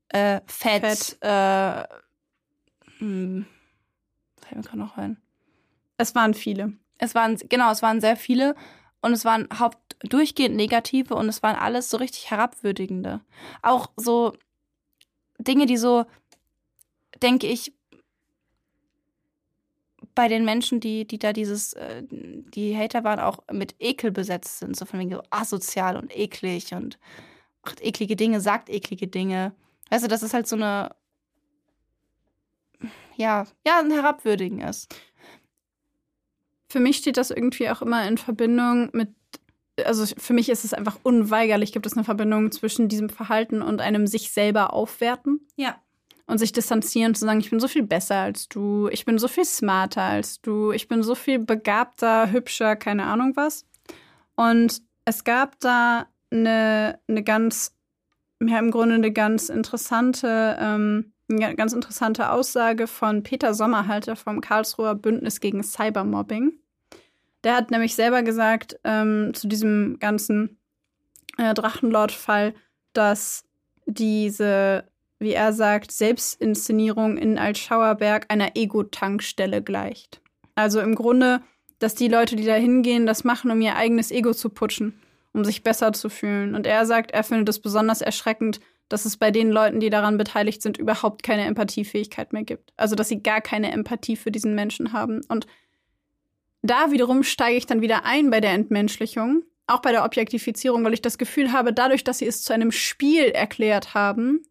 äh, 0.09 0.41
fett, 0.45 0.81
Fett. 0.81 1.17
äh, 1.21 1.83
hm, 2.99 3.45
fällt 4.41 4.55
mir 4.55 4.63
gerade 4.63 4.79
noch 4.79 4.97
ein. 4.97 5.17
Es 5.97 6.15
waren 6.15 6.33
viele. 6.33 6.73
Es 6.97 7.15
waren, 7.15 7.37
genau, 7.49 7.71
es 7.71 7.81
waren 7.81 8.01
sehr 8.01 8.15
viele 8.15 8.55
und 9.01 9.11
es 9.13 9.25
waren 9.25 9.47
haupt 9.59 9.97
durchgehend 9.99 10.55
negative 10.55 11.15
und 11.15 11.27
es 11.29 11.43
waren 11.43 11.55
alles 11.55 11.89
so 11.89 11.97
richtig 11.97 12.31
herabwürdigende. 12.31 13.21
Auch 13.61 13.91
so 13.97 14.33
Dinge, 15.37 15.65
die 15.65 15.77
so, 15.77 16.05
denke 17.21 17.47
ich, 17.47 17.73
bei 20.15 20.29
den 20.29 20.45
Menschen, 20.45 20.79
die, 20.79 21.05
die 21.05 21.19
da 21.19 21.33
dieses, 21.33 21.73
äh, 21.73 22.03
die 22.09 22.75
Hater 22.75 23.03
waren, 23.03 23.19
auch 23.19 23.39
mit 23.51 23.75
Ekel 23.79 24.11
besetzt 24.11 24.59
sind, 24.59 24.75
so 24.75 24.85
von 24.85 24.99
wegen 24.99 25.11
so 25.11 25.21
asozial 25.29 25.97
und 25.97 26.15
eklig 26.15 26.73
und 26.73 26.97
macht 27.63 27.81
eklige 27.83 28.15
Dinge, 28.15 28.39
sagt 28.41 28.69
eklige 28.69 29.07
Dinge. 29.07 29.53
Weißt 29.89 30.03
du, 30.03 30.07
dass 30.07 30.23
es 30.23 30.33
halt 30.33 30.47
so 30.47 30.55
eine, 30.55 30.95
ja, 33.17 33.45
ja, 33.65 33.79
ein 33.79 33.91
Herabwürdigen 33.91 34.61
ist. 34.61 34.93
Für 36.69 36.79
mich 36.79 36.97
steht 36.97 37.17
das 37.17 37.29
irgendwie 37.31 37.69
auch 37.69 37.81
immer 37.81 38.07
in 38.07 38.17
Verbindung 38.17 38.89
mit, 38.93 39.09
also 39.83 40.05
für 40.17 40.33
mich 40.33 40.49
ist 40.49 40.63
es 40.65 40.73
einfach 40.73 40.97
unweigerlich, 41.03 41.71
gibt 41.73 41.85
es 41.85 41.93
eine 41.93 42.03
Verbindung 42.03 42.51
zwischen 42.51 42.87
diesem 42.87 43.09
Verhalten 43.09 43.61
und 43.61 43.81
einem 43.81 44.07
sich 44.07 44.31
selber 44.31 44.73
aufwerten 44.73 45.45
Ja. 45.55 45.81
Und 46.27 46.37
sich 46.39 46.51
distanzieren 46.51 47.11
und 47.11 47.15
zu 47.15 47.25
sagen, 47.25 47.39
ich 47.39 47.49
bin 47.49 47.59
so 47.59 47.67
viel 47.67 47.83
besser 47.83 48.15
als 48.15 48.49
du, 48.49 48.87
ich 48.89 49.05
bin 49.05 49.17
so 49.17 49.27
viel 49.27 49.45
smarter 49.45 50.01
als 50.01 50.41
du, 50.41 50.71
ich 50.71 50.87
bin 50.87 51.03
so 51.03 51.15
viel 51.15 51.39
begabter, 51.39 52.31
hübscher, 52.31 52.75
keine 52.75 53.05
Ahnung 53.05 53.33
was. 53.35 53.65
Und 54.35 54.81
es 55.05 55.23
gab 55.23 55.59
da 55.59 56.07
eine, 56.31 56.99
eine 57.07 57.23
ganz, 57.23 57.75
ja, 58.41 58.59
im 58.59 58.71
Grunde 58.71 58.95
eine 58.95 59.11
ganz 59.11 59.49
interessante, 59.49 60.57
ähm, 60.59 61.13
eine 61.29 61.55
ganz 61.55 61.73
interessante 61.73 62.31
Aussage 62.31 62.87
von 62.87 63.23
Peter 63.23 63.53
Sommerhalter 63.53 64.15
vom 64.15 64.41
Karlsruher 64.41 64.95
Bündnis 64.95 65.39
gegen 65.39 65.63
Cybermobbing. 65.63 66.53
Der 67.43 67.55
hat 67.55 67.69
nämlich 67.69 67.95
selber 67.95 68.23
gesagt 68.23 68.79
ähm, 68.83 69.31
zu 69.33 69.47
diesem 69.47 69.97
ganzen 69.99 70.57
äh, 71.37 71.53
Drachenlord-Fall, 71.53 72.55
dass 72.93 73.45
diese, 73.85 74.85
wie 75.19 75.33
er 75.33 75.53
sagt, 75.53 75.91
Selbstinszenierung 75.91 77.17
in 77.17 77.37
Altschauerberg 77.37 78.25
einer 78.29 78.55
Ego-Tankstelle 78.55 79.61
gleicht. 79.61 80.21
Also 80.55 80.79
im 80.79 80.95
Grunde, 80.95 81.41
dass 81.79 81.95
die 81.95 82.07
Leute, 82.07 82.35
die 82.35 82.45
da 82.45 82.55
hingehen, 82.55 83.05
das 83.05 83.23
machen, 83.23 83.51
um 83.51 83.61
ihr 83.61 83.75
eigenes 83.75 84.11
Ego 84.11 84.33
zu 84.33 84.49
putschen, 84.49 84.99
um 85.33 85.43
sich 85.45 85.63
besser 85.63 85.93
zu 85.93 86.09
fühlen. 86.09 86.55
Und 86.55 86.65
er 86.65 86.85
sagt, 86.85 87.11
er 87.11 87.23
findet 87.23 87.49
es 87.49 87.59
besonders 87.59 88.01
erschreckend, 88.01 88.59
dass 88.89 89.05
es 89.05 89.17
bei 89.17 89.31
den 89.31 89.49
Leuten, 89.49 89.79
die 89.79 89.89
daran 89.89 90.17
beteiligt 90.17 90.61
sind, 90.61 90.77
überhaupt 90.77 91.23
keine 91.23 91.45
Empathiefähigkeit 91.45 92.33
mehr 92.33 92.43
gibt. 92.43 92.71
Also, 92.77 92.95
dass 92.95 93.09
sie 93.09 93.23
gar 93.23 93.41
keine 93.41 93.71
Empathie 93.71 94.15
für 94.15 94.31
diesen 94.31 94.53
Menschen 94.53 94.93
haben. 94.93 95.21
Und 95.27 95.47
da 96.61 96.91
wiederum 96.91 97.23
steige 97.23 97.57
ich 97.57 97.65
dann 97.65 97.81
wieder 97.81 98.05
ein 98.05 98.29
bei 98.29 98.41
der 98.41 98.51
Entmenschlichung, 98.51 99.43
auch 99.67 99.81
bei 99.81 99.91
der 99.91 100.05
Objektifizierung, 100.05 100.83
weil 100.83 100.93
ich 100.93 101.01
das 101.01 101.17
Gefühl 101.17 101.51
habe, 101.51 101.73
dadurch, 101.73 102.03
dass 102.03 102.19
sie 102.19 102.27
es 102.27 102.43
zu 102.43 102.53
einem 102.53 102.71
Spiel 102.71 103.25
erklärt 103.25 103.93
haben, 103.93 104.43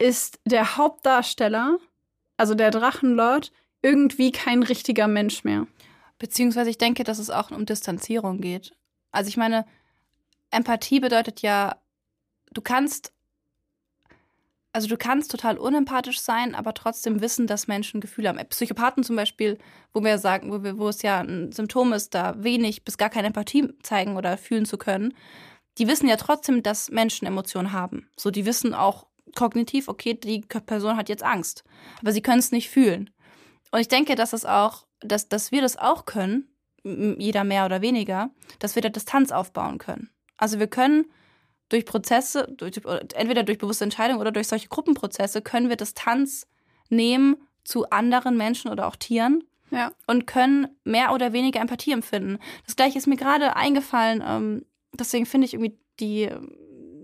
ist 0.00 0.40
der 0.46 0.76
Hauptdarsteller, 0.76 1.78
also 2.36 2.54
der 2.54 2.70
Drachenlord, 2.70 3.52
irgendwie 3.82 4.32
kein 4.32 4.62
richtiger 4.62 5.06
Mensch 5.06 5.44
mehr. 5.44 5.66
Beziehungsweise 6.18 6.70
ich 6.70 6.78
denke, 6.78 7.04
dass 7.04 7.18
es 7.18 7.30
auch 7.30 7.50
um 7.50 7.66
Distanzierung 7.66 8.40
geht. 8.40 8.72
Also 9.12 9.28
ich 9.28 9.36
meine, 9.36 9.66
Empathie 10.50 11.00
bedeutet 11.00 11.42
ja, 11.42 11.76
du 12.52 12.62
kannst, 12.62 13.12
also 14.72 14.88
du 14.88 14.96
kannst 14.96 15.30
total 15.30 15.58
unempathisch 15.58 16.20
sein, 16.20 16.54
aber 16.54 16.74
trotzdem 16.74 17.20
wissen, 17.20 17.46
dass 17.46 17.68
Menschen 17.68 18.00
Gefühle 18.00 18.30
haben. 18.30 18.38
Psychopathen 18.48 19.04
zum 19.04 19.16
Beispiel, 19.16 19.58
wo 19.92 20.02
wir 20.02 20.18
sagen, 20.18 20.50
wo, 20.50 20.62
wir, 20.62 20.78
wo 20.78 20.88
es 20.88 21.02
ja 21.02 21.20
ein 21.20 21.52
Symptom 21.52 21.92
ist, 21.92 22.14
da 22.14 22.42
wenig 22.42 22.84
bis 22.84 22.96
gar 22.96 23.10
keine 23.10 23.28
Empathie 23.28 23.68
zeigen 23.82 24.16
oder 24.16 24.38
fühlen 24.38 24.64
zu 24.64 24.78
können, 24.78 25.14
die 25.78 25.88
wissen 25.88 26.08
ja 26.08 26.16
trotzdem, 26.16 26.62
dass 26.62 26.90
Menschen 26.90 27.26
Emotionen 27.26 27.72
haben. 27.72 28.08
So, 28.16 28.30
die 28.30 28.46
wissen 28.46 28.74
auch 28.74 29.06
kognitiv, 29.34 29.88
okay, 29.88 30.14
die 30.14 30.40
Person 30.40 30.96
hat 30.96 31.08
jetzt 31.08 31.22
Angst, 31.22 31.64
aber 32.00 32.12
sie 32.12 32.22
können 32.22 32.38
es 32.38 32.52
nicht 32.52 32.70
fühlen. 32.70 33.10
Und 33.70 33.80
ich 33.80 33.88
denke, 33.88 34.14
dass 34.14 34.32
es 34.32 34.44
auch, 34.44 34.86
dass, 35.00 35.28
dass 35.28 35.52
wir 35.52 35.62
das 35.62 35.76
auch 35.76 36.04
können, 36.04 36.48
jeder 36.82 37.44
mehr 37.44 37.66
oder 37.66 37.82
weniger, 37.82 38.30
dass 38.58 38.74
wir 38.74 38.82
da 38.82 38.88
Distanz 38.88 39.32
aufbauen 39.32 39.78
können. 39.78 40.10
Also 40.36 40.58
wir 40.58 40.66
können 40.66 41.04
durch 41.68 41.84
Prozesse, 41.84 42.48
durch, 42.56 42.80
entweder 43.14 43.42
durch 43.42 43.58
bewusste 43.58 43.84
Entscheidungen 43.84 44.20
oder 44.20 44.32
durch 44.32 44.48
solche 44.48 44.68
Gruppenprozesse, 44.68 45.42
können 45.42 45.68
wir 45.68 45.76
Distanz 45.76 46.46
nehmen 46.88 47.36
zu 47.64 47.88
anderen 47.90 48.36
Menschen 48.36 48.70
oder 48.70 48.86
auch 48.88 48.96
Tieren 48.96 49.44
ja. 49.70 49.92
und 50.06 50.26
können 50.26 50.68
mehr 50.84 51.12
oder 51.12 51.32
weniger 51.32 51.60
Empathie 51.60 51.92
empfinden. 51.92 52.38
Das 52.66 52.76
gleiche 52.76 52.98
ist 52.98 53.06
mir 53.06 53.16
gerade 53.16 53.56
eingefallen, 53.56 54.22
ähm, 54.26 54.66
deswegen 54.92 55.26
finde 55.26 55.46
ich 55.46 55.54
irgendwie 55.54 55.78
die, 56.00 56.30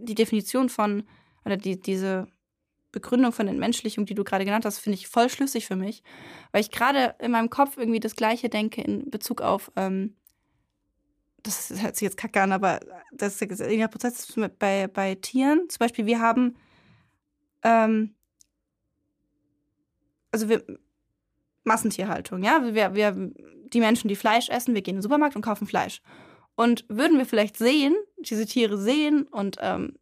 die 0.03 0.15
Definition 0.15 0.69
von, 0.69 1.05
oder 1.47 1.57
die, 1.57 1.81
diese 1.81 2.27
Begründung 2.93 3.33
von 3.33 3.49
Entmenschlichung, 3.49 4.05
die 4.05 4.15
du 4.15 4.25
gerade 4.25 4.45
genannt 4.45 4.65
hast, 4.65 4.79
finde 4.79 4.99
ich 4.99 5.09
voll 5.09 5.31
schlüssig 5.31 5.67
für 5.67 5.77
mich, 5.77 6.03
weil 6.51 6.61
ich 6.61 6.71
gerade 6.71 7.15
in 7.21 7.31
meinem 7.31 7.51
Kopf 7.51 7.77
irgendwie 7.77 8.01
das 8.01 8.17
Gleiche 8.17 8.49
denke 8.49 8.83
in 8.83 9.11
Bezug 9.11 9.41
auf, 9.41 9.71
ähm, 9.77 10.17
das 11.43 11.71
hört 11.81 11.95
sich 11.95 12.05
jetzt 12.05 12.17
kacke 12.17 12.43
an, 12.43 12.51
aber 12.53 12.81
das 13.13 13.41
ist 13.41 13.61
der 13.61 13.89
Prozess 13.89 14.35
bei, 14.59 14.89
bei 14.89 15.15
Tieren. 15.15 15.69
Zum 15.69 15.79
Beispiel, 15.79 16.07
wir 16.07 16.21
haben, 16.21 16.57
ähm, 17.63 18.15
also 20.33 20.49
wir, 20.49 20.65
Massentierhaltung, 21.63 22.43
ja, 22.43 22.75
wir, 22.75 22.95
wir, 22.95 23.31
die 23.73 23.81
Menschen, 23.81 24.09
die 24.09 24.17
Fleisch 24.17 24.49
essen, 24.49 24.75
wir 24.75 24.83
gehen 24.83 24.95
in 24.95 24.97
den 24.97 25.03
Supermarkt 25.03 25.37
und 25.37 25.43
kaufen 25.43 25.69
Fleisch. 25.69 26.03
Und 26.57 26.85
würden 26.89 27.19
wir 27.19 27.27
vielleicht 27.27 27.57
sehen, 27.57 27.95
diese 28.19 28.47
Tiere 28.47 28.79
sehen 28.79 29.25
und 29.29 29.59
ähm, 29.61 29.97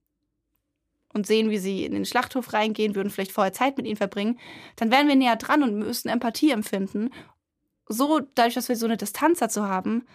und 1.14 1.26
sehen, 1.26 1.48
wie 1.48 1.58
sie 1.58 1.84
in 1.84 1.94
den 1.94 2.04
Schlachthof 2.04 2.52
reingehen, 2.52 2.94
würden 2.94 3.10
vielleicht 3.10 3.32
vorher 3.32 3.52
Zeit 3.52 3.76
mit 3.76 3.86
ihnen 3.86 3.96
verbringen, 3.96 4.38
dann 4.76 4.90
wären 4.90 5.08
wir 5.08 5.16
näher 5.16 5.36
dran 5.36 5.62
und 5.62 5.78
müssten 5.78 6.08
Empathie 6.08 6.50
empfinden. 6.50 7.10
So, 7.88 8.20
dadurch, 8.34 8.54
dass 8.54 8.68
wir 8.68 8.76
so 8.76 8.86
eine 8.86 8.96
Distanz 8.96 9.38
dazu 9.38 9.66
haben, 9.66 10.06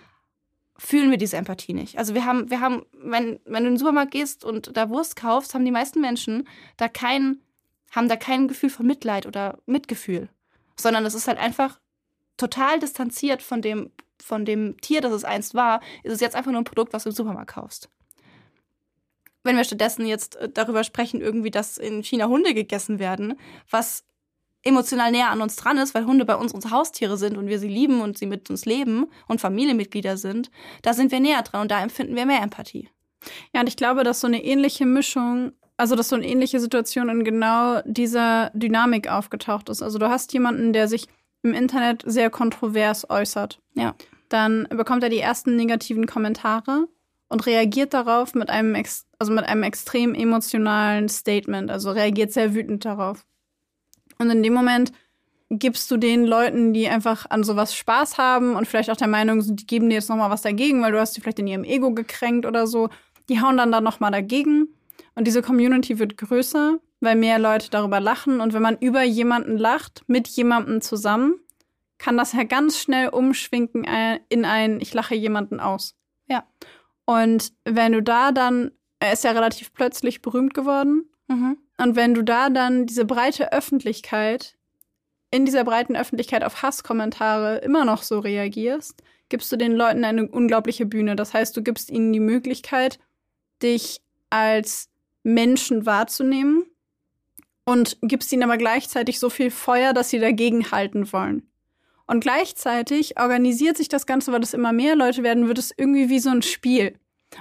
fühlen 0.77 1.09
wir 1.09 1.17
diese 1.17 1.37
Empathie 1.37 1.73
nicht. 1.73 1.97
Also 1.97 2.13
wir 2.13 2.25
haben, 2.25 2.49
wir 2.49 2.61
haben, 2.61 2.85
wenn, 2.93 3.39
wenn 3.45 3.63
du 3.63 3.69
in 3.69 3.73
den 3.73 3.77
Supermarkt 3.77 4.11
gehst 4.11 4.43
und 4.43 4.75
da 4.75 4.89
Wurst 4.89 5.15
kaufst, 5.15 5.53
haben 5.53 5.65
die 5.65 5.71
meisten 5.71 6.01
Menschen 6.01 6.47
da 6.77 6.87
kein, 6.87 7.41
haben 7.91 8.09
da 8.09 8.15
kein 8.15 8.47
Gefühl 8.47 8.69
von 8.69 8.85
Mitleid 8.85 9.25
oder 9.25 9.59
Mitgefühl. 9.65 10.29
Sondern 10.77 11.05
es 11.05 11.15
ist 11.15 11.27
halt 11.27 11.37
einfach 11.37 11.79
total 12.37 12.79
distanziert 12.79 13.41
von 13.41 13.61
dem, 13.61 13.91
von 14.21 14.45
dem 14.45 14.79
Tier, 14.79 15.01
das 15.01 15.11
es 15.11 15.25
einst 15.25 15.53
war, 15.53 15.81
ist 16.03 16.13
es 16.13 16.21
jetzt 16.21 16.35
einfach 16.35 16.51
nur 16.51 16.61
ein 16.61 16.65
Produkt, 16.65 16.93
was 16.93 17.03
du 17.03 17.09
im 17.09 17.15
Supermarkt 17.15 17.51
kaufst 17.51 17.89
wenn 19.43 19.57
wir 19.57 19.63
stattdessen 19.63 20.05
jetzt 20.05 20.35
äh, 20.37 20.49
darüber 20.49 20.83
sprechen, 20.83 21.21
irgendwie, 21.21 21.51
dass 21.51 21.77
in 21.77 22.03
China 22.03 22.27
Hunde 22.27 22.53
gegessen 22.53 22.99
werden, 22.99 23.39
was 23.69 24.03
emotional 24.63 25.11
näher 25.11 25.29
an 25.29 25.41
uns 25.41 25.55
dran 25.55 25.77
ist, 25.77 25.95
weil 25.95 26.05
Hunde 26.05 26.25
bei 26.25 26.35
uns 26.35 26.53
unsere 26.53 26.73
Haustiere 26.73 27.17
sind 27.17 27.37
und 27.37 27.47
wir 27.47 27.59
sie 27.59 27.69
lieben 27.69 28.01
und 28.01 28.17
sie 28.17 28.25
mit 28.25 28.49
uns 28.49 28.65
leben 28.65 29.07
und 29.27 29.39
Familienmitglieder 29.39 30.17
sind, 30.17 30.51
da 30.81 30.93
sind 30.93 31.11
wir 31.11 31.19
näher 31.19 31.41
dran 31.43 31.61
und 31.61 31.71
da 31.71 31.81
empfinden 31.81 32.15
wir 32.15 32.25
mehr 32.25 32.41
Empathie. 32.41 32.89
Ja, 33.53 33.61
und 33.61 33.67
ich 33.67 33.77
glaube, 33.77 34.03
dass 34.03 34.21
so 34.21 34.27
eine 34.27 34.43
ähnliche 34.43 34.85
Mischung, 34.85 35.53
also 35.77 35.95
dass 35.95 36.09
so 36.09 36.15
eine 36.15 36.27
ähnliche 36.27 36.59
Situation 36.59 37.09
in 37.09 37.23
genau 37.23 37.81
dieser 37.85 38.51
Dynamik 38.53 39.09
aufgetaucht 39.09 39.69
ist. 39.69 39.81
Also 39.81 39.97
du 39.97 40.09
hast 40.09 40.33
jemanden, 40.33 40.73
der 40.73 40.87
sich 40.87 41.07
im 41.41 41.53
Internet 41.53 42.03
sehr 42.05 42.29
kontrovers 42.29 43.09
äußert. 43.09 43.61
Ja. 43.75 43.95
Dann 44.27 44.67
bekommt 44.69 45.03
er 45.03 45.09
die 45.09 45.19
ersten 45.19 45.55
negativen 45.55 46.05
Kommentare 46.05 46.87
und 47.29 47.45
reagiert 47.45 47.93
darauf 47.93 48.33
mit 48.33 48.49
einem, 48.49 48.75
also 49.19 49.31
mit 49.31 49.45
einem 49.45 49.63
extrem 49.63 50.13
emotionalen 50.13 51.07
Statement, 51.07 51.71
also 51.71 51.91
reagiert 51.91 52.33
sehr 52.33 52.53
wütend 52.53 52.83
darauf. 52.85 53.25
Und 54.17 54.29
in 54.29 54.43
dem 54.43 54.53
Moment 54.53 54.91
gibst 55.49 55.89
du 55.89 55.97
den 55.97 56.25
Leuten, 56.25 56.73
die 56.73 56.87
einfach 56.89 57.25
an 57.29 57.43
sowas 57.43 57.75
Spaß 57.75 58.17
haben 58.17 58.55
und 58.55 58.67
vielleicht 58.67 58.89
auch 58.91 58.97
der 58.97 59.07
Meinung 59.07 59.41
sind, 59.41 59.61
die 59.61 59.67
geben 59.67 59.89
dir 59.89 59.95
jetzt 59.95 60.09
nochmal 60.09 60.29
was 60.29 60.41
dagegen, 60.41 60.81
weil 60.81 60.91
du 60.91 60.99
hast 60.99 61.13
sie 61.13 61.21
vielleicht 61.21 61.39
in 61.39 61.47
ihrem 61.47 61.63
Ego 61.63 61.93
gekränkt 61.93 62.45
oder 62.45 62.67
so, 62.67 62.89
die 63.29 63.41
hauen 63.41 63.57
dann 63.57 63.71
da 63.71 63.81
nochmal 63.81 64.11
dagegen. 64.11 64.67
Und 65.15 65.25
diese 65.25 65.41
Community 65.41 65.97
wird 65.97 66.17
größer, 66.17 66.77
weil 66.99 67.15
mehr 67.15 67.39
Leute 67.39 67.69
darüber 67.69 67.99
lachen. 67.99 68.41
Und 68.41 68.53
wenn 68.53 68.61
man 68.61 68.77
über 68.79 69.03
jemanden 69.03 69.57
lacht, 69.57 70.03
mit 70.07 70.27
jemandem 70.27 70.81
zusammen, 70.81 71.39
kann 71.97 72.15
das 72.15 72.33
ja 72.33 72.43
ganz 72.43 72.79
schnell 72.79 73.09
umschwinken 73.09 73.85
in 74.29 74.45
ein, 74.45 74.79
ich 74.79 74.93
lache 74.93 75.15
jemanden 75.15 75.59
aus. 75.59 75.95
Ja. 76.27 76.45
Und 77.09 77.53
wenn 77.65 77.93
du 77.93 78.03
da 78.03 78.31
dann, 78.31 78.69
er 78.99 79.13
ist 79.13 79.23
ja 79.23 79.31
relativ 79.31 79.73
plötzlich 79.73 80.21
berühmt 80.21 80.53
geworden. 80.53 81.09
Mhm. 81.27 81.57
Und 81.77 81.95
wenn 81.95 82.13
du 82.13 82.23
da 82.23 82.51
dann 82.51 82.85
diese 82.85 83.03
breite 83.03 83.51
Öffentlichkeit, 83.51 84.59
in 85.31 85.43
dieser 85.43 85.63
breiten 85.63 85.95
Öffentlichkeit 85.95 86.43
auf 86.43 86.61
Hasskommentare 86.61 87.57
immer 87.57 87.83
noch 87.83 88.03
so 88.03 88.19
reagierst, 88.19 89.01
gibst 89.27 89.51
du 89.51 89.55
den 89.55 89.71
Leuten 89.71 90.03
eine 90.03 90.27
unglaubliche 90.27 90.85
Bühne. 90.85 91.15
Das 91.15 91.33
heißt, 91.33 91.57
du 91.57 91.63
gibst 91.63 91.89
ihnen 91.89 92.13
die 92.13 92.19
Möglichkeit, 92.19 92.99
dich 93.63 94.01
als 94.29 94.91
Menschen 95.23 95.87
wahrzunehmen 95.87 96.63
und 97.65 97.97
gibst 98.03 98.31
ihnen 98.31 98.43
aber 98.43 98.57
gleichzeitig 98.57 99.17
so 99.17 99.31
viel 99.31 99.49
Feuer, 99.49 99.93
dass 99.93 100.11
sie 100.11 100.19
dagegen 100.19 100.69
halten 100.69 101.11
wollen. 101.11 101.48
Und 102.09 102.21
gleichzeitig 102.21 103.19
organisiert 103.19 103.77
sich 103.77 103.87
das 103.87 104.07
Ganze, 104.07 104.31
weil 104.31 104.41
es 104.41 104.55
immer 104.55 104.73
mehr 104.73 104.95
Leute 104.95 105.21
werden, 105.21 105.47
wird 105.47 105.59
es 105.59 105.71
irgendwie 105.77 106.09
wie 106.09 106.17
so 106.17 106.31
ein 106.31 106.41
Spiel. 106.41 106.95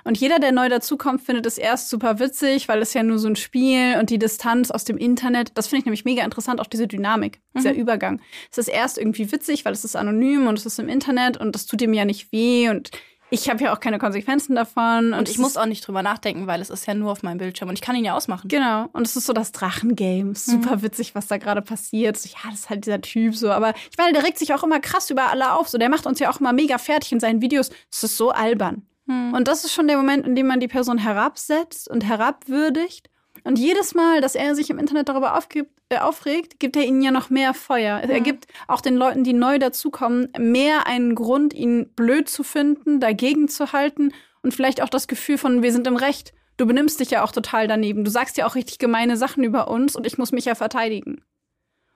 Und 0.04 0.18
jeder, 0.18 0.38
der 0.38 0.52
neu 0.52 0.68
dazukommt, 0.68 1.22
findet 1.22 1.46
es 1.46 1.56
erst 1.56 1.88
super 1.88 2.18
witzig, 2.18 2.68
weil 2.68 2.82
es 2.82 2.92
ja 2.92 3.02
nur 3.02 3.18
so 3.18 3.28
ein 3.28 3.36
Spiel 3.36 3.96
und 3.98 4.10
die 4.10 4.18
Distanz 4.18 4.70
aus 4.70 4.84
dem 4.84 4.98
Internet, 4.98 5.52
das 5.54 5.68
finde 5.68 5.80
ich 5.80 5.86
nämlich 5.86 6.04
mega 6.04 6.22
interessant, 6.22 6.60
auch 6.60 6.66
diese 6.66 6.86
Dynamik, 6.86 7.40
mhm. 7.54 7.60
dieser 7.60 7.74
Übergang. 7.74 8.20
Es 8.52 8.58
ist 8.58 8.68
erst 8.68 8.98
irgendwie 8.98 9.32
witzig, 9.32 9.64
weil 9.64 9.72
es 9.72 9.86
ist 9.86 9.96
anonym 9.96 10.46
und 10.46 10.58
es 10.58 10.66
ist 10.66 10.78
im 10.78 10.90
Internet 10.90 11.38
und 11.38 11.54
das 11.54 11.64
tut 11.64 11.80
dem 11.80 11.94
ja 11.94 12.04
nicht 12.04 12.30
weh 12.30 12.68
und 12.68 12.90
ich 13.30 13.48
habe 13.48 13.62
ja 13.64 13.74
auch 13.74 13.80
keine 13.80 13.98
Konsequenzen 13.98 14.54
davon. 14.54 15.12
Und, 15.12 15.20
und 15.20 15.28
ich 15.28 15.38
muss 15.38 15.56
auch 15.56 15.66
nicht 15.66 15.86
drüber 15.86 16.02
nachdenken, 16.02 16.46
weil 16.46 16.60
es 16.60 16.70
ist 16.70 16.86
ja 16.86 16.94
nur 16.94 17.12
auf 17.12 17.22
meinem 17.22 17.38
Bildschirm 17.38 17.68
und 17.68 17.74
ich 17.74 17.80
kann 17.82 17.96
ihn 17.96 18.04
ja 18.04 18.14
ausmachen. 18.14 18.48
Genau. 18.48 18.88
Und 18.92 19.06
es 19.06 19.16
ist 19.16 19.26
so 19.26 19.32
das 19.32 19.52
Drachengame. 19.52 20.34
Super 20.34 20.76
mhm. 20.76 20.82
witzig, 20.82 21.14
was 21.14 21.26
da 21.26 21.36
gerade 21.36 21.62
passiert. 21.62 22.16
So, 22.16 22.28
ja, 22.28 22.50
das 22.50 22.60
ist 22.60 22.70
halt 22.70 22.86
dieser 22.86 23.00
Typ 23.00 23.34
so. 23.34 23.50
Aber 23.50 23.74
ich 23.90 23.98
meine, 23.98 24.12
der 24.12 24.24
regt 24.24 24.38
sich 24.38 24.54
auch 24.54 24.62
immer 24.62 24.80
krass 24.80 25.10
über 25.10 25.28
alle 25.28 25.52
auf. 25.52 25.68
So, 25.68 25.78
der 25.78 25.88
macht 25.88 26.06
uns 26.06 26.18
ja 26.18 26.30
auch 26.30 26.40
immer 26.40 26.52
mega 26.52 26.78
fertig 26.78 27.12
in 27.12 27.20
seinen 27.20 27.40
Videos. 27.40 27.70
Das 27.90 28.04
ist 28.04 28.16
so 28.16 28.30
albern. 28.30 28.86
Mhm. 29.06 29.34
Und 29.34 29.48
das 29.48 29.64
ist 29.64 29.72
schon 29.72 29.88
der 29.88 29.96
Moment, 29.96 30.26
in 30.26 30.34
dem 30.34 30.46
man 30.46 30.60
die 30.60 30.68
Person 30.68 30.98
herabsetzt 30.98 31.88
und 31.88 32.04
herabwürdigt 32.04 33.10
Und 33.44 33.58
jedes 33.58 33.94
Mal, 33.94 34.20
dass 34.20 34.34
er 34.34 34.54
sich 34.54 34.70
im 34.70 34.78
Internet 34.78 35.08
darüber 35.08 35.36
aufgibt, 35.36 35.70
äh, 35.88 35.98
aufregt, 35.98 36.58
gibt 36.58 36.76
er 36.76 36.84
ihnen 36.84 37.02
ja 37.02 37.10
noch 37.10 37.30
mehr 37.30 37.54
Feuer. 37.54 37.98
Er 37.98 38.20
gibt 38.20 38.46
auch 38.66 38.80
den 38.80 38.96
Leuten, 38.96 39.24
die 39.24 39.32
neu 39.32 39.58
dazukommen, 39.58 40.28
mehr 40.38 40.86
einen 40.86 41.14
Grund, 41.14 41.54
ihn 41.54 41.88
blöd 41.94 42.28
zu 42.28 42.42
finden, 42.42 43.00
dagegen 43.00 43.48
zu 43.48 43.72
halten 43.72 44.12
und 44.42 44.54
vielleicht 44.54 44.82
auch 44.82 44.88
das 44.88 45.08
Gefühl 45.08 45.38
von, 45.38 45.62
wir 45.62 45.72
sind 45.72 45.86
im 45.86 45.96
Recht. 45.96 46.32
Du 46.56 46.66
benimmst 46.66 47.00
dich 47.00 47.10
ja 47.10 47.22
auch 47.22 47.32
total 47.32 47.68
daneben. 47.68 48.04
Du 48.04 48.10
sagst 48.10 48.36
ja 48.36 48.46
auch 48.46 48.54
richtig 48.54 48.78
gemeine 48.78 49.16
Sachen 49.16 49.44
über 49.44 49.68
uns 49.68 49.94
und 49.96 50.06
ich 50.06 50.18
muss 50.18 50.32
mich 50.32 50.44
ja 50.44 50.54
verteidigen. 50.54 51.22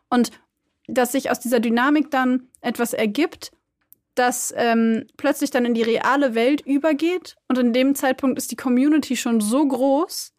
Und 0.08 0.30
dass 0.86 1.12
sich 1.12 1.30
aus 1.30 1.40
dieser 1.40 1.60
Dynamik 1.60 2.10
dann 2.10 2.48
etwas 2.60 2.92
ergibt, 2.92 3.52
das 4.14 4.52
ähm, 4.56 5.06
plötzlich 5.16 5.50
dann 5.50 5.64
in 5.64 5.74
die 5.74 5.82
reale 5.82 6.34
Welt 6.34 6.60
übergeht. 6.60 7.36
Und 7.48 7.58
in 7.58 7.72
dem 7.72 7.94
Zeitpunkt 7.94 8.38
ist 8.38 8.50
die 8.50 8.56
Community 8.56 9.16
schon 9.16 9.40
so 9.40 9.66
groß, 9.66 10.31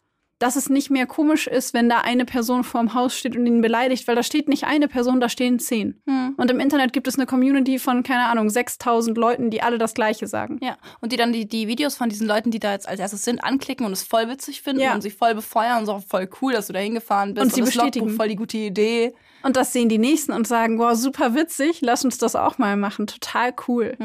dass 0.44 0.56
es 0.56 0.68
nicht 0.68 0.90
mehr 0.90 1.06
komisch 1.06 1.46
ist, 1.46 1.72
wenn 1.72 1.88
da 1.88 2.00
eine 2.00 2.26
Person 2.26 2.64
vorm 2.64 2.92
Haus 2.92 3.16
steht 3.16 3.34
und 3.34 3.46
ihn 3.46 3.62
beleidigt, 3.62 4.06
weil 4.06 4.14
da 4.14 4.22
steht 4.22 4.46
nicht 4.46 4.64
eine 4.64 4.88
Person, 4.88 5.18
da 5.18 5.30
stehen 5.30 5.58
zehn. 5.58 6.02
Hm. 6.06 6.34
Und 6.36 6.50
im 6.50 6.60
Internet 6.60 6.92
gibt 6.92 7.08
es 7.08 7.16
eine 7.16 7.24
Community 7.24 7.78
von, 7.78 8.02
keine 8.02 8.26
Ahnung, 8.26 8.50
6000 8.50 9.16
Leuten, 9.16 9.48
die 9.48 9.62
alle 9.62 9.78
das 9.78 9.94
Gleiche 9.94 10.26
sagen. 10.26 10.58
Ja, 10.62 10.76
und 11.00 11.12
die 11.12 11.16
dann 11.16 11.32
die, 11.32 11.48
die 11.48 11.66
Videos 11.66 11.96
von 11.96 12.10
diesen 12.10 12.26
Leuten, 12.26 12.50
die 12.50 12.58
da 12.58 12.72
jetzt 12.72 12.86
als 12.86 13.00
erstes 13.00 13.24
sind, 13.24 13.42
anklicken 13.42 13.86
und 13.86 13.92
es 13.92 14.02
voll 14.02 14.28
witzig 14.28 14.60
finden 14.60 14.82
Ja. 14.82 14.92
und 14.92 15.00
sie 15.00 15.08
voll 15.08 15.34
befeuern 15.34 15.78
und 15.78 15.86
so 15.86 15.98
voll 16.06 16.28
cool, 16.42 16.52
dass 16.52 16.66
du 16.66 16.74
da 16.74 16.78
hingefahren 16.78 17.32
bist. 17.32 17.46
Und 17.46 17.54
sie 17.54 17.62
das 17.62 17.70
bestätigen. 17.70 18.10
Voll 18.10 18.28
die 18.28 18.36
gute 18.36 18.58
Idee. 18.58 19.14
Und 19.42 19.56
das 19.56 19.72
sehen 19.72 19.88
die 19.88 19.98
Nächsten 19.98 20.32
und 20.32 20.46
sagen, 20.46 20.78
wow, 20.78 20.94
super 20.94 21.34
witzig, 21.34 21.80
lass 21.80 22.04
uns 22.04 22.18
das 22.18 22.36
auch 22.36 22.58
mal 22.58 22.76
machen. 22.76 23.06
Total 23.06 23.54
cool. 23.66 23.96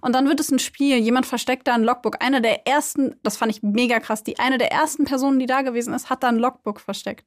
Und 0.00 0.14
dann 0.14 0.28
wird 0.28 0.40
es 0.40 0.50
ein 0.50 0.58
Spiel, 0.58 0.98
jemand 0.98 1.26
versteckt 1.26 1.66
da 1.66 1.74
ein 1.74 1.84
Logbook. 1.84 2.22
Einer 2.24 2.40
der 2.40 2.66
ersten, 2.66 3.16
das 3.22 3.36
fand 3.36 3.52
ich 3.52 3.62
mega 3.62 4.00
krass, 4.00 4.22
die 4.22 4.38
eine 4.38 4.58
der 4.58 4.72
ersten 4.72 5.04
Personen, 5.04 5.38
die 5.38 5.46
da 5.46 5.62
gewesen 5.62 5.94
ist, 5.94 6.10
hat 6.10 6.22
da 6.22 6.28
ein 6.28 6.36
Logbook 6.36 6.80
versteckt. 6.80 7.26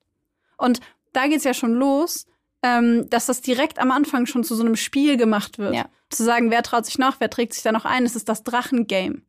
Und 0.57 0.79
da 1.13 1.27
geht's 1.27 1.43
ja 1.43 1.53
schon 1.53 1.73
los, 1.73 2.25
ähm, 2.61 3.09
dass 3.09 3.25
das 3.25 3.41
direkt 3.41 3.79
am 3.79 3.91
Anfang 3.91 4.25
schon 4.25 4.43
zu 4.43 4.55
so 4.55 4.63
einem 4.63 4.75
Spiel 4.75 5.17
gemacht 5.17 5.57
wird. 5.57 5.73
Ja. 5.73 5.85
Zu 6.09 6.23
sagen, 6.23 6.51
wer 6.51 6.63
traut 6.63 6.85
sich 6.85 6.97
noch, 6.97 7.19
wer 7.19 7.29
trägt 7.29 7.53
sich 7.53 7.63
da 7.63 7.71
noch 7.71 7.85
ein, 7.85 8.05
es 8.05 8.15
ist 8.15 8.29
das 8.29 8.43
Drachengame. 8.43 9.21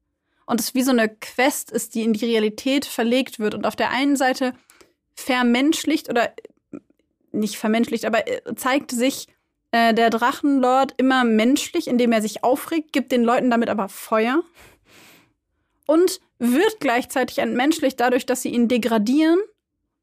Und 0.46 0.60
es 0.60 0.74
wie 0.74 0.82
so 0.82 0.90
eine 0.90 1.08
Quest 1.08 1.70
ist, 1.70 1.94
die 1.94 2.02
in 2.02 2.12
die 2.12 2.24
Realität 2.24 2.84
verlegt 2.84 3.38
wird. 3.38 3.54
Und 3.54 3.66
auf 3.66 3.76
der 3.76 3.90
einen 3.90 4.16
Seite 4.16 4.54
vermenschlicht 5.14 6.08
oder 6.08 6.32
nicht 7.32 7.56
vermenschlicht, 7.56 8.04
aber 8.04 8.26
äh, 8.26 8.54
zeigt 8.56 8.90
sich 8.90 9.28
äh, 9.72 9.94
der 9.94 10.10
Drachenlord 10.10 10.94
immer 10.96 11.24
menschlich, 11.24 11.88
indem 11.88 12.12
er 12.12 12.22
sich 12.22 12.42
aufregt, 12.44 12.92
gibt 12.92 13.12
den 13.12 13.22
Leuten 13.22 13.50
damit 13.50 13.68
aber 13.68 13.88
Feuer 13.88 14.42
und 15.86 16.20
wird 16.38 16.80
gleichzeitig 16.80 17.38
entmenschlicht 17.38 18.00
dadurch, 18.00 18.26
dass 18.26 18.42
sie 18.42 18.50
ihn 18.50 18.68
degradieren 18.68 19.38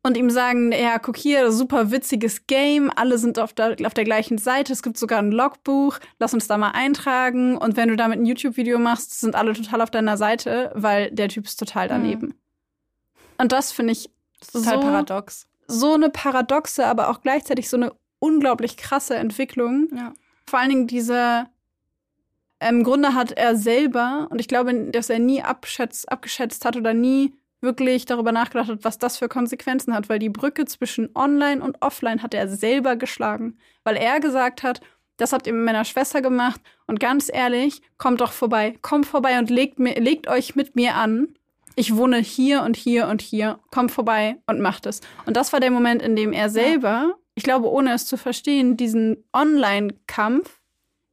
und 0.03 0.15
ihm 0.15 0.29
sagen, 0.29 0.71
ja, 0.71 0.99
guck 0.99 1.17
hier, 1.17 1.51
super 1.51 1.91
witziges 1.91 2.47
Game, 2.47 2.91
alle 2.95 3.17
sind 3.17 3.39
auf 3.39 3.53
der, 3.53 3.75
auf 3.85 3.93
der 3.93 4.03
gleichen 4.03 4.37
Seite, 4.37 4.71
es 4.71 4.83
gibt 4.83 4.97
sogar 4.97 5.19
ein 5.19 5.31
Logbuch, 5.31 5.99
lass 6.19 6.33
uns 6.33 6.47
da 6.47 6.57
mal 6.57 6.71
eintragen 6.71 7.57
und 7.57 7.75
wenn 7.75 7.89
du 7.89 7.95
damit 7.95 8.19
ein 8.19 8.25
YouTube-Video 8.25 8.79
machst, 8.79 9.19
sind 9.19 9.35
alle 9.35 9.53
total 9.53 9.81
auf 9.81 9.91
deiner 9.91 10.17
Seite, 10.17 10.71
weil 10.75 11.11
der 11.11 11.29
Typ 11.29 11.45
ist 11.45 11.57
total 11.57 11.87
daneben. 11.87 12.35
Und 13.37 13.51
das 13.51 13.71
finde 13.71 13.93
ich 13.93 14.09
Total 14.51 14.75
so, 14.75 14.79
paradox. 14.79 15.47
so 15.67 15.93
eine 15.93 16.09
paradoxe, 16.09 16.85
aber 16.85 17.09
auch 17.09 17.21
gleichzeitig 17.21 17.69
so 17.69 17.77
eine 17.77 17.91
unglaublich 18.19 18.77
krasse 18.77 19.15
Entwicklung. 19.15 19.87
Ja. 19.95 20.13
Vor 20.45 20.59
allen 20.59 20.69
Dingen 20.69 20.87
diese, 20.87 21.47
im 22.59 22.83
Grunde 22.83 23.13
hat 23.13 23.31
er 23.31 23.55
selber, 23.55 24.27
und 24.29 24.39
ich 24.39 24.47
glaube, 24.47 24.73
dass 24.91 25.09
er 25.09 25.19
nie 25.19 25.41
abschätzt, 25.41 26.11
abgeschätzt 26.11 26.65
hat 26.65 26.75
oder 26.75 26.93
nie 26.93 27.33
wirklich 27.61 28.05
darüber 28.05 28.31
nachgedacht 28.31 28.69
hat, 28.69 28.83
was 28.83 28.97
das 28.97 29.17
für 29.17 29.27
Konsequenzen 29.27 29.93
hat, 29.93 30.09
weil 30.09 30.19
die 30.19 30.29
Brücke 30.29 30.65
zwischen 30.65 31.09
Online 31.15 31.61
und 31.61 31.81
Offline 31.81 32.21
hat 32.21 32.33
er 32.33 32.47
selber 32.47 32.95
geschlagen, 32.95 33.57
weil 33.83 33.95
er 33.97 34.19
gesagt 34.19 34.63
hat, 34.63 34.81
das 35.17 35.33
habt 35.33 35.47
ihr 35.47 35.53
mit 35.53 35.65
meiner 35.65 35.83
Schwester 35.83 36.21
gemacht 36.21 36.61
und 36.85 36.99
ganz 36.99 37.29
ehrlich, 37.33 37.81
kommt 37.97 38.21
doch 38.21 38.31
vorbei, 38.31 38.77
kommt 38.81 39.07
vorbei 39.07 39.39
und 39.39 39.49
legt, 39.49 39.79
mir, 39.79 39.99
legt 39.99 40.27
euch 40.27 40.55
mit 40.55 40.75
mir 40.75 40.95
an. 40.95 41.29
Ich 41.75 41.95
wohne 41.95 42.17
hier 42.17 42.63
und 42.63 42.75
hier 42.75 43.07
und 43.07 43.21
hier, 43.21 43.59
kommt 43.71 43.91
vorbei 43.91 44.37
und 44.45 44.61
macht 44.61 44.85
es. 44.85 45.01
Und 45.25 45.35
das 45.35 45.53
war 45.53 45.59
der 45.59 45.71
Moment, 45.71 46.01
in 46.01 46.15
dem 46.15 46.33
er 46.33 46.49
selber, 46.49 47.15
ich 47.37 47.43
glaube, 47.43 47.69
ohne 47.69 47.93
es 47.93 48.07
zu 48.07 48.17
verstehen, 48.17 48.77
diesen 48.77 49.23
Online-Kampf 49.31 50.59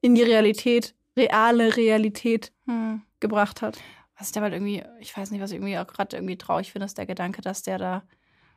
in 0.00 0.14
die 0.14 0.22
Realität, 0.22 0.94
reale 1.18 1.76
Realität 1.76 2.50
Hm. 2.66 3.02
gebracht 3.20 3.60
hat. 3.60 3.78
Was 4.18 4.28
ich 4.28 4.32
da 4.32 4.40
halt 4.40 4.54
irgendwie, 4.54 4.82
ich 5.00 5.14
weiß 5.14 5.30
nicht, 5.30 5.42
was 5.42 5.50
ich 5.50 5.56
irgendwie 5.56 5.76
auch 5.76 5.86
gerade 5.86 6.16
irgendwie 6.16 6.38
traurig 6.38 6.72
finde, 6.72 6.86
ist 6.86 6.96
der 6.96 7.04
Gedanke, 7.04 7.42
dass 7.42 7.62
der 7.62 7.76
da, 7.76 8.04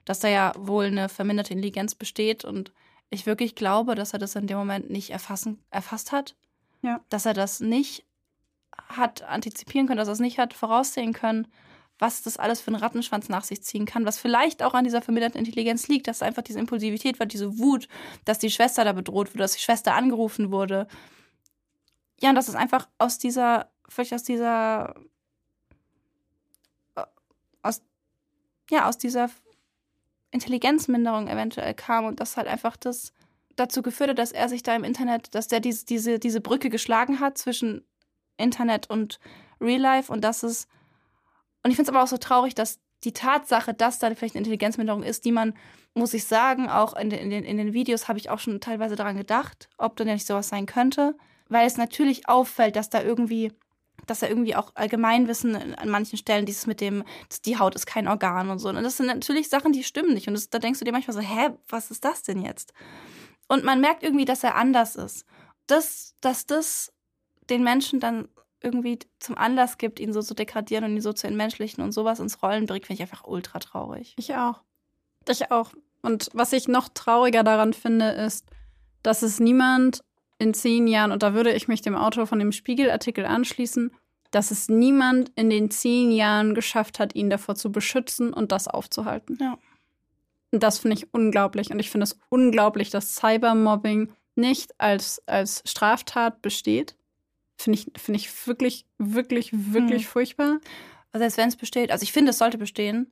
dass 0.06 0.20
da 0.20 0.30
ja 0.30 0.54
wohl 0.58 0.86
eine 0.86 1.10
verminderte 1.10 1.52
Intelligenz 1.52 1.94
besteht 1.94 2.46
und 2.46 2.72
ich 3.10 3.26
wirklich 3.26 3.54
glaube, 3.54 3.96
dass 3.96 4.14
er 4.14 4.20
das 4.20 4.36
in 4.36 4.48
dem 4.48 4.58
Moment 4.58 4.90
nicht 4.90 5.10
erfassen, 5.10 5.62
erfasst 5.70 6.14
hat. 6.14 6.36
Ja. 6.84 7.02
Dass 7.10 7.26
er 7.26 7.34
das 7.34 7.60
nicht 7.60 8.06
hat 8.88 9.24
antizipieren 9.24 9.88
können, 9.88 9.98
dass 9.98 10.08
er 10.08 10.14
es 10.14 10.20
nicht 10.20 10.40
hat 10.40 10.54
voraussehen 10.54 11.12
können, 11.12 11.50
was 12.00 12.22
das 12.22 12.38
alles 12.38 12.62
für 12.62 12.68
einen 12.68 12.82
Rattenschwanz 12.82 13.30
nach 13.30 13.44
sich 13.44 13.64
ziehen 13.64 13.86
kann, 13.86 14.06
was 14.06 14.20
vielleicht 14.20 14.62
auch 14.64 14.74
an 14.74 14.84
dieser 14.84 15.02
verminderten 15.02 15.40
Intelligenz 15.40 15.88
liegt, 15.88 16.08
dass 16.08 16.22
einfach 16.22 16.44
diese 16.44 16.60
Impulsivität 16.60 17.20
war, 17.20 17.26
diese 17.26 17.58
Wut, 17.58 17.88
dass 18.26 18.40
die 18.40 18.52
Schwester 18.52 18.84
da 18.84 18.94
bedroht 18.94 19.30
wurde, 19.30 19.40
dass 19.40 19.54
die 19.54 19.62
Schwester 19.62 19.96
angerufen 19.96 20.52
wurde. 20.52 20.88
Ja, 22.20 22.30
und 22.30 22.36
dass 22.36 22.48
es 22.48 22.56
einfach 22.56 22.88
aus 22.98 23.18
dieser, 23.18 23.72
vielleicht 23.90 24.14
aus 24.14 24.24
dieser 24.24 24.96
aus, 27.62 27.82
ja, 28.70 28.88
aus 28.88 28.98
dieser 28.98 29.30
Intelligenzminderung 30.32 31.28
eventuell 31.28 31.74
kam 31.74 32.06
und 32.06 32.20
das 32.20 32.38
halt 32.38 32.48
einfach 32.48 32.78
das 32.78 33.14
dazu 33.56 33.82
geführt 33.82 34.12
hat, 34.12 34.20
dass 34.20 34.32
er 34.32 34.50
sich 34.50 34.62
da 34.62 34.76
im 34.76 34.84
Internet, 34.84 35.34
dass 35.34 35.48
der 35.48 35.60
diese, 35.60 35.86
diese, 35.86 36.20
diese 36.20 36.42
Brücke 36.42 36.70
geschlagen 36.70 37.20
hat 37.20 37.38
zwischen 37.38 37.84
Internet 38.38 38.90
und 38.90 39.20
Real 39.60 39.82
Life 39.82 40.12
und 40.12 40.22
das 40.22 40.44
ist, 40.44 40.68
und 41.68 41.72
ich 41.72 41.76
finde 41.76 41.92
es 41.92 41.96
aber 41.96 42.02
auch 42.02 42.08
so 42.08 42.16
traurig, 42.16 42.56
dass 42.56 42.80
die 43.04 43.12
Tatsache, 43.12 43.74
dass 43.74 44.00
da 44.00 44.08
vielleicht 44.16 44.36
eine 44.36 44.40
Intelligenzminderung 44.40 45.04
ist, 45.04 45.26
die 45.26 45.34
man, 45.34 45.54
muss 45.94 46.14
ich 46.14 46.24
sagen, 46.24 46.70
auch 46.70 46.96
in 46.96 47.10
den, 47.10 47.20
in 47.20 47.30
den, 47.30 47.44
in 47.44 47.58
den 47.58 47.74
Videos 47.74 48.08
habe 48.08 48.20
ich 48.20 48.30
auch 48.30 48.40
schon 48.40 48.62
teilweise 48.62 48.96
daran 48.96 49.18
gedacht, 49.18 49.68
ob 49.78 49.98
da 49.98 50.06
nicht 50.06 50.26
sowas 50.26 50.48
sein 50.48 50.66
könnte, 50.66 51.18
weil 51.50 51.68
es 51.68 51.76
natürlich 51.76 52.30
auffällt, 52.30 52.78
dass 52.78 52.90
da 52.90 53.04
irgendwie 53.04 53.52
dass 54.06 54.22
er 54.22 54.30
irgendwie 54.30 54.56
auch 54.56 54.72
Allgemeinwissen 54.76 55.76
an 55.76 55.90
manchen 55.90 56.18
Stellen, 56.18 56.46
dieses 56.46 56.66
mit 56.68 56.80
dem, 56.80 57.04
die 57.44 57.60
Haut 57.60 57.76
ist 57.76 57.88
kein 57.88 58.08
Organ 58.08 58.50
und 58.50 58.60
so. 58.60 58.70
Und 58.70 58.82
das 58.82 58.96
sind 58.96 59.08
natürlich 59.08 59.50
Sachen, 59.50 59.74
die 59.74 59.84
stimmen 59.84 60.14
nicht. 60.14 60.30
Und 60.30 60.36
das, 60.36 60.50
da 60.50 60.60
denkst 60.60 60.80
du 60.80 60.86
dir 60.86 60.94
manchmal 60.94 61.16
so, 61.16 61.20
hä, 61.20 61.50
was 61.68 61.92
ist 61.92 62.06
das 62.06 62.24
denn 62.24 62.42
jetzt? 62.42 62.72
Und 63.50 63.66
man 63.66 63.82
merkt 63.82 64.04
irgendwie, 64.04 64.24
dass 64.24 64.46
er 64.46 64.56
anders 64.56 64.96
ist. 64.96 65.26
Das, 65.66 66.16
dass 66.22 66.46
das 66.46 66.94
den 67.50 67.64
Menschen 67.64 68.00
dann 68.00 68.30
irgendwie 68.62 69.00
zum 69.20 69.38
Anlass 69.38 69.78
gibt, 69.78 70.00
ihn 70.00 70.14
so 70.14 70.22
zu 70.22 70.34
degradieren 70.34 70.84
und 70.86 70.92
ihn 70.96 71.02
so 71.02 71.14
zu 71.14 71.28
entmenschlichen 71.28 71.84
und 71.84 71.92
sowas 71.92 72.20
ins 72.20 72.42
Rollen 72.42 72.66
bringt, 72.66 72.86
finde 72.86 73.04
ich 73.04 73.10
einfach 73.10 73.28
ultra 73.28 73.60
traurig. 73.60 74.16
Ich 74.18 74.34
auch. 74.34 74.62
Ich 75.28 75.52
auch. 75.52 75.72
Und 76.02 76.30
was 76.34 76.54
ich 76.54 76.68
noch 76.68 76.90
trauriger 76.90 77.44
daran 77.44 77.74
finde, 77.74 78.10
ist, 78.10 78.46
dass 79.04 79.22
es 79.22 79.40
niemand 79.40 80.02
in 80.40 80.54
zehn 80.54 80.88
Jahren, 80.88 81.12
und 81.12 81.24
da 81.24 81.34
würde 81.34 81.54
ich 81.54 81.68
mich 81.68 81.82
dem 81.82 81.96
Autor 81.96 82.28
von 82.28 82.40
dem 82.40 82.52
Spiegelartikel 82.52 83.26
anschließen, 83.26 83.92
dass 84.32 84.52
es 84.52 84.70
niemand 84.70 85.32
in 85.36 85.50
den 85.50 85.72
zehn 85.72 86.12
Jahren 86.12 86.54
geschafft 86.54 87.00
hat, 87.00 87.16
ihn 87.16 87.30
davor 87.30 87.56
zu 87.56 87.72
beschützen 87.72 88.34
und 88.34 88.52
das 88.52 88.68
aufzuhalten. 88.68 89.38
Ja. 89.40 89.58
Und 90.52 90.64
das 90.64 90.80
finde 90.80 90.98
ich 90.98 91.14
unglaublich. 91.14 91.72
Und 91.72 91.80
ich 91.80 91.90
finde 91.90 92.06
es 92.06 92.20
unglaublich, 92.30 92.90
dass 92.90 93.16
Cybermobbing 93.16 94.12
nicht 94.36 94.80
als, 94.80 95.22
als 95.26 95.64
Straftat 95.66 96.42
besteht. 96.42 96.96
Finde 97.58 97.80
ich, 97.80 97.92
finde 98.00 98.20
ich 98.20 98.48
wirklich, 98.48 98.86
wirklich, 98.98 99.50
wirklich 99.54 100.04
Hm. 100.04 100.10
furchtbar. 100.10 100.60
Also 101.12 101.24
selbst 101.24 101.38
wenn 101.38 101.50
es 101.50 101.56
besteht, 101.56 101.92
also 101.92 102.04
ich 102.04 102.12
finde, 102.14 102.30
es 102.32 102.38
sollte 102.38 102.58
bestehen, 102.58 103.12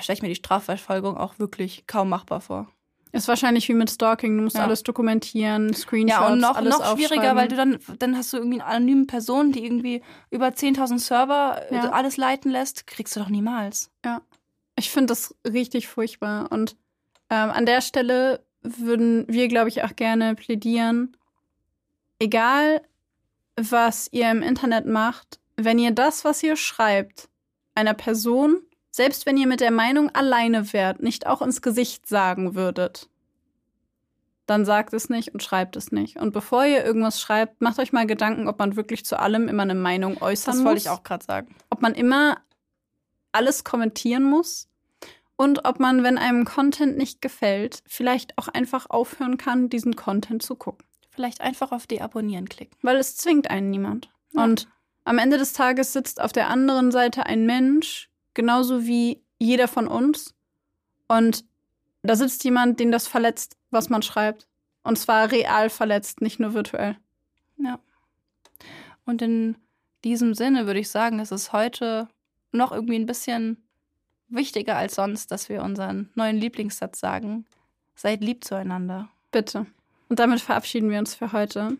stelle 0.00 0.16
ich 0.16 0.22
mir 0.22 0.28
die 0.28 0.34
Strafverfolgung 0.34 1.16
auch 1.16 1.38
wirklich 1.38 1.86
kaum 1.86 2.08
machbar 2.08 2.40
vor. 2.40 2.68
Ist 3.12 3.28
wahrscheinlich 3.28 3.68
wie 3.68 3.74
mit 3.74 3.88
Stalking. 3.90 4.36
Du 4.36 4.42
musst 4.42 4.56
Ja. 4.56 4.64
alles 4.64 4.82
dokumentieren, 4.82 5.72
Screenshots, 5.72 6.20
Ja, 6.20 6.32
und 6.32 6.40
noch, 6.40 6.56
alles 6.56 6.78
noch 6.78 6.96
schwieriger, 6.96 7.34
weil 7.36 7.48
du 7.48 7.56
dann, 7.56 7.78
dann 7.98 8.16
hast 8.16 8.32
du 8.32 8.36
irgendwie 8.38 8.60
eine 8.60 8.68
anonyme 8.70 9.06
Person, 9.06 9.52
die 9.52 9.64
irgendwie 9.64 10.02
über 10.30 10.48
10.000 10.48 10.98
Server 10.98 11.62
äh, 11.70 11.76
Ja. 11.76 11.90
alles 11.90 12.16
leiten 12.16 12.50
lässt. 12.50 12.86
Kriegst 12.86 13.14
du 13.16 13.20
doch 13.20 13.28
niemals. 13.30 13.90
Ich 14.76 14.90
finde 14.90 15.06
das 15.06 15.34
richtig 15.46 15.88
furchtbar. 15.88 16.52
Und 16.52 16.76
ähm, 17.30 17.50
an 17.50 17.64
der 17.64 17.80
Stelle 17.80 18.44
würden 18.62 19.24
wir, 19.28 19.48
glaube 19.48 19.68
ich, 19.68 19.82
auch 19.84 19.96
gerne 19.96 20.34
plädieren, 20.34 21.16
egal 22.18 22.82
was 23.56 24.08
ihr 24.12 24.30
im 24.30 24.42
Internet 24.42 24.86
macht, 24.86 25.40
wenn 25.56 25.78
ihr 25.78 25.90
das, 25.90 26.24
was 26.24 26.42
ihr 26.42 26.56
schreibt, 26.56 27.28
einer 27.74 27.94
Person, 27.94 28.60
selbst 28.90 29.26
wenn 29.26 29.36
ihr 29.36 29.46
mit 29.46 29.60
der 29.60 29.70
Meinung 29.70 30.14
alleine 30.14 30.72
wärt, 30.72 31.02
nicht 31.02 31.26
auch 31.26 31.42
ins 31.42 31.62
Gesicht 31.62 32.06
sagen 32.08 32.54
würdet, 32.54 33.08
dann 34.46 34.64
sagt 34.64 34.92
es 34.92 35.08
nicht 35.08 35.34
und 35.34 35.42
schreibt 35.42 35.76
es 35.76 35.90
nicht. 35.90 36.16
Und 36.16 36.32
bevor 36.32 36.64
ihr 36.64 36.84
irgendwas 36.84 37.20
schreibt, 37.20 37.60
macht 37.60 37.78
euch 37.78 37.92
mal 37.92 38.06
Gedanken, 38.06 38.48
ob 38.48 38.58
man 38.58 38.76
wirklich 38.76 39.04
zu 39.04 39.18
allem 39.18 39.48
immer 39.48 39.64
eine 39.64 39.74
Meinung 39.74 40.22
äußern 40.22 40.52
Das 40.52 40.56
muss 40.58 40.64
wollte 40.66 40.80
ich 40.80 40.88
auch 40.88 41.02
gerade 41.02 41.24
sagen. 41.24 41.54
ob 41.70 41.82
man 41.82 41.94
immer 41.94 42.38
alles 43.32 43.64
kommentieren 43.64 44.22
muss. 44.22 44.68
Und 45.38 45.66
ob 45.66 45.80
man, 45.80 46.02
wenn 46.02 46.16
einem 46.16 46.46
Content 46.46 46.96
nicht 46.96 47.20
gefällt, 47.20 47.82
vielleicht 47.86 48.38
auch 48.38 48.48
einfach 48.48 48.88
aufhören 48.88 49.36
kann, 49.36 49.68
diesen 49.68 49.94
Content 49.94 50.42
zu 50.42 50.54
gucken. 50.54 50.85
Vielleicht 51.16 51.40
einfach 51.40 51.72
auf 51.72 51.86
Deabonnieren 51.86 52.46
klicken. 52.46 52.76
Weil 52.82 52.98
es 52.98 53.16
zwingt 53.16 53.50
einen 53.50 53.70
niemand. 53.70 54.10
Ja. 54.34 54.44
Und 54.44 54.68
am 55.04 55.16
Ende 55.16 55.38
des 55.38 55.54
Tages 55.54 55.94
sitzt 55.94 56.20
auf 56.20 56.30
der 56.30 56.50
anderen 56.50 56.92
Seite 56.92 57.24
ein 57.24 57.46
Mensch, 57.46 58.10
genauso 58.34 58.84
wie 58.86 59.24
jeder 59.38 59.66
von 59.66 59.88
uns. 59.88 60.34
Und 61.08 61.46
da 62.02 62.16
sitzt 62.16 62.44
jemand, 62.44 62.80
den 62.80 62.92
das 62.92 63.06
verletzt, 63.06 63.56
was 63.70 63.88
man 63.88 64.02
schreibt. 64.02 64.46
Und 64.82 64.98
zwar 64.98 65.32
real 65.32 65.70
verletzt, 65.70 66.20
nicht 66.20 66.38
nur 66.38 66.52
virtuell. 66.52 66.98
Ja. 67.56 67.80
Und 69.06 69.22
in 69.22 69.56
diesem 70.04 70.34
Sinne 70.34 70.66
würde 70.66 70.80
ich 70.80 70.90
sagen, 70.90 71.18
es 71.18 71.32
ist 71.32 71.54
heute 71.54 72.08
noch 72.52 72.72
irgendwie 72.72 72.96
ein 72.98 73.06
bisschen 73.06 73.66
wichtiger 74.28 74.76
als 74.76 74.96
sonst, 74.96 75.30
dass 75.30 75.48
wir 75.48 75.62
unseren 75.62 76.10
neuen 76.14 76.36
Lieblingssatz 76.36 77.00
sagen. 77.00 77.46
Seid 77.94 78.20
lieb 78.22 78.44
zueinander. 78.44 79.08
Bitte. 79.30 79.66
Und 80.08 80.18
damit 80.20 80.40
verabschieden 80.40 80.90
wir 80.90 80.98
uns 80.98 81.14
für 81.14 81.32
heute 81.32 81.76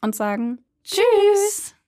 und 0.00 0.16
sagen 0.16 0.64
Tschüss! 0.84 1.75